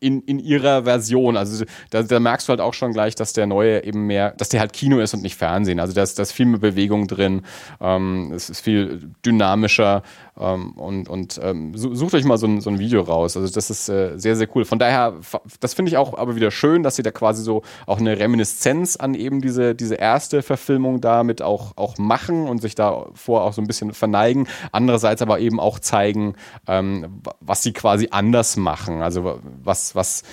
in, 0.02 0.22
in 0.23 0.40
ihrer 0.40 0.84
Version. 0.84 1.38
Also 1.38 1.64
da, 1.91 2.03
da 2.03 2.19
merkst 2.19 2.48
du 2.48 2.49
halt 2.49 2.60
auch 2.60 2.73
schon 2.73 2.91
gleich, 2.91 3.15
dass 3.15 3.34
der 3.34 3.45
neue 3.45 3.84
eben 3.86 4.07
mehr, 4.07 4.32
dass 4.32 4.49
der 4.49 4.60
halt 4.60 4.73
Kino 4.73 4.99
ist 4.99 5.14
und 5.14 5.22
nicht 5.22 5.36
Fernsehen. 5.36 5.80
Also 5.80 5.94
da 5.94 6.02
ist, 6.03 6.18
da 6.18 6.23
ist 6.23 6.32
viel 6.32 6.48
mehr 6.48 6.60
Bewegung 6.60 7.07
drin, 7.07 7.44
ähm, 7.80 8.34
es 8.34 8.49
ist 8.49 8.61
viel 8.61 9.10
dynamischer 9.26 10.03
ähm, 10.40 10.72
und, 10.72 11.10
und 11.10 11.40
ähm, 11.44 11.76
sucht 11.76 12.14
euch 12.14 12.24
mal 12.24 12.38
so 12.38 12.48
ein, 12.48 12.62
so 12.62 12.70
ein 12.70 12.80
Video 12.80 13.02
raus. 13.02 13.36
Also 13.36 13.52
das 13.53 13.70
ist 13.70 13.90
äh, 13.90 14.18
sehr, 14.18 14.36
sehr 14.36 14.48
cool. 14.56 14.66
Von 14.66 14.80
daher, 14.80 15.16
das 15.60 15.74
finde 15.74 15.90
ich 15.90 15.98
auch 15.98 16.18
aber 16.18 16.36
wieder 16.36 16.52
schön, 16.52 16.84
dass 16.84 16.95
sie 16.95 17.03
da 17.03 17.12
quasi 17.12 17.44
so 17.44 17.64
auch 17.86 17.99
eine 17.99 18.18
Reminiszenz 18.18 18.95
an 18.95 19.14
eben 19.14 19.41
diese, 19.41 19.76
diese 19.76 19.95
erste 19.95 20.41
Verfilmung 20.41 21.02
damit 21.02 21.41
auch, 21.41 21.78
auch 21.78 21.98
machen 21.98 22.48
und 22.48 22.62
sich 22.62 22.76
davor 22.76 23.44
auch 23.44 23.53
so 23.53 23.62
ein 23.62 23.68
bisschen 23.68 23.94
verneigen. 23.94 24.48
Andererseits 24.72 25.22
aber 25.22 25.40
eben 25.40 25.60
auch 25.60 25.80
zeigen, 25.80 26.36
ähm, 26.68 27.22
was 27.40 27.64
sie 27.64 27.74
quasi 27.74 28.08
anders 28.12 28.58
machen. 28.58 29.02
Also 29.02 29.40
was, 29.64 29.95
was 29.95 30.24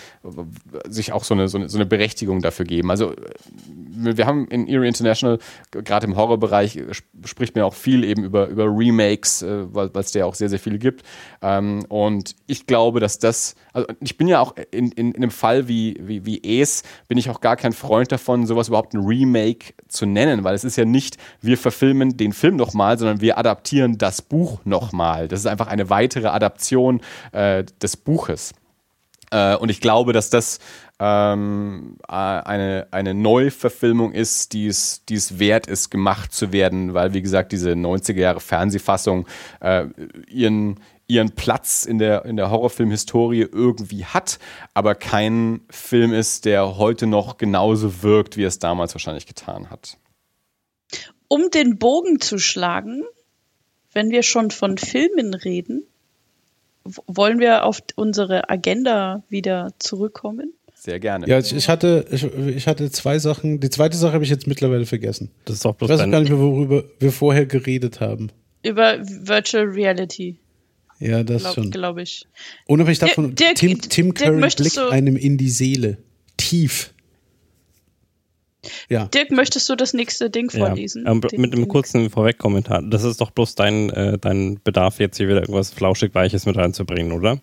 sich 0.88 1.12
auch 1.12 1.24
so 1.24 1.34
eine, 1.34 1.48
so 1.48 1.58
eine, 1.58 1.68
so 1.68 1.78
eine 1.78 1.86
Berechtigung 1.86 2.40
dafür 2.40 2.64
geben. 2.64 2.90
Also 2.90 3.14
wir 3.90 4.26
haben 4.26 4.46
in 4.48 4.66
Eerie 4.66 4.88
International, 4.88 5.38
gerade 5.70 6.06
im 6.06 6.16
Horrorbereich, 6.16 6.80
spricht 7.24 7.56
mir 7.56 7.64
auch 7.66 7.74
viel 7.74 8.04
eben 8.04 8.24
über, 8.24 8.46
über 8.48 8.64
Remakes, 8.64 9.42
äh, 9.42 9.74
weil 9.74 9.87
es 9.96 10.12
der 10.12 10.26
auch 10.26 10.34
sehr, 10.34 10.48
sehr 10.48 10.58
viele 10.58 10.78
gibt. 10.78 11.02
Ähm, 11.42 11.84
und 11.88 12.34
ich 12.46 12.66
glaube, 12.66 13.00
dass 13.00 13.18
das, 13.18 13.54
also 13.72 13.86
ich 14.00 14.16
bin 14.16 14.28
ja 14.28 14.40
auch 14.40 14.54
in, 14.70 14.92
in, 14.92 15.12
in 15.12 15.16
einem 15.16 15.30
Fall 15.30 15.68
wie, 15.68 15.96
wie, 16.00 16.24
wie 16.24 16.60
Es, 16.60 16.82
bin 17.08 17.18
ich 17.18 17.30
auch 17.30 17.40
gar 17.40 17.56
kein 17.56 17.72
Freund 17.72 18.12
davon, 18.12 18.46
sowas 18.46 18.68
überhaupt 18.68 18.94
ein 18.94 19.04
Remake 19.04 19.74
zu 19.88 20.06
nennen, 20.06 20.44
weil 20.44 20.54
es 20.54 20.64
ist 20.64 20.76
ja 20.76 20.84
nicht, 20.84 21.16
wir 21.40 21.58
verfilmen 21.58 22.16
den 22.16 22.32
Film 22.32 22.56
nochmal, 22.56 22.98
sondern 22.98 23.20
wir 23.20 23.38
adaptieren 23.38 23.98
das 23.98 24.22
Buch 24.22 24.60
nochmal. 24.64 25.28
Das 25.28 25.40
ist 25.40 25.46
einfach 25.46 25.68
eine 25.68 25.90
weitere 25.90 26.28
Adaption 26.28 27.00
äh, 27.32 27.64
des 27.80 27.96
Buches. 27.96 28.54
Äh, 29.30 29.56
und 29.56 29.70
ich 29.70 29.80
glaube, 29.80 30.12
dass 30.12 30.30
das 30.30 30.58
ähm, 31.00 31.96
eine, 32.08 32.88
eine 32.90 33.14
Neuverfilmung 33.14 34.12
ist, 34.12 34.52
die 34.52 34.66
es, 34.66 35.04
die 35.08 35.14
es 35.14 35.38
wert 35.38 35.66
ist, 35.66 35.90
gemacht 35.90 36.32
zu 36.32 36.52
werden, 36.52 36.94
weil, 36.94 37.14
wie 37.14 37.22
gesagt, 37.22 37.52
diese 37.52 37.72
90er 37.72 38.18
Jahre 38.18 38.40
Fernsehfassung 38.40 39.26
äh, 39.60 39.86
ihren, 40.28 40.80
ihren 41.06 41.30
Platz 41.30 41.84
in 41.84 41.98
der, 41.98 42.24
in 42.24 42.36
der 42.36 42.50
Horrorfilmhistorie 42.50 43.46
irgendwie 43.50 44.04
hat, 44.04 44.38
aber 44.74 44.94
kein 44.94 45.60
Film 45.70 46.12
ist, 46.12 46.44
der 46.44 46.78
heute 46.78 47.06
noch 47.06 47.38
genauso 47.38 48.02
wirkt, 48.02 48.36
wie 48.36 48.44
es 48.44 48.58
damals 48.58 48.94
wahrscheinlich 48.94 49.26
getan 49.26 49.70
hat. 49.70 49.98
Um 51.28 51.50
den 51.50 51.78
Bogen 51.78 52.20
zu 52.20 52.38
schlagen, 52.38 53.04
wenn 53.92 54.10
wir 54.10 54.22
schon 54.22 54.50
von 54.50 54.78
Filmen 54.78 55.34
reden, 55.34 55.86
wollen 57.06 57.38
wir 57.38 57.64
auf 57.64 57.82
unsere 57.96 58.48
Agenda 58.50 59.22
wieder 59.28 59.72
zurückkommen? 59.78 60.52
Sehr 60.74 61.00
gerne. 61.00 61.26
Ja, 61.26 61.38
ich, 61.38 61.54
ich 61.54 61.68
hatte, 61.68 62.06
ich, 62.10 62.24
ich, 62.24 62.66
hatte 62.68 62.90
zwei 62.90 63.18
Sachen. 63.18 63.58
Die 63.58 63.68
zweite 63.68 63.96
Sache 63.96 64.12
habe 64.12 64.22
ich 64.22 64.30
jetzt 64.30 64.46
mittlerweile 64.46 64.86
vergessen. 64.86 65.30
Das 65.44 65.56
ist 65.56 65.64
doch 65.64 65.74
bloß 65.74 65.90
ich 65.90 65.98
weiß 65.98 66.10
gar 66.10 66.20
nicht 66.20 66.30
mehr, 66.30 66.38
worüber 66.38 66.84
wir 67.00 67.10
vorher 67.10 67.46
geredet 67.46 68.00
haben. 68.00 68.30
Über 68.62 68.98
Virtual 69.00 69.64
Reality. 69.64 70.38
Ja, 71.00 71.24
das 71.24 71.42
glaub, 71.42 71.54
schon. 71.54 71.70
Glaube 71.70 72.02
ich. 72.02 72.26
Unabhängig 72.66 73.00
davon, 73.00 73.34
Dirk, 73.34 73.56
Tim, 73.56 73.80
Tim 73.80 74.14
Curry 74.14 74.48
blickt 74.56 74.78
einem 74.78 75.16
in 75.16 75.36
die 75.36 75.50
Seele. 75.50 75.98
Tief. 76.36 76.94
Ja. 78.88 79.06
Dirk, 79.06 79.30
möchtest 79.30 79.68
du 79.68 79.76
das 79.76 79.94
nächste 79.94 80.30
Ding 80.30 80.50
vorlesen? 80.50 81.04
Ja, 81.04 81.12
ähm, 81.12 81.20
mit 81.36 81.52
einem 81.52 81.68
kurzen 81.68 82.10
Vorwegkommentar. 82.10 82.82
Das 82.82 83.04
ist 83.04 83.20
doch 83.20 83.30
bloß 83.30 83.54
dein, 83.54 83.90
äh, 83.90 84.18
dein 84.18 84.60
Bedarf, 84.62 84.98
jetzt 84.98 85.16
hier 85.16 85.28
wieder 85.28 85.40
irgendwas 85.40 85.70
flauschig 85.70 86.14
Weiches 86.14 86.46
mit 86.46 86.56
reinzubringen, 86.56 87.12
oder? 87.12 87.40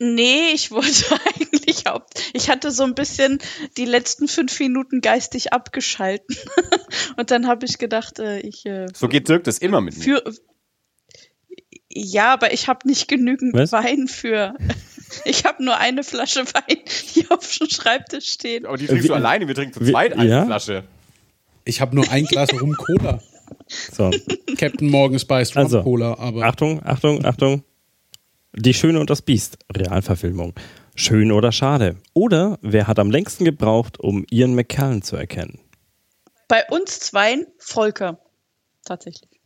Nee, 0.00 0.50
ich 0.54 0.70
wollte 0.70 1.04
eigentlich 1.34 1.86
auch. 1.86 2.02
Ich 2.32 2.50
hatte 2.50 2.70
so 2.70 2.84
ein 2.84 2.94
bisschen 2.94 3.38
die 3.76 3.84
letzten 3.84 4.28
fünf 4.28 4.58
Minuten 4.60 5.00
geistig 5.00 5.52
abgeschalten. 5.52 6.36
Und 7.16 7.30
dann 7.30 7.46
habe 7.46 7.66
ich 7.66 7.78
gedacht, 7.78 8.18
äh, 8.18 8.40
ich. 8.40 8.64
Äh, 8.66 8.86
so 8.94 9.08
geht 9.08 9.28
Dirk 9.28 9.44
das 9.44 9.58
immer 9.58 9.80
mit 9.80 9.96
mir. 9.98 10.22
ja, 11.88 12.32
aber 12.32 12.52
ich 12.52 12.68
habe 12.68 12.86
nicht 12.86 13.08
genügend 13.08 13.54
Was? 13.54 13.72
Wein 13.72 14.06
für. 14.08 14.54
Ich 15.24 15.44
habe 15.44 15.64
nur 15.64 15.76
eine 15.76 16.02
Flasche 16.04 16.44
Wein, 16.46 16.78
die 17.14 17.30
auf 17.30 17.56
dem 17.58 17.68
Schreibtisch 17.68 18.28
steht. 18.28 18.66
Aber 18.66 18.76
die 18.76 18.86
trinkst 18.86 19.06
äh, 19.06 19.08
du 19.08 19.14
alleine, 19.14 19.48
wir 19.48 19.54
trinken 19.54 19.72
zu 19.72 19.84
zweit 19.84 20.12
eine 20.12 20.28
ja? 20.28 20.44
Flasche. 20.44 20.84
Ich 21.64 21.80
habe 21.80 21.94
nur 21.94 22.10
ein 22.10 22.24
Glas 22.24 22.50
Rum 22.60 22.74
Cola. 22.74 23.20
So. 23.92 24.10
Captain 24.56 24.90
Morgan 24.90 25.18
Spice 25.18 25.54
Rum 25.54 25.64
also, 25.64 25.82
Cola, 25.82 26.18
aber. 26.18 26.44
Achtung, 26.44 26.82
Achtung, 26.84 27.24
Achtung. 27.24 27.62
Die 28.54 28.74
Schöne 28.74 29.00
und 29.00 29.10
das 29.10 29.22
Biest, 29.22 29.58
Realverfilmung. 29.74 30.54
Schön 30.94 31.30
oder 31.30 31.52
schade? 31.52 31.96
Oder 32.14 32.58
wer 32.62 32.86
hat 32.86 32.98
am 32.98 33.10
längsten 33.10 33.44
gebraucht, 33.44 34.00
um 34.00 34.24
Ian 34.30 34.54
McKellen 34.54 35.02
zu 35.02 35.16
erkennen? 35.16 35.60
Bei 36.48 36.64
uns 36.70 36.98
zweien 36.98 37.46
Volker. 37.58 38.18
Tatsächlich. 38.84 39.37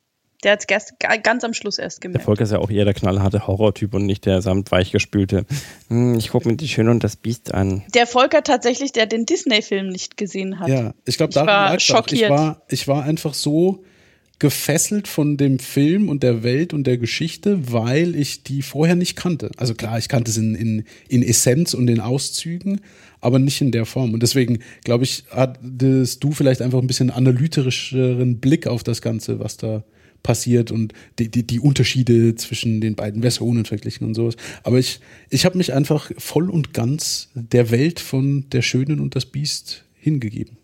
Der 0.43 0.53
hat 0.53 0.65
es 0.69 1.23
ganz 1.23 1.45
am 1.45 1.55
Schluss 1.55 1.79
erst 1.79 2.01
gemerkt. 2.01 2.21
Der 2.21 2.25
Volker 2.25 2.43
ist 2.43 2.51
ja 2.51 2.59
auch 2.59 2.71
eher 2.71 2.85
der 2.85 2.95
knallharte 2.95 3.47
Horrortyp 3.47 3.95
und 3.95 4.07
nicht 4.07 4.27
der 4.27 4.43
samt 4.43 4.73
weichgespülte. 4.73 5.45
Hm, 5.89 6.19
ich 6.19 6.31
gucke 6.31 6.49
mir 6.49 6.57
die 6.57 6.69
Schöne 6.69 6.91
und 6.91 7.05
das 7.05 7.17
Biest 7.17 7.55
an. 7.55 7.85
Der 7.95 8.07
Volker 8.07 8.43
tatsächlich, 8.43 8.93
der 8.93 9.07
den 9.07 9.25
Disney-Film 9.25 9.89
nicht 9.89 10.17
gesehen 10.17 10.59
hat. 10.59 10.69
Ja, 10.69 10.95
ich 11.05 11.17
glaube, 11.17 11.33
da 11.33 11.47
war 11.47 11.79
schockiert. 11.79 12.23
Ich 12.23 12.29
war, 12.31 12.63
ich 12.69 12.89
war 12.89 13.05
einfach 13.05 13.35
so 13.35 13.85
gefesselt 14.41 15.07
von 15.07 15.37
dem 15.37 15.61
Film 15.61 16.09
und 16.09 16.25
der 16.25 16.43
Welt 16.43 16.75
und 16.75 16.85
der 16.85 16.99
Geschichte, 16.99 17.73
weil 17.73 18.17
ich 18.17 18.43
die 18.43 18.63
vorher 18.63 18.97
nicht 18.97 19.15
kannte. 19.15 19.53
Also 19.57 19.75
klar, 19.75 19.99
ich 19.99 20.09
kannte 20.09 20.33
es 20.33 20.37
in, 20.37 20.57
in, 20.57 20.85
in 21.09 21.23
Essenz 21.23 21.75
und 21.75 21.87
in 21.87 22.01
Auszügen, 22.01 22.81
aber 23.21 23.39
nicht 23.39 23.61
in 23.61 23.71
der 23.71 23.87
Form. 23.87 24.13
Und 24.13 24.25
deswegen, 24.25 24.59
glaube 24.83 25.05
ich, 25.05 25.23
hattest 25.31 26.25
du 26.25 26.33
vielleicht 26.33 26.61
einfach 26.61 26.81
ein 26.81 26.89
bisschen 26.89 27.11
analytischeren 27.11 28.41
Blick 28.41 28.67
auf 28.67 28.83
das 28.83 29.01
Ganze, 29.01 29.39
was 29.39 29.59
da 29.59 29.85
passiert 30.23 30.71
und 30.71 30.93
die, 31.19 31.29
die, 31.29 31.47
die 31.47 31.61
Unterschiede 31.61 32.35
zwischen 32.35 32.81
den 32.81 32.95
beiden 32.95 33.23
Versionen 33.23 33.65
verglichen 33.65 34.07
und 34.07 34.15
sowas. 34.15 34.37
Aber 34.63 34.79
ich, 34.79 35.01
ich 35.31 35.45
habe 35.45 35.59
mich 35.59 35.73
einfach 35.73 36.11
voll 36.19 36.51
und 36.51 36.73
ganz 36.75 37.29
der 37.35 37.71
Welt 37.71 38.01
von 38.01 38.49
Der 38.51 38.63
Schönen 38.63 39.01
und 39.01 39.17
das 39.17 39.27
Biest 39.27 39.85
hingegeben. 39.95 40.57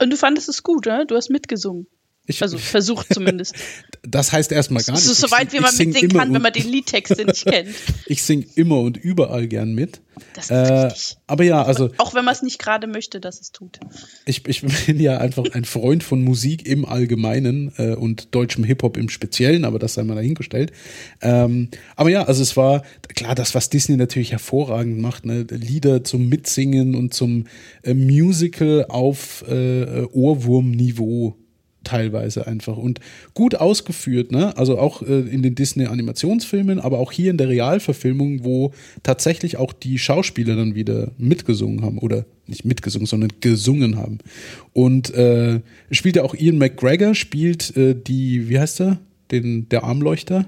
Und 0.00 0.10
du 0.10 0.16
fandest 0.16 0.48
es 0.48 0.62
gut, 0.62 0.86
oder? 0.86 1.04
Du 1.04 1.16
hast 1.16 1.30
mitgesungen. 1.30 1.86
Ich, 2.28 2.42
also 2.42 2.58
versucht 2.58 3.12
zumindest. 3.12 3.54
Das 4.06 4.32
heißt 4.32 4.52
erstmal 4.52 4.82
gar 4.82 4.94
nicht. 4.94 5.04
So, 5.04 5.12
so 5.12 5.30
weit, 5.30 5.52
wie 5.52 5.60
man 5.60 5.76
mitsingen 5.76 6.10
kann, 6.10 6.32
wenn 6.32 6.40
man 6.40 6.52
die 6.52 6.62
Liedtexte 6.62 7.26
nicht 7.26 7.44
kennt. 7.50 7.74
ich 8.06 8.22
singe 8.22 8.46
immer 8.54 8.80
und 8.80 8.96
überall 8.96 9.48
gern 9.48 9.74
mit. 9.74 10.00
Das 10.34 10.44
ist 10.44 10.50
äh, 10.50 10.84
richtig. 10.84 11.16
Aber 11.26 11.44
ja, 11.44 11.62
also. 11.62 11.90
Auch 11.98 12.14
wenn 12.14 12.24
man 12.24 12.32
es 12.32 12.40
nicht 12.40 12.58
gerade 12.58 12.86
möchte, 12.86 13.20
dass 13.20 13.40
es 13.40 13.52
tut. 13.52 13.80
Ich, 14.24 14.46
ich 14.46 14.62
bin 14.86 15.00
ja 15.00 15.18
einfach 15.18 15.44
ein 15.52 15.64
Freund 15.64 16.02
von 16.02 16.22
Musik 16.22 16.66
im 16.66 16.86
Allgemeinen 16.86 17.72
äh, 17.76 17.94
und 17.94 18.34
deutschem 18.34 18.64
Hip-Hop 18.64 18.96
im 18.96 19.10
Speziellen, 19.10 19.64
aber 19.64 19.78
das 19.78 19.94
sei 19.94 20.04
mal 20.04 20.14
dahingestellt. 20.14 20.72
Ähm, 21.20 21.68
aber 21.96 22.08
ja, 22.08 22.22
also 22.24 22.42
es 22.42 22.56
war 22.56 22.82
klar, 23.14 23.34
das, 23.34 23.54
was 23.54 23.68
Disney 23.68 23.96
natürlich 23.96 24.32
hervorragend 24.32 25.00
macht, 25.00 25.26
ne? 25.26 25.44
Lieder 25.50 26.02
zum 26.04 26.28
Mitsingen 26.28 26.94
und 26.94 27.12
zum 27.12 27.46
äh, 27.82 27.92
Musical 27.92 28.86
auf 28.88 29.44
äh, 29.48 30.04
Ohrwurmniveau 30.12 31.36
teilweise 31.84 32.46
einfach 32.46 32.76
und 32.76 33.00
gut 33.34 33.54
ausgeführt, 33.54 34.32
ne? 34.32 34.56
Also 34.56 34.78
auch 34.78 35.02
äh, 35.02 35.20
in 35.20 35.42
den 35.42 35.54
Disney 35.54 35.86
Animationsfilmen, 35.86 36.80
aber 36.80 36.98
auch 36.98 37.12
hier 37.12 37.30
in 37.30 37.38
der 37.38 37.48
Realverfilmung, 37.48 38.44
wo 38.44 38.72
tatsächlich 39.02 39.56
auch 39.56 39.72
die 39.72 39.98
Schauspieler 39.98 40.56
dann 40.56 40.74
wieder 40.74 41.12
mitgesungen 41.18 41.82
haben 41.82 41.98
oder 41.98 42.24
nicht 42.46 42.64
mitgesungen, 42.64 43.06
sondern 43.06 43.30
gesungen 43.40 43.96
haben. 43.96 44.18
Und 44.72 45.14
äh, 45.14 45.60
spielt 45.90 46.16
ja 46.16 46.22
auch 46.22 46.34
Ian 46.34 46.58
McGregor, 46.58 47.14
spielt 47.14 47.76
äh, 47.76 47.94
die, 47.94 48.48
wie 48.48 48.58
heißt 48.58 48.80
er? 48.80 48.98
Den, 49.30 49.68
der 49.68 49.84
Armleuchter 49.84 50.46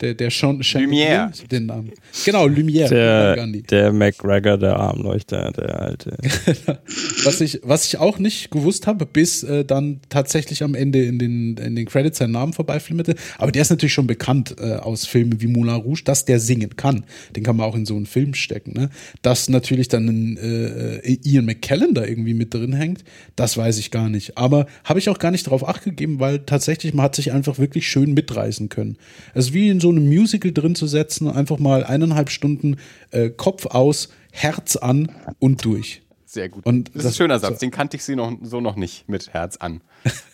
der, 0.00 0.14
der 0.14 0.30
Sean, 0.30 0.60
Lumière. 0.60 1.30
Den 1.48 1.66
Namen. 1.66 1.92
Genau, 2.24 2.46
Lumière. 2.46 2.88
Der, 2.88 3.46
der 3.46 3.92
McGregor, 3.92 4.58
der 4.58 4.76
Armleuchter, 4.76 5.52
der 5.52 5.80
alte. 5.80 6.16
was, 7.24 7.40
ich, 7.40 7.60
was 7.62 7.86
ich 7.86 7.98
auch 7.98 8.18
nicht 8.18 8.50
gewusst 8.50 8.86
habe, 8.86 9.06
bis 9.06 9.42
äh, 9.42 9.64
dann 9.64 10.00
tatsächlich 10.08 10.62
am 10.62 10.74
Ende 10.74 11.02
in 11.04 11.18
den, 11.18 11.56
in 11.56 11.76
den 11.76 11.86
Credits 11.86 12.18
sein 12.18 12.32
Namen 12.32 12.52
vorbeiflimmerte. 12.52 13.14
Aber 13.38 13.52
der 13.52 13.62
ist 13.62 13.70
natürlich 13.70 13.92
schon 13.92 14.06
bekannt 14.06 14.56
äh, 14.58 14.74
aus 14.74 15.06
Filmen 15.06 15.40
wie 15.40 15.46
Moulin 15.46 15.76
Rouge, 15.76 16.02
dass 16.04 16.24
der 16.24 16.40
singen 16.40 16.76
kann. 16.76 17.04
Den 17.36 17.42
kann 17.42 17.56
man 17.56 17.66
auch 17.66 17.76
in 17.76 17.86
so 17.86 17.96
einen 17.96 18.06
Film 18.06 18.34
stecken. 18.34 18.72
Ne? 18.72 18.90
Dass 19.22 19.48
natürlich 19.48 19.88
dann 19.88 20.08
ein, 20.08 20.36
äh, 20.36 21.18
Ian 21.22 21.44
McKellen 21.44 21.94
da 21.94 22.04
irgendwie 22.04 22.34
mit 22.34 22.52
drin 22.52 22.72
hängt, 22.72 23.04
das 23.36 23.56
weiß 23.56 23.78
ich 23.78 23.90
gar 23.90 24.08
nicht. 24.08 24.36
Aber 24.36 24.66
habe 24.84 24.98
ich 24.98 25.08
auch 25.08 25.18
gar 25.18 25.30
nicht 25.30 25.46
darauf 25.46 25.66
acht 25.68 25.84
gegeben, 25.84 26.20
weil 26.20 26.40
tatsächlich 26.40 26.94
man 26.94 27.04
hat 27.04 27.16
sich 27.16 27.32
einfach 27.32 27.58
wirklich 27.58 27.88
schön 27.88 28.14
mitreißen 28.14 28.68
können. 28.68 28.96
Also 29.34 29.54
wie 29.54 29.68
in 29.68 29.80
so 29.84 29.90
einem 29.90 30.08
Musical 30.08 30.50
drin 30.50 30.74
zu 30.74 30.86
setzen, 30.86 31.28
einfach 31.28 31.58
mal 31.58 31.84
eineinhalb 31.84 32.30
Stunden 32.30 32.78
äh, 33.10 33.28
Kopf 33.28 33.66
aus, 33.66 34.08
Herz 34.32 34.76
an 34.76 35.12
und 35.38 35.62
durch. 35.62 36.00
Sehr 36.24 36.48
gut. 36.48 36.64
Und 36.64 36.88
das, 36.94 37.04
ist 37.04 37.12
ein 37.12 37.14
schöner 37.16 37.38
Satz. 37.38 37.58
Den 37.58 37.70
kannte 37.70 37.98
ich 37.98 38.02
sie 38.02 38.16
noch, 38.16 38.32
so 38.42 38.62
noch 38.62 38.76
nicht 38.76 39.08
mit 39.10 39.34
Herz 39.34 39.58
an. 39.58 39.82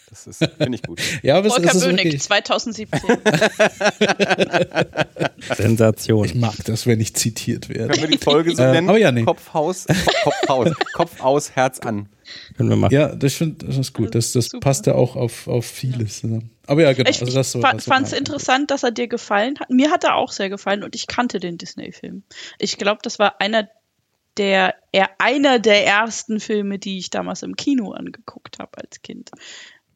Das 0.08 0.26
ist, 0.28 0.38
finde 0.38 0.76
ich 0.76 0.82
gut. 0.82 1.00
Ja, 1.22 1.36
aber 1.38 1.50
Volker 1.50 1.74
es 1.74 1.84
wirklich, 1.84 2.22
2017. 2.22 3.00
Sensation. 5.56 6.24
ich 6.24 6.34
mag 6.36 6.54
das, 6.64 6.86
wenn 6.86 7.00
ich 7.00 7.14
zitiert 7.14 7.68
werde. 7.68 7.88
Können 7.94 8.10
wir 8.10 8.18
die 8.18 8.24
Folge 8.24 8.54
so 8.54 8.62
Äh, 8.62 8.72
nennen? 8.72 8.88
aber 8.88 8.98
ja, 8.98 9.10
nee. 9.10 9.24
Kopf, 9.24 9.52
Haus, 9.52 9.86
Kopf, 10.22 10.48
aus, 10.48 10.68
Kopf 10.94 11.20
aus, 11.20 11.50
Herz 11.56 11.80
an. 11.80 12.08
Können 12.56 12.70
wir 12.70 12.76
machen. 12.76 12.94
Ja, 12.94 13.14
das, 13.14 13.34
find, 13.34 13.62
das 13.62 13.76
ist 13.76 13.92
gut. 13.92 14.14
Das, 14.14 14.32
das 14.32 14.48
passt 14.60 14.86
ja 14.86 14.94
auch 14.94 15.16
auf, 15.16 15.48
auf 15.48 15.66
vieles. 15.66 16.20
zusammen. 16.20 16.50
Aber 16.70 16.82
ja, 16.82 16.92
genau. 16.92 17.10
Ich, 17.10 17.20
also 17.20 17.34
das 17.34 17.50
so, 17.50 17.60
fand 17.60 18.06
es 18.06 18.12
interessant, 18.12 18.70
dass 18.70 18.84
er 18.84 18.92
dir 18.92 19.08
gefallen 19.08 19.58
hat. 19.58 19.70
Mir 19.70 19.90
hat 19.90 20.04
er 20.04 20.14
auch 20.14 20.30
sehr 20.30 20.48
gefallen 20.48 20.84
und 20.84 20.94
ich 20.94 21.08
kannte 21.08 21.40
den 21.40 21.58
Disney-Film. 21.58 22.22
Ich 22.60 22.78
glaube, 22.78 23.00
das 23.02 23.18
war 23.18 23.40
einer 23.40 23.68
der, 24.36 24.76
er, 24.92 25.10
einer 25.18 25.58
der 25.58 25.84
ersten 25.84 26.38
Filme, 26.38 26.78
die 26.78 26.98
ich 26.98 27.10
damals 27.10 27.42
im 27.42 27.56
Kino 27.56 27.90
angeguckt 27.90 28.60
habe 28.60 28.78
als 28.78 29.02
Kind. 29.02 29.32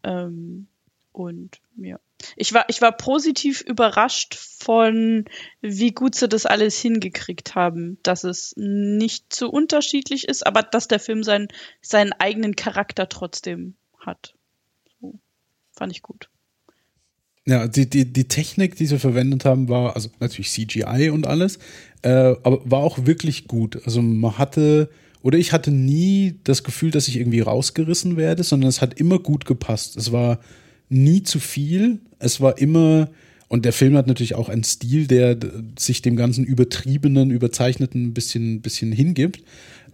Ähm, 0.03 0.67
und 1.13 1.61
ja. 1.77 2.01
Ich 2.35 2.53
war, 2.53 2.65
ich 2.69 2.83
war 2.83 2.91
positiv 2.91 3.61
überrascht 3.61 4.35
von, 4.35 5.27
wie 5.61 5.93
gut 5.93 6.17
sie 6.17 6.29
das 6.29 6.45
alles 6.45 6.77
hingekriegt 6.81 7.55
haben, 7.55 7.99
dass 8.03 8.25
es 8.25 8.53
nicht 8.57 9.33
zu 9.33 9.49
unterschiedlich 9.49 10.27
ist, 10.27 10.45
aber 10.45 10.65
dass 10.65 10.89
der 10.89 10.99
Film 10.99 11.23
seinen, 11.23 11.47
seinen 11.83 12.13
eigenen 12.15 12.57
Charakter 12.57 13.09
trotzdem 13.09 13.77
hat. 14.01 14.35
So, 15.01 15.21
fand 15.71 15.93
ich 15.93 16.03
gut. 16.03 16.31
Ja, 17.47 17.69
die, 17.69 17.89
die, 17.89 18.11
die 18.11 18.25
Technik, 18.25 18.77
die 18.77 18.87
sie 18.87 18.99
verwendet 18.99 19.45
haben, 19.45 19.69
war, 19.69 19.95
also 19.95 20.09
natürlich 20.19 20.51
CGI 20.51 21.11
und 21.11 21.27
alles, 21.27 21.59
äh, 22.03 22.09
aber 22.09 22.61
war 22.65 22.81
auch 22.81 23.05
wirklich 23.05 23.47
gut. 23.49 23.83
Also 23.85 24.01
man 24.01 24.39
hatte, 24.39 24.89
oder 25.21 25.37
ich 25.37 25.53
hatte 25.53 25.71
nie 25.71 26.37
das 26.45 26.65
Gefühl, 26.65 26.91
dass 26.91 27.07
ich 27.07 27.19
irgendwie 27.19 27.41
rausgerissen 27.41 28.17
werde, 28.17 28.45
sondern 28.45 28.69
es 28.69 28.81
hat 28.81 28.99
immer 28.99 29.19
gut 29.19 29.45
gepasst. 29.45 29.97
Es 29.99 30.11
war 30.11 30.41
nie 30.89 31.23
zu 31.23 31.39
viel, 31.39 31.99
es 32.19 32.41
war 32.41 32.57
immer, 32.57 33.11
und 33.49 33.67
der 33.67 33.75
Film 33.75 33.95
hat 33.97 34.07
natürlich 34.07 34.35
auch 34.35 34.49
einen 34.49 34.65
Stil, 34.65 35.07
der 35.07 35.37
sich 35.79 36.01
dem 36.01 36.17
ganzen 36.17 36.45
übertriebenen, 36.45 37.31
überzeichneten 37.31 38.07
ein 38.07 38.15
bisschen, 38.15 38.63
bisschen 38.63 38.91
hingibt. 38.91 39.43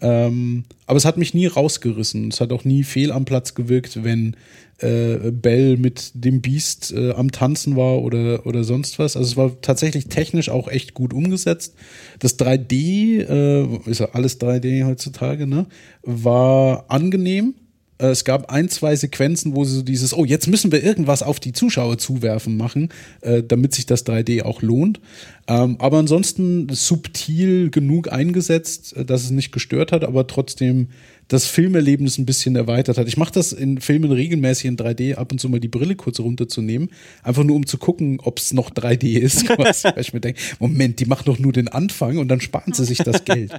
Ähm, 0.00 0.64
aber 0.86 0.96
es 0.96 1.04
hat 1.04 1.16
mich 1.16 1.34
nie 1.34 1.46
rausgerissen. 1.46 2.28
Es 2.28 2.40
hat 2.40 2.52
auch 2.52 2.64
nie 2.64 2.84
fehl 2.84 3.12
am 3.12 3.24
Platz 3.24 3.54
gewirkt, 3.54 4.02
wenn 4.02 4.36
äh, 4.78 5.30
Bell 5.30 5.76
mit 5.76 6.12
dem 6.14 6.40
Beast 6.40 6.92
äh, 6.92 7.12
am 7.12 7.32
Tanzen 7.32 7.76
war 7.76 8.02
oder, 8.02 8.46
oder 8.46 8.64
sonst 8.64 8.98
was. 8.98 9.16
Also 9.16 9.30
es 9.30 9.36
war 9.36 9.60
tatsächlich 9.60 10.06
technisch 10.06 10.48
auch 10.48 10.68
echt 10.68 10.94
gut 10.94 11.12
umgesetzt. 11.12 11.74
Das 12.18 12.38
3D, 12.38 13.20
äh, 13.20 13.90
ist 13.90 14.00
ja 14.00 14.08
alles 14.12 14.40
3D 14.40 14.84
heutzutage, 14.86 15.46
ne? 15.46 15.66
War 16.02 16.86
angenehm. 16.88 17.54
Äh, 18.00 18.08
Es 18.08 18.24
gab 18.24 18.50
ein, 18.50 18.68
zwei 18.68 18.96
Sequenzen, 18.96 19.54
wo 19.54 19.64
sie 19.64 19.76
so 19.76 19.82
dieses, 19.82 20.14
oh, 20.14 20.24
jetzt 20.24 20.46
müssen 20.46 20.72
wir 20.72 20.82
irgendwas 20.82 21.22
auf 21.22 21.40
die 21.40 21.52
Zuschauer 21.52 21.98
zuwerfen 21.98 22.56
machen, 22.56 22.88
äh, 23.20 23.42
damit 23.42 23.74
sich 23.74 23.86
das 23.86 24.06
3D 24.06 24.42
auch 24.42 24.62
lohnt. 24.62 25.00
Ähm, 25.46 25.76
aber 25.78 25.98
ansonsten 25.98 26.68
subtil 26.70 27.70
genug 27.70 28.12
eingesetzt, 28.12 28.96
äh, 28.96 29.04
dass 29.04 29.24
es 29.24 29.30
nicht 29.30 29.52
gestört 29.52 29.92
hat, 29.92 30.04
aber 30.04 30.26
trotzdem 30.26 30.88
das 31.30 31.46
Filmerlebnis 31.46 32.18
ein 32.18 32.26
bisschen 32.26 32.56
erweitert 32.56 32.98
hat. 32.98 33.06
Ich 33.06 33.16
mache 33.16 33.32
das 33.32 33.52
in 33.52 33.80
Filmen 33.80 34.10
regelmäßig 34.10 34.66
in 34.66 34.76
3D, 34.76 35.14
ab 35.14 35.30
und 35.30 35.40
zu 35.40 35.48
mal 35.48 35.60
die 35.60 35.68
Brille 35.68 35.94
kurz 35.94 36.18
runterzunehmen, 36.18 36.90
einfach 37.22 37.44
nur 37.44 37.54
um 37.54 37.66
zu 37.66 37.78
gucken, 37.78 38.18
ob 38.20 38.38
es 38.40 38.52
noch 38.52 38.68
3D 38.70 39.16
ist. 39.16 39.46
quasi. 39.46 39.84
Weil 39.84 40.00
ich 40.00 40.12
mir 40.12 40.20
denke, 40.20 40.40
Moment, 40.58 40.98
die 40.98 41.06
machen 41.06 41.22
doch 41.26 41.38
nur 41.38 41.52
den 41.52 41.68
Anfang 41.68 42.18
und 42.18 42.26
dann 42.26 42.40
sparen 42.40 42.72
sie 42.72 42.84
sich 42.84 42.98
das 42.98 43.24
Geld. 43.24 43.52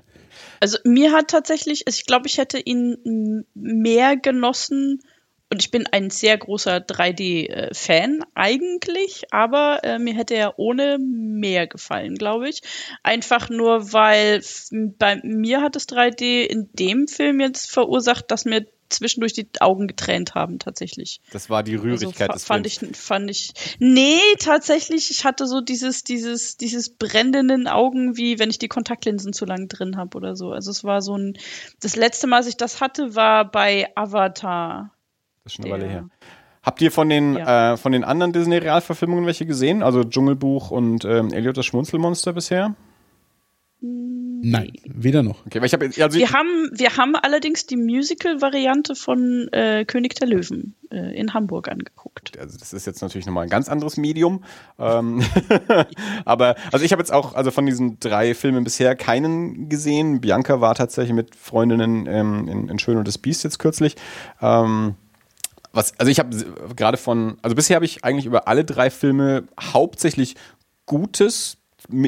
Also 0.59 0.79
mir 0.83 1.13
hat 1.13 1.29
tatsächlich, 1.29 1.85
ich 1.87 2.05
glaube, 2.05 2.27
ich 2.27 2.37
hätte 2.37 2.59
ihn 2.59 3.45
mehr 3.55 4.17
genossen 4.17 4.99
und 5.51 5.61
ich 5.61 5.69
bin 5.71 5.85
ein 5.91 6.09
sehr 6.09 6.37
großer 6.37 6.79
3D-Fan 6.79 8.23
eigentlich, 8.35 9.23
aber 9.31 9.83
äh, 9.83 9.99
mir 9.99 10.13
hätte 10.15 10.35
er 10.35 10.57
ohne 10.59 10.97
mehr 10.99 11.67
gefallen, 11.67 12.15
glaube 12.15 12.49
ich. 12.49 12.61
Einfach 13.03 13.49
nur, 13.49 13.91
weil 13.93 14.41
bei 14.71 15.19
mir 15.23 15.61
hat 15.61 15.75
das 15.75 15.87
3D 15.87 16.43
in 16.45 16.69
dem 16.73 17.07
Film 17.07 17.39
jetzt 17.41 17.69
verursacht, 17.71 18.31
dass 18.31 18.45
mir 18.45 18.65
zwischendurch 18.89 19.31
die 19.33 19.47
Augen 19.61 19.87
getränt 19.87 20.35
haben, 20.35 20.59
tatsächlich. 20.59 21.21
Das 21.31 21.49
war 21.49 21.63
die 21.63 21.75
Rührigkeit 21.75 22.29
Also, 22.29 22.33
des 22.33 22.43
fa- 22.43 22.53
fand 22.53 22.69
Films. 22.69 22.91
ich, 22.91 22.97
fand 23.01 23.31
ich. 23.31 23.53
Nee, 23.79 24.19
tatsächlich, 24.39 25.11
ich 25.11 25.23
hatte 25.23 25.47
so 25.47 25.61
dieses, 25.61 26.03
dieses, 26.03 26.57
dieses 26.57 26.89
brennenden 26.89 27.67
Augen, 27.69 28.17
wie 28.17 28.37
wenn 28.37 28.49
ich 28.49 28.59
die 28.59 28.67
Kontaktlinsen 28.67 29.31
zu 29.31 29.45
lang 29.45 29.69
drin 29.69 29.95
habe 29.95 30.17
oder 30.17 30.35
so. 30.35 30.51
Also 30.51 30.71
es 30.71 30.83
war 30.83 31.01
so 31.01 31.17
ein. 31.17 31.37
Das 31.79 31.95
letzte 31.95 32.27
Mal, 32.27 32.37
als 32.37 32.47
ich 32.47 32.57
das 32.57 32.81
hatte, 32.81 33.15
war 33.15 33.49
bei 33.49 33.87
Avatar. 33.95 34.93
Das 35.43 35.53
ist 35.53 35.55
schon 35.57 35.65
eine 35.65 35.73
Weile 35.73 35.87
her. 35.89 36.09
Habt 36.63 36.81
ihr 36.81 36.91
von 36.91 37.09
den, 37.09 37.35
Ja. 37.35 37.73
äh, 37.73 37.77
von 37.77 37.91
den 37.91 38.03
anderen 38.03 38.33
Disney-Realverfilmungen 38.33 39.25
welche 39.25 39.45
gesehen? 39.47 39.81
Also 39.81 40.03
Dschungelbuch 40.03 40.69
und 40.69 41.05
ähm, 41.05 41.33
Elliot 41.33 41.57
das 41.57 41.65
Schmunzelmonster 41.65 42.33
bisher? 42.33 42.75
Nein, 43.83 44.71
weder 44.85 45.23
noch. 45.23 45.43
Okay, 45.45 45.59
weil 45.59 45.65
ich 45.65 45.73
habe 45.73 45.85
also 45.85 46.19
Wir 46.19 46.31
haben, 46.33 46.69
wir 46.71 46.97
haben 46.97 47.15
allerdings 47.15 47.65
die 47.65 47.77
Musical-Variante 47.77 48.93
von 48.95 49.47
äh, 49.51 49.85
König 49.85 50.13
der 50.15 50.27
Löwen 50.27 50.75
äh, 50.91 51.15
in 51.19 51.33
Hamburg 51.33 51.67
angeguckt. 51.67 52.37
also 52.39 52.59
das 52.59 52.73
ist 52.73 52.85
jetzt 52.85 53.01
natürlich 53.01 53.25
nochmal 53.25 53.43
ein 53.43 53.49
ganz 53.49 53.69
anderes 53.69 53.97
Medium. 53.97 54.43
Ähm, 54.77 55.23
aber 56.25 56.55
also 56.71 56.85
ich 56.85 56.91
habe 56.91 57.01
jetzt 57.01 57.11
auch 57.11 57.33
also 57.33 57.49
von 57.49 57.65
diesen 57.65 57.99
drei 57.99 58.35
Filmen 58.35 58.63
bisher 58.63 58.95
keinen 58.95 59.67
gesehen. 59.69 60.21
Bianca 60.21 60.61
war 60.61 60.75
tatsächlich 60.75 61.15
mit 61.15 61.35
Freundinnen 61.35 62.05
ähm, 62.07 62.47
in, 62.47 62.69
in 62.69 62.77
Schön 62.79 62.97
und 62.97 63.07
das 63.07 63.17
Biest 63.17 63.43
jetzt 63.43 63.57
kürzlich. 63.57 63.95
Ähm, 64.41 64.95
was, 65.73 65.97
also 65.99 66.11
ich 66.11 66.19
habe 66.19 66.35
gerade 66.75 66.97
von, 66.97 67.37
also 67.41 67.55
bisher 67.55 67.75
habe 67.75 67.85
ich 67.85 68.03
eigentlich 68.03 68.25
über 68.25 68.47
alle 68.47 68.65
drei 68.65 68.89
Filme 68.89 69.43
hauptsächlich 69.59 70.35
Gutes, 70.85 71.57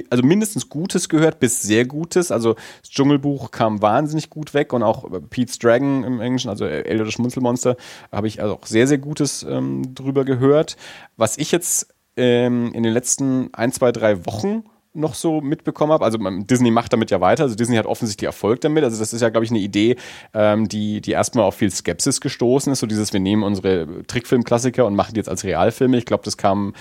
also 0.09 0.23
mindestens 0.23 0.69
Gutes 0.69 1.09
gehört 1.09 1.39
bis 1.39 1.61
sehr 1.61 1.85
Gutes. 1.85 2.31
Also 2.31 2.55
das 2.81 2.89
Dschungelbuch 2.89 3.51
kam 3.51 3.81
wahnsinnig 3.81 4.29
gut 4.29 4.53
weg 4.53 4.73
und 4.73 4.83
auch 4.83 5.09
Pete's 5.29 5.59
Dragon 5.59 6.03
im 6.03 6.19
Englischen, 6.19 6.49
also 6.49 6.65
Elder 6.65 7.09
Schmunzelmonster, 7.09 7.77
habe 8.11 8.27
ich 8.27 8.41
also 8.41 8.55
auch 8.55 8.65
sehr, 8.65 8.87
sehr 8.87 8.97
Gutes 8.97 9.43
ähm, 9.43 9.95
drüber 9.95 10.25
gehört. 10.25 10.75
Was 11.15 11.37
ich 11.37 11.51
jetzt 11.51 11.87
ähm, 12.17 12.71
in 12.73 12.83
den 12.83 12.93
letzten 12.93 13.53
ein, 13.53 13.71
zwei, 13.71 13.91
drei 13.91 14.25
Wochen 14.25 14.63
noch 14.93 15.15
so 15.15 15.41
mitbekommen 15.41 15.91
habe. 15.91 16.05
Also 16.05 16.17
Disney 16.19 16.71
macht 16.71 16.93
damit 16.93 17.11
ja 17.11 17.19
weiter. 17.19 17.43
Also 17.43 17.55
Disney 17.55 17.77
hat 17.77 17.85
offensichtlich 17.85 18.27
Erfolg 18.27 18.61
damit. 18.61 18.83
Also 18.83 18.99
das 18.99 19.11
ist 19.11 19.21
ja, 19.21 19.29
glaube 19.29 19.45
ich, 19.45 19.51
eine 19.51 19.59
Idee, 19.59 19.95
ähm, 20.33 20.69
die, 20.69 21.01
die 21.01 21.11
erstmal 21.11 21.45
auf 21.45 21.55
viel 21.55 21.71
Skepsis 21.71 22.21
gestoßen 22.21 22.71
ist. 22.71 22.79
So 22.79 22.87
dieses, 22.87 23.11
wir 23.11 23.19
nehmen 23.19 23.43
unsere 23.43 24.03
Trickfilmklassiker 24.05 24.85
und 24.85 24.95
machen 24.95 25.13
die 25.13 25.19
jetzt 25.19 25.29
als 25.29 25.43
Realfilme. 25.43 25.97
Ich 25.97 26.05
glaube, 26.05 26.23
das 26.23 26.37
kam 26.37 26.73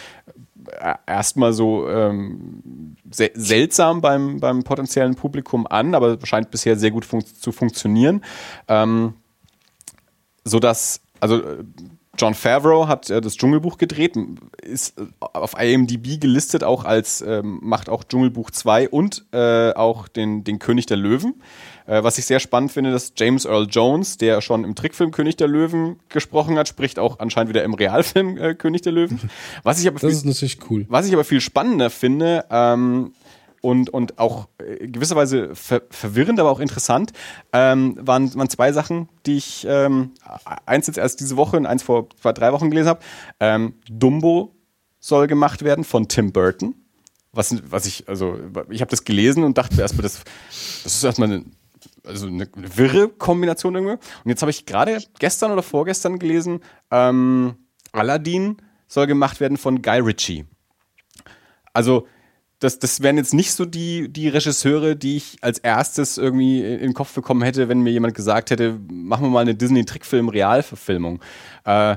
äh, 0.79 0.95
erstmal 1.07 1.53
so 1.53 1.89
ähm, 1.89 2.97
se 3.11 3.31
seltsam 3.35 4.01
beim, 4.01 4.41
beim 4.41 4.63
potenziellen 4.63 5.15
Publikum 5.15 5.67
an, 5.67 5.95
aber 5.95 6.19
scheint 6.25 6.51
bisher 6.51 6.77
sehr 6.77 6.91
gut 6.91 7.05
fun 7.05 7.25
zu 7.25 7.51
funktionieren. 7.51 8.23
Ähm, 8.69 9.15
so 10.45 10.59
dass, 10.59 11.01
also 11.21 11.43
äh, 11.43 11.65
John 12.19 12.35
Favreau 12.35 12.89
hat 12.89 13.09
äh, 13.09 13.21
das 13.23 13.37
Dschungelbuch 13.37 13.79
gedreht, 13.79 14.17
ist 14.63 14.99
äh, 14.99 15.05
auf 15.21 15.55
IMDb 15.59 16.21
gelistet 16.21 16.63
auch 16.63 16.85
als, 16.85 17.23
ähm, 17.23 17.59
macht 17.63 17.89
auch 17.89 18.05
Dschungelbuch 18.05 18.51
2 18.51 18.91
und 18.91 19.25
äh, 19.33 19.73
auch 19.73 20.09
den, 20.09 20.45
den 20.45 20.59
König 20.59 20.85
der 20.87 20.99
Löwen. 20.99 21.35
Äh, 21.87 22.03
was 22.05 22.19
ich 22.19 22.27
sehr 22.27 22.39
spannend 22.39 22.71
finde, 22.71 22.93
dass 22.93 23.15
James 23.17 23.47
Earl 23.47 23.67
Jones, 23.71 24.19
der 24.19 24.43
schon 24.43 24.65
im 24.65 24.75
Trickfilm 24.75 25.11
König 25.11 25.37
der 25.37 25.49
Löwen 25.49 25.99
gesprochen 26.11 26.59
hat, 26.59 26.69
spricht 26.69 26.99
auch 26.99 27.19
anscheinend 27.19 27.49
wieder 27.49 27.65
im 27.65 27.73
Realfilm 27.75 28.37
äh, 28.37 28.55
König 28.55 28.83
der 28.83 28.93
Löwen. 28.93 29.19
Was 29.63 29.81
ich 29.81 29.89
aber 29.89 29.99
Das 29.99 30.03
viel- 30.11 30.11
ist 30.19 30.25
natürlich 30.27 30.59
cool. 30.71 30.85
was 30.91 31.07
ich 31.07 31.15
aber 31.15 31.25
viel 31.25 31.41
spannender 31.41 31.89
finde 31.89 32.45
ähm, 32.51 33.15
und, 33.63 33.89
und 33.91 34.19
auch 34.19 34.49
äh, 34.59 34.89
gewisserweise 34.89 35.55
ver 35.55 35.83
verwirrend, 35.89 36.39
aber 36.39 36.51
auch 36.51 36.61
interessant, 36.61 37.13
ähm, 37.53 37.97
waren, 37.99 38.35
waren 38.35 38.51
zwei 38.51 38.73
Sachen, 38.73 39.09
die 39.25 39.37
ich 39.37 39.65
ähm, 39.67 40.11
eins 40.67 40.89
jetzt 40.89 40.99
erst 40.99 41.21
diese 41.21 41.37
Woche 41.39 41.57
und 41.57 41.65
eins 41.65 41.83
vor 41.83 42.09
zwei, 42.21 42.33
drei 42.33 42.53
Wochen 42.53 42.69
gelesen 42.69 42.89
habe. 42.89 43.01
Ähm, 43.41 43.75
Dumbo 43.89 44.55
soll 44.99 45.29
gemacht 45.29 45.65
werden 45.65 45.85
von 45.85 46.09
Tim 46.09 46.33
Burton. 46.33 46.75
Was, 47.33 47.57
was 47.71 47.87
ich, 47.87 48.09
also, 48.09 48.37
ich 48.69 48.83
habe 48.83 48.91
das 48.91 49.05
gelesen 49.05 49.43
und 49.43 49.57
dachte 49.57 49.81
erstmal, 49.81 50.03
das, 50.03 50.23
das 50.83 50.97
ist 50.97 51.05
erstmal 51.05 51.33
eine, 51.33 51.45
also 52.05 52.27
eine 52.27 52.49
wirre 52.55 53.09
Kombination 53.09 53.75
irgendwie. 53.75 53.95
Und 53.95 54.29
jetzt 54.29 54.43
habe 54.43 54.51
ich 54.51 54.67
gerade 54.67 54.99
gestern 55.19 55.53
oder 55.53 55.63
vorgestern 55.63 56.19
gelesen, 56.19 56.61
ähm, 56.91 57.55
Aladdin 57.93 58.57
soll 58.87 59.07
gemacht 59.07 59.41
werden 59.41 59.57
von 59.57 59.81
Guy 59.81 60.01
Ritchie. 60.01 60.45
Also, 61.73 62.07
das, 62.63 62.79
das 62.79 63.03
wären 63.03 63.17
jetzt 63.17 63.35
nicht 63.35 63.53
so 63.53 63.65
die, 63.65 64.09
die 64.09 64.29
Regisseure, 64.29 64.95
die 64.95 65.17
ich 65.17 65.39
als 65.41 65.59
erstes 65.59 66.17
irgendwie 66.17 66.63
in 66.65 66.81
den 66.81 66.95
Kopf 66.95 67.13
bekommen 67.13 67.43
hätte, 67.43 67.69
wenn 67.69 67.81
mir 67.81 67.91
jemand 67.91 68.15
gesagt 68.15 68.51
hätte, 68.51 68.79
machen 68.89 69.25
wir 69.25 69.31
mal 69.31 69.41
eine 69.41 69.57
Disney-Trickfilm-Realverfilmung. 69.57 71.21
Äh, 71.65 71.97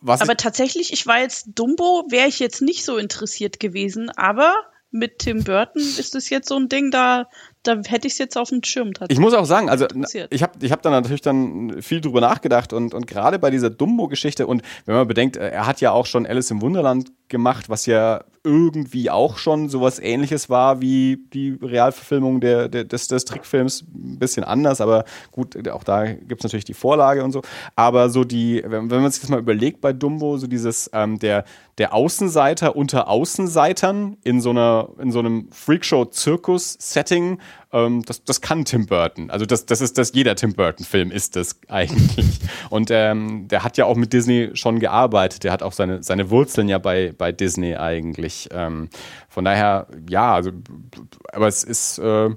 was 0.00 0.20
Aber 0.20 0.32
ich, 0.32 0.38
tatsächlich, 0.38 0.92
ich 0.92 1.06
war 1.06 1.18
jetzt 1.18 1.48
Dumbo, 1.54 2.04
wäre 2.08 2.28
ich 2.28 2.38
jetzt 2.38 2.62
nicht 2.62 2.84
so 2.84 2.96
interessiert 2.96 3.58
gewesen, 3.58 4.10
aber 4.10 4.54
mit 4.90 5.18
Tim 5.18 5.42
Burton 5.42 5.82
ist 5.82 6.14
es 6.14 6.30
jetzt 6.30 6.48
so 6.48 6.56
ein 6.56 6.68
Ding, 6.68 6.92
da, 6.92 7.28
da 7.62 7.76
hätte 7.86 8.06
ich 8.06 8.14
es 8.14 8.18
jetzt 8.18 8.36
auf 8.36 8.48
dem 8.48 8.62
Schirm 8.62 8.92
tatsächlich. 8.92 9.18
Ich 9.18 9.20
muss 9.20 9.34
auch 9.34 9.44
sagen, 9.44 9.68
also 9.68 9.86
ich 10.30 10.42
habe 10.42 10.52
ich 10.60 10.72
hab 10.72 10.82
da 10.82 10.90
natürlich 10.90 11.20
dann 11.20 11.82
viel 11.82 12.00
drüber 12.00 12.20
nachgedacht 12.20 12.72
und, 12.72 12.94
und 12.94 13.06
gerade 13.06 13.38
bei 13.38 13.50
dieser 13.50 13.70
Dumbo-Geschichte 13.70 14.46
und 14.46 14.62
wenn 14.86 14.94
man 14.94 15.08
bedenkt, 15.08 15.36
er 15.36 15.66
hat 15.66 15.80
ja 15.80 15.92
auch 15.92 16.06
schon 16.06 16.26
Alice 16.26 16.50
im 16.50 16.62
Wunderland 16.62 17.10
gemacht, 17.28 17.68
was 17.68 17.86
ja 17.86 18.24
irgendwie 18.44 19.10
auch 19.10 19.36
schon 19.36 19.68
sowas 19.68 19.98
ähnliches 19.98 20.48
war 20.48 20.80
wie 20.80 21.18
die 21.34 21.58
Realverfilmung 21.60 22.40
der, 22.40 22.68
der, 22.68 22.84
des, 22.84 23.08
des 23.08 23.24
Trickfilms. 23.26 23.82
Ein 23.82 24.18
bisschen 24.18 24.44
anders, 24.44 24.80
aber 24.80 25.04
gut, 25.30 25.68
auch 25.68 25.84
da 25.84 26.06
gibt 26.06 26.40
es 26.40 26.44
natürlich 26.44 26.64
die 26.64 26.74
Vorlage 26.74 27.24
und 27.24 27.32
so. 27.32 27.42
Aber 27.76 28.08
so 28.08 28.24
die, 28.24 28.62
wenn, 28.64 28.90
wenn 28.90 29.02
man 29.02 29.10
sich 29.10 29.20
das 29.20 29.28
mal 29.28 29.40
überlegt 29.40 29.80
bei 29.80 29.92
Dumbo, 29.92 30.38
so 30.38 30.46
dieses, 30.46 30.88
ähm, 30.94 31.18
der, 31.18 31.44
der 31.76 31.92
Außenseiter 31.92 32.74
unter 32.74 33.08
Außenseitern 33.08 34.16
in 34.24 34.40
so 34.40 34.50
einer, 34.50 34.88
in 34.98 35.12
so 35.12 35.18
einem 35.18 35.48
Freakshow-Zirkus-Setting, 35.52 37.38
ähm, 37.72 38.02
das, 38.04 38.24
das 38.24 38.40
kann 38.40 38.64
Tim 38.64 38.86
Burton. 38.86 39.30
Also 39.30 39.44
das, 39.44 39.66
das 39.66 39.80
ist 39.80 39.98
das, 39.98 40.12
jeder 40.14 40.36
Tim 40.36 40.54
Burton-Film 40.54 41.10
ist 41.10 41.36
das 41.36 41.60
eigentlich. 41.68 42.26
Und 42.70 42.90
ähm, 42.90 43.48
der 43.48 43.64
hat 43.64 43.76
ja 43.76 43.84
auch 43.84 43.96
mit 43.96 44.12
Disney 44.12 44.50
schon 44.54 44.80
gearbeitet. 44.80 45.44
Der 45.44 45.52
hat 45.52 45.62
auch 45.62 45.72
seine, 45.72 46.02
seine 46.02 46.30
Wurzeln 46.30 46.68
ja 46.68 46.78
bei, 46.78 47.12
bei 47.16 47.32
Disney 47.32 47.76
eigentlich. 47.76 48.48
Ähm, 48.52 48.88
von 49.28 49.44
daher, 49.44 49.86
ja, 50.08 50.34
also, 50.34 50.50
aber 51.32 51.48
es 51.48 51.64
ist, 51.64 51.98
äh, 51.98 52.30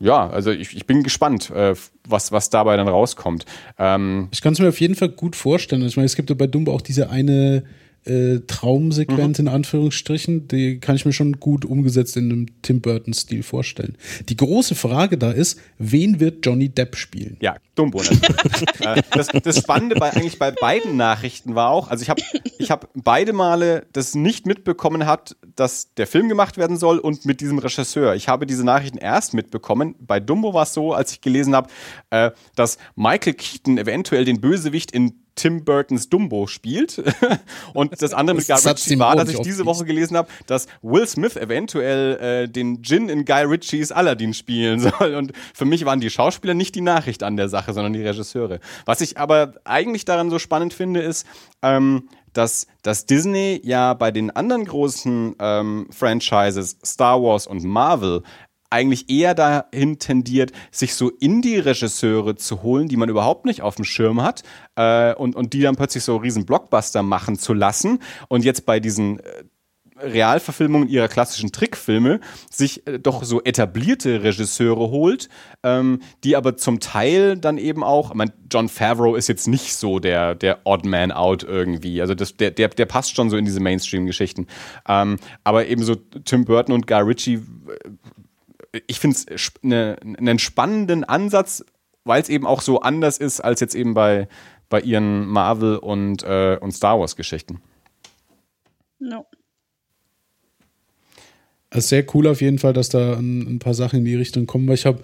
ja, 0.00 0.28
also 0.28 0.50
ich, 0.50 0.74
ich 0.74 0.86
bin 0.86 1.02
gespannt, 1.02 1.50
äh, 1.50 1.74
was, 2.08 2.32
was 2.32 2.50
dabei 2.50 2.76
dann 2.76 2.88
rauskommt. 2.88 3.44
Ähm, 3.78 4.28
ich 4.32 4.40
kann 4.40 4.54
es 4.54 4.58
mir 4.58 4.68
auf 4.68 4.80
jeden 4.80 4.94
Fall 4.94 5.10
gut 5.10 5.36
vorstellen. 5.36 5.82
Ich 5.82 5.96
meine, 5.96 6.06
es 6.06 6.16
gibt 6.16 6.30
ja 6.30 6.36
bei 6.36 6.46
Dumbo 6.46 6.72
auch 6.72 6.80
diese 6.80 7.10
eine 7.10 7.64
äh, 8.04 8.40
Traumsequenz 8.46 9.38
mhm. 9.38 9.46
in 9.46 9.52
Anführungsstrichen, 9.52 10.48
die 10.48 10.80
kann 10.80 10.96
ich 10.96 11.04
mir 11.04 11.12
schon 11.12 11.38
gut 11.38 11.64
umgesetzt 11.64 12.16
in 12.16 12.30
einem 12.30 12.46
Tim 12.62 12.80
Burton-Stil 12.80 13.42
vorstellen. 13.42 13.96
Die 14.28 14.36
große 14.36 14.74
Frage 14.74 15.18
da 15.18 15.30
ist, 15.30 15.60
wen 15.78 16.18
wird 16.20 16.44
Johnny 16.44 16.68
Depp 16.68 16.96
spielen? 16.96 17.36
Ja, 17.40 17.56
Dumbo 17.74 18.02
natürlich. 18.02 18.22
Äh, 18.82 19.02
das, 19.12 19.28
das 19.28 19.58
Spannende 19.58 19.94
bei, 19.96 20.12
eigentlich 20.12 20.38
bei 20.38 20.50
beiden 20.50 20.96
Nachrichten 20.96 21.54
war 21.54 21.70
auch, 21.70 21.88
also 21.88 22.02
ich 22.02 22.10
habe 22.10 22.20
ich 22.58 22.70
hab 22.70 22.88
beide 22.94 23.32
Male 23.32 23.86
das 23.92 24.14
nicht 24.14 24.44
mitbekommen 24.46 25.06
hat, 25.06 25.36
dass 25.54 25.94
der 25.94 26.06
Film 26.06 26.28
gemacht 26.28 26.56
werden 26.56 26.76
soll 26.76 26.98
und 26.98 27.24
mit 27.26 27.40
diesem 27.40 27.58
Regisseur. 27.58 28.14
Ich 28.14 28.28
habe 28.28 28.46
diese 28.46 28.64
Nachrichten 28.64 28.98
erst 28.98 29.34
mitbekommen. 29.34 29.94
Bei 30.00 30.18
Dumbo 30.18 30.52
war 30.54 30.64
es 30.64 30.72
so, 30.72 30.92
als 30.94 31.12
ich 31.12 31.20
gelesen 31.20 31.54
habe, 31.54 31.68
äh, 32.10 32.32
dass 32.56 32.78
Michael 32.96 33.34
Keaton 33.34 33.78
eventuell 33.78 34.24
den 34.24 34.40
Bösewicht 34.40 34.90
in 34.90 35.22
Tim 35.34 35.64
Burtons 35.64 36.08
Dumbo 36.08 36.46
spielt. 36.46 37.02
und 37.74 38.00
das 38.00 38.12
andere 38.12 38.36
mit 38.36 38.46
Guy 38.46 38.56
Ritchie 38.56 38.98
war, 38.98 39.16
dass 39.16 39.28
ich 39.28 39.40
diese 39.40 39.64
Woche 39.64 39.84
gelesen 39.84 40.16
habe, 40.16 40.28
dass 40.46 40.66
Will 40.82 41.06
Smith 41.06 41.36
eventuell 41.36 42.16
äh, 42.16 42.48
den 42.48 42.82
Jin 42.82 43.08
in 43.08 43.24
Guy 43.24 43.42
Ritchies 43.44 43.92
Aladdin 43.92 44.34
spielen 44.34 44.80
soll. 44.98 45.14
Und 45.14 45.32
für 45.54 45.64
mich 45.64 45.84
waren 45.84 46.00
die 46.00 46.10
Schauspieler 46.10 46.54
nicht 46.54 46.74
die 46.74 46.80
Nachricht 46.80 47.22
an 47.22 47.36
der 47.36 47.48
Sache, 47.48 47.72
sondern 47.72 47.92
die 47.92 48.02
Regisseure. 48.02 48.60
Was 48.84 49.00
ich 49.00 49.18
aber 49.18 49.54
eigentlich 49.64 50.04
daran 50.04 50.30
so 50.30 50.38
spannend 50.38 50.74
finde, 50.74 51.00
ist, 51.00 51.26
ähm, 51.62 52.08
dass, 52.32 52.66
dass 52.82 53.06
Disney 53.06 53.60
ja 53.62 53.94
bei 53.94 54.10
den 54.10 54.30
anderen 54.30 54.64
großen 54.64 55.36
ähm, 55.38 55.86
Franchises, 55.90 56.78
Star 56.84 57.22
Wars 57.22 57.46
und 57.46 57.62
Marvel, 57.64 58.22
eigentlich 58.72 59.10
eher 59.10 59.34
dahin 59.34 59.98
tendiert, 59.98 60.52
sich 60.70 60.94
so 60.94 61.10
Indie-Regisseure 61.10 62.36
zu 62.36 62.62
holen, 62.62 62.88
die 62.88 62.96
man 62.96 63.08
überhaupt 63.08 63.44
nicht 63.44 63.62
auf 63.62 63.76
dem 63.76 63.84
Schirm 63.84 64.22
hat 64.22 64.42
äh, 64.76 65.14
und, 65.14 65.36
und 65.36 65.52
die 65.52 65.60
dann 65.60 65.76
plötzlich 65.76 66.04
so 66.04 66.16
riesen 66.16 66.46
Blockbuster 66.46 67.02
machen 67.02 67.38
zu 67.38 67.54
lassen. 67.54 68.00
Und 68.28 68.44
jetzt 68.44 68.66
bei 68.66 68.80
diesen 68.80 69.20
äh, 69.20 69.44
Realverfilmungen 70.02 70.88
ihrer 70.88 71.08
klassischen 71.08 71.52
Trickfilme 71.52 72.20
sich 72.50 72.86
äh, 72.86 72.98
doch 72.98 73.24
so 73.24 73.42
etablierte 73.42 74.22
Regisseure 74.22 74.90
holt, 74.90 75.28
ähm, 75.62 76.00
die 76.24 76.36
aber 76.36 76.56
zum 76.56 76.80
Teil 76.80 77.36
dann 77.36 77.58
eben 77.58 77.84
auch, 77.84 78.10
ich 78.10 78.16
meine, 78.16 78.32
John 78.50 78.68
Favreau 78.68 79.14
ist 79.14 79.28
jetzt 79.28 79.48
nicht 79.48 79.74
so 79.74 79.98
der, 79.98 80.34
der 80.34 80.60
Odd 80.64 80.88
Man 80.88 81.12
Out 81.12 81.44
irgendwie, 81.44 82.00
also 82.00 82.14
das, 82.14 82.36
der, 82.36 82.50
der, 82.50 82.68
der 82.68 82.86
passt 82.86 83.14
schon 83.14 83.30
so 83.30 83.36
in 83.36 83.44
diese 83.44 83.60
Mainstream-Geschichten. 83.60 84.46
Ähm, 84.88 85.18
aber 85.44 85.66
eben 85.66 85.82
so 85.82 85.94
Tim 85.94 86.44
Burton 86.44 86.74
und 86.74 86.86
Guy 86.86 87.00
Ritchie 87.00 87.42
ich 88.86 88.98
finde 88.98 89.16
es 89.16 89.52
ne, 89.62 89.96
einen 90.02 90.38
spannenden 90.38 91.04
Ansatz, 91.04 91.64
weil 92.04 92.22
es 92.22 92.28
eben 92.28 92.46
auch 92.46 92.62
so 92.62 92.80
anders 92.80 93.18
ist 93.18 93.40
als 93.40 93.60
jetzt 93.60 93.74
eben 93.74 93.94
bei, 93.94 94.28
bei 94.68 94.80
ihren 94.80 95.26
Marvel- 95.26 95.78
und, 95.78 96.22
äh, 96.22 96.58
und 96.60 96.72
Star 96.72 96.98
Wars-Geschichten. 96.98 97.60
No. 98.98 99.26
Also 101.70 101.88
sehr 101.88 102.04
cool 102.14 102.26
auf 102.26 102.40
jeden 102.40 102.58
Fall, 102.58 102.72
dass 102.72 102.88
da 102.88 103.14
ein, 103.14 103.56
ein 103.56 103.58
paar 103.58 103.74
Sachen 103.74 104.00
in 104.00 104.04
die 104.04 104.14
Richtung 104.14 104.46
kommen, 104.46 104.68
weil 104.68 104.74
ich 104.74 104.86
habe, 104.86 105.02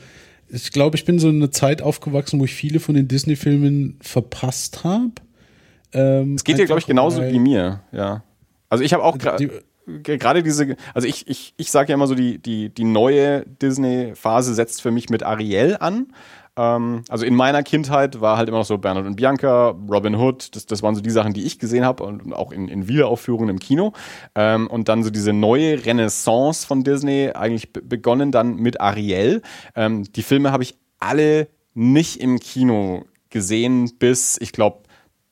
ich 0.49 0.70
glaube, 0.73 0.97
ich 0.97 1.05
bin 1.05 1.19
so 1.19 1.28
in 1.28 1.36
eine 1.36 1.51
Zeit 1.51 1.82
aufgewachsen, 1.82 2.40
wo 2.40 2.45
ich 2.45 2.55
viele 2.55 2.81
von 2.81 2.95
den 2.95 3.09
Disney-Filmen 3.09 3.99
verpasst 4.03 4.85
habe. 4.85 5.12
Ähm, 5.93 6.35
es 6.35 6.45
geht 6.45 6.59
dir, 6.59 6.66
glaube 6.66 6.81
ich, 6.81 6.86
genauso 6.86 7.23
wie 7.23 7.39
mir, 7.39 7.82
ja. 7.93 8.23
Also 8.69 8.85
ich 8.85 8.93
habe 8.93 9.03
auch 9.03 9.16
gerade 9.16 9.62
gerade 10.02 10.43
diese, 10.43 10.77
also 10.94 11.09
ich, 11.09 11.28
ich, 11.28 11.55
ich 11.56 11.70
sage 11.70 11.90
ja 11.90 11.94
immer 11.94 12.06
so, 12.06 12.15
die, 12.15 12.39
die, 12.39 12.69
die 12.70 12.85
neue 12.85 13.44
Disney-Phase 13.47 14.55
setzt 14.55 14.82
für 14.82 14.90
mich 14.90 15.10
mit 15.10 15.23
Ariel 15.23 15.77
an. 15.81 16.09
Ähm, 16.56 17.02
also 17.09 17.24
in 17.24 17.35
meiner 17.35 17.62
Kindheit 17.62 18.20
war 18.20 18.36
halt 18.36 18.48
immer 18.48 18.59
noch 18.59 18.65
so 18.65 18.78
Bernhard 18.78 19.06
und 19.06 19.16
Bianca, 19.16 19.74
Robin 19.89 20.16
Hood, 20.16 20.55
das, 20.56 20.66
das 20.66 20.82
waren 20.82 20.94
so 20.94 21.01
die 21.01 21.10
Sachen, 21.10 21.32
die 21.32 21.44
ich 21.44 21.59
gesehen 21.59 21.85
habe 21.85 22.05
und 22.05 22.32
auch 22.32 22.51
in, 22.51 22.69
in 22.69 22.89
Wiederaufführungen 22.89 23.48
im 23.48 23.59
Kino. 23.60 23.93
Ähm, 24.35 24.66
und 24.66 24.89
dann 24.89 25.05
so 25.05 25.10
diese 25.10 25.32
neue 25.32 25.85
Renaissance 25.86 26.66
von 26.66 26.82
Disney, 26.82 27.31
eigentlich 27.35 27.73
begonnen 27.73 28.32
dann 28.32 28.56
mit 28.56 28.81
Ariel. 28.81 29.43
Ähm, 29.77 30.05
die 30.12 30.23
Filme 30.23 30.51
habe 30.51 30.65
ich 30.65 30.77
alle 30.98 31.48
nicht 31.74 32.20
im 32.20 32.40
Kino 32.40 33.05
gesehen, 33.31 33.93
bis 33.98 34.36
ich 34.40 34.52
glaube 34.52 34.82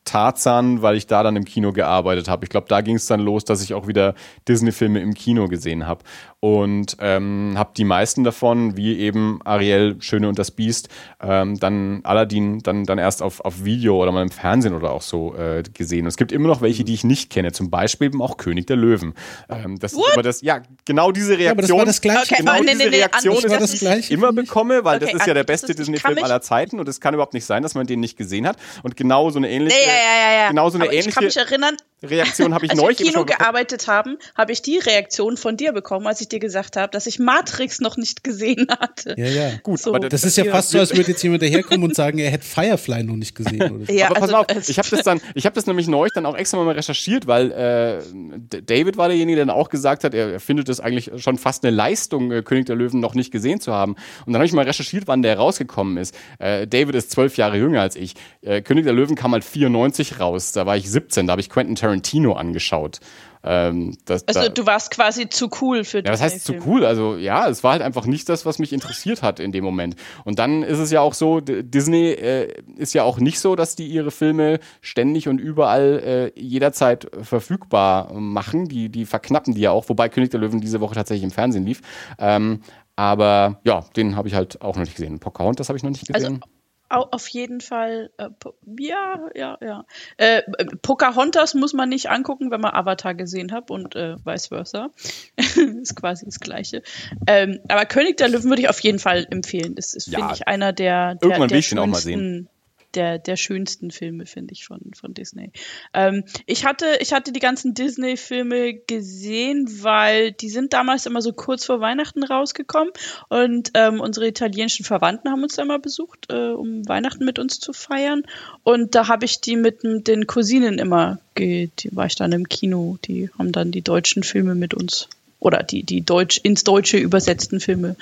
Tarzan, 0.06 0.80
weil 0.80 0.96
ich 0.96 1.06
da 1.06 1.22
dann 1.22 1.36
im 1.36 1.44
Kino 1.44 1.72
gearbeitet 1.72 2.28
habe. 2.28 2.44
Ich 2.44 2.50
glaube, 2.50 2.66
da 2.68 2.80
ging 2.80 2.96
es 2.96 3.06
dann 3.06 3.20
los, 3.20 3.44
dass 3.44 3.62
ich 3.62 3.74
auch 3.74 3.86
wieder 3.86 4.14
Disney-Filme 4.48 5.00
im 5.00 5.12
Kino 5.12 5.48
gesehen 5.48 5.86
habe 5.86 6.02
und 6.40 6.98
ähm, 7.00 7.54
habe 7.56 7.70
die 7.76 7.84
meisten 7.84 8.22
davon, 8.22 8.76
wie 8.76 8.98
eben 8.98 9.40
Ariel, 9.44 9.96
Schöne 10.00 10.28
und 10.28 10.38
das 10.38 10.50
Biest, 10.50 10.88
ähm, 11.20 11.58
dann 11.58 12.00
Aladdin 12.04 12.60
dann, 12.60 12.84
dann 12.84 12.98
erst 12.98 13.22
auf, 13.22 13.40
auf 13.40 13.64
Video 13.64 14.00
oder 14.02 14.12
mal 14.12 14.22
im 14.22 14.30
Fernsehen 14.30 14.74
oder 14.74 14.92
auch 14.92 15.00
so 15.00 15.34
äh, 15.34 15.62
gesehen. 15.62 16.02
Und 16.02 16.08
es 16.08 16.16
gibt 16.16 16.32
immer 16.32 16.48
noch 16.48 16.60
welche, 16.60 16.84
die 16.84 16.92
ich 16.92 17.04
nicht 17.04 17.30
kenne, 17.30 17.52
zum 17.52 17.70
Beispiel 17.70 18.08
eben 18.08 18.20
auch 18.20 18.36
König 18.36 18.66
der 18.66 18.76
Löwen. 18.76 19.14
Ähm, 19.48 19.78
das 19.78 19.94
What? 19.94 20.04
ist 20.04 20.12
aber 20.12 20.22
das, 20.22 20.42
ja, 20.42 20.60
genau 20.84 21.10
diese 21.10 21.38
Reaktion. 21.38 21.46
Ja, 21.46 21.50
aber 21.52 21.62
das 21.62 21.70
war 21.70 21.84
das 21.86 22.00
Gleiche. 22.00 22.34
Okay, 22.34 22.34
genau 22.38 22.60
nee, 22.60 22.72
diese 22.72 22.90
nee, 22.90 22.96
Reaktion 22.96 23.36
ist, 23.36 23.50
das, 23.50 23.80
das 23.80 23.98
ich 23.98 24.10
immer 24.10 24.32
bekomme, 24.32 24.84
weil 24.84 24.96
okay, 24.96 25.12
das 25.12 25.20
ist 25.22 25.26
ja 25.26 25.34
der 25.34 25.44
beste 25.44 25.74
Disney-Film 25.74 26.22
aller 26.22 26.42
Zeiten 26.42 26.78
und 26.78 26.88
es 26.88 27.00
kann 27.00 27.14
überhaupt 27.14 27.34
nicht 27.34 27.46
sein, 27.46 27.62
dass 27.62 27.74
man 27.74 27.86
den 27.86 28.00
nicht 28.00 28.18
gesehen 28.18 28.46
hat. 28.46 28.58
Und 28.82 28.96
genau 28.96 29.30
so 29.30 29.38
eine 29.38 29.50
ähnliche, 29.50 29.76
nee, 29.76 29.86
ja, 29.86 29.92
ja, 29.94 30.42
ja, 30.42 30.48
genau 30.48 30.68
so 30.68 30.78
eine 30.78 30.86
ähnliche 30.86 31.08
ich 31.08 31.14
kann 31.14 31.24
mich 31.24 31.36
erinnern, 31.36 31.76
Reaktion 32.02 32.54
habe 32.54 32.66
ich 32.66 32.72
als 32.72 32.80
neulich 32.80 32.98
wir 32.98 33.06
im 33.06 33.12
Kino 33.12 33.24
gearbeitet 33.24 33.88
haben, 33.88 34.18
habe 34.36 34.52
ich 34.52 34.60
die 34.60 34.78
Reaktion 34.78 35.36
von 35.36 35.56
dir 35.56 35.72
bekommen, 35.72 36.06
als 36.06 36.20
ich 36.20 36.25
dir 36.28 36.38
gesagt 36.38 36.76
habe, 36.76 36.90
dass 36.90 37.06
ich 37.06 37.18
Matrix 37.18 37.80
noch 37.80 37.96
nicht 37.96 38.24
gesehen 38.24 38.66
hatte. 38.80 39.14
Ja, 39.16 39.26
ja. 39.26 39.50
Gut, 39.62 39.80
so. 39.80 39.90
aber 39.90 40.00
das, 40.00 40.22
das 40.22 40.24
ist 40.24 40.36
ja 40.36 40.44
fast 40.44 40.70
so, 40.70 40.78
als 40.78 40.96
würde 40.96 41.10
jetzt 41.10 41.22
jemand 41.22 41.42
daherkommen 41.42 41.84
und 41.84 41.94
sagen, 41.94 42.18
er 42.18 42.30
hätte 42.30 42.44
Firefly 42.44 43.04
noch 43.04 43.16
nicht 43.16 43.34
gesehen. 43.34 43.62
Oder 43.62 43.92
ja, 43.92 44.06
aber 44.06 44.20
pass 44.20 44.32
also, 44.32 44.36
auf, 44.36 44.68
ich 44.68 44.78
habe 44.78 44.88
das 44.88 45.02
dann, 45.02 45.20
ich 45.34 45.46
habe 45.46 45.54
das 45.54 45.66
nämlich 45.66 45.88
neulich 45.88 46.12
dann 46.14 46.26
auch 46.26 46.36
extra 46.36 46.62
mal 46.62 46.74
recherchiert, 46.74 47.26
weil 47.26 47.52
äh, 47.52 48.62
David 48.62 48.96
war 48.96 49.08
derjenige, 49.08 49.36
der 49.36 49.46
dann 49.46 49.54
auch 49.54 49.68
gesagt 49.68 50.04
hat, 50.04 50.14
er, 50.14 50.40
findet 50.40 50.68
es 50.68 50.80
eigentlich 50.80 51.10
schon 51.16 51.38
fast 51.38 51.64
eine 51.64 51.74
Leistung, 51.74 52.30
äh, 52.32 52.42
König 52.42 52.66
der 52.66 52.76
Löwen 52.76 53.00
noch 53.00 53.14
nicht 53.14 53.30
gesehen 53.30 53.60
zu 53.60 53.72
haben. 53.72 53.92
Und 54.26 54.32
dann 54.32 54.36
habe 54.36 54.46
ich 54.46 54.52
mal 54.52 54.64
recherchiert, 54.64 55.04
wann 55.06 55.22
der 55.22 55.36
rausgekommen 55.36 55.96
ist. 55.96 56.14
Äh, 56.38 56.66
David 56.66 56.94
ist 56.94 57.10
zwölf 57.10 57.36
Jahre 57.36 57.56
jünger 57.56 57.80
als 57.80 57.96
ich. 57.96 58.14
Äh, 58.42 58.62
König 58.62 58.84
der 58.84 58.92
Löwen 58.92 59.16
kam 59.16 59.32
halt 59.32 59.44
94 59.44 60.20
raus. 60.20 60.52
Da 60.52 60.66
war 60.66 60.76
ich 60.76 60.90
17, 60.90 61.26
da 61.26 61.32
habe 61.32 61.40
ich 61.40 61.50
Quentin 61.50 61.76
Tarantino 61.76 62.34
angeschaut. 62.34 63.00
Ähm, 63.46 63.96
das, 64.04 64.26
also 64.26 64.40
da, 64.40 64.48
du 64.48 64.66
warst 64.66 64.90
quasi 64.90 65.28
zu 65.28 65.48
cool 65.60 65.84
für 65.84 66.04
Ja, 66.04 66.12
was 66.12 66.20
heißt 66.20 66.44
zu 66.44 66.54
cool? 66.66 66.84
Also 66.84 67.16
ja, 67.16 67.48
es 67.48 67.62
war 67.62 67.72
halt 67.72 67.82
einfach 67.82 68.04
nicht 68.04 68.28
das, 68.28 68.44
was 68.44 68.58
mich 68.58 68.72
interessiert 68.72 69.22
hat 69.22 69.38
in 69.38 69.52
dem 69.52 69.62
Moment. 69.62 69.94
Und 70.24 70.40
dann 70.40 70.64
ist 70.64 70.78
es 70.78 70.90
ja 70.90 71.00
auch 71.00 71.14
so, 71.14 71.40
Disney 71.40 72.10
äh, 72.10 72.52
ist 72.76 72.92
ja 72.92 73.04
auch 73.04 73.18
nicht 73.18 73.38
so, 73.38 73.54
dass 73.54 73.76
die 73.76 73.86
ihre 73.86 74.10
Filme 74.10 74.58
ständig 74.80 75.28
und 75.28 75.38
überall 75.40 76.32
äh, 76.36 76.40
jederzeit 76.40 77.08
verfügbar 77.22 78.12
machen. 78.12 78.68
Die, 78.68 78.88
die 78.88 79.06
verknappen 79.06 79.54
die 79.54 79.60
ja 79.60 79.70
auch, 79.70 79.88
wobei 79.88 80.08
König 80.08 80.30
der 80.30 80.40
Löwen 80.40 80.60
diese 80.60 80.80
Woche 80.80 80.96
tatsächlich 80.96 81.24
im 81.24 81.30
Fernsehen 81.30 81.64
lief. 81.64 81.80
Ähm, 82.18 82.60
aber 82.96 83.60
ja, 83.64 83.84
den 83.94 84.16
habe 84.16 84.26
ich 84.26 84.34
halt 84.34 84.60
auch 84.62 84.74
noch 84.74 84.84
nicht 84.84 84.96
gesehen. 84.96 85.20
Pocahontas 85.20 85.68
habe 85.68 85.76
ich 85.76 85.82
noch 85.82 85.90
nicht 85.90 86.06
gesehen. 86.06 86.40
Also 86.42 86.55
auf 86.88 87.28
jeden 87.28 87.60
Fall, 87.60 88.10
äh, 88.16 88.30
ja, 88.78 89.20
ja, 89.34 89.58
ja. 89.60 89.84
Äh, 90.16 90.42
Pocahontas 90.82 91.54
muss 91.54 91.72
man 91.72 91.88
nicht 91.88 92.10
angucken, 92.10 92.50
wenn 92.50 92.60
man 92.60 92.74
Avatar 92.74 93.14
gesehen 93.14 93.52
hat 93.52 93.70
und 93.70 93.96
äh, 93.96 94.16
vice 94.24 94.48
versa. 94.48 94.90
ist 95.36 95.96
quasi 95.96 96.24
das 96.26 96.40
Gleiche. 96.40 96.82
Ähm, 97.26 97.60
aber 97.68 97.86
König 97.86 98.16
der 98.16 98.28
Löwen 98.28 98.50
würde 98.50 98.62
ich 98.62 98.68
auf 98.68 98.80
jeden 98.80 98.98
Fall 98.98 99.26
empfehlen. 99.30 99.74
Das 99.74 99.94
ist, 99.94 100.06
ja, 100.06 100.18
finde 100.18 100.34
ich, 100.34 100.48
einer 100.48 100.72
der, 100.72 101.16
der, 101.16 101.22
irgendwann 101.22 101.48
der 101.48 101.54
will 101.54 101.60
ich 101.60 101.68
den 101.68 101.78
auch 101.78 101.86
mal 101.86 102.00
sehen 102.00 102.48
der, 102.96 103.18
der 103.18 103.36
schönsten 103.36 103.90
Filme, 103.90 104.26
finde 104.26 104.54
ich, 104.54 104.64
von, 104.64 104.80
von 104.94 105.14
Disney. 105.14 105.52
Ähm, 105.94 106.24
ich, 106.46 106.64
hatte, 106.64 106.86
ich 107.00 107.12
hatte 107.12 107.32
die 107.32 107.40
ganzen 107.40 107.74
Disney-Filme 107.74 108.74
gesehen, 108.74 109.68
weil 109.82 110.32
die 110.32 110.48
sind 110.48 110.72
damals 110.72 111.06
immer 111.06 111.22
so 111.22 111.32
kurz 111.32 111.64
vor 111.64 111.80
Weihnachten 111.80 112.24
rausgekommen 112.24 112.92
und 113.28 113.70
ähm, 113.74 114.00
unsere 114.00 114.26
italienischen 114.26 114.84
Verwandten 114.84 115.30
haben 115.30 115.42
uns 115.42 115.56
da 115.56 115.64
mal 115.64 115.78
besucht, 115.78 116.26
äh, 116.30 116.50
um 116.50 116.88
Weihnachten 116.88 117.24
mit 117.24 117.38
uns 117.38 117.60
zu 117.60 117.72
feiern. 117.72 118.22
Und 118.64 118.94
da 118.94 119.08
habe 119.08 119.24
ich 119.24 119.40
die 119.40 119.56
mit 119.56 119.82
den 119.84 120.26
Cousinen 120.26 120.78
immer, 120.78 121.18
die 121.38 121.70
war 121.92 122.06
ich 122.06 122.16
dann 122.16 122.32
im 122.32 122.48
Kino, 122.48 122.98
die 123.04 123.30
haben 123.38 123.52
dann 123.52 123.70
die 123.70 123.82
deutschen 123.82 124.22
Filme 124.22 124.54
mit 124.54 124.74
uns 124.74 125.08
oder 125.38 125.62
die, 125.62 125.82
die 125.82 126.00
Deutsch, 126.00 126.40
ins 126.42 126.64
Deutsche 126.64 126.96
übersetzten 126.96 127.60
Filme 127.60 127.96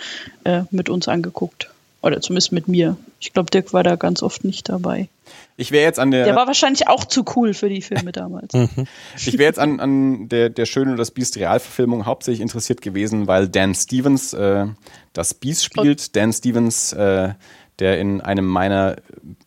äh, 0.45 0.63
mit 0.71 0.89
uns 0.89 1.09
angeguckt. 1.09 1.69
Oder 2.05 2.21
zumindest 2.21 2.53
mit 2.53 2.69
mir. 2.69 2.99
Ich 3.19 3.33
glaube, 3.33 3.51
Dirk 3.51 3.73
war 3.73 3.83
da 3.83 3.97
ganz 3.97 4.23
oft 4.23 4.45
nicht 4.45 4.69
dabei. 4.69 5.09
Ich 5.57 5.73
wäre 5.73 5.85
jetzt 5.85 5.99
an 5.99 6.11
der. 6.11 6.25
Der 6.25 6.37
war 6.37 6.47
wahrscheinlich 6.47 6.87
auch 6.87 7.07
zu 7.07 7.25
cool 7.35 7.55
für 7.55 7.71
die 7.71 7.81
Filme 7.81 8.13
damals. 8.13 8.53
Mhm. 8.53 8.87
ich 9.17 9.39
wäre 9.39 9.45
jetzt 9.45 9.59
an, 9.59 9.81
an 9.81 10.29
der, 10.29 10.51
der 10.51 10.67
Schöne 10.67 10.91
und 10.91 10.99
das 10.99 11.13
Biest 11.13 11.39
Realverfilmung 11.39 12.05
hauptsächlich 12.05 12.43
interessiert 12.43 12.83
gewesen, 12.83 13.27
weil 13.27 13.49
Dan 13.49 13.75
Stevens 13.75 14.35
äh, 14.35 14.67
das 15.15 15.33
Biest 15.33 15.65
spielt. 15.65 16.15
Dan 16.15 16.35
Stevens, 16.35 16.93
äh, 16.93 17.31
der 17.79 17.99
in 17.99 18.21
einem 18.21 18.45
meiner 18.45 18.97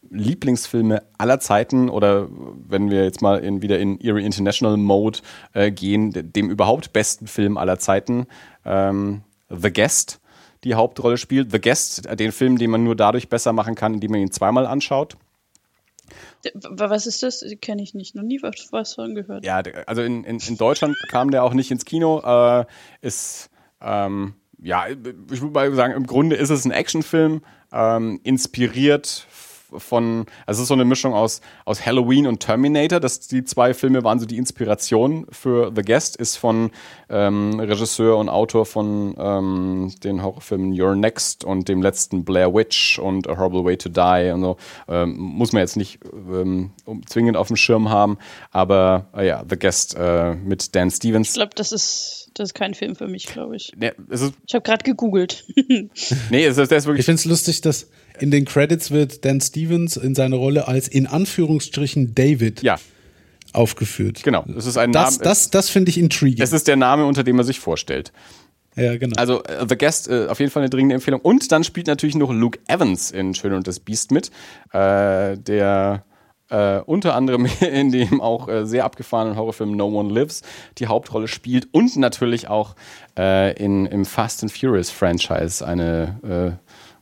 Lieblingsfilme 0.10 1.04
aller 1.20 1.40
Zeiten 1.40 1.90
oder 1.90 2.28
wenn 2.68 2.90
wir 2.90 3.04
jetzt 3.04 3.22
mal 3.22 3.38
in, 3.38 3.62
wieder 3.62 3.78
in 3.78 4.02
Erie 4.02 4.26
International 4.26 4.78
Mode 4.78 5.20
äh, 5.54 5.70
gehen, 5.70 6.12
dem 6.34 6.50
überhaupt 6.50 6.92
besten 6.92 7.28
Film 7.28 7.56
aller 7.56 7.78
Zeiten, 7.78 8.26
ähm, 8.66 9.22
The 9.50 9.72
Guest 9.72 10.20
die 10.68 10.76
Hauptrolle 10.76 11.18
spielt. 11.18 11.52
The 11.52 11.60
Guest, 11.60 12.08
den 12.20 12.32
Film, 12.32 12.58
den 12.58 12.70
man 12.70 12.84
nur 12.84 12.96
dadurch 12.96 13.30
besser 13.30 13.54
machen 13.54 13.76
kann, 13.76 13.96
indem 13.96 14.12
man 14.12 14.20
ihn 14.22 14.32
zweimal 14.32 14.66
anschaut. 14.66 15.18
Was 16.54 17.08
ist 17.08 17.24
das? 17.24 17.44
Kenne 17.62 17.82
ich 17.82 17.94
nicht. 17.94 18.16
Noch 18.16 18.24
nie 18.24 18.42
was, 18.42 18.94
von 18.94 19.16
gehört. 19.16 19.44
Ja, 19.44 19.62
also 19.86 20.02
in, 20.02 20.24
in, 20.24 20.40
in 20.40 20.58
Deutschland 20.58 20.96
kam 21.10 21.32
der 21.32 21.44
auch 21.44 21.54
nicht 21.54 21.72
ins 21.72 21.86
Kino. 21.86 22.22
Äh, 22.22 22.66
ist, 23.02 23.50
ähm, 23.82 24.36
ja, 24.62 24.88
ich 24.88 25.42
würde 25.42 25.54
mal 25.54 25.74
sagen, 25.74 25.94
im 25.94 26.06
Grunde 26.08 26.36
ist 26.36 26.50
es 26.50 26.66
ein 26.66 26.72
Actionfilm, 26.72 27.42
ähm, 27.72 28.20
inspiriert 28.24 29.26
von, 29.76 30.26
also 30.46 30.60
es 30.60 30.64
ist 30.64 30.68
so 30.68 30.74
eine 30.74 30.86
Mischung 30.86 31.14
aus, 31.14 31.42
aus 31.66 31.86
Halloween 31.86 32.28
und 32.28 32.40
Terminator. 32.40 33.00
Das, 33.00 33.20
die 33.20 33.44
zwei 33.44 33.74
Filme 33.74 34.04
waren 34.04 34.20
so 34.20 34.26
die 34.26 34.38
Inspiration 34.38 35.28
für 35.32 35.72
The 35.76 35.82
Guest, 35.82 36.16
ist 36.16 36.38
von 36.38 36.72
ähm, 37.10 37.60
Regisseur 37.60 38.18
und 38.18 38.30
Autor 38.30 38.66
von 38.66 39.16
ähm, 39.18 39.94
den 40.04 40.24
Horrorfilmen 40.24 40.74
You're 40.74 40.96
Next 40.96 41.44
und 41.44 41.68
dem 41.68 41.82
letzten 41.82 42.24
Blair 42.26 42.54
Witch 42.54 43.00
und 43.00 43.30
A 43.30 43.38
Horrible 43.38 43.66
Way 43.66 43.78
to 43.78 43.90
Die 43.90 44.32
und 44.34 44.42
so. 44.42 44.58
Ähm, 44.88 45.18
muss 45.18 45.52
man 45.52 45.62
jetzt 45.62 45.78
nicht 45.78 46.00
ähm, 46.14 46.72
zwingend 47.06 47.38
auf 47.38 47.48
dem 47.48 47.56
Schirm 47.56 47.90
haben, 47.90 48.18
aber 48.52 49.08
äh, 49.16 49.28
ja, 49.28 49.44
The 49.48 49.58
Guest 49.58 49.96
äh, 49.96 50.36
mit 50.36 50.76
Dan 50.76 50.92
Stevens. 50.92 51.30
Ich 51.30 51.36
glaube, 51.36 51.56
das 51.56 51.72
ist 51.72 52.27
das 52.40 52.50
ist 52.50 52.54
kein 52.54 52.74
Film 52.74 52.96
für 52.96 53.08
mich, 53.08 53.26
glaube 53.26 53.56
ich. 53.56 53.72
Nee, 53.78 53.92
ich 54.10 54.54
habe 54.54 54.64
gerade 54.64 54.84
gegoogelt. 54.84 55.46
nee, 56.30 56.46
es 56.46 56.58
ist, 56.58 56.72
der 56.72 56.78
ist 56.78 56.86
wirklich. 56.86 57.00
Ich 57.00 57.06
finde 57.06 57.20
es 57.20 57.26
lustig, 57.26 57.62
dass 57.62 57.90
in 58.20 58.32
den 58.32 58.46
Credits 58.46 58.92
wird 58.92 59.26
Dan 59.26 59.42
Stevens 59.42 59.98
in 59.98 60.16
seiner 60.16 60.38
Rolle 60.38 60.68
als 60.68 60.88
in 60.88 61.08
Anführungsstrichen 61.08 62.16
David 62.16 62.64
ja. 62.64 62.78
aufgeführt. 63.54 64.24
Genau, 64.24 64.44
das 64.48 64.66
ist 64.66 64.78
ein 64.78 64.92
das, 64.92 65.18
Name. 65.18 65.24
Das, 65.24 65.50
das 65.50 65.70
finde 65.70 65.90
ich 65.90 65.98
intriguing. 65.98 66.42
Es 66.42 66.54
ist 66.54 66.68
der 66.68 66.76
Name, 66.76 67.06
unter 67.06 67.24
dem 67.24 67.38
er 67.38 67.44
sich 67.44 67.60
vorstellt. 67.60 68.12
Ja, 68.76 68.96
genau. 68.98 69.16
Also 69.18 69.40
uh, 69.40 69.66
The 69.68 69.76
Guest, 69.76 70.08
uh, 70.08 70.28
auf 70.28 70.40
jeden 70.40 70.52
Fall 70.52 70.62
eine 70.62 70.70
dringende 70.70 70.96
Empfehlung. 70.96 71.22
Und 71.22 71.52
dann 71.52 71.64
spielt 71.64 71.88
natürlich 71.88 72.16
noch 72.16 72.32
Luke 72.32 72.60
Evans 72.68 73.10
in 73.10 73.34
Schön 73.34 73.54
und 73.54 73.68
das 73.68 73.80
Biest 73.80 74.12
mit, 74.12 74.30
äh, 74.72 75.36
der 75.38 76.06
äh, 76.50 76.80
unter 76.80 77.16
anderem 77.16 77.46
in 77.62 77.92
dem 77.92 78.22
auch 78.22 78.48
äh, 78.48 78.66
sehr 78.66 78.86
abgefahrenen 78.86 79.36
Horrorfilm 79.36 79.72
No 79.76 79.88
One 79.88 80.14
Lives 80.14 80.44
die 80.78 80.88
Hauptrolle 80.88 81.28
spielt 81.28 81.68
und 81.72 81.96
natürlich 81.98 82.48
auch 82.48 82.76
äh, 83.18 83.54
in, 83.62 83.86
im 83.86 84.06
Fast 84.06 84.44
and 84.44 84.52
Furious 84.52 84.90
Franchise 84.90 85.66
eine 85.66 86.60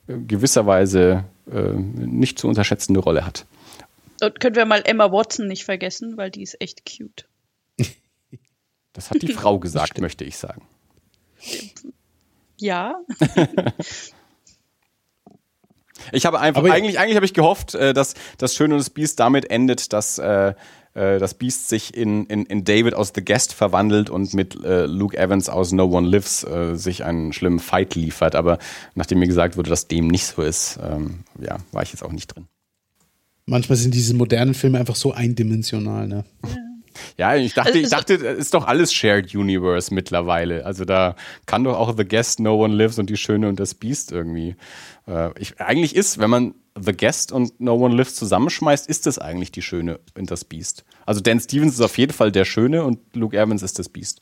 gewisserweise 0.08 1.26
äh, 1.52 1.74
nicht 1.74 2.40
zu 2.40 2.48
unterschätzende 2.48 3.00
Rolle 3.00 3.26
hat. 3.26 3.46
Und 4.22 4.40
können 4.40 4.56
wir 4.56 4.66
mal 4.66 4.82
Emma 4.86 5.12
Watson 5.12 5.48
nicht 5.48 5.66
vergessen, 5.66 6.18
weil 6.18 6.32
die 6.32 6.44
ist 6.44 6.60
echt 6.60 6.84
cute. 6.86 7.28
Das 8.94 9.12
hat 9.12 9.22
die 9.22 9.34
Frau 9.34 9.60
gesagt, 9.60 10.00
möchte 10.00 10.24
ich 10.24 10.38
sagen. 10.38 10.62
Ja. 12.58 12.96
ich 16.12 16.26
habe 16.26 16.40
einfach, 16.40 16.62
Aber 16.62 16.74
eigentlich, 16.74 17.00
eigentlich 17.00 17.16
habe 17.16 17.26
ich 17.26 17.34
gehofft, 17.34 17.76
äh, 17.76 17.94
dass 17.94 18.14
das 18.38 18.56
Schöne 18.56 18.74
und 18.74 18.80
das 18.80 18.90
Biest 18.90 19.20
damit 19.20 19.50
endet, 19.50 19.94
dass 19.94 20.18
äh, 20.18 20.54
äh, 20.96 21.20
das 21.20 21.36
Biest 21.36 21.70
sich 21.70 21.96
in, 21.96 22.26
in, 22.26 22.46
in 22.46 22.64
David 22.64 22.96
aus 22.96 23.12
The 23.14 23.24
Guest 23.24 23.54
verwandelt 23.54 24.10
und 24.10 24.34
mit 24.34 24.64
äh, 24.64 24.86
Luke 24.86 25.18
Evans 25.18 25.50
aus 25.50 25.72
No 25.72 25.86
One 25.86 26.08
Lives 26.08 26.44
äh, 26.44 26.76
sich 26.76 27.04
einen 27.04 27.34
schlimmen 27.34 27.60
Fight 27.60 27.96
liefert. 27.96 28.36
Aber 28.36 28.58
nachdem 28.96 29.20
mir 29.20 29.28
gesagt 29.28 29.58
wurde, 29.58 29.70
dass 29.70 29.88
dem 29.88 30.08
nicht 30.08 30.26
so 30.26 30.42
ist, 30.42 30.80
ähm, 30.82 31.20
ja, 31.40 31.58
war 31.72 31.84
ich 31.84 31.92
jetzt 31.92 32.04
auch 32.04 32.12
nicht 32.12 32.28
drin. 32.28 32.48
Manchmal 33.46 33.76
sind 33.76 33.94
diese 33.94 34.16
modernen 34.16 34.56
Filme 34.56 34.80
einfach 34.80 34.96
so 34.96 35.12
eindimensional, 35.14 36.08
ne? 36.08 36.26
Ja. 36.44 36.56
ich 37.38 37.54
dachte, 37.54 37.78
ich 37.78 37.90
dachte, 37.90 38.14
ist 38.14 38.54
doch 38.54 38.68
alles 38.68 38.94
Shared 38.94 39.34
Universe 39.34 39.94
mittlerweile. 39.94 40.66
Also 40.66 40.86
da 40.86 41.16
kann 41.46 41.64
doch 41.64 41.78
auch 41.78 41.96
The 41.98 42.06
Guest, 42.06 42.40
No 42.40 42.64
One 42.64 42.76
Lives 42.76 43.00
und 43.00 43.10
die 43.10 43.18
Schöne 43.18 43.48
und 43.48 43.60
das 43.60 43.74
Beast 43.74 44.12
irgendwie. 44.12 44.56
Äh, 45.08 45.32
ich, 45.40 45.60
eigentlich 45.60 45.96
ist, 45.96 46.20
wenn 46.20 46.30
man 46.30 46.56
The 46.80 46.92
Guest 46.92 47.32
und 47.32 47.60
No 47.60 47.76
One 47.76 47.96
Lives 47.96 48.16
zusammenschmeißt, 48.16 48.88
ist 48.88 49.06
das 49.06 49.18
eigentlich 49.18 49.52
die 49.52 49.62
Schöne 49.62 50.00
und 50.18 50.30
das 50.30 50.44
Beast. 50.44 50.84
Also 51.06 51.22
Dan 51.22 51.40
Stevens 51.40 51.76
ist 51.76 51.82
auf 51.82 51.98
jeden 51.98 52.14
Fall 52.14 52.32
der 52.32 52.46
Schöne 52.46 52.84
und 52.84 53.00
Luke 53.14 53.38
Evans 53.38 53.64
ist 53.64 53.80
das 53.80 53.88
Beast. 53.88 54.22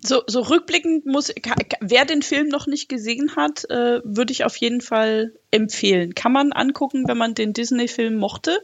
So, 0.00 0.22
so 0.26 0.40
rückblickend 0.42 1.06
muss, 1.06 1.32
wer 1.80 2.04
den 2.04 2.22
Film 2.22 2.48
noch 2.48 2.66
nicht 2.66 2.88
gesehen 2.88 3.34
hat, 3.36 3.68
äh, 3.68 4.00
würde 4.04 4.32
ich 4.32 4.44
auf 4.44 4.56
jeden 4.56 4.80
Fall 4.80 5.32
empfehlen. 5.50 6.14
Kann 6.14 6.32
man 6.32 6.52
angucken, 6.52 7.08
wenn 7.08 7.18
man 7.18 7.34
den 7.34 7.52
Disney-Film 7.52 8.16
mochte 8.16 8.58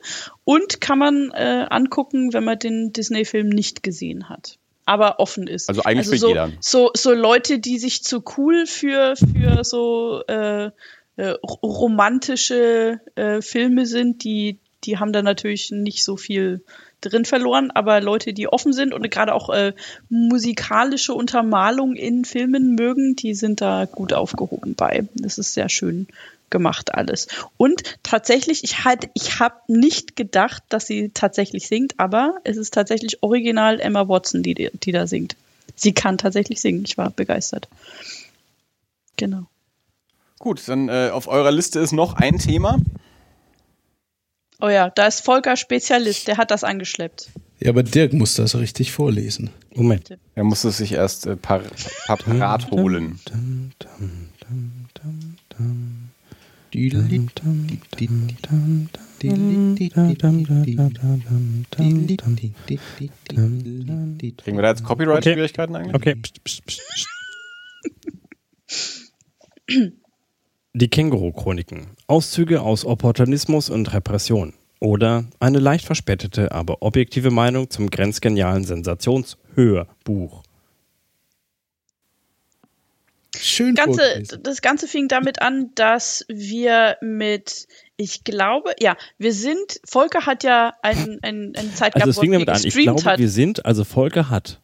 und 0.45 0.81
kann 0.81 0.99
man 0.99 1.33
äh, 1.33 1.67
angucken, 1.69 2.33
wenn 2.33 2.45
man 2.45 2.59
den 2.59 2.93
Disney-Film 2.93 3.49
nicht 3.49 3.83
gesehen 3.83 4.29
hat 4.29 4.59
aber 4.85 5.21
offen 5.21 5.47
ist. 5.47 5.69
Also 5.69 5.83
eigentlich 5.83 6.09
also 6.09 6.17
so, 6.17 6.27
für 6.27 6.31
jeder. 6.31 6.53
So, 6.61 6.91
so 6.95 7.13
Leute, 7.13 7.59
die 7.59 7.79
sich 7.79 8.03
zu 8.03 8.23
cool 8.37 8.67
für, 8.67 9.15
für 9.17 9.65
so 9.65 10.23
äh, 10.27 10.71
äh, 11.17 11.35
romantische 11.63 13.01
äh, 13.15 13.43
Filme 13.43 13.87
sind, 13.87 14.25
die, 14.25 14.59
die 14.85 14.99
haben 14.99 15.13
da 15.13 15.23
natürlich 15.23 15.71
nicht 15.71 16.05
so 16.05 16.17
viel 16.17 16.65
drin 17.03 17.25
verloren, 17.25 17.71
aber 17.71 18.01
Leute, 18.01 18.33
die 18.33 18.49
offen 18.49 18.73
sind 18.73 18.95
und 18.95 19.11
gerade 19.11 19.35
auch 19.35 19.51
äh, 19.51 19.75
musikalische 20.09 21.13
Untermalung 21.15 21.95
in 21.95 22.25
Filmen 22.25 22.75
mögen, 22.75 23.17
die 23.17 23.35
sind 23.35 23.61
da 23.61 23.85
gut 23.85 24.13
aufgehoben 24.13 24.75
bei. 24.75 25.07
Das 25.15 25.39
ist 25.39 25.53
sehr 25.53 25.69
schön 25.69 26.07
gemacht 26.53 26.95
alles. 26.95 27.27
Und 27.57 27.83
tatsächlich, 28.05 28.63
ich 28.63 28.85
halt, 28.85 29.09
ich 29.15 29.41
habe 29.41 29.57
nicht 29.67 30.15
gedacht, 30.15 30.63
dass 30.69 30.87
sie 30.87 31.11
tatsächlich 31.13 31.67
singt, 31.67 31.95
aber 31.99 32.37
es 32.45 32.57
ist 32.57 32.73
tatsächlich 32.73 33.23
original 33.23 33.81
Emma 33.81 34.07
Watson, 34.07 34.43
die, 34.43 34.71
die 34.73 34.93
da 34.93 35.07
singt. 35.07 35.35
Sie 35.75 35.93
kann 35.93 36.19
tatsächlich 36.19 36.61
singen. 36.61 36.85
Ich 36.87 36.99
war 36.99 37.11
begeistert. 37.11 37.69
Genau. 39.17 39.47
Gut, 40.39 40.63
dann 40.67 40.89
äh, 40.89 41.11
auf 41.13 41.29
eurer 41.29 41.51
Liste 41.51 41.81
ist 41.81 41.93
noch 41.93 42.15
ein 42.15 42.39
Thema. 42.39 42.79
Oh 44.65 44.69
ja, 44.69 44.91
da 44.91 45.09
ist 45.09 45.25
Volker 45.25 45.57
Spezialist, 45.57 46.29
der 46.29 46.37
hat 46.37 46.53
das 46.53 46.63
angeschleppt. 46.63 47.33
Ja, 47.59 47.71
aber 47.71 47.83
Dirk 47.83 48.13
muss 48.13 48.37
das 48.37 48.57
richtig 48.57 48.93
vorlesen. 48.93 49.51
Moment. 49.75 50.17
Er 50.37 50.45
muss 50.45 50.63
es 50.63 50.77
sich 50.77 50.93
erst 50.93 51.27
äh, 51.27 51.35
par, 51.35 51.63
par 52.07 52.17
parat 52.17 52.71
holen. 52.71 53.19
Kriegen 53.27 53.73
wir 64.45 64.63
da 64.63 64.69
jetzt 64.69 64.85
Copyright-Schwierigkeiten 64.85 65.75
okay. 65.75 65.85
eigentlich? 65.85 65.97
Okay. 65.97 66.15
Psst, 66.15 66.45
psst, 66.45 66.65
psst. 66.67 67.09
Die 70.75 70.89
Känguru-Chroniken. 70.89 71.89
Auszüge 72.07 72.63
aus 72.63 72.87
Opportunismus 72.87 73.69
und 73.69 73.93
Repression. 73.93 74.55
Oder 74.81 75.25
eine 75.39 75.59
leicht 75.59 75.85
verspätete, 75.85 76.51
aber 76.51 76.79
objektive 76.81 77.31
Meinung 77.31 77.69
zum 77.69 77.91
grenzgenialen 77.91 78.65
Sensationshörbuch. 78.65 80.43
Schön. 83.39 83.75
Ganze, 83.75 84.23
das 84.43 84.63
Ganze 84.63 84.89
fing 84.89 85.09
damit 85.09 85.43
an, 85.43 85.71
dass 85.75 86.25
wir 86.29 86.97
mit, 87.01 87.67
ich 87.97 88.25
glaube, 88.25 88.75
ja, 88.81 88.97
wir 89.19 89.33
sind, 89.33 89.81
Volker 89.85 90.27
hat 90.27 90.43
ja 90.43 90.75
ein, 90.83 91.19
ein, 91.23 91.53
eine 91.55 91.75
Zeit 91.75 91.95
also 91.95 92.03
gehabt, 92.03 92.07
also 92.07 92.11
es 92.11 92.19
fing 92.19 92.33
damit 92.33 92.49
an. 92.49 92.61
Ich 92.65 92.75
glaube, 92.75 93.05
hat. 93.05 93.19
wir 93.19 93.31
sind, 93.31 93.65
also 93.67 93.85
Volker 93.85 94.31
hat. 94.31 94.61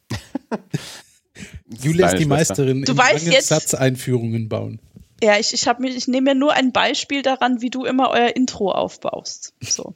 Julia 1.82 2.08
ist 2.08 2.18
die 2.18 2.24
Meisterin 2.24 2.82
du 2.82 2.96
weißt 2.96 3.26
jetzt, 3.26 3.48
Satzeinführungen 3.48 4.48
bauen. 4.48 4.80
Ja, 5.22 5.38
ich, 5.38 5.52
ich, 5.52 5.66
hab 5.66 5.80
mir, 5.80 5.90
ich 5.90 6.08
nehme 6.08 6.32
mir 6.32 6.34
nur 6.38 6.52
ein 6.52 6.72
Beispiel 6.72 7.22
daran, 7.22 7.60
wie 7.60 7.70
du 7.70 7.84
immer 7.84 8.10
euer 8.10 8.36
Intro 8.36 8.70
aufbaust. 8.70 9.54
So. 9.60 9.94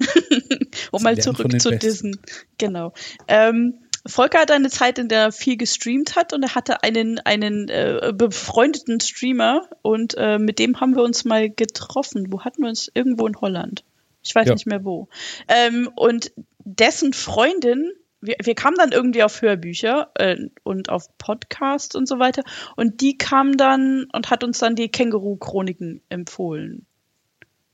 um 0.92 1.02
mal 1.02 1.18
zurück 1.18 1.60
zu 1.60 1.76
diesen. 1.76 2.20
Genau. 2.58 2.92
Ähm, 3.28 3.80
Volker 4.06 4.40
hat 4.40 4.50
eine 4.50 4.68
Zeit, 4.68 4.98
in 4.98 5.08
der 5.08 5.20
er 5.20 5.32
viel 5.32 5.56
gestreamt 5.56 6.14
hat 6.14 6.32
und 6.32 6.42
er 6.42 6.54
hatte 6.54 6.82
einen, 6.82 7.18
einen 7.20 7.68
äh, 7.68 8.12
befreundeten 8.14 9.00
Streamer 9.00 9.68
und 9.82 10.14
äh, 10.18 10.38
mit 10.38 10.58
dem 10.58 10.80
haben 10.80 10.94
wir 10.94 11.02
uns 11.02 11.24
mal 11.24 11.48
getroffen. 11.48 12.26
Wo 12.30 12.42
hatten 12.42 12.62
wir 12.62 12.68
uns? 12.68 12.90
Irgendwo 12.92 13.26
in 13.26 13.40
Holland. 13.40 13.84
Ich 14.22 14.34
weiß 14.34 14.48
ja. 14.48 14.54
nicht 14.54 14.66
mehr 14.66 14.84
wo. 14.84 15.08
Ähm, 15.48 15.90
und 15.96 16.32
dessen 16.64 17.12
Freundin 17.12 17.92
wir, 18.24 18.36
wir 18.42 18.54
kamen 18.54 18.76
dann 18.78 18.92
irgendwie 18.92 19.22
auf 19.22 19.42
Hörbücher 19.42 20.10
äh, 20.14 20.36
und 20.62 20.88
auf 20.88 21.06
Podcasts 21.18 21.94
und 21.94 22.08
so 22.08 22.18
weiter. 22.18 22.42
Und 22.76 23.00
die 23.00 23.18
kam 23.18 23.56
dann 23.56 24.06
und 24.12 24.30
hat 24.30 24.44
uns 24.44 24.58
dann 24.58 24.76
die 24.76 24.88
Känguru-Chroniken 24.88 26.00
empfohlen. 26.08 26.86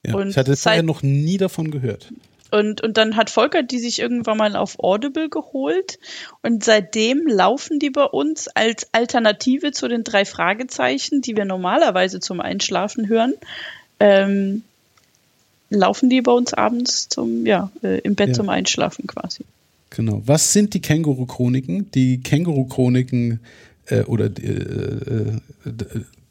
Ja, 0.05 0.15
und 0.15 0.31
ich 0.31 0.37
hatte 0.37 0.57
vorher 0.57 0.83
noch 0.83 1.03
nie 1.03 1.37
davon 1.37 1.71
gehört. 1.71 2.13
Und, 2.51 2.81
und 2.81 2.97
dann 2.97 3.15
hat 3.17 3.31
Volker 3.31 3.63
die 3.63 3.79
sich 3.79 4.01
irgendwann 4.01 4.37
mal 4.37 4.57
auf 4.57 4.79
Audible 4.81 5.29
geholt. 5.29 5.99
Und 6.43 6.65
seitdem 6.65 7.27
laufen 7.27 7.79
die 7.79 7.91
bei 7.91 8.05
uns 8.05 8.49
als 8.49 8.93
Alternative 8.93 9.71
zu 9.71 9.87
den 9.87 10.03
drei 10.03 10.25
Fragezeichen, 10.25 11.21
die 11.21 11.37
wir 11.37 11.45
normalerweise 11.45 12.19
zum 12.19 12.41
Einschlafen 12.41 13.09
hören. 13.09 13.35
Ähm, 14.01 14.65
laufen 15.69 16.11
die 16.11 16.23
bei 16.23 16.33
uns 16.33 16.53
abends 16.53 17.09
zum, 17.09 17.47
ja, 17.47 17.71
äh, 17.83 18.01
im 18.01 18.17
Bett 18.17 18.29
ja. 18.29 18.35
zum 18.35 18.49
Einschlafen 18.49 19.07
quasi. 19.07 19.45
Genau. 19.91 20.23
Was 20.25 20.53
sind 20.53 20.75
die 20.75 20.81
Känguru-Chroniken? 20.81 21.91
Die 21.93 22.23
Känguru-Chroniken 22.23 23.41
äh, 23.87 24.03
oder 24.03 24.27
äh, 24.27 24.51
äh, 24.51 25.41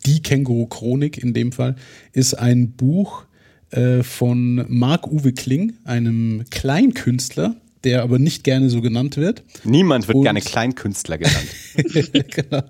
die 0.05 0.21
Känguru-Chronik 0.21 1.17
in 1.17 1.33
dem 1.33 1.51
Fall 1.51 1.75
ist 2.13 2.33
ein 2.33 2.71
Buch 2.71 3.25
äh, 3.71 4.01
von 4.01 4.65
Marc-Uwe 4.67 5.33
Kling, 5.33 5.73
einem 5.83 6.45
Kleinkünstler, 6.49 7.55
der 7.83 8.03
aber 8.03 8.17
nicht 8.17 8.43
gerne 8.43 8.69
so 8.69 8.81
genannt 8.81 9.17
wird. 9.17 9.43
Niemand 9.63 10.07
wird 10.07 10.17
und 10.17 10.23
gerne 10.23 10.41
Kleinkünstler 10.41 11.17
genannt. 11.17 11.47
genau. 12.29 12.63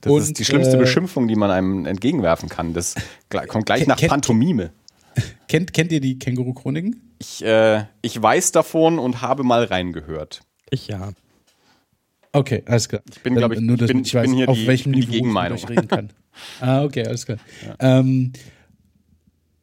Das 0.00 0.12
und, 0.12 0.22
ist 0.22 0.38
die 0.38 0.44
schlimmste 0.44 0.76
äh, 0.76 0.80
Beschimpfung, 0.80 1.28
die 1.28 1.36
man 1.36 1.50
einem 1.50 1.86
entgegenwerfen 1.86 2.48
kann. 2.48 2.72
Das 2.72 2.94
kommt 3.48 3.66
gleich 3.66 3.86
nach 3.86 4.00
Pantomime. 4.00 4.72
Kennt, 5.46 5.74
kennt 5.74 5.92
ihr 5.92 6.00
die 6.00 6.18
Känguru-Chroniken? 6.18 6.96
Ich, 7.22 7.44
äh, 7.44 7.84
ich 8.02 8.20
weiß 8.20 8.50
davon 8.50 8.98
und 8.98 9.22
habe 9.22 9.44
mal 9.44 9.62
reingehört. 9.62 10.40
Ich 10.70 10.88
ja. 10.88 11.12
Okay, 12.32 12.64
alles 12.66 12.88
klar. 12.88 13.00
Ich 13.08 13.20
bin, 13.20 13.36
glaube 13.36 13.54
ich, 13.54 13.60
nur, 13.60 13.76
dass 13.76 13.86
bin, 13.86 14.00
ich 14.00 14.12
weiß, 14.12 14.26
bin 14.26 14.34
hier 14.34 14.48
auf 14.48 14.58
die, 14.58 14.66
welchem 14.66 14.92
die 14.92 15.06
Niveau 15.06 15.54
ich 15.54 15.68
reden 15.68 15.86
kann. 15.86 16.10
ah, 16.60 16.82
okay, 16.82 17.06
alles 17.06 17.24
klar. 17.24 17.38
Ja. 17.64 18.00
Ähm, 18.00 18.32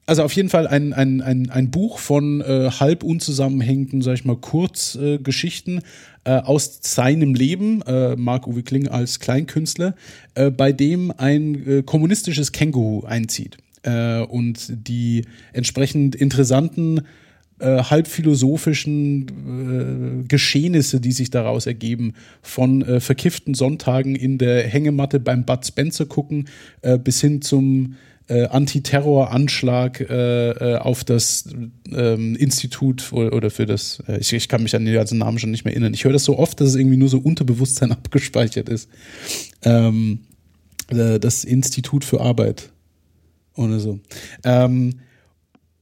also 0.05 0.23
auf 0.23 0.31
jeden 0.31 0.47
Fall 0.47 0.67
ein, 0.67 0.93
ein, 0.93 1.21
ein, 1.21 1.49
ein 1.49 1.69
Buch 1.69 1.99
von 1.99 2.39
äh, 2.39 2.71
halb 2.79 3.03
unzusammenhängenden, 3.03 4.01
sag 4.01 4.13
ich 4.13 4.23
mal, 4.23 4.37
Kurzgeschichten 4.37 5.79
äh, 6.23 6.35
äh, 6.35 6.39
aus 6.39 6.79
seinem 6.81 7.33
Leben, 7.33 7.81
äh, 7.81 8.15
Marc-Uwe 8.15 8.63
Kling 8.63 8.87
als 8.87 9.19
Kleinkünstler, 9.19 9.95
äh, 10.35 10.49
bei 10.49 10.71
dem 10.71 11.11
ein 11.17 11.67
äh, 11.67 11.83
kommunistisches 11.83 12.53
Känguru 12.53 13.05
einzieht 13.05 13.57
äh, 13.83 14.21
und 14.21 14.87
die 14.87 15.25
entsprechend 15.51 16.15
interessanten 16.15 17.01
äh, 17.59 17.83
halb 17.83 18.07
philosophischen 18.07 20.23
äh, 20.23 20.27
Geschehnisse, 20.27 20.99
die 20.99 21.11
sich 21.11 21.29
daraus 21.29 21.65
ergeben, 21.65 22.13
von 22.41 22.81
äh, 22.81 22.99
verkifften 22.99 23.53
Sonntagen 23.53 24.15
in 24.15 24.37
der 24.37 24.67
Hängematte 24.67 25.19
beim 25.19 25.45
Bud 25.45 25.65
Spencer 25.65 26.05
gucken, 26.05 26.49
äh, 26.81 26.97
bis 26.97 27.21
hin 27.21 27.41
zum 27.41 27.95
äh, 28.29 28.45
Antiterroranschlag 28.45 30.01
äh, 30.01 30.49
äh, 30.51 30.77
auf 30.77 31.03
das 31.03 31.45
ähm, 31.91 32.35
Institut 32.35 33.11
oder, 33.11 33.33
oder 33.33 33.49
für 33.49 33.65
das, 33.65 34.03
äh, 34.07 34.19
ich, 34.19 34.31
ich 34.33 34.47
kann 34.47 34.63
mich 34.63 34.75
an 34.75 34.85
den 34.85 34.93
ganzen 34.93 35.17
Namen 35.17 35.39
schon 35.39 35.51
nicht 35.51 35.65
mehr 35.65 35.73
erinnern. 35.73 35.93
Ich 35.93 36.05
höre 36.05 36.13
das 36.13 36.25
so 36.25 36.37
oft, 36.37 36.61
dass 36.61 36.69
es 36.69 36.75
irgendwie 36.75 36.97
nur 36.97 37.09
so 37.09 37.17
Unterbewusstsein 37.17 37.91
abgespeichert 37.91 38.69
ist. 38.69 38.87
Ähm, 39.63 40.19
äh, 40.89 41.19
das 41.19 41.43
Institut 41.43 42.05
für 42.05 42.21
Arbeit 42.21 42.69
oder 43.55 43.79
so. 43.79 43.99
Ähm, 44.43 44.99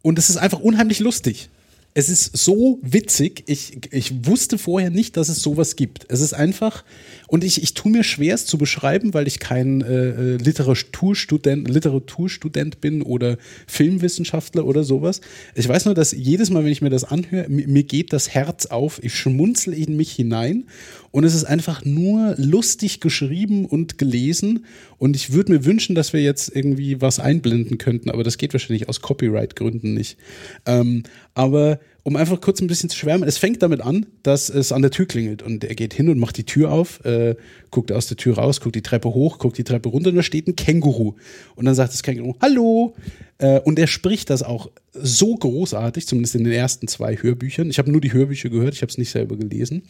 und 0.02 0.18
es 0.18 0.30
ist 0.30 0.38
einfach 0.38 0.60
unheimlich 0.60 1.00
lustig. 1.00 1.50
Es 1.98 2.10
ist 2.10 2.38
so 2.38 2.78
witzig. 2.84 3.44
Ich, 3.48 3.92
ich 3.92 4.28
wusste 4.28 4.60
vorher 4.60 4.92
nicht, 4.92 5.18
dass 5.18 5.30
es 5.30 5.42
sowas 5.42 5.76
gibt. 5.76 6.06
Es 6.10 6.22
ist 6.22 6.34
einfach, 6.34 6.86
und 7.28 7.44
ich, 7.44 7.62
ich 7.62 7.74
tue 7.74 7.92
mir 7.92 8.04
schwer, 8.04 8.36
es 8.36 8.46
zu 8.46 8.58
beschreiben, 8.58 9.14
weil 9.14 9.28
ich 9.28 9.40
kein 9.40 9.82
äh, 9.82 10.10
äh, 10.10 10.38
Literaturstudent, 10.38 11.70
Literaturstudent 11.70 12.80
bin 12.80 13.02
oder 13.02 13.38
Filmwissenschaftler 13.68 14.66
oder 14.66 14.84
sowas. 14.84 15.20
Ich 15.54 15.68
weiß 15.68 15.86
nur, 15.86 15.94
dass 15.94 16.14
jedes 16.14 16.50
Mal, 16.50 16.64
wenn 16.64 16.72
ich 16.72 16.82
mir 16.82 16.90
das 16.90 17.04
anhöre, 17.04 17.50
mir, 17.50 17.84
geht 17.84 18.14
das 18.14 18.30
Herz 18.30 18.68
auf. 18.68 19.04
Ich 19.04 19.14
schmunzel 19.14 19.74
in 19.74 19.98
mich 19.98 20.14
hinein 20.14 20.66
und 21.12 21.26
es 21.26 21.36
ist 21.36 21.44
einfach 21.44 21.84
nur 21.84 22.36
lustig 22.38 23.02
geschrieben 23.02 23.66
und 23.66 23.98
gelesen. 23.98 24.66
Und 24.98 25.16
ich 25.16 25.34
würde 25.34 25.52
mir 25.52 25.66
wünschen, 25.66 25.96
dass 25.96 26.14
wir 26.14 26.22
jetzt 26.22 26.56
irgendwie 26.56 27.02
was 27.02 27.20
einblenden 27.20 27.78
könnten, 27.78 28.10
aber 28.10 28.24
das 28.24 28.38
geht 28.38 28.54
wahrscheinlich 28.54 28.88
aus 28.88 29.02
Copyright-Gründen 29.02 29.94
nicht. 29.94 30.18
Ähm, 30.66 31.04
aber 31.34 31.80
um 32.08 32.16
einfach 32.16 32.40
kurz 32.40 32.62
ein 32.62 32.68
bisschen 32.68 32.90
zu 32.90 32.98
schwärmen, 32.98 33.28
es 33.28 33.38
fängt 33.38 33.62
damit 33.62 33.82
an, 33.82 34.06
dass 34.24 34.48
es 34.48 34.72
an 34.72 34.82
der 34.82 34.92
Tür 34.92 35.08
klingelt 35.08 35.44
und 35.44 35.66
er 35.66 35.76
geht 35.76 35.94
hin 35.94 36.08
und 36.08 36.18
macht 36.18 36.38
die 36.38 36.46
Tür 36.46 36.72
auf, 36.72 37.04
äh, 37.04 37.36
guckt 37.70 37.92
aus 37.92 38.08
der 38.08 38.16
Tür 38.16 38.38
raus, 38.38 38.62
guckt 38.62 38.76
die 38.76 38.82
Treppe 38.82 39.10
hoch, 39.10 39.40
guckt 39.40 39.58
die 39.58 39.66
Treppe 39.66 39.90
runter 39.90 40.12
und 40.12 40.16
da 40.16 40.24
steht 40.24 40.48
ein 40.48 40.56
Känguru. 40.56 41.16
Und 41.56 41.66
dann 41.66 41.76
sagt 41.76 41.92
das 41.92 42.04
Känguru, 42.04 42.36
hallo. 42.40 42.96
Äh, 43.40 43.60
und 43.60 43.78
er 43.78 43.88
spricht 43.88 44.30
das 44.30 44.42
auch 44.42 44.72
so 44.94 45.36
großartig, 45.36 46.08
zumindest 46.08 46.36
in 46.36 46.46
den 46.46 46.54
ersten 46.54 46.88
zwei 46.88 47.18
Hörbüchern. 47.18 47.70
Ich 47.70 47.78
habe 47.78 47.92
nur 47.92 48.00
die 48.00 48.14
Hörbücher 48.14 48.48
gehört, 48.48 48.74
ich 48.74 48.84
habe 48.84 48.90
es 48.90 48.98
nicht 48.98 49.12
selber 49.12 49.36
gelesen. 49.36 49.84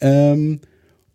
Ähm, 0.00 0.60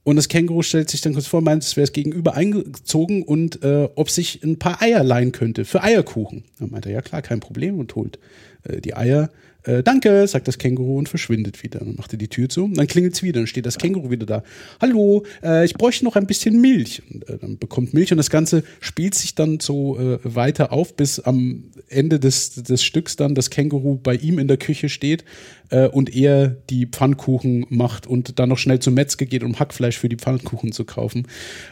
und 0.04 0.18
das 0.18 0.28
Känguru 0.28 0.64
stellt 0.64 0.90
sich 0.90 1.00
dann 1.00 1.14
kurz 1.14 1.28
vor, 1.28 1.40
meint, 1.40 1.64
es 1.64 1.78
wäre 1.78 1.86
es 1.86 1.94
gegenüber 1.94 2.34
eingezogen 2.34 3.24
und 3.24 3.64
äh, 3.64 3.88
ob 3.96 4.10
sich 4.10 4.44
ein 4.44 4.60
paar 4.60 4.82
Eier 4.82 5.02
leihen 5.02 5.32
könnte 5.32 5.64
für 5.64 5.82
Eierkuchen. 5.82 6.44
Dann 6.60 6.72
meint 6.72 6.88
er, 6.88 6.92
ja 6.92 7.02
klar, 7.02 7.22
kein 7.22 7.40
Problem 7.40 7.80
und 7.80 7.96
holt 7.96 8.20
äh, 8.64 8.82
die 8.82 8.98
Eier 8.98 9.30
äh, 9.64 9.84
danke, 9.84 10.26
sagt 10.28 10.48
das 10.48 10.58
Känguru 10.58 10.98
und 10.98 11.10
verschwindet 11.10 11.64
wieder. 11.64 11.80
Dann 11.80 11.96
macht 11.96 12.14
er 12.14 12.18
die 12.18 12.28
Tür 12.28 12.50
zu 12.50 12.68
dann 12.68 12.88
klingelt 12.88 13.14
es 13.14 13.24
wieder. 13.24 13.40
Dann 13.40 13.48
steht 13.48 13.66
das 13.66 13.78
Känguru 13.78 14.10
wieder 14.10 14.26
da. 14.26 14.44
Hallo, 14.80 15.24
äh, 15.44 15.66
ich 15.66 15.76
bräuchte 15.76 16.04
noch 16.06 16.16
ein 16.16 16.26
bisschen 16.26 16.60
Milch. 16.62 17.04
Und, 17.12 17.30
äh, 17.30 17.38
dann 17.38 17.58
bekommt 17.58 17.94
Milch 17.94 18.12
und 18.12 18.18
das 18.18 18.30
Ganze 18.30 18.64
spielt 18.80 19.16
sich 19.16 19.36
dann 19.36 19.60
so 19.60 20.00
äh, 20.00 20.20
weiter 20.24 20.72
auf, 20.72 20.96
bis 20.96 21.20
am 21.20 21.66
Ende 21.90 22.20
des, 22.20 22.56
des 22.56 22.84
Stücks 22.84 23.16
dann 23.16 23.36
das 23.36 23.50
Känguru 23.50 23.98
bei 24.02 24.16
ihm 24.16 24.40
in 24.40 24.48
der 24.48 24.58
Küche 24.58 24.90
steht 24.90 25.26
äh, 25.70 25.88
und 25.88 26.16
er 26.16 26.48
die 26.48 26.88
Pfannkuchen 26.88 27.66
macht 27.70 28.08
und 28.08 28.40
dann 28.40 28.50
noch 28.50 28.58
schnell 28.58 28.80
zum 28.80 28.96
Metzger 28.96 29.26
geht, 29.26 29.44
um 29.44 29.60
Hackfleisch 29.60 29.98
für 29.98 30.10
die 30.10 30.16
Pfannkuchen 30.16 30.72
zu 30.72 30.86
kaufen. 30.86 31.28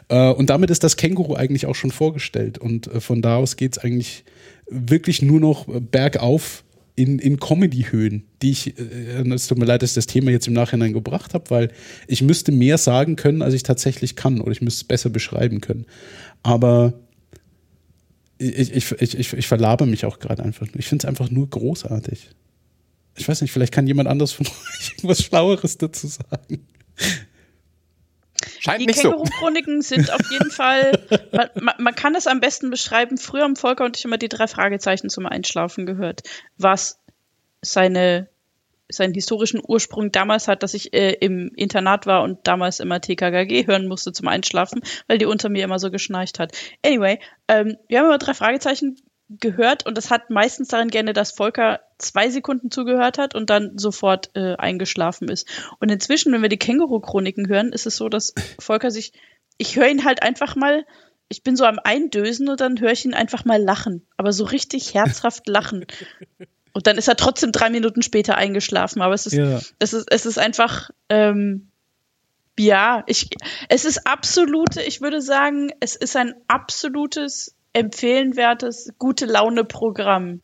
Und 0.10 0.50
damit 0.50 0.70
ist 0.70 0.84
das 0.84 0.98
Känguru 0.98 1.36
eigentlich 1.36 1.66
auch 1.66 1.76
schon 1.76 1.92
vorgestellt. 1.92 2.58
Und 2.58 2.90
von 3.00 3.22
da 3.22 3.38
aus 3.38 3.58
geht 3.58 3.78
es 3.78 3.84
eigentlich 3.84 4.24
wirklich 4.70 5.22
nur 5.22 5.40
noch 5.40 5.68
bergauf 5.68 6.64
in, 7.00 7.18
in 7.18 7.40
Comedy-Höhen, 7.40 8.24
die 8.42 8.52
ich, 8.52 8.78
äh, 8.78 9.22
es 9.32 9.48
tut 9.48 9.58
mir 9.58 9.66
leid, 9.66 9.82
dass 9.82 9.92
ich 9.92 9.96
das 9.96 10.06
Thema 10.06 10.32
jetzt 10.32 10.48
im 10.48 10.54
Nachhinein 10.54 10.92
gebracht 10.92 11.34
habe, 11.34 11.50
weil 11.50 11.72
ich 12.08 12.22
müsste 12.22 12.52
mehr 12.52 12.78
sagen 12.78 13.16
können, 13.16 13.42
als 13.42 13.54
ich 13.54 13.64
tatsächlich 13.64 14.18
kann, 14.18 14.42
oder 14.42 14.52
ich 14.52 14.62
müsste 14.62 14.82
es 14.82 14.84
besser 14.84 15.10
beschreiben 15.10 15.62
können. 15.62 15.86
Aber 16.44 16.94
ich, 18.38 18.76
ich, 18.76 18.92
ich, 18.92 19.18
ich, 19.18 19.34
ich 19.34 19.48
verlabe 19.48 19.86
mich 19.86 20.04
auch 20.04 20.20
gerade 20.20 20.44
einfach. 20.44 20.68
Ich 20.76 20.88
finde 20.88 21.04
es 21.04 21.08
einfach 21.08 21.32
nur 21.32 21.50
großartig. 21.50 22.32
Ich 23.16 23.28
weiß 23.28 23.42
nicht, 23.42 23.52
vielleicht 23.52 23.74
kann 23.74 23.88
jemand 23.88 24.10
anders 24.10 24.34
von 24.34 24.46
euch 24.80 24.92
irgendwas 24.98 25.24
Schlaueres 25.24 25.78
dazu 25.78 26.08
sagen. 26.08 26.68
Scheint 28.60 28.82
die 28.82 28.86
Känguru-Chroniken 28.88 29.82
so. 29.82 29.96
sind 29.96 30.12
auf 30.12 30.32
jeden 30.32 30.52
Fall, 30.52 31.00
man, 31.56 31.76
man, 31.78 31.96
kann 31.96 32.16
es 32.16 32.28
am 32.28 32.40
besten 32.40 32.70
beschreiben, 32.70 33.18
früher 33.18 33.44
haben 33.44 33.56
Volker 33.56 33.86
und 33.86 33.98
ich 33.98 34.06
immer 34.06 34.18
die 34.18 34.30
drei 34.30 34.48
Fragezeichen 34.48 35.10
zum 35.10 35.26
Einschlafen 35.26 35.86
gehört, 35.86 36.22
was 36.58 37.00
seine, 37.62 38.28
seinen 38.90 39.14
historischen 39.14 39.62
Ursprung 39.66 40.12
damals 40.12 40.48
hat, 40.48 40.64
dass 40.64 40.74
ich 40.74 40.94
äh, 40.94 41.14
im 41.14 41.52
Internat 41.56 42.06
war 42.06 42.24
und 42.24 42.48
damals 42.48 42.80
immer 42.80 43.02
TKKG 43.02 43.68
hören 43.68 43.88
musste 43.88 44.12
zum 44.12 44.28
Einschlafen, 44.28 44.82
weil 45.08 45.18
die 45.18 45.26
unter 45.26 45.50
mir 45.50 45.64
immer 45.64 45.80
so 45.80 45.90
geschnarcht 45.92 46.40
hat. 46.40 46.52
Anyway, 46.86 47.20
ähm, 47.48 47.78
wir 47.88 48.00
haben 48.00 48.06
immer 48.08 48.18
drei 48.18 48.34
Fragezeichen 48.34 48.98
gehört 49.30 49.86
und 49.86 49.98
das 49.98 50.10
hat 50.10 50.30
meistens 50.30 50.70
daran 50.70 50.90
gerne, 50.90 51.14
dass 51.14 51.32
Volker 51.32 51.82
zwei 52.00 52.30
Sekunden 52.30 52.72
zugehört 52.72 53.18
hat 53.18 53.36
und 53.36 53.50
dann 53.50 53.78
sofort 53.78 54.32
äh, 54.36 54.56
eingeschlafen 54.56 55.30
ist. 55.30 55.48
Und 55.80 55.90
inzwischen, 55.92 56.34
wenn 56.34 56.42
wir 56.42 56.50
die 56.50 56.58
Känguru-Chroniken 56.58 57.48
hören, 57.48 57.72
ist 57.72 57.86
es 57.86 57.96
so, 57.96 58.10
dass 58.10 58.34
Volker 58.60 58.90
sich, 58.90 59.14
ich 59.58 59.76
höre 59.76 59.88
ihn 59.88 60.06
halt 60.06 60.24
einfach 60.24 60.56
mal, 60.56 60.86
ich 61.28 61.44
bin 61.44 61.56
so 61.56 61.66
am 61.66 61.80
Eindösen 61.84 62.50
und 62.50 62.60
dann 62.60 62.80
höre 62.80 62.92
ich 62.92 63.06
ihn 63.06 63.14
einfach 63.14 63.46
mal 63.46 63.62
lachen, 63.62 64.08
aber 64.18 64.34
so 64.34 64.46
richtig 64.46 64.96
herzhaft 64.96 65.48
lachen. 65.48 65.86
Und 66.74 66.88
dann 66.88 66.98
ist 66.98 67.08
er 67.08 67.16
trotzdem 67.16 67.52
drei 67.52 67.70
Minuten 67.70 68.02
später 68.02 68.36
eingeschlafen. 68.36 69.02
Aber 69.02 69.14
es 69.14 69.26
ist, 69.26 69.34
ja. 69.34 69.60
es 69.80 69.94
ist, 69.94 70.08
es 70.12 70.26
ist 70.26 70.40
einfach, 70.40 70.90
ähm, 71.10 71.70
ja, 72.58 73.04
ich, 73.06 73.30
es 73.70 73.86
ist 73.86 74.08
absolute, 74.08 74.82
ich 74.82 75.02
würde 75.02 75.22
sagen, 75.22 75.72
es 75.80 75.96
ist 75.96 76.16
ein 76.16 76.34
absolutes 76.48 77.56
empfehlenwertes, 77.74 78.94
gute 78.98 79.26
Laune-Programm. 79.26 80.42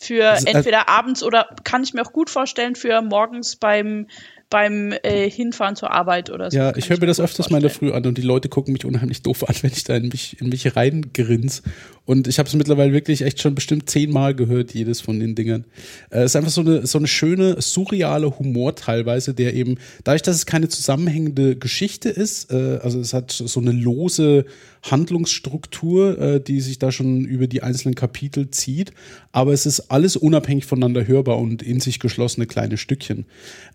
Für 0.00 0.30
Also, 0.30 0.46
äh, 0.46 0.50
entweder 0.50 0.88
abends 0.88 1.22
oder 1.22 1.48
kann 1.64 1.82
ich 1.82 1.94
mir 1.94 2.02
auch 2.02 2.12
gut 2.12 2.28
vorstellen, 2.28 2.74
für 2.74 3.00
morgens 3.00 3.56
beim, 3.56 4.08
beim 4.50 4.92
äh, 5.02 5.30
Hinfahren 5.30 5.76
zur 5.76 5.92
Arbeit 5.92 6.30
oder 6.30 6.50
so. 6.50 6.56
Ja, 6.56 6.76
ich 6.76 6.90
höre 6.90 6.98
mir 6.98 7.06
das 7.06 7.20
öfters 7.20 7.50
mal 7.50 7.58
in 7.58 7.62
der. 7.62 7.70
Früh 7.70 7.92
an 7.92 8.04
und 8.04 8.18
die 8.18 8.22
Leute 8.22 8.48
gucken 8.48 8.72
mich 8.72 8.84
unheimlich 8.84 9.22
doof 9.22 9.48
an, 9.48 9.54
wenn 9.62 9.72
ich 9.72 9.84
da 9.84 9.96
in 9.96 10.08
mich, 10.08 10.40
in 10.40 10.48
mich 10.48 10.76
reingrins. 10.76 11.62
Und 12.06 12.28
ich 12.28 12.38
habe 12.38 12.48
es 12.48 12.54
mittlerweile 12.54 12.92
wirklich 12.92 13.22
echt 13.22 13.40
schon 13.40 13.54
bestimmt 13.54 13.88
zehnmal 13.88 14.34
gehört, 14.34 14.74
jedes 14.74 15.00
von 15.00 15.18
den 15.18 15.34
Dingern. 15.34 15.64
Äh, 16.10 16.20
Es 16.20 16.32
ist 16.32 16.36
einfach 16.36 16.50
so 16.50 16.60
eine, 16.60 16.86
so 16.86 16.98
eine 16.98 17.06
schöne, 17.06 17.60
surreale 17.60 18.38
Humor 18.38 18.76
teilweise, 18.76 19.32
der 19.32 19.54
eben, 19.54 19.76
dadurch, 20.04 20.22
dass 20.22 20.36
es 20.36 20.46
keine 20.46 20.68
zusammenhängende 20.68 21.56
Geschichte 21.56 22.10
ist, 22.10 22.52
äh, 22.52 22.78
also 22.82 23.00
es 23.00 23.14
hat 23.14 23.32
so 23.32 23.60
eine 23.60 23.72
lose 23.72 24.44
Handlungsstruktur, 24.82 26.18
äh, 26.18 26.40
die 26.40 26.60
sich 26.60 26.78
da 26.78 26.92
schon 26.92 27.24
über 27.24 27.46
die 27.46 27.62
einzelnen 27.62 27.94
Kapitel 27.94 28.50
zieht, 28.50 28.92
aber 29.32 29.52
es 29.52 29.64
ist 29.64 29.90
alles 29.90 30.16
unabhängig 30.16 30.66
voneinander 30.66 31.06
hörbar 31.06 31.38
und 31.38 31.62
in 31.62 31.80
sich 31.80 32.00
geschlossene 32.00 32.46
kleine 32.46 32.76
Stückchen. 32.76 33.24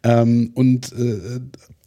Ähm, 0.04 0.52
und 0.54 0.92
äh, 0.92 1.40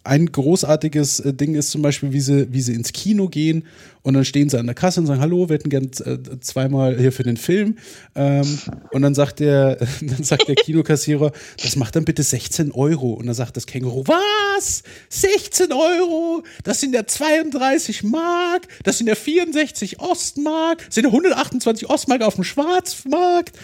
ein 0.05 0.27
großartiges 0.27 1.21
äh, 1.21 1.35
Ding 1.35 1.55
ist 1.55 1.71
zum 1.71 1.83
Beispiel, 1.83 2.13
wie 2.13 2.21
sie, 2.21 2.53
wie 2.53 2.61
sie 2.61 2.75
ins 2.75 2.93
Kino 2.93 3.29
gehen 3.29 3.65
und 4.03 4.15
dann 4.15 4.25
stehen 4.25 4.49
sie 4.49 4.59
an 4.59 4.67
der 4.67 4.75
Kasse 4.75 5.01
und 5.01 5.07
sagen, 5.07 5.21
hallo, 5.21 5.49
wir 5.49 5.55
hätten 5.55 5.71
gern 5.71 5.85
äh, 6.05 6.19
zweimal 6.41 6.99
hier 6.99 7.13
für 7.13 7.23
den 7.23 7.37
Film. 7.37 7.77
Ähm, 8.15 8.59
und 8.91 9.03
dann 9.03 9.15
sagt 9.15 9.41
der, 9.41 9.77
dann 10.01 10.25
sagt 10.25 10.49
der 10.49 10.57
Kinokassierer, 10.57 11.33
das 11.63 11.77
macht 11.77 11.95
dann 11.95 12.05
bitte 12.05 12.23
16 12.23 12.73
Euro. 12.73 13.13
Und 13.13 13.27
dann 13.27 13.35
sagt 13.35 13.57
das 13.57 13.67
Känguru, 13.67 14.05
was? 14.07 14.83
16 15.09 15.73
Euro? 15.73 16.43
Das 16.65 16.81
sind 16.81 16.95
ja 16.95 17.07
32 17.07 18.03
Mark, 18.03 18.69
das 18.85 18.99
sind 18.99 19.07
ja 19.07 19.15
64 19.15 20.01
Ostmark, 20.01 20.85
das 20.87 20.95
sind 20.97 21.05
ja 21.05 21.11
128 21.11 21.89
Ostmark 21.89 22.23
auf 22.23 22.35
dem 22.35 22.45
Schwarzmarkt. 22.45 23.57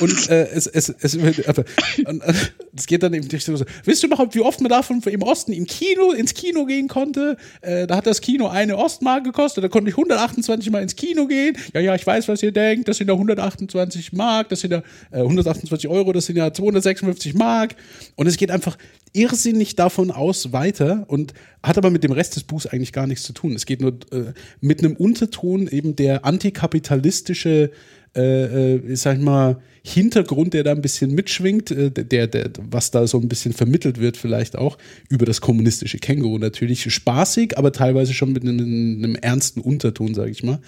Und 0.00 0.28
äh, 0.30 0.48
es, 0.48 0.66
es, 0.66 0.88
es, 0.88 1.16
und, 1.16 2.22
äh, 2.22 2.34
es 2.76 2.86
geht 2.86 3.02
dann 3.02 3.12
eben 3.14 3.28
durch 3.28 3.44
so, 3.44 3.54
wisst 3.84 4.02
ihr 4.02 4.06
überhaupt, 4.06 4.34
wie 4.34 4.40
oft 4.40 4.60
man 4.60 4.70
davon 4.70 5.02
im 5.02 5.22
Osten 5.22 5.52
im 5.52 5.66
Kino, 5.66 6.12
ins 6.12 6.34
Kino 6.34 6.64
gehen 6.64 6.88
konnte? 6.88 7.36
Äh, 7.60 7.86
da 7.86 7.96
hat 7.96 8.06
das 8.06 8.20
Kino 8.20 8.48
eine 8.48 8.76
Ostmark 8.76 9.24
gekostet, 9.24 9.64
da 9.64 9.68
ich 9.88 9.94
128 9.94 10.70
Mal 10.70 10.82
ins 10.82 10.96
Kino 10.96 11.26
gehen. 11.26 11.56
Ja, 11.72 11.80
ja, 11.80 11.94
ich 11.94 12.06
weiß, 12.06 12.28
was 12.28 12.42
ihr 12.42 12.52
denkt, 12.52 12.88
das 12.88 12.98
sind 12.98 13.08
ja 13.08 13.14
128 13.14 14.12
Mark, 14.12 14.48
das 14.48 14.60
sind 14.60 14.72
ja 14.72 14.82
äh, 15.10 15.20
128 15.20 15.88
Euro, 15.88 16.12
das 16.12 16.26
sind 16.26 16.36
ja 16.36 16.52
256 16.52 17.34
Mark. 17.34 17.76
Und 18.16 18.26
es 18.26 18.36
geht 18.36 18.50
einfach 18.50 18.76
irrsinnig 19.12 19.76
davon 19.76 20.10
aus 20.10 20.52
weiter 20.52 21.04
und 21.08 21.34
hat 21.62 21.78
aber 21.78 21.90
mit 21.90 22.04
dem 22.04 22.12
Rest 22.12 22.36
des 22.36 22.44
Buchs 22.44 22.66
eigentlich 22.66 22.92
gar 22.92 23.06
nichts 23.06 23.24
zu 23.24 23.32
tun. 23.32 23.54
Es 23.54 23.66
geht 23.66 23.80
nur 23.80 23.92
äh, 24.12 24.32
mit 24.60 24.84
einem 24.84 24.94
Unterton 24.96 25.66
eben 25.68 25.96
der 25.96 26.24
antikapitalistische 26.24 27.70
äh, 28.16 28.74
äh, 28.74 28.96
sag 28.96 29.18
ich 29.18 29.22
mal, 29.22 29.60
Hintergrund, 29.82 30.52
der 30.52 30.64
da 30.64 30.72
ein 30.72 30.82
bisschen 30.82 31.14
mitschwingt, 31.14 31.70
äh, 31.70 31.90
der, 31.90 32.26
der, 32.26 32.50
was 32.70 32.90
da 32.90 33.06
so 33.06 33.18
ein 33.18 33.28
bisschen 33.28 33.52
vermittelt 33.52 33.98
wird, 33.98 34.16
vielleicht 34.16 34.56
auch 34.56 34.76
über 35.08 35.26
das 35.26 35.40
kommunistische 35.40 35.98
Känguru 35.98 36.38
natürlich. 36.38 36.92
Spaßig, 36.92 37.56
aber 37.56 37.72
teilweise 37.72 38.12
schon 38.12 38.32
mit 38.32 38.42
einem, 38.42 38.58
einem 38.58 39.14
ernsten 39.14 39.60
Unterton, 39.60 40.14
sage 40.14 40.30
ich 40.30 40.42
mal. 40.42 40.58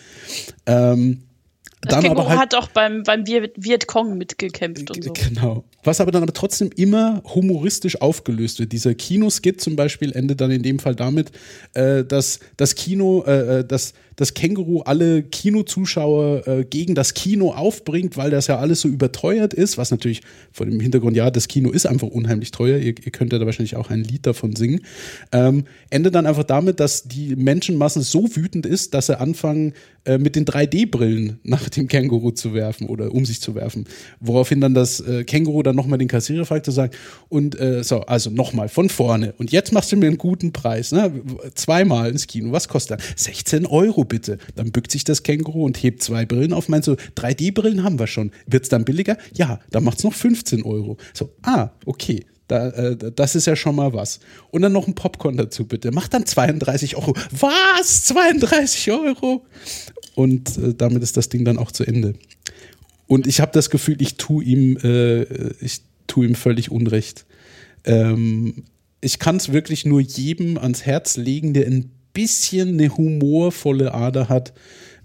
Ähm, 0.67 1.25
Das 1.83 1.95
dann 1.95 2.05
Känguru 2.05 2.29
halt 2.29 2.39
hat 2.39 2.55
auch 2.55 2.69
beim, 2.69 3.03
beim 3.03 3.27
Viet 3.27 3.53
Vietcong 3.57 4.17
mitgekämpft 4.17 4.91
und 4.91 5.05
so. 5.05 5.13
Genau. 5.13 5.65
Was 5.85 6.01
aber 6.01 6.13
dann 6.13 6.23
aber 6.23 6.33
trotzdem 6.33 6.71
immer 6.77 7.23
humoristisch 7.25 8.01
aufgelöst 8.01 8.61
wird. 8.61 8.71
Dieser 8.71 8.95
Kinoskit 8.95 9.61
zum 9.61 9.75
Beispiel 9.75 10.13
endet 10.13 10.41
dann 10.41 10.53
in 10.53 10.63
dem 10.63 10.79
Fall 10.79 10.95
damit, 10.95 11.33
äh, 11.75 12.05
dass 12.05 12.39
das 12.57 12.77
Kino, 12.77 13.25
äh, 13.27 13.59
äh, 13.59 13.65
dass 13.65 13.95
das 14.23 14.35
Känguru 14.35 14.83
alle 14.83 15.25
Kinozuschauer 15.25 16.47
äh, 16.47 16.65
gegen 16.65 16.95
das 16.95 17.13
Kino 17.13 17.51
aufbringt, 17.51 18.17
weil 18.17 18.31
das 18.31 18.47
ja 18.47 18.57
alles 18.57 18.81
so 18.81 18.89
überteuert 18.89 19.53
ist, 19.53 19.79
was 19.79 19.91
natürlich 19.91 20.21
vor 20.53 20.65
dem 20.65 20.79
Hintergrund, 20.79 21.17
ja, 21.17 21.29
das 21.33 21.49
Kino 21.49 21.71
ist 21.71 21.87
einfach 21.87 22.07
unheimlich 22.07 22.53
teuer. 22.53 22.79
Ihr, 22.79 22.95
ihr 23.05 23.11
könnt 23.11 23.33
ja 23.33 23.41
da 23.41 23.47
wahrscheinlich 23.47 23.75
auch 23.75 23.91
ein 23.91 24.05
Lied 24.05 24.25
davon 24.25 24.55
singen. 24.55 24.83
Ähm, 25.33 25.65
endet 25.91 26.15
dann 26.15 26.27
einfach 26.27 26.45
damit, 26.45 26.79
dass 26.79 27.03
die 27.03 27.35
Menschenmasse 27.35 28.03
so 28.03 28.37
wütend 28.37 28.65
ist, 28.65 28.95
dass 28.95 29.07
sie 29.07 29.19
anfangen, 29.19 29.75
äh, 30.05 30.19
mit 30.19 30.35
den 30.35 30.45
3D-Brillen 30.45 31.39
nach 31.45 31.69
dem 31.69 31.87
Känguru 31.87 32.33
zu 32.33 32.55
werfen 32.55 32.89
oder 32.89 33.15
um 33.15 33.25
sich 33.25 33.41
zu 33.41 33.55
werfen. 33.55 33.85
Woraufhin 34.19 34.61
dann 34.61 34.75
das 34.75 34.99
äh, 34.99 35.23
Känguru 35.23 35.63
dann 35.63 35.77
nochmal 35.77 35.99
den 35.99 36.09
Kassierer 36.09 36.45
fragt 36.45 36.67
und 36.67 36.75
sagt, 36.75 36.97
und 37.29 37.59
äh, 37.61 37.85
so, 37.85 38.01
also 38.01 38.29
nochmal 38.31 38.69
von 38.69 38.89
vorne. 38.89 39.33
Und 39.39 39.53
jetzt 39.53 39.73
machst 39.73 39.93
du 39.93 39.97
mir 39.97 40.09
einen 40.09 40.19
guten 40.19 40.53
Preis, 40.53 40.91
ne? 40.91 41.13
Zweimal 41.55 42.11
ins 42.11 42.27
Kino. 42.27 42.51
Was 42.51 42.67
kostet 42.67 42.99
das? 42.99 43.25
16 43.25 43.65
Euro 43.65 44.05
bitte. 44.13 44.37
Dann 44.57 44.73
bückt 44.73 44.93
sich 44.93 45.05
das 45.05 45.23
Känguru 45.23 45.65
und 45.65 45.83
hebt 45.83 46.03
zwei 46.03 46.27
Brillen 46.27 46.53
auf. 46.53 46.69
Meinst 46.69 46.87
du, 46.87 46.97
3D-Brillen 47.17 47.83
haben 47.83 47.99
wir 47.99 48.07
schon. 48.07 48.31
Wird's 48.47 48.69
dann 48.69 48.85
billiger? 48.85 49.17
Ja, 49.35 49.59
dann 49.71 49.85
macht's 49.85 50.05
noch 50.05 50.13
15 50.13 50.65
Euro. 50.65 50.99
So, 51.15 51.31
ah, 51.43 51.71
okay. 51.87 52.27
Da, 52.47 52.69
äh, 52.69 53.13
das 53.17 53.35
ist 53.35 53.47
ja 53.47 53.57
schon 53.57 53.75
mal 53.75 53.95
was. 53.95 54.21
Und 54.51 54.61
dann 54.61 54.73
noch 54.73 54.87
ein 54.87 54.95
Popcorn 54.95 55.39
dazu, 55.39 55.67
bitte. 55.67 55.93
Macht 55.93 56.13
dann 56.13 56.27
32 56.27 56.97
Euro. 56.97 57.15
Was? 57.31 58.05
32 58.05 58.93
Euro? 58.93 59.47
Und 60.15 60.59
äh, 60.59 60.75
damit 60.75 61.03
ist 61.03 61.17
das 61.17 61.31
Ding 61.31 61.47
dann 61.47 61.57
auch 61.57 61.73
zu 61.73 61.85
Ende. 61.85 62.13
Und 63.07 63.27
ich 63.27 63.41
habe 63.41 63.53
das 63.53 63.71
Gefühl, 63.71 63.97
ich 64.03 64.19
tue 64.19 64.45
ihm, 64.45 64.77
äh, 64.85 65.23
ich 65.65 65.81
tue 66.07 66.27
ihm 66.27 66.35
völlig 66.35 66.71
Unrecht. 66.71 67.25
Ähm, 67.85 68.65
ich 69.01 69.19
kann 69.19 69.37
es 69.37 69.55
wirklich 69.55 69.87
nur 69.87 70.03
jedem 70.03 70.59
ans 70.59 70.85
Herz 70.85 71.17
legen, 71.17 71.55
der 71.55 71.67
ein 71.67 71.91
bisschen 72.13 72.71
eine 72.71 72.97
humorvolle 72.97 73.95
Ader 73.95 74.29
hat, 74.29 74.53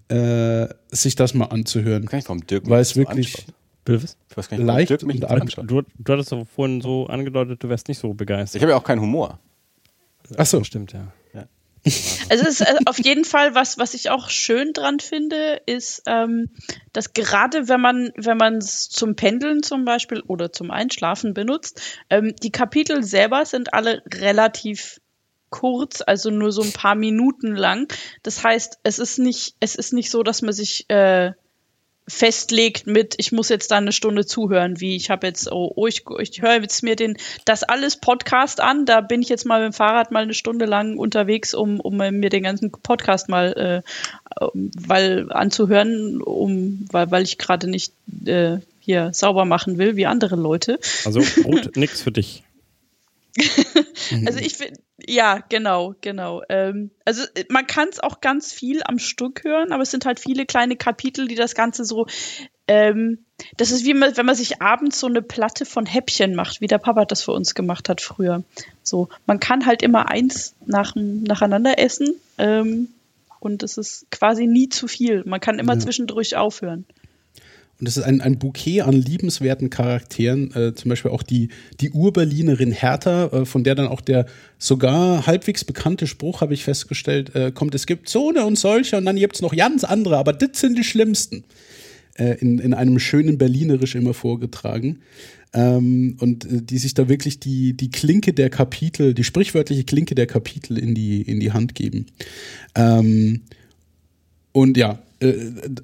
äh, 0.09 0.67
sich 0.89 1.15
das 1.15 1.34
mal 1.34 1.45
anzuhören. 1.45 2.05
Kann 2.05 2.19
ich 2.19 2.25
vom 2.25 2.45
Dirk 2.45 2.69
Weil 2.69 2.81
es 2.81 2.95
wirklich 2.95 3.45
was? 3.85 4.17
Ich 4.29 4.35
weiß 4.38 4.49
gar 4.49 4.57
nicht, 4.57 4.67
leicht 4.67 4.89
Dirk 4.89 5.03
mich 5.03 5.23
und. 5.23 5.57
Du, 5.69 5.81
du 5.81 6.13
hattest 6.13 6.31
doch 6.31 6.45
vorhin 6.47 6.81
so 6.81 7.07
angedeutet, 7.07 7.63
du 7.63 7.69
wärst 7.69 7.88
nicht 7.88 7.99
so 7.99 8.13
begeistert. 8.13 8.57
Ich 8.57 8.61
habe 8.61 8.71
ja 8.71 8.77
auch 8.77 8.84
keinen 8.84 9.01
Humor. 9.01 9.39
Ach 10.35 10.45
so. 10.45 10.63
Stimmt, 10.63 10.91
ja. 10.91 11.13
Also 12.29 12.45
es 12.45 12.59
ist 12.59 12.61
äh, 12.61 12.75
auf 12.85 12.99
jeden 12.99 13.25
Fall 13.25 13.55
was, 13.55 13.77
was 13.77 13.93
ich 13.93 14.09
auch 14.09 14.29
schön 14.29 14.73
dran 14.73 14.99
finde, 14.99 15.61
ist, 15.65 16.03
ähm, 16.05 16.49
dass 16.93 17.13
gerade 17.13 17.67
wenn 17.67 17.81
man, 17.81 18.11
wenn 18.15 18.38
man 18.38 18.57
es 18.57 18.89
zum 18.89 19.15
Pendeln 19.15 19.63
zum 19.63 19.85
Beispiel 19.85 20.21
oder 20.21 20.51
zum 20.51 20.71
Einschlafen 20.71 21.34
benutzt, 21.34 21.81
ähm, 22.09 22.35
die 22.43 22.51
Kapitel 22.51 23.03
selber 23.03 23.45
sind 23.45 23.73
alle 23.73 24.03
relativ 24.13 24.99
kurz, 25.49 26.01
also 26.05 26.29
nur 26.29 26.51
so 26.51 26.61
ein 26.61 26.73
paar 26.73 26.95
Minuten 26.95 27.55
lang. 27.55 27.91
Das 28.23 28.43
heißt, 28.43 28.79
es 28.83 28.99
ist 28.99 29.19
nicht, 29.19 29.55
es 29.59 29.75
ist 29.75 29.93
nicht 29.93 30.11
so, 30.11 30.23
dass 30.23 30.41
man 30.41 30.53
sich 30.53 30.89
äh, 30.89 31.31
festlegt 32.07 32.87
mit, 32.87 33.15
ich 33.17 33.33
muss 33.33 33.49
jetzt 33.49 33.69
da 33.69 33.77
eine 33.77 33.91
Stunde 33.91 34.25
zuhören, 34.25 34.79
wie 34.79 34.95
ich 34.95 35.09
habe 35.09 35.27
jetzt, 35.27 35.51
oh, 35.51 35.73
oh 35.75 35.87
ich, 35.87 36.03
ich 36.19 36.41
höre 36.41 36.61
jetzt 36.61 36.81
mir 36.81 36.95
den, 36.95 37.17
das 37.43 37.63
alles 37.63 37.97
Podcast 37.97 38.61
an, 38.61 38.85
da 38.85 39.01
bin 39.01 39.21
ich 39.21 39.27
jetzt 39.27 39.45
mal 39.45 39.61
mit 39.61 39.73
dem 39.73 39.75
Fahrrad 39.75 40.11
mal 40.11 40.23
eine 40.23 40.33
Stunde 40.33 40.65
lang 40.65 40.97
unterwegs, 40.97 41.53
um, 41.53 41.81
um 41.81 41.97
mir 41.97 42.29
den 42.29 42.43
ganzen 42.43 42.71
Podcast 42.71 43.27
mal 43.27 43.83
äh, 43.83 44.49
weil 44.51 45.31
anzuhören, 45.31 46.21
um, 46.21 46.85
weil, 46.91 47.11
weil 47.11 47.23
ich 47.23 47.37
gerade 47.37 47.67
nicht 47.69 47.93
äh, 48.25 48.59
hier 48.79 49.09
sauber 49.13 49.43
machen 49.43 49.77
will, 49.77 49.97
wie 49.97 50.05
andere 50.05 50.37
Leute. 50.37 50.79
Also 51.03 51.21
Brot, 51.43 51.71
nix 51.75 52.01
für 52.01 52.13
dich. 52.13 52.43
Also 54.26 54.39
ich 54.39 54.55
finde, 54.55 54.80
ja, 55.05 55.39
genau, 55.49 55.95
genau. 56.01 56.41
Ähm, 56.49 56.91
also 57.05 57.23
äh, 57.35 57.45
man 57.49 57.68
kann 57.68 57.89
es 57.89 57.99
auch 57.99 58.22
ganz 58.22 58.53
viel 58.53 58.81
am 58.84 58.99
Stück 58.99 59.43
hören, 59.43 59.72
aber 59.72 59.84
es 59.84 59.91
sind 59.91 60.05
halt 60.05 60.19
viele 60.19 60.45
kleine 60.45 60.76
Kapitel, 60.76 61.27
die 61.27 61.35
das 61.35 61.55
Ganze 61.55 61.84
so. 61.85 62.07
Ähm, 62.68 63.19
das 63.57 63.72
ist 63.72 63.85
wie 63.85 63.93
wenn 63.99 64.26
man 64.26 64.35
sich 64.35 64.61
abends 64.61 64.99
so 64.99 65.07
eine 65.07 65.22
Platte 65.22 65.65
von 65.65 65.85
Häppchen 65.85 66.35
macht, 66.35 66.61
wie 66.61 66.68
der 66.68 66.80
Papa 66.80 67.05
das 67.05 67.22
für 67.22 67.31
uns 67.31 67.53
gemacht 67.53 67.89
hat 67.89 68.01
früher. 68.01 68.43
So, 68.84 69.09
man 69.26 69.39
kann 69.39 69.65
halt 69.65 69.81
immer 69.84 70.09
eins 70.09 70.55
nach, 70.65 70.93
nacheinander 70.95 71.77
essen 71.80 72.15
ähm, 72.38 72.89
und 73.39 73.64
es 73.64 73.77
ist 73.77 74.09
quasi 74.11 74.47
nie 74.47 74.69
zu 74.69 74.88
viel. 74.88 75.23
Man 75.26 75.39
kann 75.39 75.59
immer 75.59 75.73
Ja. 75.73 75.80
zwischendurch 75.80 76.35
aufhören. 76.35 76.85
Und 77.79 77.87
es 77.87 77.97
ist 77.97 78.03
ein, 78.03 78.21
ein 78.21 78.39
Bouquet 78.39 78.81
an 78.81 78.93
liebenswerten 78.93 79.69
Charakteren, 79.69 80.51
äh, 80.55 80.73
zum 80.73 80.89
Beispiel 80.89 81.11
auch 81.11 81.21
die, 81.21 81.49
die 81.79 81.91
Urberlinerin 81.91 82.71
Hertha, 82.71 83.27
äh, 83.27 83.45
von 83.45 83.63
der 83.63 83.75
dann 83.75 83.87
auch 83.87 84.01
der 84.01 84.25
sogar 84.57 85.27
halbwegs 85.27 85.63
bekannte 85.63 86.07
Spruch, 86.07 86.41
habe 86.41 86.55
ich 86.55 86.63
festgestellt, 86.63 87.35
äh, 87.35 87.51
kommt, 87.51 87.75
es 87.75 87.85
gibt 87.85 88.09
so 88.09 88.29
eine 88.29 88.45
und 88.45 88.57
solche 88.57 88.97
und 88.97 89.05
dann 89.05 89.17
gibt's 89.17 89.41
noch 89.41 89.55
ganz 89.55 89.83
andere, 89.83 90.17
aber 90.17 90.33
das 90.33 90.59
sind 90.59 90.77
die 90.77 90.83
schlimmsten. 90.83 91.43
Äh, 92.17 92.37
in, 92.39 92.57
in 92.57 92.73
einem 92.73 92.97
schönen 92.97 93.37
Berlinerisch 93.37 93.93
immer 93.93 94.15
vorgetragen. 94.15 94.99
Ähm, 95.53 96.17
und 96.19 96.45
äh, 96.45 96.63
die 96.63 96.79
sich 96.79 96.95
da 96.95 97.07
wirklich 97.09 97.39
die, 97.39 97.73
die 97.77 97.91
Klinke 97.91 98.33
der 98.33 98.49
Kapitel, 98.49 99.13
die 99.13 99.23
sprichwörtliche 99.23 99.83
Klinke 99.83 100.15
der 100.15 100.25
Kapitel 100.25 100.79
in 100.79 100.95
die, 100.95 101.21
in 101.21 101.39
die 101.39 101.51
Hand 101.51 101.75
geben. 101.75 102.07
Ähm, 102.73 103.41
und 104.51 104.77
ja, 104.77 104.99
äh, 105.19 105.34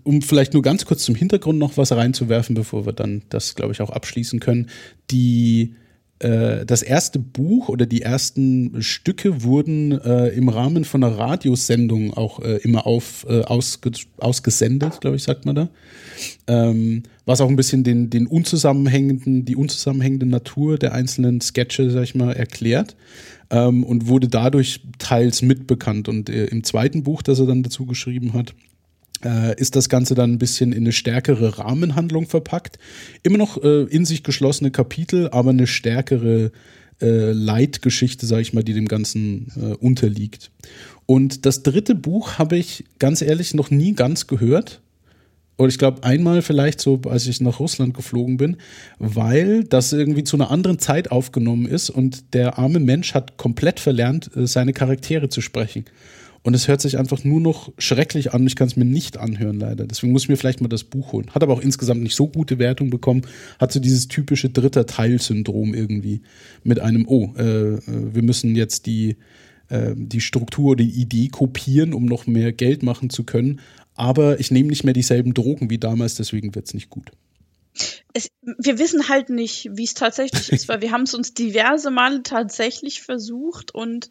um 0.04 0.22
vielleicht 0.22 0.54
nur 0.54 0.62
ganz 0.62 0.86
kurz 0.86 1.04
zum 1.04 1.16
Hintergrund 1.16 1.60
noch 1.60 1.78
was 1.78 1.92
reinzuwerfen, 1.92 2.56
bevor 2.56 2.86
wir 2.86 2.94
dann 2.94 3.24
das, 3.30 3.56
glaube 3.56 3.74
ich, 3.74 3.82
auch 3.82 3.90
abschließen 3.90 4.40
können. 4.40 4.70
Die 5.12 5.76
äh, 6.24 6.66
das 6.66 6.82
erste 6.82 7.20
Buch 7.20 7.70
oder 7.70 7.86
die 7.86 8.02
ersten 8.02 8.82
Stücke 8.82 9.44
wurden 9.44 9.92
äh, 9.92 10.30
im 10.30 10.50
Rahmen 10.50 10.86
von 10.86 11.04
einer 11.04 11.18
Radiosendung 11.18 12.14
auch 12.14 12.40
äh, 12.40 12.58
immer 12.58 12.88
auf, 12.88 13.26
äh, 13.30 13.42
ausge, 13.42 13.92
ausgesendet, 14.18 15.02
glaube 15.02 15.18
ich, 15.18 15.24
sagt 15.24 15.46
man 15.46 15.56
da. 15.56 15.70
Ähm, 16.48 17.04
was 17.26 17.42
auch 17.42 17.50
ein 17.50 17.56
bisschen 17.56 17.84
den, 17.84 18.10
den 18.10 18.28
unzusammenhängenden, 18.28 19.46
die 19.46 19.56
unzusammenhängende 19.56 20.26
Natur 20.26 20.78
der 20.78 20.94
einzelnen 20.94 21.42
Sketche, 21.42 21.90
sag 21.92 22.04
ich 22.04 22.16
mal, 22.16 22.34
erklärt 22.34 22.96
ähm, 23.50 23.84
und 23.84 24.08
wurde 24.08 24.28
dadurch 24.28 24.82
teils 25.00 25.42
mitbekannt. 25.42 26.08
Und 26.08 26.30
äh, 26.30 26.46
im 26.46 26.64
zweiten 26.64 27.04
Buch, 27.04 27.22
das 27.22 27.40
er 27.40 27.48
dann 27.48 27.64
dazu 27.64 27.86
geschrieben 27.86 28.34
hat, 28.34 28.54
äh, 29.24 29.60
ist 29.60 29.76
das 29.76 29.90
Ganze 29.90 30.16
dann 30.16 30.34
ein 30.34 30.38
bisschen 30.38 30.72
in 30.72 30.84
eine 30.84 30.92
stärkere 30.92 31.58
Rahmenhandlung 31.58 32.28
verpackt. 32.28 32.80
Immer 33.24 33.38
noch 33.38 33.62
äh, 33.64 33.84
in 33.84 34.06
sich 34.06 34.24
geschlossene 34.24 34.72
Kapitel, 34.72 35.30
aber 35.30 35.52
eine 35.52 35.68
stärkere 35.68 36.52
äh, 37.02 37.32
Leitgeschichte, 37.32 38.26
sage 38.26 38.42
ich 38.42 38.54
mal, 38.54 38.64
die 38.64 38.74
dem 38.74 38.88
Ganzen 38.88 39.52
äh, 39.56 39.74
unterliegt. 39.76 40.52
Und 41.06 41.46
das 41.46 41.64
dritte 41.64 41.96
Buch 41.96 42.38
habe 42.38 42.58
ich 42.58 42.86
ganz 43.00 43.22
ehrlich 43.22 43.54
noch 43.54 43.70
nie 43.70 43.94
ganz 43.94 44.28
gehört. 44.28 44.82
Oder 45.58 45.68
ich 45.68 45.78
glaube 45.78 46.04
einmal 46.04 46.42
vielleicht 46.42 46.82
so, 46.82 47.00
als 47.08 47.28
ich 47.28 47.40
nach 47.40 47.60
Russland 47.60 47.94
geflogen 47.94 48.38
bin, 48.38 48.58
weil 48.98 49.64
das 49.66 49.94
irgendwie 49.94 50.24
zu 50.24 50.36
einer 50.36 50.50
anderen 50.50 50.80
Zeit 50.80 51.12
aufgenommen 51.12 51.68
ist 51.68 51.90
und 51.90 52.34
der 52.34 52.58
arme 52.58 52.80
Mensch 52.80 53.14
hat 53.14 53.38
komplett 53.38 53.80
verlernt, 53.80 54.32
äh, 54.36 54.48
seine 54.48 54.74
Charaktere 54.74 55.30
zu 55.30 55.42
sprechen. 55.42 55.86
Und 56.44 56.54
es 56.54 56.68
hört 56.68 56.82
sich 56.82 56.98
einfach 56.98 57.24
nur 57.24 57.40
noch 57.40 57.72
schrecklich 57.78 58.34
an. 58.34 58.46
Ich 58.46 58.58
kann 58.58 58.68
es 58.68 58.76
mir 58.76 58.86
nicht 58.86 59.18
anhören, 59.18 59.60
leider. 59.60 59.88
Deswegen 59.88 60.12
muss 60.12 60.24
ich 60.24 60.30
mir 60.30 60.36
vielleicht 60.36 60.60
mal 60.60 60.68
das 60.68 60.84
Buch 60.84 61.14
holen. 61.14 61.32
Hat 61.34 61.42
aber 61.42 61.54
auch 61.54 61.62
insgesamt 61.62 62.04
nicht 62.04 62.16
so 62.16 62.28
gute 62.28 62.60
Wertung 62.60 62.90
bekommen. 62.90 63.22
Hat 63.60 63.72
so 63.72 63.80
dieses 63.80 64.10
typische 64.10 64.50
dritter 64.50 64.86
Teil-Syndrom 64.86 65.74
irgendwie. 65.74 66.22
Mit 66.64 66.80
einem, 66.80 67.08
oh, 67.08 67.34
äh, 67.38 67.80
wir 67.88 68.24
müssen 68.24 68.56
jetzt 68.56 68.86
die, 68.88 69.16
äh, 69.70 69.94
die 69.96 70.20
Struktur, 70.20 70.76
die 70.76 70.90
Idee 70.90 71.30
kopieren, 71.30 71.94
um 71.94 72.06
noch 72.06 72.28
mehr 72.28 72.52
Geld 72.52 72.84
machen 72.84 73.10
zu 73.10 73.24
können. 73.24 73.62
Aber 73.96 74.40
ich 74.42 74.52
nehme 74.52 74.70
nicht 74.70 74.84
mehr 74.84 74.94
dieselben 74.94 75.34
Drogen 75.34 75.70
wie 75.70 75.78
damals, 75.78 76.16
deswegen 76.16 76.54
wird 76.56 76.68
es 76.68 76.74
nicht 76.74 76.90
gut. 76.90 77.12
Es, 78.14 78.30
wir 78.42 78.78
wissen 78.80 79.08
halt 79.08 79.30
nicht, 79.30 79.70
wie 79.72 79.84
es 79.84 79.94
tatsächlich 79.94 80.50
ist, 80.52 80.68
weil 80.68 80.82
wir 80.82 80.92
haben 80.92 81.04
es 81.04 81.14
uns 81.14 81.34
diverse 81.34 81.90
Male 81.90 82.22
tatsächlich 82.24 83.02
versucht 83.02 83.74
und 83.74 84.10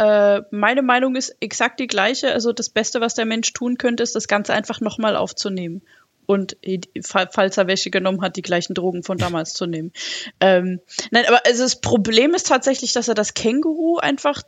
äh, 0.00 0.42
meine 0.50 0.80
Meinung 0.80 1.14
ist 1.14 1.36
exakt 1.40 1.78
die 1.78 1.86
gleiche. 1.86 2.32
Also 2.32 2.54
das 2.54 2.70
Beste, 2.70 3.02
was 3.02 3.14
der 3.14 3.26
Mensch 3.26 3.52
tun 3.52 3.76
könnte, 3.76 4.02
ist 4.02 4.16
das 4.16 4.28
Ganze 4.28 4.54
einfach 4.54 4.80
nochmal 4.80 5.14
aufzunehmen. 5.14 5.82
Und 6.24 6.56
falls 7.02 7.58
er 7.58 7.66
welche 7.66 7.90
genommen 7.90 8.22
hat, 8.22 8.36
die 8.36 8.42
gleichen 8.42 8.72
Drogen 8.72 9.02
von 9.02 9.18
damals 9.18 9.52
zu 9.52 9.66
nehmen. 9.66 9.92
Ähm, 10.42 10.80
nein, 11.10 11.26
aber 11.26 11.44
also 11.44 11.64
das 11.64 11.82
Problem 11.82 12.32
ist 12.32 12.46
tatsächlich, 12.46 12.94
dass 12.94 13.08
er 13.08 13.14
das 13.14 13.34
Känguru 13.34 13.98
einfach 13.98 14.42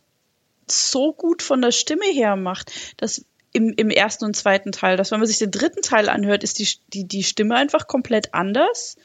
so 0.70 1.12
gut 1.12 1.42
von 1.42 1.60
der 1.60 1.72
Stimme 1.72 2.06
her 2.06 2.36
macht, 2.36 2.72
dass 2.96 3.26
im, 3.52 3.74
im 3.76 3.90
ersten 3.90 4.24
und 4.24 4.34
zweiten 4.34 4.72
Teil, 4.72 4.96
dass 4.96 5.10
wenn 5.10 5.18
man 5.18 5.26
sich 5.26 5.38
den 5.38 5.50
dritten 5.50 5.82
Teil 5.82 6.08
anhört, 6.08 6.44
ist 6.44 6.60
die, 6.60 6.68
die, 6.94 7.04
die 7.06 7.24
Stimme 7.24 7.56
einfach 7.56 7.86
komplett 7.88 8.32
anders. 8.32 8.96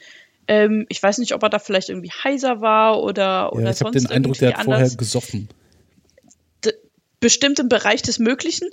Ähm, 0.46 0.86
ich 0.88 1.02
weiß 1.02 1.18
nicht, 1.18 1.34
ob 1.34 1.42
er 1.42 1.50
da 1.50 1.58
vielleicht 1.58 1.90
irgendwie 1.90 2.12
heiser 2.24 2.62
war 2.62 3.02
oder, 3.02 3.52
oder 3.52 3.64
ja, 3.64 3.70
ich 3.70 3.76
sonst 3.76 3.94
den 3.94 4.06
Eindruck, 4.06 4.38
der 4.38 4.50
hat 4.50 4.60
anders. 4.60 4.78
vorher 4.78 4.96
gesoffen 4.96 5.48
bestimmt 7.20 7.58
im 7.58 7.68
Bereich 7.68 8.02
des 8.02 8.18
Möglichen. 8.18 8.68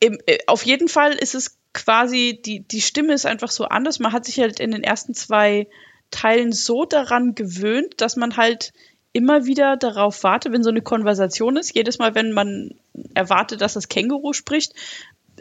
Im, 0.00 0.18
äh, 0.26 0.38
auf 0.46 0.64
jeden 0.64 0.88
Fall 0.88 1.12
ist 1.12 1.34
es 1.34 1.58
quasi, 1.72 2.40
die, 2.44 2.60
die 2.60 2.80
Stimme 2.80 3.14
ist 3.14 3.26
einfach 3.26 3.50
so 3.50 3.64
anders. 3.64 3.98
Man 3.98 4.12
hat 4.12 4.24
sich 4.24 4.38
halt 4.38 4.60
in 4.60 4.70
den 4.70 4.82
ersten 4.82 5.14
zwei 5.14 5.68
Teilen 6.10 6.52
so 6.52 6.84
daran 6.84 7.34
gewöhnt, 7.34 8.00
dass 8.00 8.16
man 8.16 8.36
halt 8.36 8.72
immer 9.12 9.46
wieder 9.46 9.76
darauf 9.76 10.22
wartet, 10.22 10.52
wenn 10.52 10.62
so 10.62 10.70
eine 10.70 10.82
Konversation 10.82 11.56
ist. 11.56 11.74
Jedes 11.74 11.98
Mal, 11.98 12.14
wenn 12.14 12.32
man 12.32 12.74
erwartet, 13.14 13.60
dass 13.60 13.74
das 13.74 13.88
Känguru 13.88 14.32
spricht, 14.32 14.74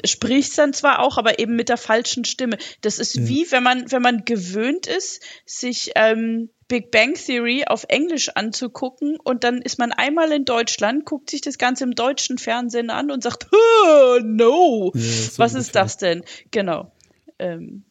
spricht 0.06 0.50
es 0.50 0.56
dann 0.56 0.74
zwar 0.74 1.00
auch, 1.00 1.18
aber 1.18 1.40
eben 1.40 1.56
mit 1.56 1.70
der 1.70 1.78
falschen 1.78 2.26
Stimme. 2.26 2.58
Das 2.82 3.00
ist 3.00 3.16
ja. 3.16 3.28
wie, 3.28 3.52
wenn 3.52 3.64
man, 3.64 3.92
wenn 3.92 4.02
man 4.02 4.26
gewöhnt 4.26 4.88
ist, 4.88 5.24
sich 5.46 5.92
ähm, 5.96 6.50
Big 6.68 6.92
Bang 6.92 7.14
Theory 7.14 7.64
auf 7.66 7.86
Englisch 7.88 8.30
anzugucken 8.36 9.18
und 9.24 9.44
dann 9.44 9.62
ist 9.62 9.80
man 9.80 9.92
einmal 9.94 10.32
in 10.32 10.44
Deutschland, 10.46 11.06
guckt 11.06 11.30
sich 11.30 11.42
das 11.42 11.58
Ganze 11.58 11.86
im 11.86 11.96
deutschen 11.96 12.38
Fernsehen 12.38 12.90
an 12.90 13.10
und 13.10 13.24
sagt, 13.24 13.48
oh, 13.52 14.20
no, 14.22 14.92
ja, 14.94 15.02
was 15.38 15.54
ist 15.54 15.76
das 15.76 15.98
denn? 15.98 16.24
Genau. 16.52 16.92
Ähm, 17.40 17.84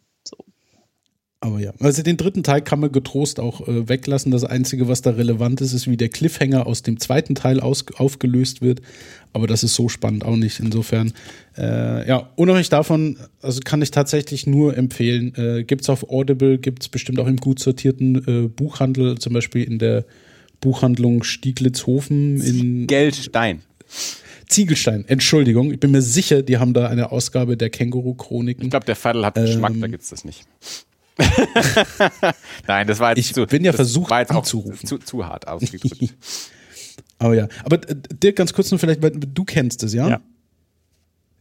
aber 1.41 1.61
ja, 1.61 1.73
also 1.81 2.03
den 2.03 2.17
dritten 2.17 2.43
Teil 2.43 2.63
kann 2.63 2.81
man 2.81 2.91
getrost 2.91 3.41
auch 3.41 3.67
äh, 3.69 3.89
weglassen. 3.89 4.33
Das 4.33 4.45
Einzige, 4.45 4.89
was 4.89 5.03
da 5.03 5.11
relevant 5.11 5.61
ist, 5.61 5.75
ist, 5.75 5.89
wie 5.89 5.99
der 5.99 6.09
Cliffhanger 6.09 6.67
aus 6.67 6.83
dem 6.83 6.99
zweiten 6.99 7.35
Teil 7.35 7.61
aus, 7.61 7.85
aufgelöst 7.97 8.63
wird. 8.63 8.81
Aber 9.35 9.47
das 9.47 9.63
ist 9.63 9.75
so 9.75 9.91
spannend 9.91 10.25
auch 10.25 10.37
nicht. 10.37 10.61
Insofern, 10.61 11.13
äh, 11.59 12.09
ja, 12.09 12.31
unabhängig 12.37 12.71
davon, 12.71 13.19
also 13.43 13.61
kann 13.63 13.83
ich 13.83 13.91
tatsächlich 13.91 14.47
nur 14.47 14.77
empfehlen. 14.79 15.35
Äh, 15.37 15.65
gibt 15.65 15.83
es 15.83 15.91
auf 15.91 16.09
Audible, 16.09 16.57
gibt 16.57 16.83
es 16.83 16.89
bestimmt 16.89 17.21
auch 17.21 17.27
im 17.27 17.37
gut 17.37 17.59
sortierten 17.59 18.47
äh, 18.47 18.49
Buchhandel, 18.49 19.19
zum 19.19 19.35
Beispiel 19.35 19.63
in 19.63 19.79
der 19.79 20.07
Buchhandlung 20.61 21.23
Stieglitzhofen 21.23 22.41
in 22.41 22.87
Geldstein. 22.87 23.61
Ziegelstein, 24.49 25.05
Entschuldigung. 25.07 25.73
Ich 25.73 25.81
bin 25.81 25.91
mir 25.91 26.03
sicher, 26.03 26.43
die 26.43 26.57
haben 26.59 26.73
da 26.73 26.87
eine 26.87 27.13
Ausgabe 27.13 27.57
der 27.57 27.69
Känguru-Chroniken. 27.69 28.65
Ich 28.65 28.71
glaube, 28.71 28.87
der 28.87 28.97
Fadel 28.97 29.27
hat 29.27 29.35
Geschmack, 29.35 29.73
ähm, 29.73 29.81
da 29.81 29.89
es 29.89 30.09
das 30.09 30.25
nicht. 30.25 30.47
Nein, 32.67 32.87
das 32.87 32.99
war 32.99 33.11
jetzt 33.11 33.19
ich 33.19 33.35
zu, 33.35 33.47
bin 33.47 33.65
ja 33.65 33.73
versucht 33.73 34.11
war 34.11 34.21
jetzt 34.21 34.33
anzurufen. 34.33 34.87
Zu, 34.87 34.99
zu 34.99 35.27
hart 35.27 35.49
ausgedrückt. 35.49 36.15
Aber 37.19 37.35
ja, 37.35 37.49
aber 37.65 37.77
äh, 37.89 37.97
Dirk, 38.23 38.37
ganz 38.37 38.53
kurz 38.53 38.71
nur 38.71 38.79
vielleicht, 38.79 39.03
weil 39.03 39.11
du 39.11 39.45
kennst 39.45 39.83
es, 39.83 39.95
ja? 39.95 40.09
Ja. 40.09 40.21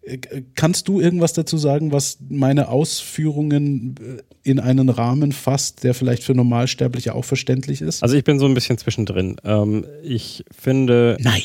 Äh, 0.02 0.44
kannst 0.56 0.88
du 0.88 1.00
irgendwas 1.00 1.34
dazu 1.34 1.58
sagen, 1.58 1.92
was 1.92 2.18
meine 2.30 2.70
Ausführungen 2.70 3.96
äh, 4.00 4.50
in 4.50 4.60
einen 4.60 4.90
Rahmen 4.90 5.32
fasst, 5.32 5.84
der 5.84 5.94
vielleicht 5.94 6.24
für 6.24 6.34
Normalsterbliche 6.34 7.14
auch 7.14 7.26
verständlich 7.26 7.82
ist? 7.82 8.04
Also 8.04 8.16
ich 8.16 8.24
bin 8.24 8.40
so 8.40 8.46
ein 8.46 8.54
bisschen 8.54 8.78
zwischendrin. 8.78 9.38
Ähm, 9.44 9.86
ich 10.04 10.46
finde. 10.56 11.18
Nein. 11.20 11.42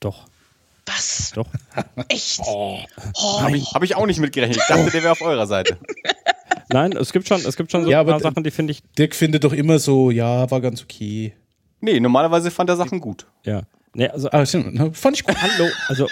Doch. 0.00 0.26
Was? 0.86 1.32
Doch. 1.34 1.46
Echt? 2.08 2.40
Oh. 2.44 2.78
Oh. 3.14 3.40
Habe 3.40 3.56
ich, 3.56 3.72
hab 3.72 3.82
ich 3.82 3.96
auch 3.96 4.06
nicht 4.06 4.20
mitgerechnet. 4.20 4.58
Ich 4.58 4.66
dachte, 4.66 4.90
der 4.90 5.02
wäre 5.02 5.12
auf 5.12 5.22
eurer 5.22 5.46
Seite. 5.46 5.78
Nein, 6.68 6.92
es 6.92 7.12
gibt 7.12 7.28
schon, 7.28 7.40
es 7.40 7.56
gibt 7.56 7.70
schon 7.70 7.84
so 7.84 7.90
ja, 7.90 8.00
ein 8.00 8.06
paar 8.06 8.20
Sachen, 8.20 8.42
die 8.44 8.50
finde 8.50 8.72
ich. 8.72 8.82
Dirk 8.98 9.14
findet 9.14 9.44
doch 9.44 9.52
immer 9.52 9.78
so, 9.78 10.10
ja, 10.10 10.50
war 10.50 10.60
ganz 10.60 10.82
okay. 10.82 11.34
Nee, 11.80 12.00
normalerweise 12.00 12.50
fand 12.50 12.70
er 12.70 12.76
Sachen 12.76 13.00
gut. 13.00 13.26
Ja. 13.44 13.62
Nee, 13.94 14.08
also, 14.08 14.28
ah, 14.30 14.44
fand 14.92 15.16
ich 15.16 15.24
gut. 15.24 15.36
Hallo, 15.40 15.70
also 15.88 16.08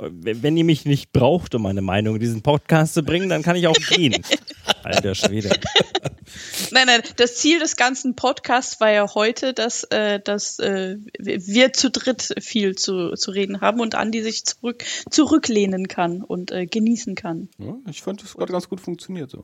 wenn 0.00 0.56
ihr 0.56 0.64
mich 0.64 0.84
nicht 0.84 1.12
braucht, 1.12 1.54
um 1.54 1.62
meine 1.62 1.82
Meinung 1.82 2.16
in 2.16 2.20
diesen 2.20 2.42
Podcast 2.42 2.94
zu 2.94 3.02
bringen, 3.02 3.28
dann 3.28 3.42
kann 3.42 3.56
ich 3.56 3.66
auch 3.66 3.74
gehen. 3.74 4.22
Alter 4.84 5.14
Schwede. 5.14 5.50
Nein, 6.70 6.86
nein, 6.86 7.00
das 7.16 7.36
Ziel 7.36 7.58
des 7.58 7.76
ganzen 7.76 8.14
Podcasts 8.14 8.80
war 8.80 8.90
ja 8.90 9.14
heute, 9.14 9.54
dass, 9.54 9.84
äh, 9.84 10.20
dass 10.20 10.58
äh, 10.58 10.96
wir 11.18 11.72
zu 11.72 11.90
dritt 11.90 12.34
viel 12.40 12.74
zu, 12.74 13.14
zu 13.14 13.30
reden 13.30 13.62
haben 13.62 13.80
und 13.80 13.94
Andi 13.94 14.22
sich 14.22 14.44
zurück, 14.44 14.84
zurücklehnen 15.10 15.88
kann 15.88 16.22
und 16.22 16.52
äh, 16.52 16.66
genießen 16.66 17.14
kann. 17.14 17.48
Ja, 17.58 17.76
ich 17.88 18.02
fand, 18.02 18.22
das 18.22 18.34
hat 18.34 18.50
ganz 18.50 18.68
gut 18.68 18.80
funktioniert. 18.80 19.30
So. 19.30 19.42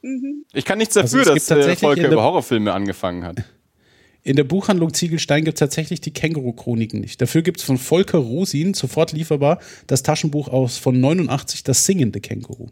Mhm. 0.00 0.46
Ich 0.54 0.64
kann 0.64 0.78
nichts 0.78 0.94
dafür, 0.94 1.20
also 1.20 1.34
dass 1.34 1.50
äh, 1.50 1.76
Volker 1.76 2.08
über 2.08 2.22
Horrorfilme 2.22 2.72
angefangen 2.72 3.24
hat. 3.24 3.44
In 4.22 4.36
der 4.36 4.44
Buchhandlung 4.44 4.92
Ziegelstein 4.92 5.44
gibt 5.44 5.56
es 5.56 5.60
tatsächlich 5.60 6.00
die 6.00 6.12
Känguru-Chroniken 6.12 7.00
nicht. 7.00 7.20
Dafür 7.22 7.42
gibt 7.42 7.60
es 7.60 7.64
von 7.64 7.78
Volker 7.78 8.18
Rosin, 8.18 8.74
sofort 8.74 9.12
lieferbar, 9.12 9.60
das 9.86 10.02
Taschenbuch 10.02 10.48
aus 10.48 10.76
von 10.76 11.00
89, 11.00 11.64
das 11.64 11.86
singende 11.86 12.20
Känguru. 12.20 12.68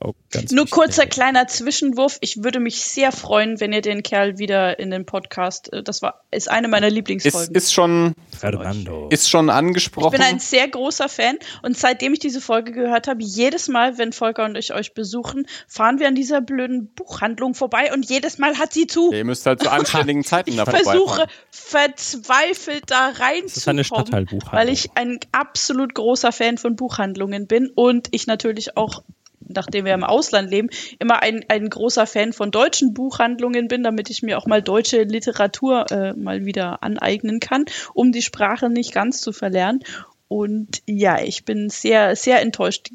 Nur 0.00 0.14
wichtig. 0.32 0.70
kurzer 0.70 1.06
kleiner 1.06 1.46
Zwischenwurf. 1.46 2.18
Ich 2.20 2.42
würde 2.44 2.60
mich 2.60 2.82
sehr 2.82 3.12
freuen, 3.12 3.60
wenn 3.60 3.72
ihr 3.72 3.80
den 3.80 4.02
Kerl 4.02 4.38
wieder 4.38 4.78
in 4.78 4.90
den 4.90 5.06
Podcast. 5.06 5.72
Äh, 5.72 5.82
das 5.82 6.02
war 6.02 6.24
ist 6.30 6.50
eine 6.50 6.68
meiner 6.68 6.90
Lieblingsfolgen. 6.90 7.54
Ist, 7.54 7.64
ist 7.64 7.72
schon 7.72 8.14
Fernando. 8.38 9.08
Ist 9.10 9.30
schon 9.30 9.50
angesprochen. 9.50 10.14
Ich 10.14 10.20
bin 10.20 10.22
ein 10.22 10.38
sehr 10.38 10.68
großer 10.68 11.08
Fan 11.08 11.38
und 11.62 11.76
seitdem 11.76 12.12
ich 12.12 12.18
diese 12.18 12.40
Folge 12.40 12.72
gehört 12.72 13.08
habe, 13.08 13.22
jedes 13.22 13.68
Mal, 13.68 13.98
wenn 13.98 14.12
Volker 14.12 14.44
und 14.44 14.56
ich 14.56 14.74
euch 14.74 14.94
besuchen, 14.94 15.46
fahren 15.66 15.98
wir 15.98 16.06
an 16.06 16.14
dieser 16.14 16.40
blöden 16.40 16.88
Buchhandlung 16.94 17.54
vorbei 17.54 17.92
und 17.92 18.08
jedes 18.08 18.38
Mal 18.38 18.58
hat 18.58 18.72
sie 18.72 18.86
zu. 18.86 19.12
ihr 19.12 19.24
müsst 19.24 19.46
halt 19.46 19.62
zu 19.62 19.70
anständigen 19.70 20.24
Zeiten 20.24 20.56
da 20.56 20.64
Ich 20.64 20.70
versuche 20.70 21.26
verzweifelt 21.50 22.84
da 22.86 23.08
reinzukommen, 23.08 24.42
weil 24.50 24.68
ich 24.68 24.90
ein 24.94 25.18
absolut 25.32 25.94
großer 25.94 26.32
Fan 26.32 26.58
von 26.58 26.76
Buchhandlungen 26.76 27.46
bin 27.46 27.70
und 27.74 28.08
ich 28.12 28.26
natürlich 28.26 28.76
auch 28.76 29.02
nachdem 29.48 29.84
wir 29.84 29.94
im 29.94 30.04
Ausland 30.04 30.50
leben, 30.50 30.68
immer 30.98 31.22
ein, 31.22 31.44
ein 31.48 31.68
großer 31.68 32.06
Fan 32.06 32.32
von 32.32 32.50
deutschen 32.50 32.94
Buchhandlungen 32.94 33.68
bin, 33.68 33.82
damit 33.82 34.10
ich 34.10 34.22
mir 34.22 34.38
auch 34.38 34.46
mal 34.46 34.62
deutsche 34.62 35.02
Literatur 35.02 35.90
äh, 35.90 36.12
mal 36.14 36.44
wieder 36.44 36.82
aneignen 36.82 37.40
kann, 37.40 37.64
um 37.94 38.12
die 38.12 38.22
Sprache 38.22 38.70
nicht 38.70 38.92
ganz 38.92 39.20
zu 39.20 39.32
verlernen. 39.32 39.80
Und 40.28 40.82
ja, 40.86 41.20
ich 41.20 41.44
bin 41.44 41.70
sehr, 41.70 42.14
sehr 42.16 42.40
enttäuscht. 42.42 42.90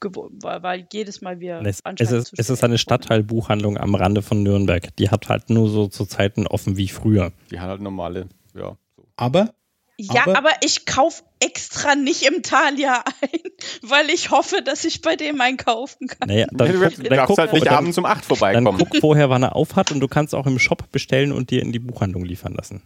geworden, 0.00 0.38
weil, 0.42 0.62
weil 0.62 0.86
jedes 0.92 1.22
Mal 1.22 1.40
wir 1.40 1.62
es, 1.64 1.80
es, 1.98 2.12
ist, 2.12 2.34
es 2.36 2.50
ist 2.50 2.62
eine 2.62 2.78
Stadtteilbuchhandlung 2.78 3.78
am 3.78 3.94
Rande 3.94 4.22
von 4.22 4.42
Nürnberg. 4.42 4.94
Die 4.96 5.10
hat 5.10 5.28
halt 5.28 5.50
nur 5.50 5.68
so 5.68 5.86
zu 5.88 6.04
Zeiten 6.04 6.46
offen 6.46 6.76
wie 6.76 6.88
früher. 6.88 7.32
Die 7.50 7.58
hat 7.58 7.68
halt 7.68 7.80
normale, 7.80 8.28
ja. 8.54 8.76
Aber 9.16 9.54
ja, 9.96 10.22
aber, 10.22 10.38
aber 10.38 10.50
ich 10.62 10.86
kaufe 10.86 11.22
extra 11.40 11.94
nicht 11.94 12.22
im 12.22 12.42
Thalia 12.42 13.04
ein, 13.20 13.40
weil 13.82 14.10
ich 14.10 14.30
hoffe, 14.30 14.62
dass 14.62 14.84
ich 14.84 15.02
bei 15.02 15.16
dem 15.16 15.40
einkaufen 15.40 16.08
kann. 16.08 16.28
Naja, 16.28 16.46
dann 16.50 16.72
du 16.72 16.80
guck, 16.80 16.96
dann 16.96 17.04
dann 17.16 17.26
guck, 17.26 17.38
halt 17.38 17.52
nicht 17.52 17.66
dann, 17.66 17.74
abends 17.74 17.98
um 17.98 18.04
8 18.04 18.16
dann 18.16 18.24
vorbeikommen. 18.24 18.78
guck 18.78 18.96
vorher, 19.00 19.30
wann 19.30 19.42
er 19.42 19.54
auf 19.54 19.76
hat 19.76 19.92
und 19.92 20.00
du 20.00 20.08
kannst 20.08 20.34
auch 20.34 20.46
im 20.46 20.58
Shop 20.58 20.90
bestellen 20.90 21.32
und 21.32 21.50
dir 21.50 21.62
in 21.62 21.72
die 21.72 21.78
Buchhandlung 21.78 22.24
liefern 22.24 22.54
lassen. 22.54 22.82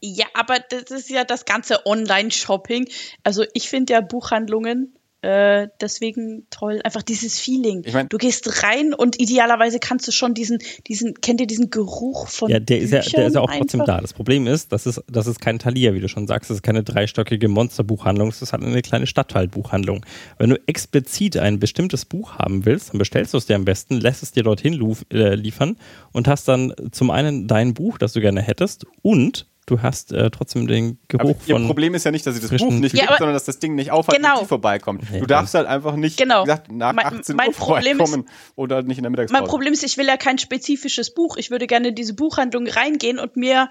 Ja, 0.00 0.26
aber 0.34 0.58
das 0.58 0.90
ist 0.90 1.10
ja 1.10 1.24
das 1.24 1.44
ganze 1.44 1.86
Online-Shopping. 1.86 2.88
Also 3.22 3.44
ich 3.54 3.68
finde 3.68 3.92
ja 3.92 4.00
Buchhandlungen 4.00 4.96
äh, 5.22 5.68
deswegen 5.80 6.46
toll. 6.50 6.80
Einfach 6.84 7.02
dieses 7.02 7.38
Feeling. 7.38 7.82
Ich 7.86 7.94
mein- 7.94 8.08
du 8.08 8.18
gehst 8.18 8.62
rein 8.64 8.92
und 8.92 9.20
idealerweise 9.20 9.78
kannst 9.78 10.06
du 10.08 10.12
schon 10.12 10.34
diesen, 10.34 10.58
diesen, 10.88 11.14
kennt 11.14 11.40
ihr 11.40 11.46
diesen 11.46 11.70
Geruch 11.70 12.28
von 12.28 12.50
Ja, 12.50 12.58
der 12.58 12.78
ist 12.80 12.90
ja, 12.90 13.00
der 13.00 13.28
ist 13.28 13.34
ja 13.34 13.40
auch 13.40 13.50
trotzdem 13.50 13.80
einfach? 13.82 13.96
da. 13.96 14.00
Das 14.00 14.12
Problem 14.12 14.46
ist, 14.46 14.72
das 14.72 14.86
ist, 14.86 15.02
das 15.10 15.26
ist 15.26 15.40
kein 15.40 15.58
Thalia, 15.58 15.94
wie 15.94 16.00
du 16.00 16.08
schon 16.08 16.26
sagst. 16.26 16.50
Das 16.50 16.56
ist 16.56 16.62
keine 16.62 16.82
dreistöckige 16.82 17.48
Monsterbuchhandlung. 17.48 18.30
Das 18.30 18.42
ist 18.42 18.52
halt 18.52 18.62
eine 18.64 18.82
kleine 18.82 19.06
Stadtteilbuchhandlung. 19.06 20.04
Wenn 20.38 20.50
du 20.50 20.60
explizit 20.66 21.36
ein 21.36 21.58
bestimmtes 21.60 22.04
Buch 22.04 22.38
haben 22.38 22.66
willst, 22.66 22.90
dann 22.90 22.98
bestellst 22.98 23.32
du 23.32 23.38
es 23.38 23.46
dir 23.46 23.56
am 23.56 23.64
besten, 23.64 24.00
lässt 24.00 24.22
es 24.22 24.32
dir 24.32 24.42
dorthin 24.42 24.74
äh, 25.12 25.34
liefern 25.34 25.76
und 26.12 26.26
hast 26.28 26.48
dann 26.48 26.74
zum 26.90 27.10
einen 27.10 27.46
dein 27.46 27.74
Buch, 27.74 27.98
das 27.98 28.12
du 28.12 28.20
gerne 28.20 28.42
hättest, 28.42 28.86
und 29.02 29.46
du 29.66 29.80
hast 29.82 30.12
äh, 30.12 30.30
trotzdem 30.30 30.66
den 30.66 30.98
Aber 31.12 31.24
Geruch 31.24 31.36
ihr 31.46 31.54
von. 31.56 31.66
Problem 31.66 31.94
ist 31.94 32.04
ja 32.04 32.10
nicht, 32.10 32.26
dass 32.26 32.34
sie 32.34 32.40
das 32.40 32.50
Buch 32.50 32.70
nicht 32.72 32.94
Ja, 32.94 33.00
gibt, 33.02 33.08
aber- 33.10 33.18
sondern 33.18 33.34
dass 33.34 33.44
das 33.44 33.58
Ding 33.58 33.74
nicht 33.74 33.90
aufhat, 33.90 34.16
Genau. 34.16 34.34
wenn 34.34 34.38
sie 34.40 34.46
vorbeikommt. 34.46 35.10
Nee, 35.10 35.20
du 35.20 35.26
darfst 35.26 35.54
halt 35.54 35.66
einfach 35.66 35.96
nicht 35.96 36.16
Genau. 36.18 36.42
gesagt, 36.42 36.70
nach 36.72 36.92
Mein- 36.92 37.06
18 37.06 37.36
mein 37.36 37.48
Uhr 37.48 37.54
Problem 37.54 38.00
ist- 38.00 38.18
oder 38.56 38.82
nicht 38.82 38.98
in 38.98 39.04
der 39.04 39.10
Mittagspause. 39.10 39.40
Mein 39.42 39.48
Problem 39.48 39.72
ist, 39.72 39.82
ich 39.84 39.96
will 39.98 40.06
ja 40.06 40.16
kein 40.16 40.38
spezifisches 40.38 41.14
Buch. 41.14 41.36
Ich 41.36 41.50
würde 41.50 41.66
gerne 41.66 41.88
in 41.88 41.94
diese 41.94 42.14
Buchhandlung 42.14 42.66
reingehen 42.66 43.18
und 43.18 43.36
mir 43.36 43.68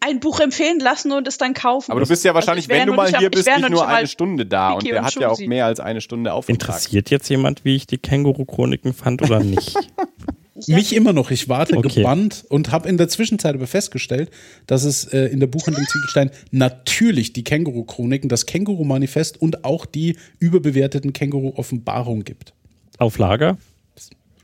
ein 0.00 0.20
Buch 0.20 0.38
empfehlen 0.40 0.80
lassen 0.80 1.12
und 1.12 1.26
es 1.28 1.38
dann 1.38 1.54
kaufen. 1.54 1.90
Aber 1.90 2.00
du 2.00 2.06
bist 2.06 2.24
ja 2.24 2.32
Also 2.32 2.34
wahrscheinlich, 2.46 2.66
ich 2.66 2.68
wär 2.68 2.80
wenn 2.80 2.88
du 2.88 2.92
mal 2.92 3.08
hier 3.08 3.22
ich 3.22 3.30
bist, 3.30 3.46
nicht 3.46 3.70
nur 3.70 3.88
eine 3.88 4.06
Stunde 4.06 4.44
da 4.44 4.72
und 4.72 4.82
Wiki 4.82 4.90
der 4.92 5.00
und 5.00 5.06
hat 5.06 5.14
ja 5.14 5.28
auch 5.30 5.38
mehr 5.40 5.64
als 5.64 5.80
eine 5.80 6.02
Stunde 6.02 6.34
Aufenthalt. 6.34 6.60
Interessiert 6.68 7.08
jetzt 7.08 7.28
jemand, 7.30 7.64
wie 7.64 7.74
ich 7.76 7.86
die 7.86 7.96
Känguru-Chroniken 7.96 8.92
fand 8.92 9.22
oder 9.22 9.40
nicht? 9.40 9.74
Ja. 10.66 10.76
Mich 10.76 10.94
immer 10.94 11.12
noch. 11.12 11.30
Ich 11.30 11.48
warte 11.48 11.76
Okay. 11.76 11.88
gebannt 11.96 12.44
und 12.48 12.70
habe 12.72 12.88
in 12.88 12.96
der 12.96 13.08
Zwischenzeit 13.08 13.54
aber 13.54 13.66
festgestellt, 13.66 14.30
dass 14.66 14.84
es 14.84 15.04
äh, 15.12 15.26
in 15.26 15.40
der 15.40 15.46
Buchhandlung 15.46 15.86
Ziegelstein 15.86 16.30
natürlich 16.50 17.32
die 17.32 17.44
Känguru-Chroniken, 17.44 18.28
das 18.28 18.46
Känguru-Manifest 18.46 19.40
und 19.40 19.64
auch 19.64 19.86
die 19.86 20.16
überbewerteten 20.38 21.12
Känguru-Offenbarung 21.12 22.24
gibt. 22.24 22.52
Auf 22.98 23.18
Lager? 23.18 23.58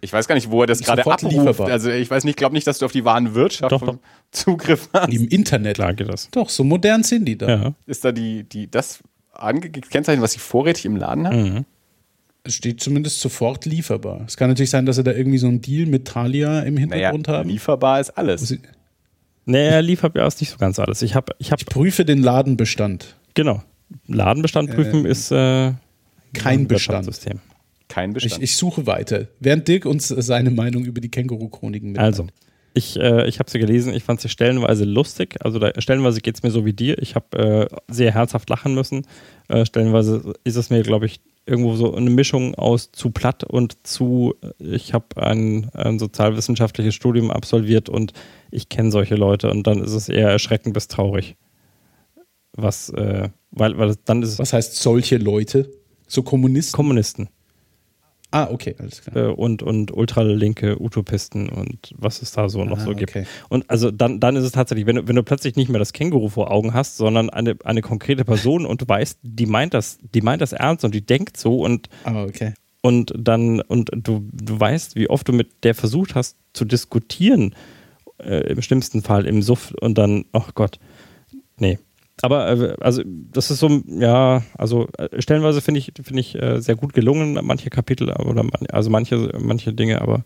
Ich 0.03 0.13
weiß 0.13 0.27
gar 0.29 0.35
nicht, 0.35 0.51
wo 0.51 0.63
er 0.63 0.67
das 0.67 0.81
gerade 0.81 1.03
abruft. 1.05 1.31
lieferbar. 1.31 1.69
Also 1.69 1.91
ich 1.91 2.11
weiß 2.11 2.25
nicht, 2.25 2.39
glaube 2.39 2.55
nicht, 2.55 2.67
dass 2.67 2.79
du 2.79 2.87
auf 2.87 2.93
die 2.93 3.05
Warenwirtschaft 3.05 3.71
Doch, 3.73 3.85
vom 3.85 3.99
Zugriff 4.31 4.89
hast. 4.95 5.13
Im 5.13 5.29
Internet. 5.29 5.75
Klar 5.75 5.93
geht 5.93 6.09
das. 6.09 6.29
Doch, 6.31 6.49
so 6.49 6.65
modern 6.65 7.03
sind 7.03 7.27
die 7.27 7.37
da. 7.37 7.49
Ja. 7.49 7.75
Ist 7.87 8.05
da 8.05 8.11
die, 8.13 8.45
die 8.45 8.71
das 8.71 9.01
angekennzeichnet, 9.33 10.23
was 10.23 10.33
sie 10.33 10.39
vorrätig 10.39 10.85
im 10.87 10.97
Laden 10.97 11.27
hat? 11.27 11.35
Mhm. 11.35 11.65
Es 12.43 12.55
steht 12.55 12.81
zumindest 12.81 13.21
sofort 13.21 13.67
lieferbar. 13.67 14.25
Es 14.27 14.37
kann 14.37 14.49
natürlich 14.49 14.71
sein, 14.71 14.87
dass 14.87 14.97
sie 14.97 15.05
da 15.05 15.13
irgendwie 15.13 15.39
so 15.39 15.47
einen 15.47 15.61
Deal 15.61 15.87
mit 15.87 16.07
Thalia 16.09 16.61
im 16.63 16.75
Naja, 16.75 16.89
Hintergrund 17.11 17.29
haben. 17.29 17.49
lieferbar 17.49 18.01
ist 18.01 18.11
alles. 18.11 18.43
Sie- 18.49 18.61
Nee, 19.47 19.69
er 19.69 19.83
liefert 19.83 20.15
ja 20.17 20.27
ist 20.27 20.41
nicht 20.41 20.51
so 20.51 20.59
ganz 20.59 20.79
alles. 20.79 21.03
Ich 21.03 21.15
habe, 21.15 21.35
ich 21.39 21.51
habe, 21.51 21.65
Prüfe 21.65 22.05
den 22.05 22.23
Ladenbestand. 22.23 23.17
genau. 23.35 23.63
Ladenbestand 24.07 24.71
prüfen 24.73 25.05
ist 25.05 25.33
äh, 25.33 25.73
Kein 26.33 26.61
ein 26.61 26.69
Bestand. 26.69 27.09
Kein 27.89 28.11
Ich, 28.11 28.15
Bestand. 28.15 28.43
ich 28.45 28.57
suche 28.57 28.87
weiter. 28.87 29.27
Während 29.41 29.67
Dirk 29.67 29.85
uns 29.85 30.07
seine 30.09 30.51
Meinung 30.53 30.85
über 30.85 31.01
die 31.01 31.09
Känguru-Chroniken 31.11 31.91
mitteilt. 31.93 32.07
Also, 32.07 32.27
ich, 32.75 32.99
äh, 32.99 33.29
ich 33.29 33.39
habe 33.39 33.51
sie 33.51 33.59
gelesen, 33.59 33.95
ich 33.95 34.05
fand 34.05 34.21
sie 34.21 34.29
stellenweise 34.29 34.85
lustig. 34.85 35.37
Also 35.45 35.59
da, 35.59 35.73
stellenweise 35.79 36.21
geht 36.21 36.37
es 36.37 36.43
mir 36.43 36.51
so 36.51 36.65
wie 36.65 36.73
dir. 36.73 36.99
Ich 36.99 37.15
habe 37.15 37.69
äh, 37.71 37.93
sehr 37.93 38.15
herzhaft 38.15 38.49
lachen 38.49 38.75
müssen. 38.75 39.07
Äh, 39.49 39.67
stellenweise 39.67 40.35
ist 40.45 40.57
es 40.57 40.71
mir, 40.71 40.83
glaube 40.83 41.07
ich, 41.07 41.21
irgendwo 41.47 41.75
so 41.75 41.95
eine 41.95 42.11
Mischung 42.11 42.55
aus 42.55 42.93
zu 42.93 43.11
platt 43.11 43.45
und 43.45 43.87
zu, 43.87 44.35
ich 44.59 44.95
habe 44.95 45.07
ein, 45.17 45.71
ein 45.75 45.99
sozialwissenschaftliches 45.99 46.95
Studium 46.95 47.31
absolviert 47.31 47.89
und 47.89 48.13
ich 48.51 48.69
kenne 48.69 48.91
solche 48.91 49.17
Leute 49.17 49.51
und 49.51 49.67
dann 49.67 49.83
ist 49.83 49.93
es 49.93 50.09
eher 50.09 50.29
erschreckend 50.29 50.75
bis 50.75 50.87
traurig. 50.87 51.37
Was, 52.53 52.91
äh, 52.91 53.31
weil, 53.51 53.79
weil 53.79 53.97
dann 54.05 54.23
ist 54.23 54.39
Was 54.39 54.53
heißt 54.53 54.77
solche 54.77 55.17
Leute? 55.17 55.71
So 56.07 56.23
Kommunisten? 56.23 56.77
Kommunisten. 56.77 57.29
Ah, 58.33 58.49
okay, 58.51 58.75
alles 58.79 59.03
klar. 59.03 59.29
äh, 59.31 59.33
und, 59.33 59.63
und 59.63 59.93
ultralinke 59.93 60.81
Utopisten 60.81 61.49
und 61.49 61.93
was 61.97 62.23
es 62.23 62.33
da 62.33 62.49
so 62.49 62.65
noch 62.65 62.79
Ah, 62.79 62.85
so 62.85 62.95
gibt. 62.95 63.11
okay. 63.11 63.27
Und 63.49 63.69
also 63.71 63.91
dann, 63.91 64.21
dann 64.21 64.37
ist 64.37 64.45
es 64.45 64.53
tatsächlich, 64.53 64.87
wenn 64.87 64.97
du, 64.97 65.09
wenn 65.09 65.17
du 65.17 65.23
plötzlich 65.23 65.57
nicht 65.57 65.69
mehr 65.69 65.79
das 65.79 65.93
Känguru 65.93 66.29
vor 66.29 66.51
Augen 66.51 66.75
hast, 66.75 66.97
sondern 66.97 67.31
eine, 67.31 67.57
eine 67.65 67.83
konkrete 67.83 68.25
Person 68.25 68.67
und 68.67 68.83
du 68.83 68.89
weißt, 68.89 69.19
die 69.23 69.47
meint 69.47 69.75
das, 69.75 69.99
die 70.15 70.21
meint 70.21 70.43
das 70.43 70.53
ernst 70.53 70.85
und 70.85 70.95
die 70.95 71.03
denkt 71.05 71.37
so 71.37 71.61
und, 71.61 71.89
Ah, 72.05 72.25
okay. 72.25 72.55
und 72.83 73.13
dann, 73.17 73.61
und 73.61 73.91
du, 73.95 74.25
du 74.33 74.61
weißt, 74.61 74.97
wie 74.97 75.11
oft 75.11 75.27
du 75.29 75.33
mit 75.33 75.65
der 75.65 75.75
versucht 75.75 76.15
hast 76.15 76.37
zu 76.53 76.65
diskutieren, 76.65 77.55
äh, 78.19 78.51
im 78.53 78.61
schlimmsten 78.63 79.03
Fall 79.03 79.27
im 79.27 79.43
Suff 79.43 79.73
und 79.81 79.97
dann, 79.99 80.25
ach 80.33 80.55
Gott, 80.55 80.79
nee. 81.59 81.79
Aber 82.23 82.49
äh, 82.51 82.77
also 82.81 83.03
das 83.07 83.51
ist 83.51 83.61
so, 83.61 83.83
ja, 83.87 84.43
also 84.57 84.89
äh, 84.99 85.21
stellenweise 85.21 85.61
finde 85.61 85.79
ich, 85.79 85.93
finde 86.03 86.21
ich 86.21 86.35
äh, 86.35 86.61
sehr 86.61 86.77
gut 86.77 86.93
gelungen, 86.93 87.39
manche 87.43 87.71
Kapitel 87.71 88.11
oder 88.11 88.43
man, 88.43 88.67
also 88.71 88.91
manche, 88.91 89.33
manche 89.39 89.73
Dinge, 89.73 90.01
aber 90.01 90.25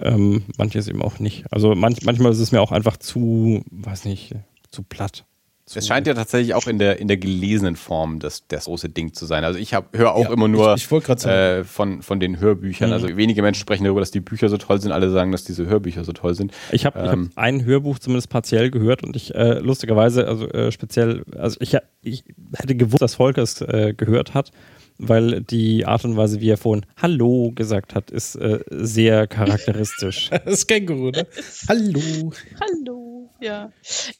ähm, 0.00 0.44
manches 0.58 0.88
eben 0.88 1.02
auch 1.02 1.18
nicht. 1.18 1.44
Also 1.50 1.74
manch, 1.74 2.02
manchmal 2.02 2.32
ist 2.32 2.40
es 2.40 2.52
mir 2.52 2.60
auch 2.60 2.72
einfach 2.72 2.96
zu, 2.96 3.64
weiß 3.70 4.04
nicht, 4.04 4.34
zu 4.70 4.82
platt. 4.82 5.24
Zu, 5.66 5.78
Es 5.78 5.86
scheint 5.86 6.06
ja 6.06 6.12
tatsächlich 6.12 6.52
auch 6.52 6.66
in 6.66 6.78
der, 6.78 6.98
in 6.98 7.08
der 7.08 7.16
gelesenen 7.16 7.74
Form 7.76 8.18
das, 8.18 8.46
das 8.48 8.66
große 8.66 8.90
Ding 8.90 9.14
zu 9.14 9.24
sein. 9.24 9.44
Also 9.44 9.58
ich 9.58 9.72
höre 9.72 10.14
auch 10.14 10.24
Ja, 10.24 10.32
immer 10.32 10.46
nur 10.46 10.74
ich- 10.74 10.90
ich 10.92 11.24
äh, 11.26 11.64
von, 11.64 12.02
von 12.02 12.20
den 12.20 12.38
Hörbüchern. 12.38 12.92
Also 12.92 13.16
wenige 13.16 13.40
Menschen 13.40 13.60
sprechen 13.60 13.84
darüber, 13.84 14.00
dass 14.00 14.10
die 14.10 14.20
Bücher 14.20 14.50
so 14.50 14.58
toll 14.58 14.78
sind. 14.80 14.92
Alle 14.92 15.08
sagen, 15.10 15.32
dass 15.32 15.44
diese 15.44 15.64
Hörbücher 15.66 16.04
so 16.04 16.12
toll 16.12 16.34
sind. 16.34 16.52
Ich 16.70 16.84
habe 16.84 16.98
Ähm. 17.00 17.30
hab 17.34 17.38
ein 17.42 17.64
Hörbuch 17.64 17.98
zumindest 17.98 18.28
partiell 18.28 18.70
gehört 18.70 19.02
und 19.02 19.16
ich 19.16 19.34
äh, 19.34 19.58
lustigerweise, 19.60 20.28
also 20.28 20.46
äh, 20.50 20.70
speziell, 20.70 21.24
also 21.34 21.56
ich, 21.60 21.74
ich 22.02 22.24
hätte 22.56 22.74
gewusst, 22.74 23.00
dass 23.00 23.14
Volker 23.14 23.40
es 23.42 23.62
äh, 23.62 23.94
gehört 23.96 24.34
hat, 24.34 24.50
weil 24.98 25.40
die 25.40 25.86
Art 25.86 26.04
und 26.04 26.16
Weise, 26.18 26.40
wie 26.42 26.50
er 26.50 26.58
vorhin 26.58 26.84
Hallo 27.00 27.52
gesagt 27.54 27.94
hat, 27.94 28.10
ist 28.10 28.36
äh, 28.36 28.60
sehr 28.70 29.26
charakteristisch. 29.26 30.28
Das 30.44 30.66
Känguru, 30.66 31.10
ne? 31.10 31.26
Hallo. 31.68 32.32
Hallo, 32.60 33.30
ja. 33.40 33.72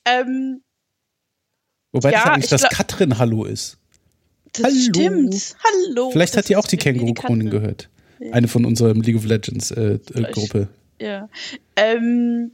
Ähm, 0.07 0.63
Wobei 1.95 2.11
Ja, 2.13 2.19
das 2.19 2.27
eigentlich 2.27 2.45
ich 2.45 2.51
das 2.51 2.61
glaub- 2.63 2.73
Katrin 2.73 3.19
Hallo 3.19 3.45
ist. 3.45 3.79
das 4.53 4.65
Hallo. 4.65 4.77
stimmt. 4.77 5.57
Hallo. 5.65 6.11
Vielleicht 6.11 6.35
Das 6.35 6.39
hat 6.39 6.49
die 6.49 6.57
auch 6.57 6.67
die. 6.67 6.77
Känguru-Chronik 6.77 7.51
gehört. 7.51 7.89
Eine 8.33 8.49
von 8.49 8.65
unserem 8.65 9.01
League 9.01 9.17
of 9.17 9.25
Legends 9.25 9.71
äh, 9.71 9.99
äh. 10.15 10.67
Ja. 11.01 11.29
Ähm, 11.77 12.53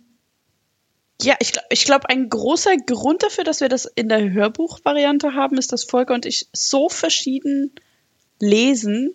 ja, 1.22 1.34
ich, 1.40 1.52
ich 1.70 1.84
glaube, 1.84 2.08
ein 2.08 2.28
großer 2.28 2.76
Grund 2.86 3.22
dafür, 3.22 3.44
dass 3.44 3.60
wir 3.60 3.68
das 3.68 3.84
in 3.84 4.08
der 4.08 4.30
Hörbuchvariante 4.32 5.34
haben, 5.34 5.58
ist, 5.58 5.72
dass 5.72 5.84
Volker 5.84 6.14
und 6.14 6.26
ich 6.26 6.46
so 6.52 6.88
verschieden 6.88 7.72
lesen. 8.40 9.10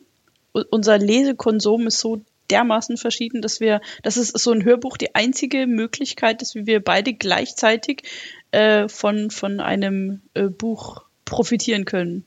U- 0.55 0.63
unser 0.69 0.97
Lesekonsum 0.99 1.87
ist 1.87 1.99
so 1.99 2.21
dermaßen 2.51 2.97
verschieden, 2.97 3.41
dass 3.41 3.59
wir, 3.59 3.81
das 4.03 4.17
ist 4.17 4.37
so 4.37 4.51
ein 4.51 4.63
Hörbuch 4.63 4.97
die 4.97 5.15
einzige 5.15 5.65
Möglichkeit 5.65 6.41
ist, 6.43 6.53
wie 6.55 6.67
wir 6.67 6.79
beide 6.83 7.13
gleichzeitig 7.15 8.03
äh, 8.51 8.87
von, 8.87 9.31
von 9.31 9.59
einem 9.59 10.21
äh, 10.33 10.43
Buch 10.43 11.03
profitieren 11.25 11.85
können. 11.85 12.25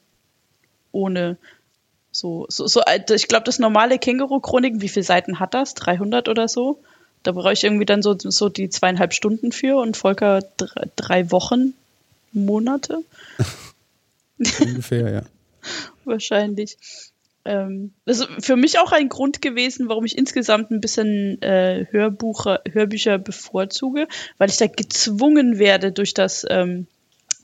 Ohne 0.92 1.36
so, 2.10 2.46
so, 2.48 2.66
so 2.66 2.80
äh, 2.80 3.00
ich 3.14 3.28
glaube, 3.28 3.44
das 3.44 3.58
normale 3.58 3.98
Känguru-Chroniken, 3.98 4.80
wie 4.80 4.88
viele 4.88 5.04
Seiten 5.04 5.38
hat 5.40 5.54
das? 5.54 5.74
300 5.74 6.28
oder 6.28 6.48
so? 6.48 6.80
Da 7.22 7.32
brauche 7.32 7.52
ich 7.52 7.64
irgendwie 7.64 7.86
dann 7.86 8.02
so, 8.02 8.16
so 8.18 8.48
die 8.48 8.70
zweieinhalb 8.70 9.12
Stunden 9.12 9.52
für 9.52 9.76
und 9.76 9.96
Volker 9.96 10.40
drei, 10.56 10.84
drei 10.96 11.30
Wochen, 11.30 11.74
Monate 12.32 13.02
Ungefähr, 14.60 15.10
ja. 15.10 15.22
wahrscheinlich. 16.04 16.76
Ähm, 17.48 17.94
das 18.04 18.20
ist 18.20 18.28
für 18.44 18.56
mich 18.56 18.78
auch 18.78 18.92
ein 18.92 19.08
Grund 19.08 19.40
gewesen, 19.40 19.88
warum 19.88 20.04
ich 20.04 20.18
insgesamt 20.18 20.70
ein 20.70 20.82
bisschen 20.82 21.40
äh, 21.40 21.86
Hörbuche, 21.90 22.60
Hörbücher 22.70 23.16
bevorzuge, 23.16 24.06
weil 24.36 24.50
ich 24.50 24.58
da 24.58 24.66
gezwungen 24.66 25.58
werde 25.58 25.90
durch 25.90 26.12
das, 26.12 26.44
ähm, 26.50 26.88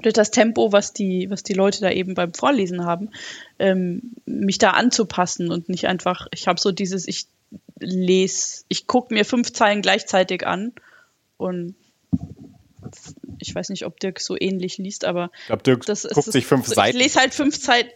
durch 0.02 0.12
das 0.12 0.30
Tempo, 0.30 0.72
was 0.72 0.92
die, 0.92 1.30
was 1.30 1.42
die 1.42 1.54
Leute 1.54 1.80
da 1.80 1.90
eben 1.90 2.12
beim 2.12 2.34
Vorlesen 2.34 2.84
haben, 2.84 3.12
ähm, 3.58 4.12
mich 4.26 4.58
da 4.58 4.72
anzupassen 4.72 5.50
und 5.50 5.70
nicht 5.70 5.86
einfach, 5.86 6.26
ich 6.34 6.48
habe 6.48 6.60
so 6.60 6.70
dieses, 6.70 7.08
ich 7.08 7.24
lese, 7.80 8.64
ich 8.68 8.86
gucke 8.86 9.14
mir 9.14 9.24
fünf 9.24 9.54
Zeilen 9.54 9.80
gleichzeitig 9.80 10.46
an 10.46 10.72
und 11.38 11.76
ich 13.38 13.54
weiß 13.54 13.70
nicht, 13.70 13.86
ob 13.86 13.98
Dirk 14.00 14.20
so 14.20 14.36
ähnlich 14.38 14.76
liest, 14.76 15.06
aber 15.06 15.30
Ich 15.40 15.46
glaube, 15.46 15.62
Dirk 15.62 15.86
das 15.86 16.04
ist 16.04 16.12
guckt 16.12 16.30
sich 16.30 16.44
fünf 16.44 16.66
so, 16.66 16.74
Seiten. 16.74 16.94
Ich 16.94 17.02
lese 17.02 17.20
halt 17.20 17.32
fünf 17.32 17.58
Zeiten. 17.58 17.90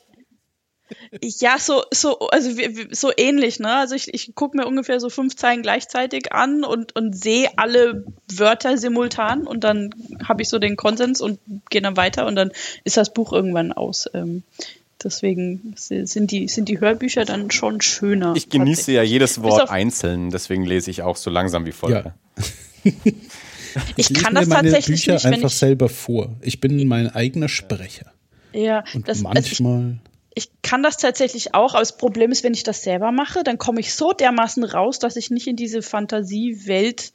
Ja, 1.23 1.59
so, 1.59 1.83
so, 1.93 2.19
also 2.29 2.51
so 2.91 3.11
ähnlich, 3.17 3.61
ne? 3.61 3.75
Also 3.75 3.95
ich, 3.95 4.13
ich 4.13 4.35
gucke 4.35 4.57
mir 4.57 4.67
ungefähr 4.67 5.01
so 5.01 5.11
fünf 5.11 5.37
Zeilen 5.37 5.63
gleichzeitig 5.63 6.33
an 6.33 6.65
und, 6.65 6.97
und 6.97 7.17
sehe 7.17 7.51
alle 7.57 8.05
Wörter 8.33 8.79
simultan 8.79 9.47
und 9.47 9.65
dann 9.65 9.91
habe 10.27 10.43
ich 10.43 10.49
so 10.49 10.59
den 10.59 10.77
Konsens 10.77 11.21
und 11.21 11.39
gehe 11.71 11.83
dann 11.83 11.97
weiter 11.97 12.27
und 12.27 12.37
dann 12.37 12.53
ist 12.85 12.97
das 12.97 13.13
Buch 13.13 13.33
irgendwann 13.33 13.73
aus. 13.73 14.09
Ähm, 14.15 14.43
deswegen 15.03 15.75
sind 15.77 16.31
die, 16.31 16.49
sind 16.49 16.69
die 16.69 16.81
Hörbücher 16.81 17.25
dann 17.25 17.51
schon 17.51 17.81
schöner. 17.81 18.35
Ich 18.37 18.49
genieße 18.49 18.93
ja 18.93 19.03
jedes 19.03 19.43
Wort 19.43 19.71
einzeln, 19.71 20.31
deswegen 20.31 20.65
lese 20.65 20.91
ich 20.91 21.03
auch 21.03 21.17
so 21.17 21.31
langsam 21.31 21.67
wie 21.67 21.73
Folge. 21.73 22.15
Ja. 22.37 22.45
ich, 23.97 24.11
ich 24.11 24.15
kann 24.15 24.35
das 24.35 24.47
meine 24.47 24.71
tatsächlich 24.71 25.05
Bücher 25.05 25.15
nicht, 25.15 25.27
einfach 25.27 25.51
selber 25.51 25.89
vor. 25.89 26.37
Ich 26.41 26.61
bin 26.61 26.87
mein 26.89 27.15
eigener 27.15 27.49
Sprecher. 27.49 28.13
Ja, 28.53 28.85
und 28.95 29.09
das, 29.09 29.21
manchmal. 29.21 29.75
Also 29.75 29.91
ich, 29.93 30.08
ich, 30.39 30.51
kann 30.63 30.83
das 30.83 30.97
tatsächlich 30.97 31.55
auch, 31.55 31.75
aber 31.75 31.81
das 31.81 31.97
Problem 31.97 32.33
ist, 32.33 32.45
wenn 32.45 32.55
ich 32.55 32.63
das 32.63 32.83
selber 32.83 33.13
mache, 33.13 33.45
dann 33.45 33.59
komme 33.59 33.81
ich 33.81 33.95
so 33.95 34.13
dermaßen 34.13 34.65
raus, 34.65 34.99
dass 34.99 35.17
ich 35.17 35.31
nicht 35.31 35.47
in 35.47 35.57
diese 35.57 35.83
Fantasiewelt 35.83 37.13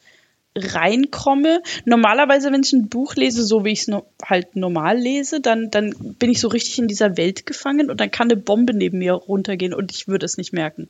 reinkomme. 0.56 1.64
Normalerweise, 1.86 2.52
wenn 2.52 2.62
ich 2.64 2.74
ein 2.74 2.90
Buch 2.90 3.16
lese, 3.16 3.44
so 3.44 3.66
wie 3.66 3.72
ich 3.72 3.82
es 3.82 3.88
no 3.88 4.06
halt 4.24 4.56
normal 4.56 4.98
lese, 4.98 5.42
dann, 5.42 5.72
dann 5.72 5.96
bin 6.20 6.30
ich 6.30 6.40
so 6.40 6.48
richtig 6.48 6.78
in 6.78 6.88
dieser 6.88 7.18
Welt 7.18 7.46
gefangen 7.46 7.90
und 7.90 8.00
dann 8.00 8.12
kann 8.12 8.30
eine 8.30 8.40
Bombe 8.40 8.74
neben 8.74 9.00
mir 9.00 9.14
runtergehen 9.14 9.74
und 9.74 9.92
ich 9.92 10.08
würde 10.08 10.26
es 10.26 10.38
nicht 10.38 10.54
merken. 10.54 10.90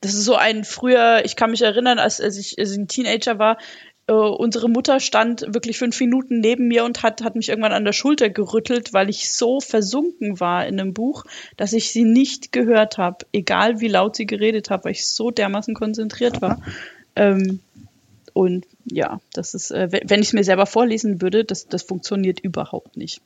Das 0.00 0.14
ist 0.14 0.24
so 0.24 0.34
ein 0.36 0.64
früher, 0.64 1.22
ich 1.24 1.36
kann 1.36 1.50
mich 1.50 1.62
erinnern, 1.62 1.98
als, 1.98 2.20
als, 2.20 2.36
ich, 2.38 2.58
als 2.58 2.72
ich 2.72 2.78
ein 2.78 2.88
Teenager 2.88 3.38
war, 3.38 3.58
äh, 4.06 4.12
unsere 4.12 4.68
Mutter 4.68 5.00
stand 5.00 5.42
wirklich 5.48 5.78
fünf 5.78 5.98
Minuten 6.00 6.40
neben 6.40 6.68
mir 6.68 6.84
und 6.84 7.02
hat, 7.02 7.22
hat 7.22 7.36
mich 7.36 7.48
irgendwann 7.48 7.72
an 7.72 7.84
der 7.84 7.92
Schulter 7.92 8.28
gerüttelt, 8.28 8.92
weil 8.92 9.08
ich 9.08 9.32
so 9.32 9.60
versunken 9.60 10.40
war 10.40 10.66
in 10.66 10.78
einem 10.78 10.92
Buch, 10.92 11.24
dass 11.56 11.72
ich 11.72 11.90
sie 11.90 12.04
nicht 12.04 12.52
gehört 12.52 12.98
habe, 12.98 13.26
egal 13.32 13.80
wie 13.80 13.88
laut 13.88 14.16
sie 14.16 14.26
geredet 14.26 14.70
hat, 14.70 14.84
weil 14.84 14.92
ich 14.92 15.06
so 15.06 15.30
dermaßen 15.30 15.74
konzentriert 15.74 16.42
war. 16.42 16.60
Ähm, 17.16 17.60
und 18.32 18.66
ja, 18.84 19.20
das 19.32 19.54
ist, 19.54 19.70
äh, 19.70 19.88
wenn 19.90 20.20
ich 20.20 20.28
es 20.28 20.32
mir 20.32 20.44
selber 20.44 20.66
vorlesen 20.66 21.22
würde, 21.22 21.44
das, 21.44 21.68
das 21.68 21.82
funktioniert 21.82 22.40
überhaupt 22.40 22.96
nicht. 22.96 23.20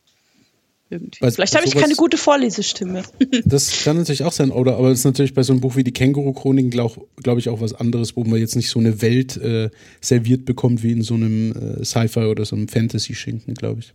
Irgendwie. 0.90 1.20
Weil 1.20 1.30
Vielleicht 1.32 1.54
habe 1.54 1.66
ich 1.66 1.74
keine 1.74 1.94
gute 1.94 2.16
Vorlesestimme. 2.16 3.02
Das 3.44 3.84
kann 3.84 3.96
natürlich 3.96 4.24
auch 4.24 4.32
sein, 4.32 4.50
oder? 4.50 4.76
Aber 4.76 4.90
es 4.90 5.00
ist 5.00 5.04
natürlich 5.04 5.34
bei 5.34 5.42
so 5.42 5.52
einem 5.52 5.60
Buch 5.60 5.76
wie 5.76 5.84
die 5.84 5.92
Känguru-Chroniken, 5.92 6.70
glaube 6.70 7.06
glaub 7.22 7.38
ich, 7.38 7.48
auch 7.48 7.60
was 7.60 7.74
anderes, 7.74 8.16
wo 8.16 8.24
man 8.24 8.38
jetzt 8.40 8.56
nicht 8.56 8.70
so 8.70 8.78
eine 8.78 9.00
Welt 9.02 9.36
äh, 9.36 9.70
serviert 10.00 10.44
bekommt 10.44 10.82
wie 10.82 10.92
in 10.92 11.02
so 11.02 11.14
einem 11.14 11.52
äh, 11.52 11.84
Sci-Fi 11.84 12.20
oder 12.20 12.44
so 12.44 12.56
einem 12.56 12.68
Fantasy-Schinken, 12.68 13.54
glaube 13.54 13.80
ich. 13.80 13.92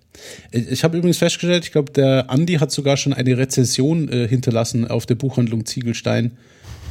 Ich, 0.52 0.72
ich 0.72 0.84
habe 0.84 0.98
übrigens 0.98 1.18
festgestellt, 1.18 1.66
ich 1.66 1.72
glaube, 1.72 1.92
der 1.92 2.30
Andi 2.30 2.56
hat 2.56 2.72
sogar 2.72 2.98
schon 2.98 3.14
eine 3.14 3.38
Rezension 3.38 4.10
äh, 4.10 4.28
hinterlassen 4.28 4.88
auf 4.88 5.06
der 5.06 5.16
Buchhandlung 5.16 5.66
Ziegelstein 5.66 6.32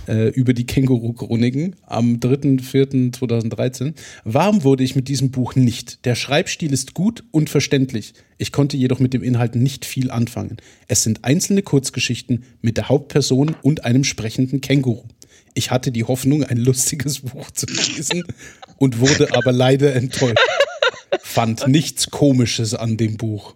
äh, 0.08 0.28
über 0.28 0.52
die 0.52 0.66
Känguru-Chroniken 0.66 1.76
am 1.86 2.16
3.4.2013. 2.16 3.94
Warm 4.24 4.64
wurde 4.64 4.84
ich 4.84 4.96
mit 4.96 5.08
diesem 5.08 5.30
Buch 5.30 5.54
nicht. 5.54 6.04
Der 6.04 6.14
Schreibstil 6.14 6.72
ist 6.72 6.94
gut 6.94 7.24
und 7.30 7.50
verständlich. 7.50 8.14
Ich 8.38 8.52
konnte 8.52 8.76
jedoch 8.76 8.98
mit 8.98 9.14
dem 9.14 9.22
Inhalt 9.22 9.54
nicht 9.54 9.84
viel 9.84 10.10
anfangen. 10.10 10.56
Es 10.88 11.02
sind 11.02 11.24
einzelne 11.24 11.62
Kurzgeschichten 11.62 12.44
mit 12.60 12.76
der 12.76 12.88
Hauptperson 12.88 13.54
und 13.62 13.84
einem 13.84 14.04
sprechenden 14.04 14.60
Känguru. 14.60 15.04
Ich 15.54 15.70
hatte 15.70 15.92
die 15.92 16.04
Hoffnung, 16.04 16.44
ein 16.44 16.56
lustiges 16.56 17.20
Buch 17.20 17.50
zu 17.50 17.66
lesen 17.66 18.24
und 18.78 19.00
wurde 19.00 19.34
aber 19.34 19.52
leider 19.52 19.94
enttäuscht 19.94 20.38
fand 21.20 21.66
nichts 21.66 22.10
Komisches 22.10 22.74
an 22.74 22.96
dem 22.96 23.16
Buch. 23.16 23.54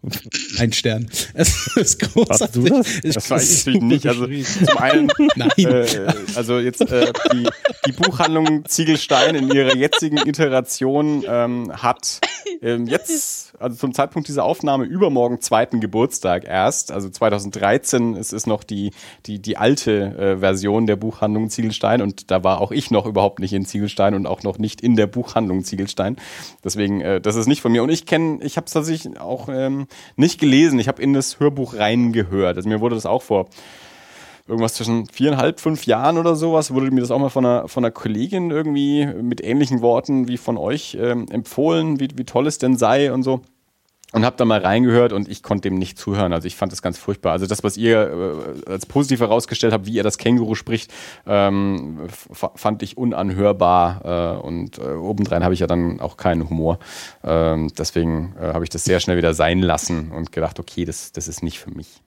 Ein 0.59 0.73
Stern. 0.73 1.09
Es 1.35 1.77
ist 1.77 1.99
großartig. 2.01 2.63
du 2.63 2.69
das? 2.69 2.87
Ich 3.03 3.15
das 3.15 3.31
weiß 3.31 3.67
ich 3.67 3.75
natürlich 3.75 3.83
nicht. 3.83 4.07
Also 4.07 4.27
zum 4.67 4.79
einen, 4.79 5.09
äh, 5.57 6.13
also 6.35 6.59
jetzt 6.59 6.81
äh, 6.81 7.13
die, 7.33 7.49
die 7.87 7.93
Buchhandlung 7.93 8.65
Ziegelstein 8.67 9.35
in 9.35 9.51
ihrer 9.51 9.77
jetzigen 9.77 10.19
Iteration 10.19 11.25
ähm, 11.27 11.73
hat 11.75 12.21
ähm, 12.63 12.87
jetzt, 12.87 13.55
also 13.59 13.77
zum 13.77 13.95
Zeitpunkt 13.95 14.29
dieser 14.29 14.45
Aufnahme, 14.45 14.85
übermorgen 14.85 15.41
zweiten 15.41 15.81
Geburtstag 15.81 16.45
erst. 16.45 16.93
Also 16.93 17.09
2013 17.09 18.17
es 18.17 18.33
ist 18.33 18.47
noch 18.47 18.65
die, 18.65 18.93
die, 19.27 19.41
die 19.41 19.57
alte 19.57 20.17
äh, 20.17 20.37
Version 20.39 20.87
der 20.87 20.97
Buchhandlung 20.97 21.51
Ziegelstein 21.51 22.03
und 22.03 22.31
da 22.31 22.45
war 22.45 22.61
auch 22.61 22.73
ich 22.73 22.91
noch 22.91 23.07
überhaupt 23.07 23.41
nicht 23.41 23.53
in 23.53 23.67
Ziegelstein 23.67 24.15
und 24.15 24.27
auch 24.27 24.43
noch 24.43 24.59
nicht 24.59 24.81
in 24.81 24.97
der 24.97 25.07
Buchhandlung 25.07 25.65
Ziegelstein. 25.65 26.17
Deswegen, 26.65 27.01
äh, 27.01 27.21
das 27.21 27.37
ist 27.37 27.46
nicht 27.47 27.63
von 27.63 27.73
mir. 27.73 27.83
Und 27.83 27.91
ich 27.91 28.07
kenne, 28.07 28.39
ich 28.43 28.57
habe 28.57 28.67
es 28.67 28.73
tatsächlich 28.73 29.19
auch 29.19 29.49
ähm, 29.51 29.87
nicht 30.17 30.41
gelesen. 30.41 30.79
Ich 30.79 30.89
habe 30.89 31.03
in 31.03 31.13
das 31.13 31.41
Hörbuch 31.41 31.75
reingehört. 31.75 32.57
Also 32.57 32.69
mir 32.69 32.81
wurde 32.81 32.95
das 32.95 33.07
auch 33.07 33.23
vor 33.23 33.49
irgendwas 34.49 34.75
zwischen 34.75 35.07
viereinhalb, 35.07 35.61
fünf 35.61 35.87
Jahren 35.87 36.19
oder 36.19 36.37
sowas, 36.37 36.73
wurde 36.73 36.91
mir 36.91 37.01
das 37.01 37.11
auch 37.11 37.19
mal 37.19 37.31
von 37.31 37.45
einer, 37.45 37.69
von 37.69 37.85
einer 37.85 37.91
Kollegin 37.91 38.51
irgendwie 38.51 39.07
mit 39.07 39.43
ähnlichen 39.43 39.83
Worten 39.83 40.29
wie 40.29 40.37
von 40.37 40.57
euch 40.57 40.97
ähm, 41.01 41.27
empfohlen, 41.31 41.99
wie, 41.99 42.09
wie 42.15 42.25
toll 42.25 42.47
es 42.47 42.59
denn 42.59 42.77
sei 42.77 43.13
und 43.13 43.23
so. 43.23 43.41
Und 44.17 44.25
habe 44.25 44.37
da 44.39 44.47
mal 44.47 44.61
reingehört 44.61 45.13
und 45.13 45.29
ich 45.29 45.43
konnte 45.43 45.69
dem 45.69 45.77
nicht 45.77 45.99
zuhören. 45.99 46.33
Also 46.33 46.47
ich 46.47 46.57
fand 46.57 46.73
das 46.73 46.81
ganz 46.81 46.97
furchtbar. 46.97 47.33
Also 47.33 47.47
das, 47.47 47.63
was 47.63 47.77
ihr 47.77 48.55
äh, 48.67 48.71
als 48.71 48.87
positiv 48.87 49.21
herausgestellt 49.21 49.75
habt, 49.75 49.85
wie 49.85 49.93
ihr 49.93 50.03
das 50.03 50.17
Känguru 50.17 50.55
spricht, 50.55 50.91
ähm, 51.27 52.09
fand 52.31 52.83
ich 52.83 52.97
unanhörbar. 52.97 54.39
Äh, 54.41 54.47
und 54.47 54.79
äh, 54.79 54.85
obendrein 54.93 55.45
habe 55.45 55.53
ich 55.53 55.61
ja 55.61 55.67
dann 55.67 56.01
auch 56.01 56.17
keinen 56.17 56.49
Humor. 56.49 56.79
Ähm, 57.23 57.71
deswegen 57.77 58.35
äh, 58.41 58.55
habe 58.55 58.65
ich 58.65 58.71
das 58.71 58.85
sehr 58.85 59.01
schnell 59.01 59.19
wieder 59.19 59.35
sein 59.35 59.61
lassen 59.61 60.11
und 60.13 60.33
gedacht, 60.33 60.59
okay, 60.59 60.87
das, 60.87 61.13
das 61.13 61.29
ist 61.29 61.43
nicht 61.43 61.59
für 61.59 61.73
mich. 61.73 62.01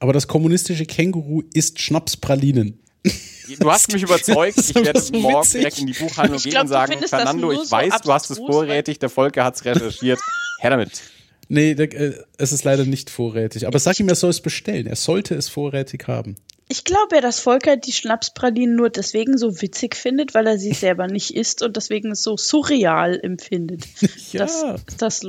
Aber 0.00 0.12
das 0.12 0.26
kommunistische 0.26 0.86
Känguru 0.86 1.44
isst 1.54 1.80
Schnapspralinen. 1.80 2.80
Du 3.56 3.70
hast 3.70 3.92
mich 3.92 4.02
überzeugt. 4.02 4.58
Ich 4.58 4.74
werde 4.74 5.00
so 5.00 5.12
morgen 5.14 5.40
witzig. 5.42 5.60
direkt 5.60 5.78
in 5.78 5.86
die 5.86 5.92
Buchhandlung 5.92 6.40
gehen 6.40 6.58
und 6.58 6.68
sagen, 6.68 6.98
Fernando, 7.06 7.52
ich 7.52 7.70
weiß, 7.70 7.94
so 7.94 8.04
du 8.04 8.12
hast 8.12 8.30
es 8.30 8.38
vorrätig, 8.38 8.98
der 8.98 9.08
Volker 9.08 9.44
hat 9.44 9.56
es 9.56 9.64
recherchiert. 9.64 10.20
Her 10.60 10.70
damit. 10.70 11.02
Nee, 11.48 11.74
der, 11.74 11.92
äh, 11.94 12.24
es 12.36 12.52
ist 12.52 12.64
leider 12.64 12.84
nicht 12.84 13.10
vorrätig. 13.10 13.66
Aber 13.66 13.78
sag 13.78 13.98
ihm, 14.00 14.08
er 14.08 14.14
soll 14.14 14.30
es 14.30 14.40
bestellen. 14.40 14.86
Er 14.86 14.96
sollte 14.96 15.34
es 15.34 15.48
vorrätig 15.48 16.06
haben. 16.06 16.36
Ich 16.70 16.84
glaube 16.84 17.16
ja, 17.16 17.20
dass 17.22 17.40
Volker 17.40 17.78
die 17.78 17.92
Schnapspralinen 17.92 18.76
nur 18.76 18.90
deswegen 18.90 19.38
so 19.38 19.62
witzig 19.62 19.96
findet, 19.96 20.34
weil 20.34 20.46
er 20.46 20.58
sie 20.58 20.72
selber 20.74 21.06
nicht 21.06 21.34
isst 21.34 21.62
und 21.62 21.76
deswegen 21.76 22.14
so 22.14 22.36
surreal 22.36 23.18
empfindet. 23.22 23.84
ja. 24.32 24.40
Das, 24.40 24.64
das 24.98 25.22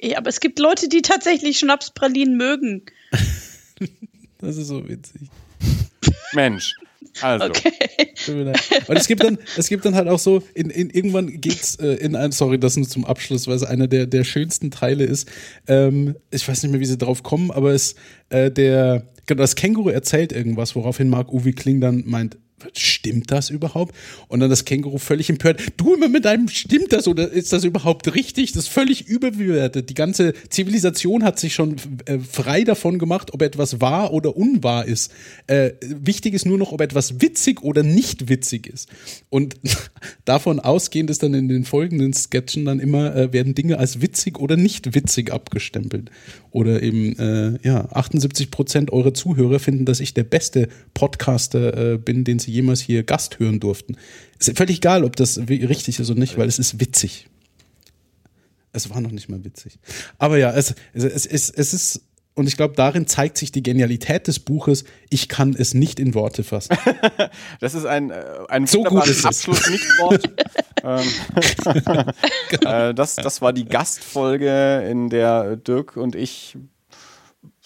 ja, 0.00 0.16
aber 0.16 0.30
es 0.30 0.40
gibt 0.40 0.58
Leute, 0.58 0.88
die 0.88 1.02
tatsächlich 1.02 1.58
Schnapspralinen 1.58 2.36
mögen. 2.36 2.86
das 4.38 4.56
ist 4.56 4.68
so 4.68 4.88
witzig. 4.88 5.28
Mensch. 6.32 6.74
Also. 7.20 7.46
Okay. 7.46 7.72
Und 8.86 8.96
es 8.96 9.06
gibt 9.06 9.22
dann, 9.22 9.38
es 9.56 9.68
gibt 9.68 9.84
dann 9.84 9.94
halt 9.94 10.08
auch 10.08 10.18
so, 10.18 10.42
in, 10.54 10.70
in, 10.70 10.90
irgendwann 10.90 11.40
geht's 11.40 11.76
äh, 11.76 11.94
in 11.94 12.16
ein, 12.16 12.32
sorry, 12.32 12.58
das 12.58 12.76
nur 12.76 12.88
zum 12.88 13.04
Abschluss, 13.04 13.46
weil 13.46 13.56
es 13.56 13.62
einer 13.62 13.86
der, 13.86 14.06
der 14.06 14.24
schönsten 14.24 14.70
Teile 14.70 15.04
ist. 15.04 15.28
Ähm, 15.66 16.16
ich 16.30 16.46
weiß 16.46 16.62
nicht 16.62 16.72
mehr, 16.72 16.80
wie 16.80 16.86
sie 16.86 16.98
drauf 16.98 17.22
kommen, 17.22 17.50
aber 17.50 17.72
es, 17.72 17.94
äh, 18.30 18.50
der, 18.50 19.06
genau, 19.26 19.42
das 19.42 19.54
Känguru 19.56 19.90
erzählt 19.90 20.32
irgendwas, 20.32 20.74
woraufhin 20.74 21.08
Mark 21.08 21.32
Uwe 21.32 21.52
Kling 21.52 21.80
dann 21.80 22.04
meint, 22.06 22.36
stimmt 22.74 23.30
das 23.30 23.50
überhaupt? 23.50 23.94
Und 24.28 24.40
dann 24.40 24.50
das 24.50 24.64
Känguru 24.64 24.98
völlig 24.98 25.30
empört, 25.30 25.60
du 25.76 25.94
immer 25.94 26.08
mit 26.08 26.24
deinem, 26.24 26.48
stimmt 26.48 26.92
das 26.92 27.08
oder 27.08 27.30
ist 27.30 27.52
das 27.52 27.64
überhaupt 27.64 28.14
richtig? 28.14 28.52
Das 28.52 28.64
ist 28.64 28.68
völlig 28.68 29.06
überbewertet. 29.06 29.90
Die 29.90 29.94
ganze 29.94 30.34
Zivilisation 30.48 31.24
hat 31.24 31.38
sich 31.38 31.54
schon 31.54 31.76
äh, 32.06 32.18
frei 32.18 32.64
davon 32.64 32.98
gemacht, 32.98 33.32
ob 33.34 33.42
etwas 33.42 33.80
wahr 33.80 34.12
oder 34.12 34.36
unwahr 34.36 34.84
ist. 34.86 35.12
Äh, 35.46 35.72
wichtig 35.82 36.34
ist 36.34 36.46
nur 36.46 36.58
noch, 36.58 36.72
ob 36.72 36.80
etwas 36.80 37.20
witzig 37.20 37.62
oder 37.62 37.82
nicht 37.82 38.28
witzig 38.28 38.66
ist. 38.66 38.88
Und 39.30 39.56
davon 40.24 40.60
ausgehend 40.60 41.10
ist 41.10 41.22
dann 41.22 41.34
in 41.34 41.48
den 41.48 41.64
folgenden 41.64 42.12
Sketchen 42.12 42.64
dann 42.64 42.80
immer, 42.80 43.14
äh, 43.14 43.32
werden 43.32 43.54
Dinge 43.54 43.78
als 43.78 44.00
witzig 44.00 44.38
oder 44.38 44.56
nicht 44.56 44.94
witzig 44.94 45.32
abgestempelt. 45.32 46.10
Oder 46.50 46.82
eben, 46.82 47.18
äh, 47.18 47.58
ja, 47.62 47.88
78 47.92 48.50
Prozent 48.50 48.92
eurer 48.92 49.14
Zuhörer 49.14 49.58
finden, 49.58 49.84
dass 49.84 50.00
ich 50.00 50.14
der 50.14 50.24
beste 50.24 50.68
Podcaster 50.94 51.94
äh, 51.94 51.98
bin, 51.98 52.24
den 52.24 52.38
sie 52.38 52.47
jemals 52.52 52.80
hier 52.80 53.02
Gast 53.02 53.38
hören 53.38 53.60
durften. 53.60 53.96
Ist 54.38 54.56
völlig 54.56 54.78
egal, 54.78 55.04
ob 55.04 55.16
das 55.16 55.38
richtig 55.38 55.98
ist 55.98 56.10
oder 56.10 56.20
nicht, 56.20 56.38
weil 56.38 56.48
es 56.48 56.58
ist 56.58 56.80
witzig. 56.80 57.28
Es 58.72 58.90
war 58.90 59.00
noch 59.00 59.10
nicht 59.10 59.28
mal 59.28 59.44
witzig. 59.44 59.78
Aber 60.18 60.38
ja, 60.38 60.52
es, 60.52 60.74
es, 60.92 61.04
es, 61.04 61.26
es, 61.26 61.50
es 61.50 61.74
ist 61.74 62.02
und 62.38 62.46
ich 62.46 62.56
glaube, 62.56 62.74
darin 62.76 63.08
zeigt 63.08 63.36
sich 63.36 63.50
die 63.50 63.64
Genialität 63.64 64.28
des 64.28 64.38
Buches. 64.38 64.84
Ich 65.10 65.28
kann 65.28 65.56
es 65.58 65.74
nicht 65.74 65.98
in 65.98 66.14
Worte 66.14 66.44
fassen. 66.44 66.76
das 67.60 67.74
ist 67.74 67.84
ein, 67.84 68.12
äh, 68.12 68.22
ein 68.48 68.68
so 68.68 68.78
wunderbares 68.78 69.24
Abschluss-Nicht-Wort. 69.24 70.30
Ähm, 70.84 71.08
genau. 72.52 72.92
das, 72.92 73.16
das 73.16 73.42
war 73.42 73.52
die 73.52 73.64
Gastfolge, 73.64 74.86
in 74.88 75.10
der 75.10 75.56
Dirk 75.56 75.96
und 75.96 76.14
ich 76.14 76.56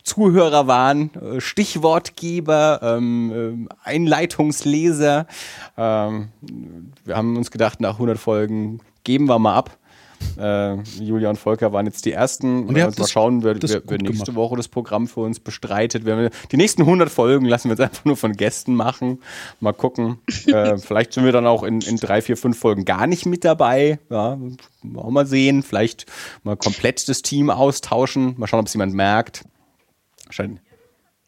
Zuhörer 0.05 0.67
waren, 0.67 1.11
äh, 1.15 1.41
Stichwortgeber, 1.41 2.81
ähm, 2.83 3.69
Einleitungsleser. 3.85 5.27
Ähm, 5.77 6.29
wir 7.05 7.17
haben 7.17 7.37
uns 7.37 7.51
gedacht, 7.51 7.81
nach 7.81 7.95
100 7.95 8.19
Folgen 8.19 8.81
geben 9.05 9.27
wir 9.27 9.39
mal 9.39 9.55
ab 9.55 9.79
Äh, 10.39 10.77
Julia 11.01 11.31
und 11.31 11.37
Volker 11.37 11.73
waren 11.73 11.87
jetzt 11.87 12.05
die 12.05 12.13
ersten. 12.13 12.67
Und 12.67 12.77
ihr 12.77 12.85
habt 12.85 12.99
mal 12.99 13.09
schauen, 13.09 13.43
wer, 13.43 13.61
wer, 13.61 13.83
wer 13.85 13.99
nächste 13.99 14.27
gemacht. 14.27 14.35
Woche 14.37 14.57
das 14.57 14.69
Programm 14.69 15.09
für 15.09 15.21
uns 15.21 15.41
bestreitet. 15.41 16.05
Wir, 16.05 16.31
die 16.51 16.57
nächsten 16.57 16.83
100 16.83 17.11
Folgen 17.11 17.47
lassen 17.47 17.69
wir 17.69 17.73
jetzt 17.73 17.81
einfach 17.81 18.05
nur 18.05 18.17
von 18.17 18.33
Gästen 18.33 18.75
machen. 18.75 19.21
Mal 19.61 19.73
gucken. 19.73 20.19
äh, 20.47 20.79
vielleicht 20.79 21.13
sind 21.13 21.25
wir 21.25 21.33
dann 21.33 21.47
auch 21.47 21.63
in, 21.65 21.81
in 21.81 21.97
drei, 21.97 22.23
vier, 22.23 22.37
fünf 22.37 22.59
Folgen 22.59 22.85
gar 22.85 23.07
nicht 23.07 23.27
mit 23.27 23.45
dabei. 23.45 23.99
Ja, 24.11 24.39
auch 24.95 25.11
mal 25.11 25.27
sehen. 25.27 25.63
Vielleicht 25.63 26.07
mal 26.45 26.57
komplett 26.57 27.09
das 27.09 27.23
Team 27.23 27.51
austauschen. 27.51 28.35
Mal 28.39 28.47
schauen, 28.47 28.61
ob 28.61 28.67
es 28.67 28.75
jemand 28.75 28.95
merkt. 28.95 29.45
Wahrscheinlich. 30.33 30.63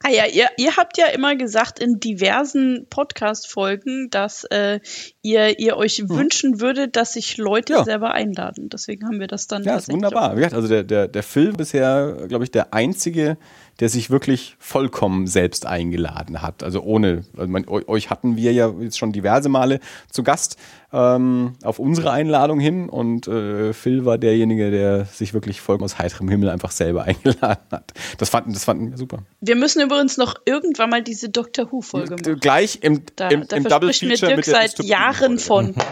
Ah 0.03 0.11
ja, 0.11 0.27
ihr, 0.27 0.49
ihr 0.59 0.77
habt 0.77 0.99
ja 0.99 1.07
immer 1.07 1.35
gesagt 1.35 1.79
in 1.79 1.99
diversen 1.99 2.87
Podcast-Folgen, 2.91 4.09
dass 4.11 4.45
äh, 4.45 4.81
ihr, 5.23 5.59
ihr 5.59 5.77
euch 5.79 6.03
wünschen 6.09 6.61
würdet, 6.61 6.97
dass 6.97 7.15
sich 7.15 7.39
Leute 7.39 7.73
Ja. 7.75 7.85
selber 7.85 8.13
einladen. 8.13 8.69
Deswegen 8.69 9.07
haben 9.07 9.19
wir 9.21 9.29
das 9.29 9.47
dann 9.47 9.63
Ja, 9.65 9.77
ist 9.77 9.91
wunderbar. 9.91 10.31
auch 10.31 10.33
Wie 10.33 10.37
gesagt, 10.37 10.55
Also 10.55 10.69
der, 10.69 10.85
der, 10.85 11.09
der 11.09 11.23
Phil 11.23 11.53
bisher, 11.53 12.27
glaube 12.29 12.45
ich, 12.45 12.51
der 12.51 12.75
einzige, 12.75 13.39
der 13.81 13.89
sich 13.89 14.11
wirklich 14.11 14.57
vollkommen 14.59 15.27
selbst 15.27 15.67
eingeladen 15.67 16.43
hat. 16.43 16.63
Also 16.63 16.81
ohne, 16.83 17.25
also 17.37 17.49
man, 17.51 17.67
eu- 17.69 17.83
euch 17.89 18.11
hatten 18.11 18.37
wir 18.37 18.53
ja 18.53 18.71
jetzt 18.81 18.99
schon 18.99 19.13
diverse 19.13 19.49
Male 19.49 19.81
zu 20.11 20.23
Gast 20.23 20.57
ähm, 20.93 21.55
auf 21.65 21.79
unsere 21.81 22.13
Einladung 22.13 22.61
hin 22.61 22.89
und 22.89 23.27
äh, 23.27 23.73
Phil 23.73 24.05
war 24.05 24.17
derjenige, 24.17 24.71
der 24.71 25.07
sich 25.07 25.35
wirklich 25.35 25.61
vollkommen 25.61 25.85
aus 25.87 25.99
heiterem 25.99 26.29
Himmel 26.29 26.51
einfach 26.51 26.71
selber 26.71 27.03
eingeladen 27.05 27.65
hat. 27.73 27.93
Das 28.19 28.29
fanden, 28.29 28.53
das 28.53 28.65
fanden 28.65 28.91
wir 28.91 28.97
super. 28.99 29.19
Wir 29.41 29.57
müssen 29.57 29.83
übrigens 29.83 30.17
noch 30.17 30.35
irgendwann 30.45 30.91
mal 30.91 31.03
diese 31.03 31.29
Doctor 31.29 31.73
Who-Folge 31.73 32.13
machen. 32.17 32.41
Gleich 32.41 32.79
im, 32.83 33.03
Da, 33.17 33.29
im, 33.29 33.43
im 33.43 33.65
Double 33.65 33.93
Feature 33.93 34.17
Dirk 34.29 34.37
mit 34.37 34.47
der 34.47 34.55
seit 34.55 34.85
Jahren 34.85 35.39
von. 35.39 35.75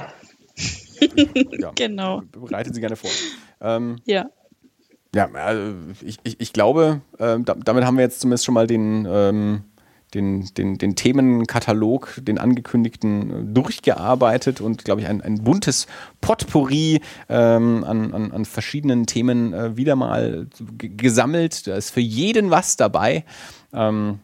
Ja. 1.58 1.72
Genau, 1.74 2.22
Bereitet 2.30 2.74
sie 2.76 2.80
gerne 2.80 2.94
vor. 2.94 3.10
Ähm, 3.60 3.96
ja. 4.04 4.26
Ja, 5.14 5.30
also 5.32 5.74
ich, 6.02 6.18
ich, 6.22 6.40
ich 6.40 6.52
glaube, 6.52 7.02
da, 7.18 7.36
damit 7.36 7.84
haben 7.84 7.96
wir 7.96 8.04
jetzt 8.04 8.20
zumindest 8.20 8.46
schon 8.46 8.54
mal 8.54 8.66
den, 8.66 9.06
ähm, 9.08 9.64
den, 10.14 10.52
den, 10.54 10.78
den 10.78 10.94
Themenkatalog, 10.94 12.14
den 12.18 12.38
angekündigten, 12.38 13.30
äh, 13.30 13.44
durchgearbeitet 13.54 14.60
und, 14.60 14.84
glaube 14.84 15.00
ich, 15.00 15.06
ein, 15.06 15.20
ein 15.20 15.42
buntes 15.42 15.86
Potpourri 16.20 17.00
ähm, 17.28 17.84
an, 17.84 18.12
an, 18.12 18.32
an 18.32 18.44
verschiedenen 18.44 19.06
Themen 19.06 19.52
äh, 19.52 19.76
wieder 19.76 19.96
mal 19.96 20.48
gesammelt. 20.78 21.66
Da 21.66 21.76
ist 21.76 21.90
für 21.90 22.00
jeden 22.00 22.50
was 22.50 22.76
dabei. 22.76 23.24
Ähm, 23.72 24.18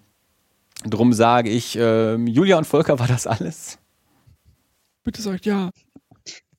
drum 0.84 1.12
sage 1.12 1.50
ich, 1.50 1.76
ähm, 1.80 2.26
Julia 2.26 2.58
und 2.58 2.66
Volker, 2.66 2.98
war 2.98 3.08
das 3.08 3.26
alles? 3.26 3.78
Bitte 5.04 5.22
sagt 5.22 5.46
ja. 5.46 5.70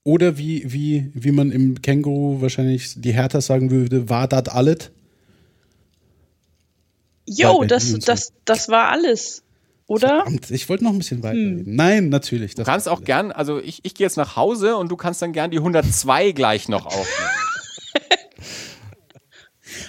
Oder 0.03 0.37
wie, 0.37 0.71
wie, 0.71 1.11
wie 1.13 1.31
man 1.31 1.51
im 1.51 1.81
Känguru 1.81 2.41
wahrscheinlich 2.41 2.93
die 3.01 3.13
Hertha 3.13 3.41
sagen 3.41 3.69
würde, 3.69 4.09
war 4.09 4.27
das 4.27 4.47
alles? 4.47 4.91
Jo, 7.25 7.63
das, 7.63 7.99
das, 7.99 8.33
das 8.45 8.69
war 8.69 8.89
alles. 8.89 9.43
Oder? 9.87 10.21
Verdammt, 10.23 10.51
ich 10.51 10.69
wollte 10.69 10.83
noch 10.83 10.91
ein 10.91 10.99
bisschen 10.99 11.23
weiterreden. 11.23 11.63
Nein, 11.65 12.09
natürlich. 12.09 12.53
Du 12.53 12.61
Das 12.61 12.67
kannst 12.67 12.87
auch 12.87 13.03
gern, 13.03 13.31
also 13.31 13.59
ich, 13.59 13.79
ich 13.83 13.93
gehe 13.93 14.05
jetzt 14.05 14.17
nach 14.17 14.35
Hause 14.35 14.77
und 14.77 14.89
du 14.89 14.95
kannst 14.95 15.21
dann 15.21 15.33
gern 15.33 15.51
die 15.51 15.57
102 15.57 16.31
gleich 16.31 16.69
noch 16.69 16.85
aufnehmen. 16.85 17.29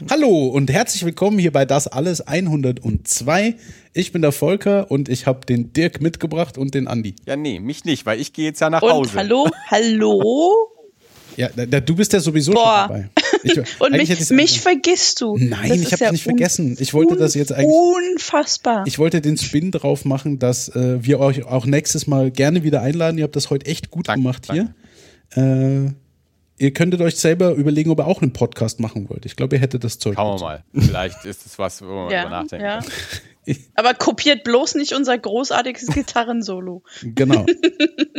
Hallo 0.10 0.48
und 0.48 0.70
herzlich 0.70 1.04
willkommen 1.04 1.38
hier 1.38 1.52
bei 1.52 1.66
Das 1.66 1.86
Alles 1.86 2.22
102. 2.22 3.56
Ich 3.92 4.12
bin 4.12 4.22
der 4.22 4.32
Volker 4.32 4.90
und 4.90 5.08
ich 5.08 5.26
habe 5.26 5.44
den 5.46 5.72
Dirk 5.72 6.00
mitgebracht 6.00 6.56
und 6.58 6.74
den 6.74 6.86
Andi. 6.86 7.16
Ja, 7.26 7.34
nee, 7.36 7.58
mich 7.58 7.84
nicht, 7.84 8.06
weil 8.06 8.20
ich 8.20 8.32
gehe 8.32 8.44
jetzt 8.46 8.60
ja 8.60 8.70
nach 8.70 8.82
Und 8.82 8.90
Hause. 8.92 9.14
hallo, 9.18 9.48
hallo. 9.66 10.68
Ja, 11.36 11.48
da, 11.54 11.64
da, 11.66 11.80
du 11.80 11.94
bist 11.96 12.12
ja 12.12 12.20
sowieso 12.20 12.52
Boah. 12.52 12.86
schon 12.88 12.96
dabei. 12.96 13.10
Ich, 13.42 13.56
Und 13.80 13.92
mich, 13.92 14.30
mich 14.30 14.60
vergisst 14.60 15.20
du. 15.20 15.36
Nein, 15.36 15.70
Das 15.70 15.78
ich 15.80 15.92
habe 15.92 16.04
ja 16.04 16.10
dich 16.10 16.20
nicht 16.20 16.26
un- 16.26 16.32
vergessen. 16.36 16.76
Ich 16.78 16.92
wollte 16.92 17.16
das 17.16 17.34
jetzt 17.34 17.52
eigentlich. 17.52 17.74
Unfassbar. 18.12 18.84
Ich 18.86 18.98
wollte 18.98 19.20
den 19.20 19.36
Spin 19.38 19.70
drauf 19.70 20.04
machen, 20.04 20.38
dass 20.38 20.68
äh, 20.68 21.02
wir 21.02 21.18
euch 21.20 21.44
auch 21.46 21.66
nächstes 21.66 22.06
Mal 22.06 22.30
gerne 22.30 22.62
wieder 22.62 22.82
einladen. 22.82 23.16
Ihr 23.18 23.24
habt 23.24 23.36
das 23.36 23.50
heute 23.50 23.66
echt 23.66 23.90
gut 23.90 24.08
Danke, 24.08 24.22
gemacht 24.22 24.48
hier. 24.52 24.74
Äh, 25.36 25.92
ihr 26.58 26.72
könntet 26.72 27.00
euch 27.00 27.16
selber 27.16 27.52
überlegen, 27.52 27.90
ob 27.90 28.00
ihr 28.00 28.06
auch 28.06 28.20
einen 28.22 28.32
Podcast 28.32 28.78
machen 28.80 29.08
wollt. 29.08 29.24
Ich 29.24 29.36
glaube, 29.36 29.56
ihr 29.56 29.62
hättet 29.62 29.82
das 29.84 29.98
Zeug. 29.98 30.14
Schauen 30.16 30.38
wir 30.40 30.44
mal. 30.44 30.64
Vielleicht 30.74 31.24
ist 31.24 31.46
es 31.46 31.58
was, 31.58 31.80
wo 31.80 31.86
wir 31.86 31.94
mal 32.06 32.12
ja, 32.12 32.28
nachdenken. 32.28 32.64
ja. 32.66 32.80
Aber 33.74 33.94
kopiert 33.94 34.44
bloß 34.44 34.74
nicht 34.74 34.92
unser 34.92 35.16
großartiges 35.18 35.86
Gitarrensolo. 35.94 36.82
Genau. 37.02 37.46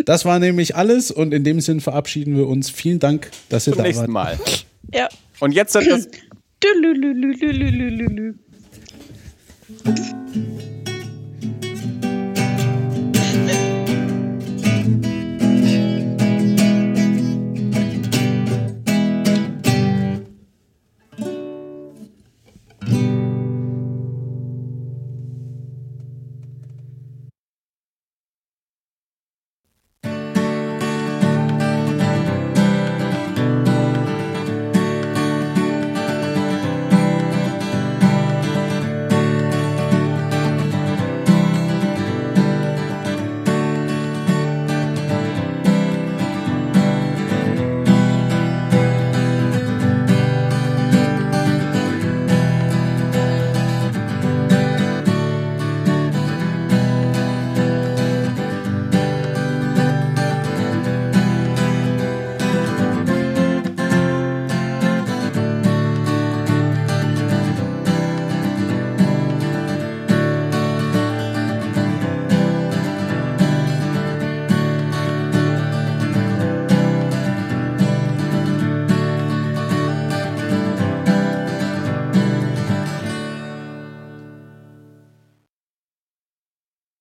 Das 0.06 0.26
war 0.26 0.40
nämlich 0.40 0.76
alles 0.76 1.12
und 1.12 1.32
in 1.32 1.44
dem 1.44 1.62
Sinn 1.62 1.80
verabschieden 1.80 2.36
wir 2.36 2.48
uns. 2.48 2.72
Vielen 2.72 2.98
Dank, 2.98 3.30
dass 3.50 3.68
ihr 3.68 3.74
Zum 3.74 3.78
da 3.78 3.84
nächsten 3.84 4.14
wart. 4.14 4.40
Mal. 4.40 4.46
Ja. 4.92 5.10
Und 5.40 5.52
jetzt 5.52 5.76
hat 5.76 5.86
das. 5.86 6.08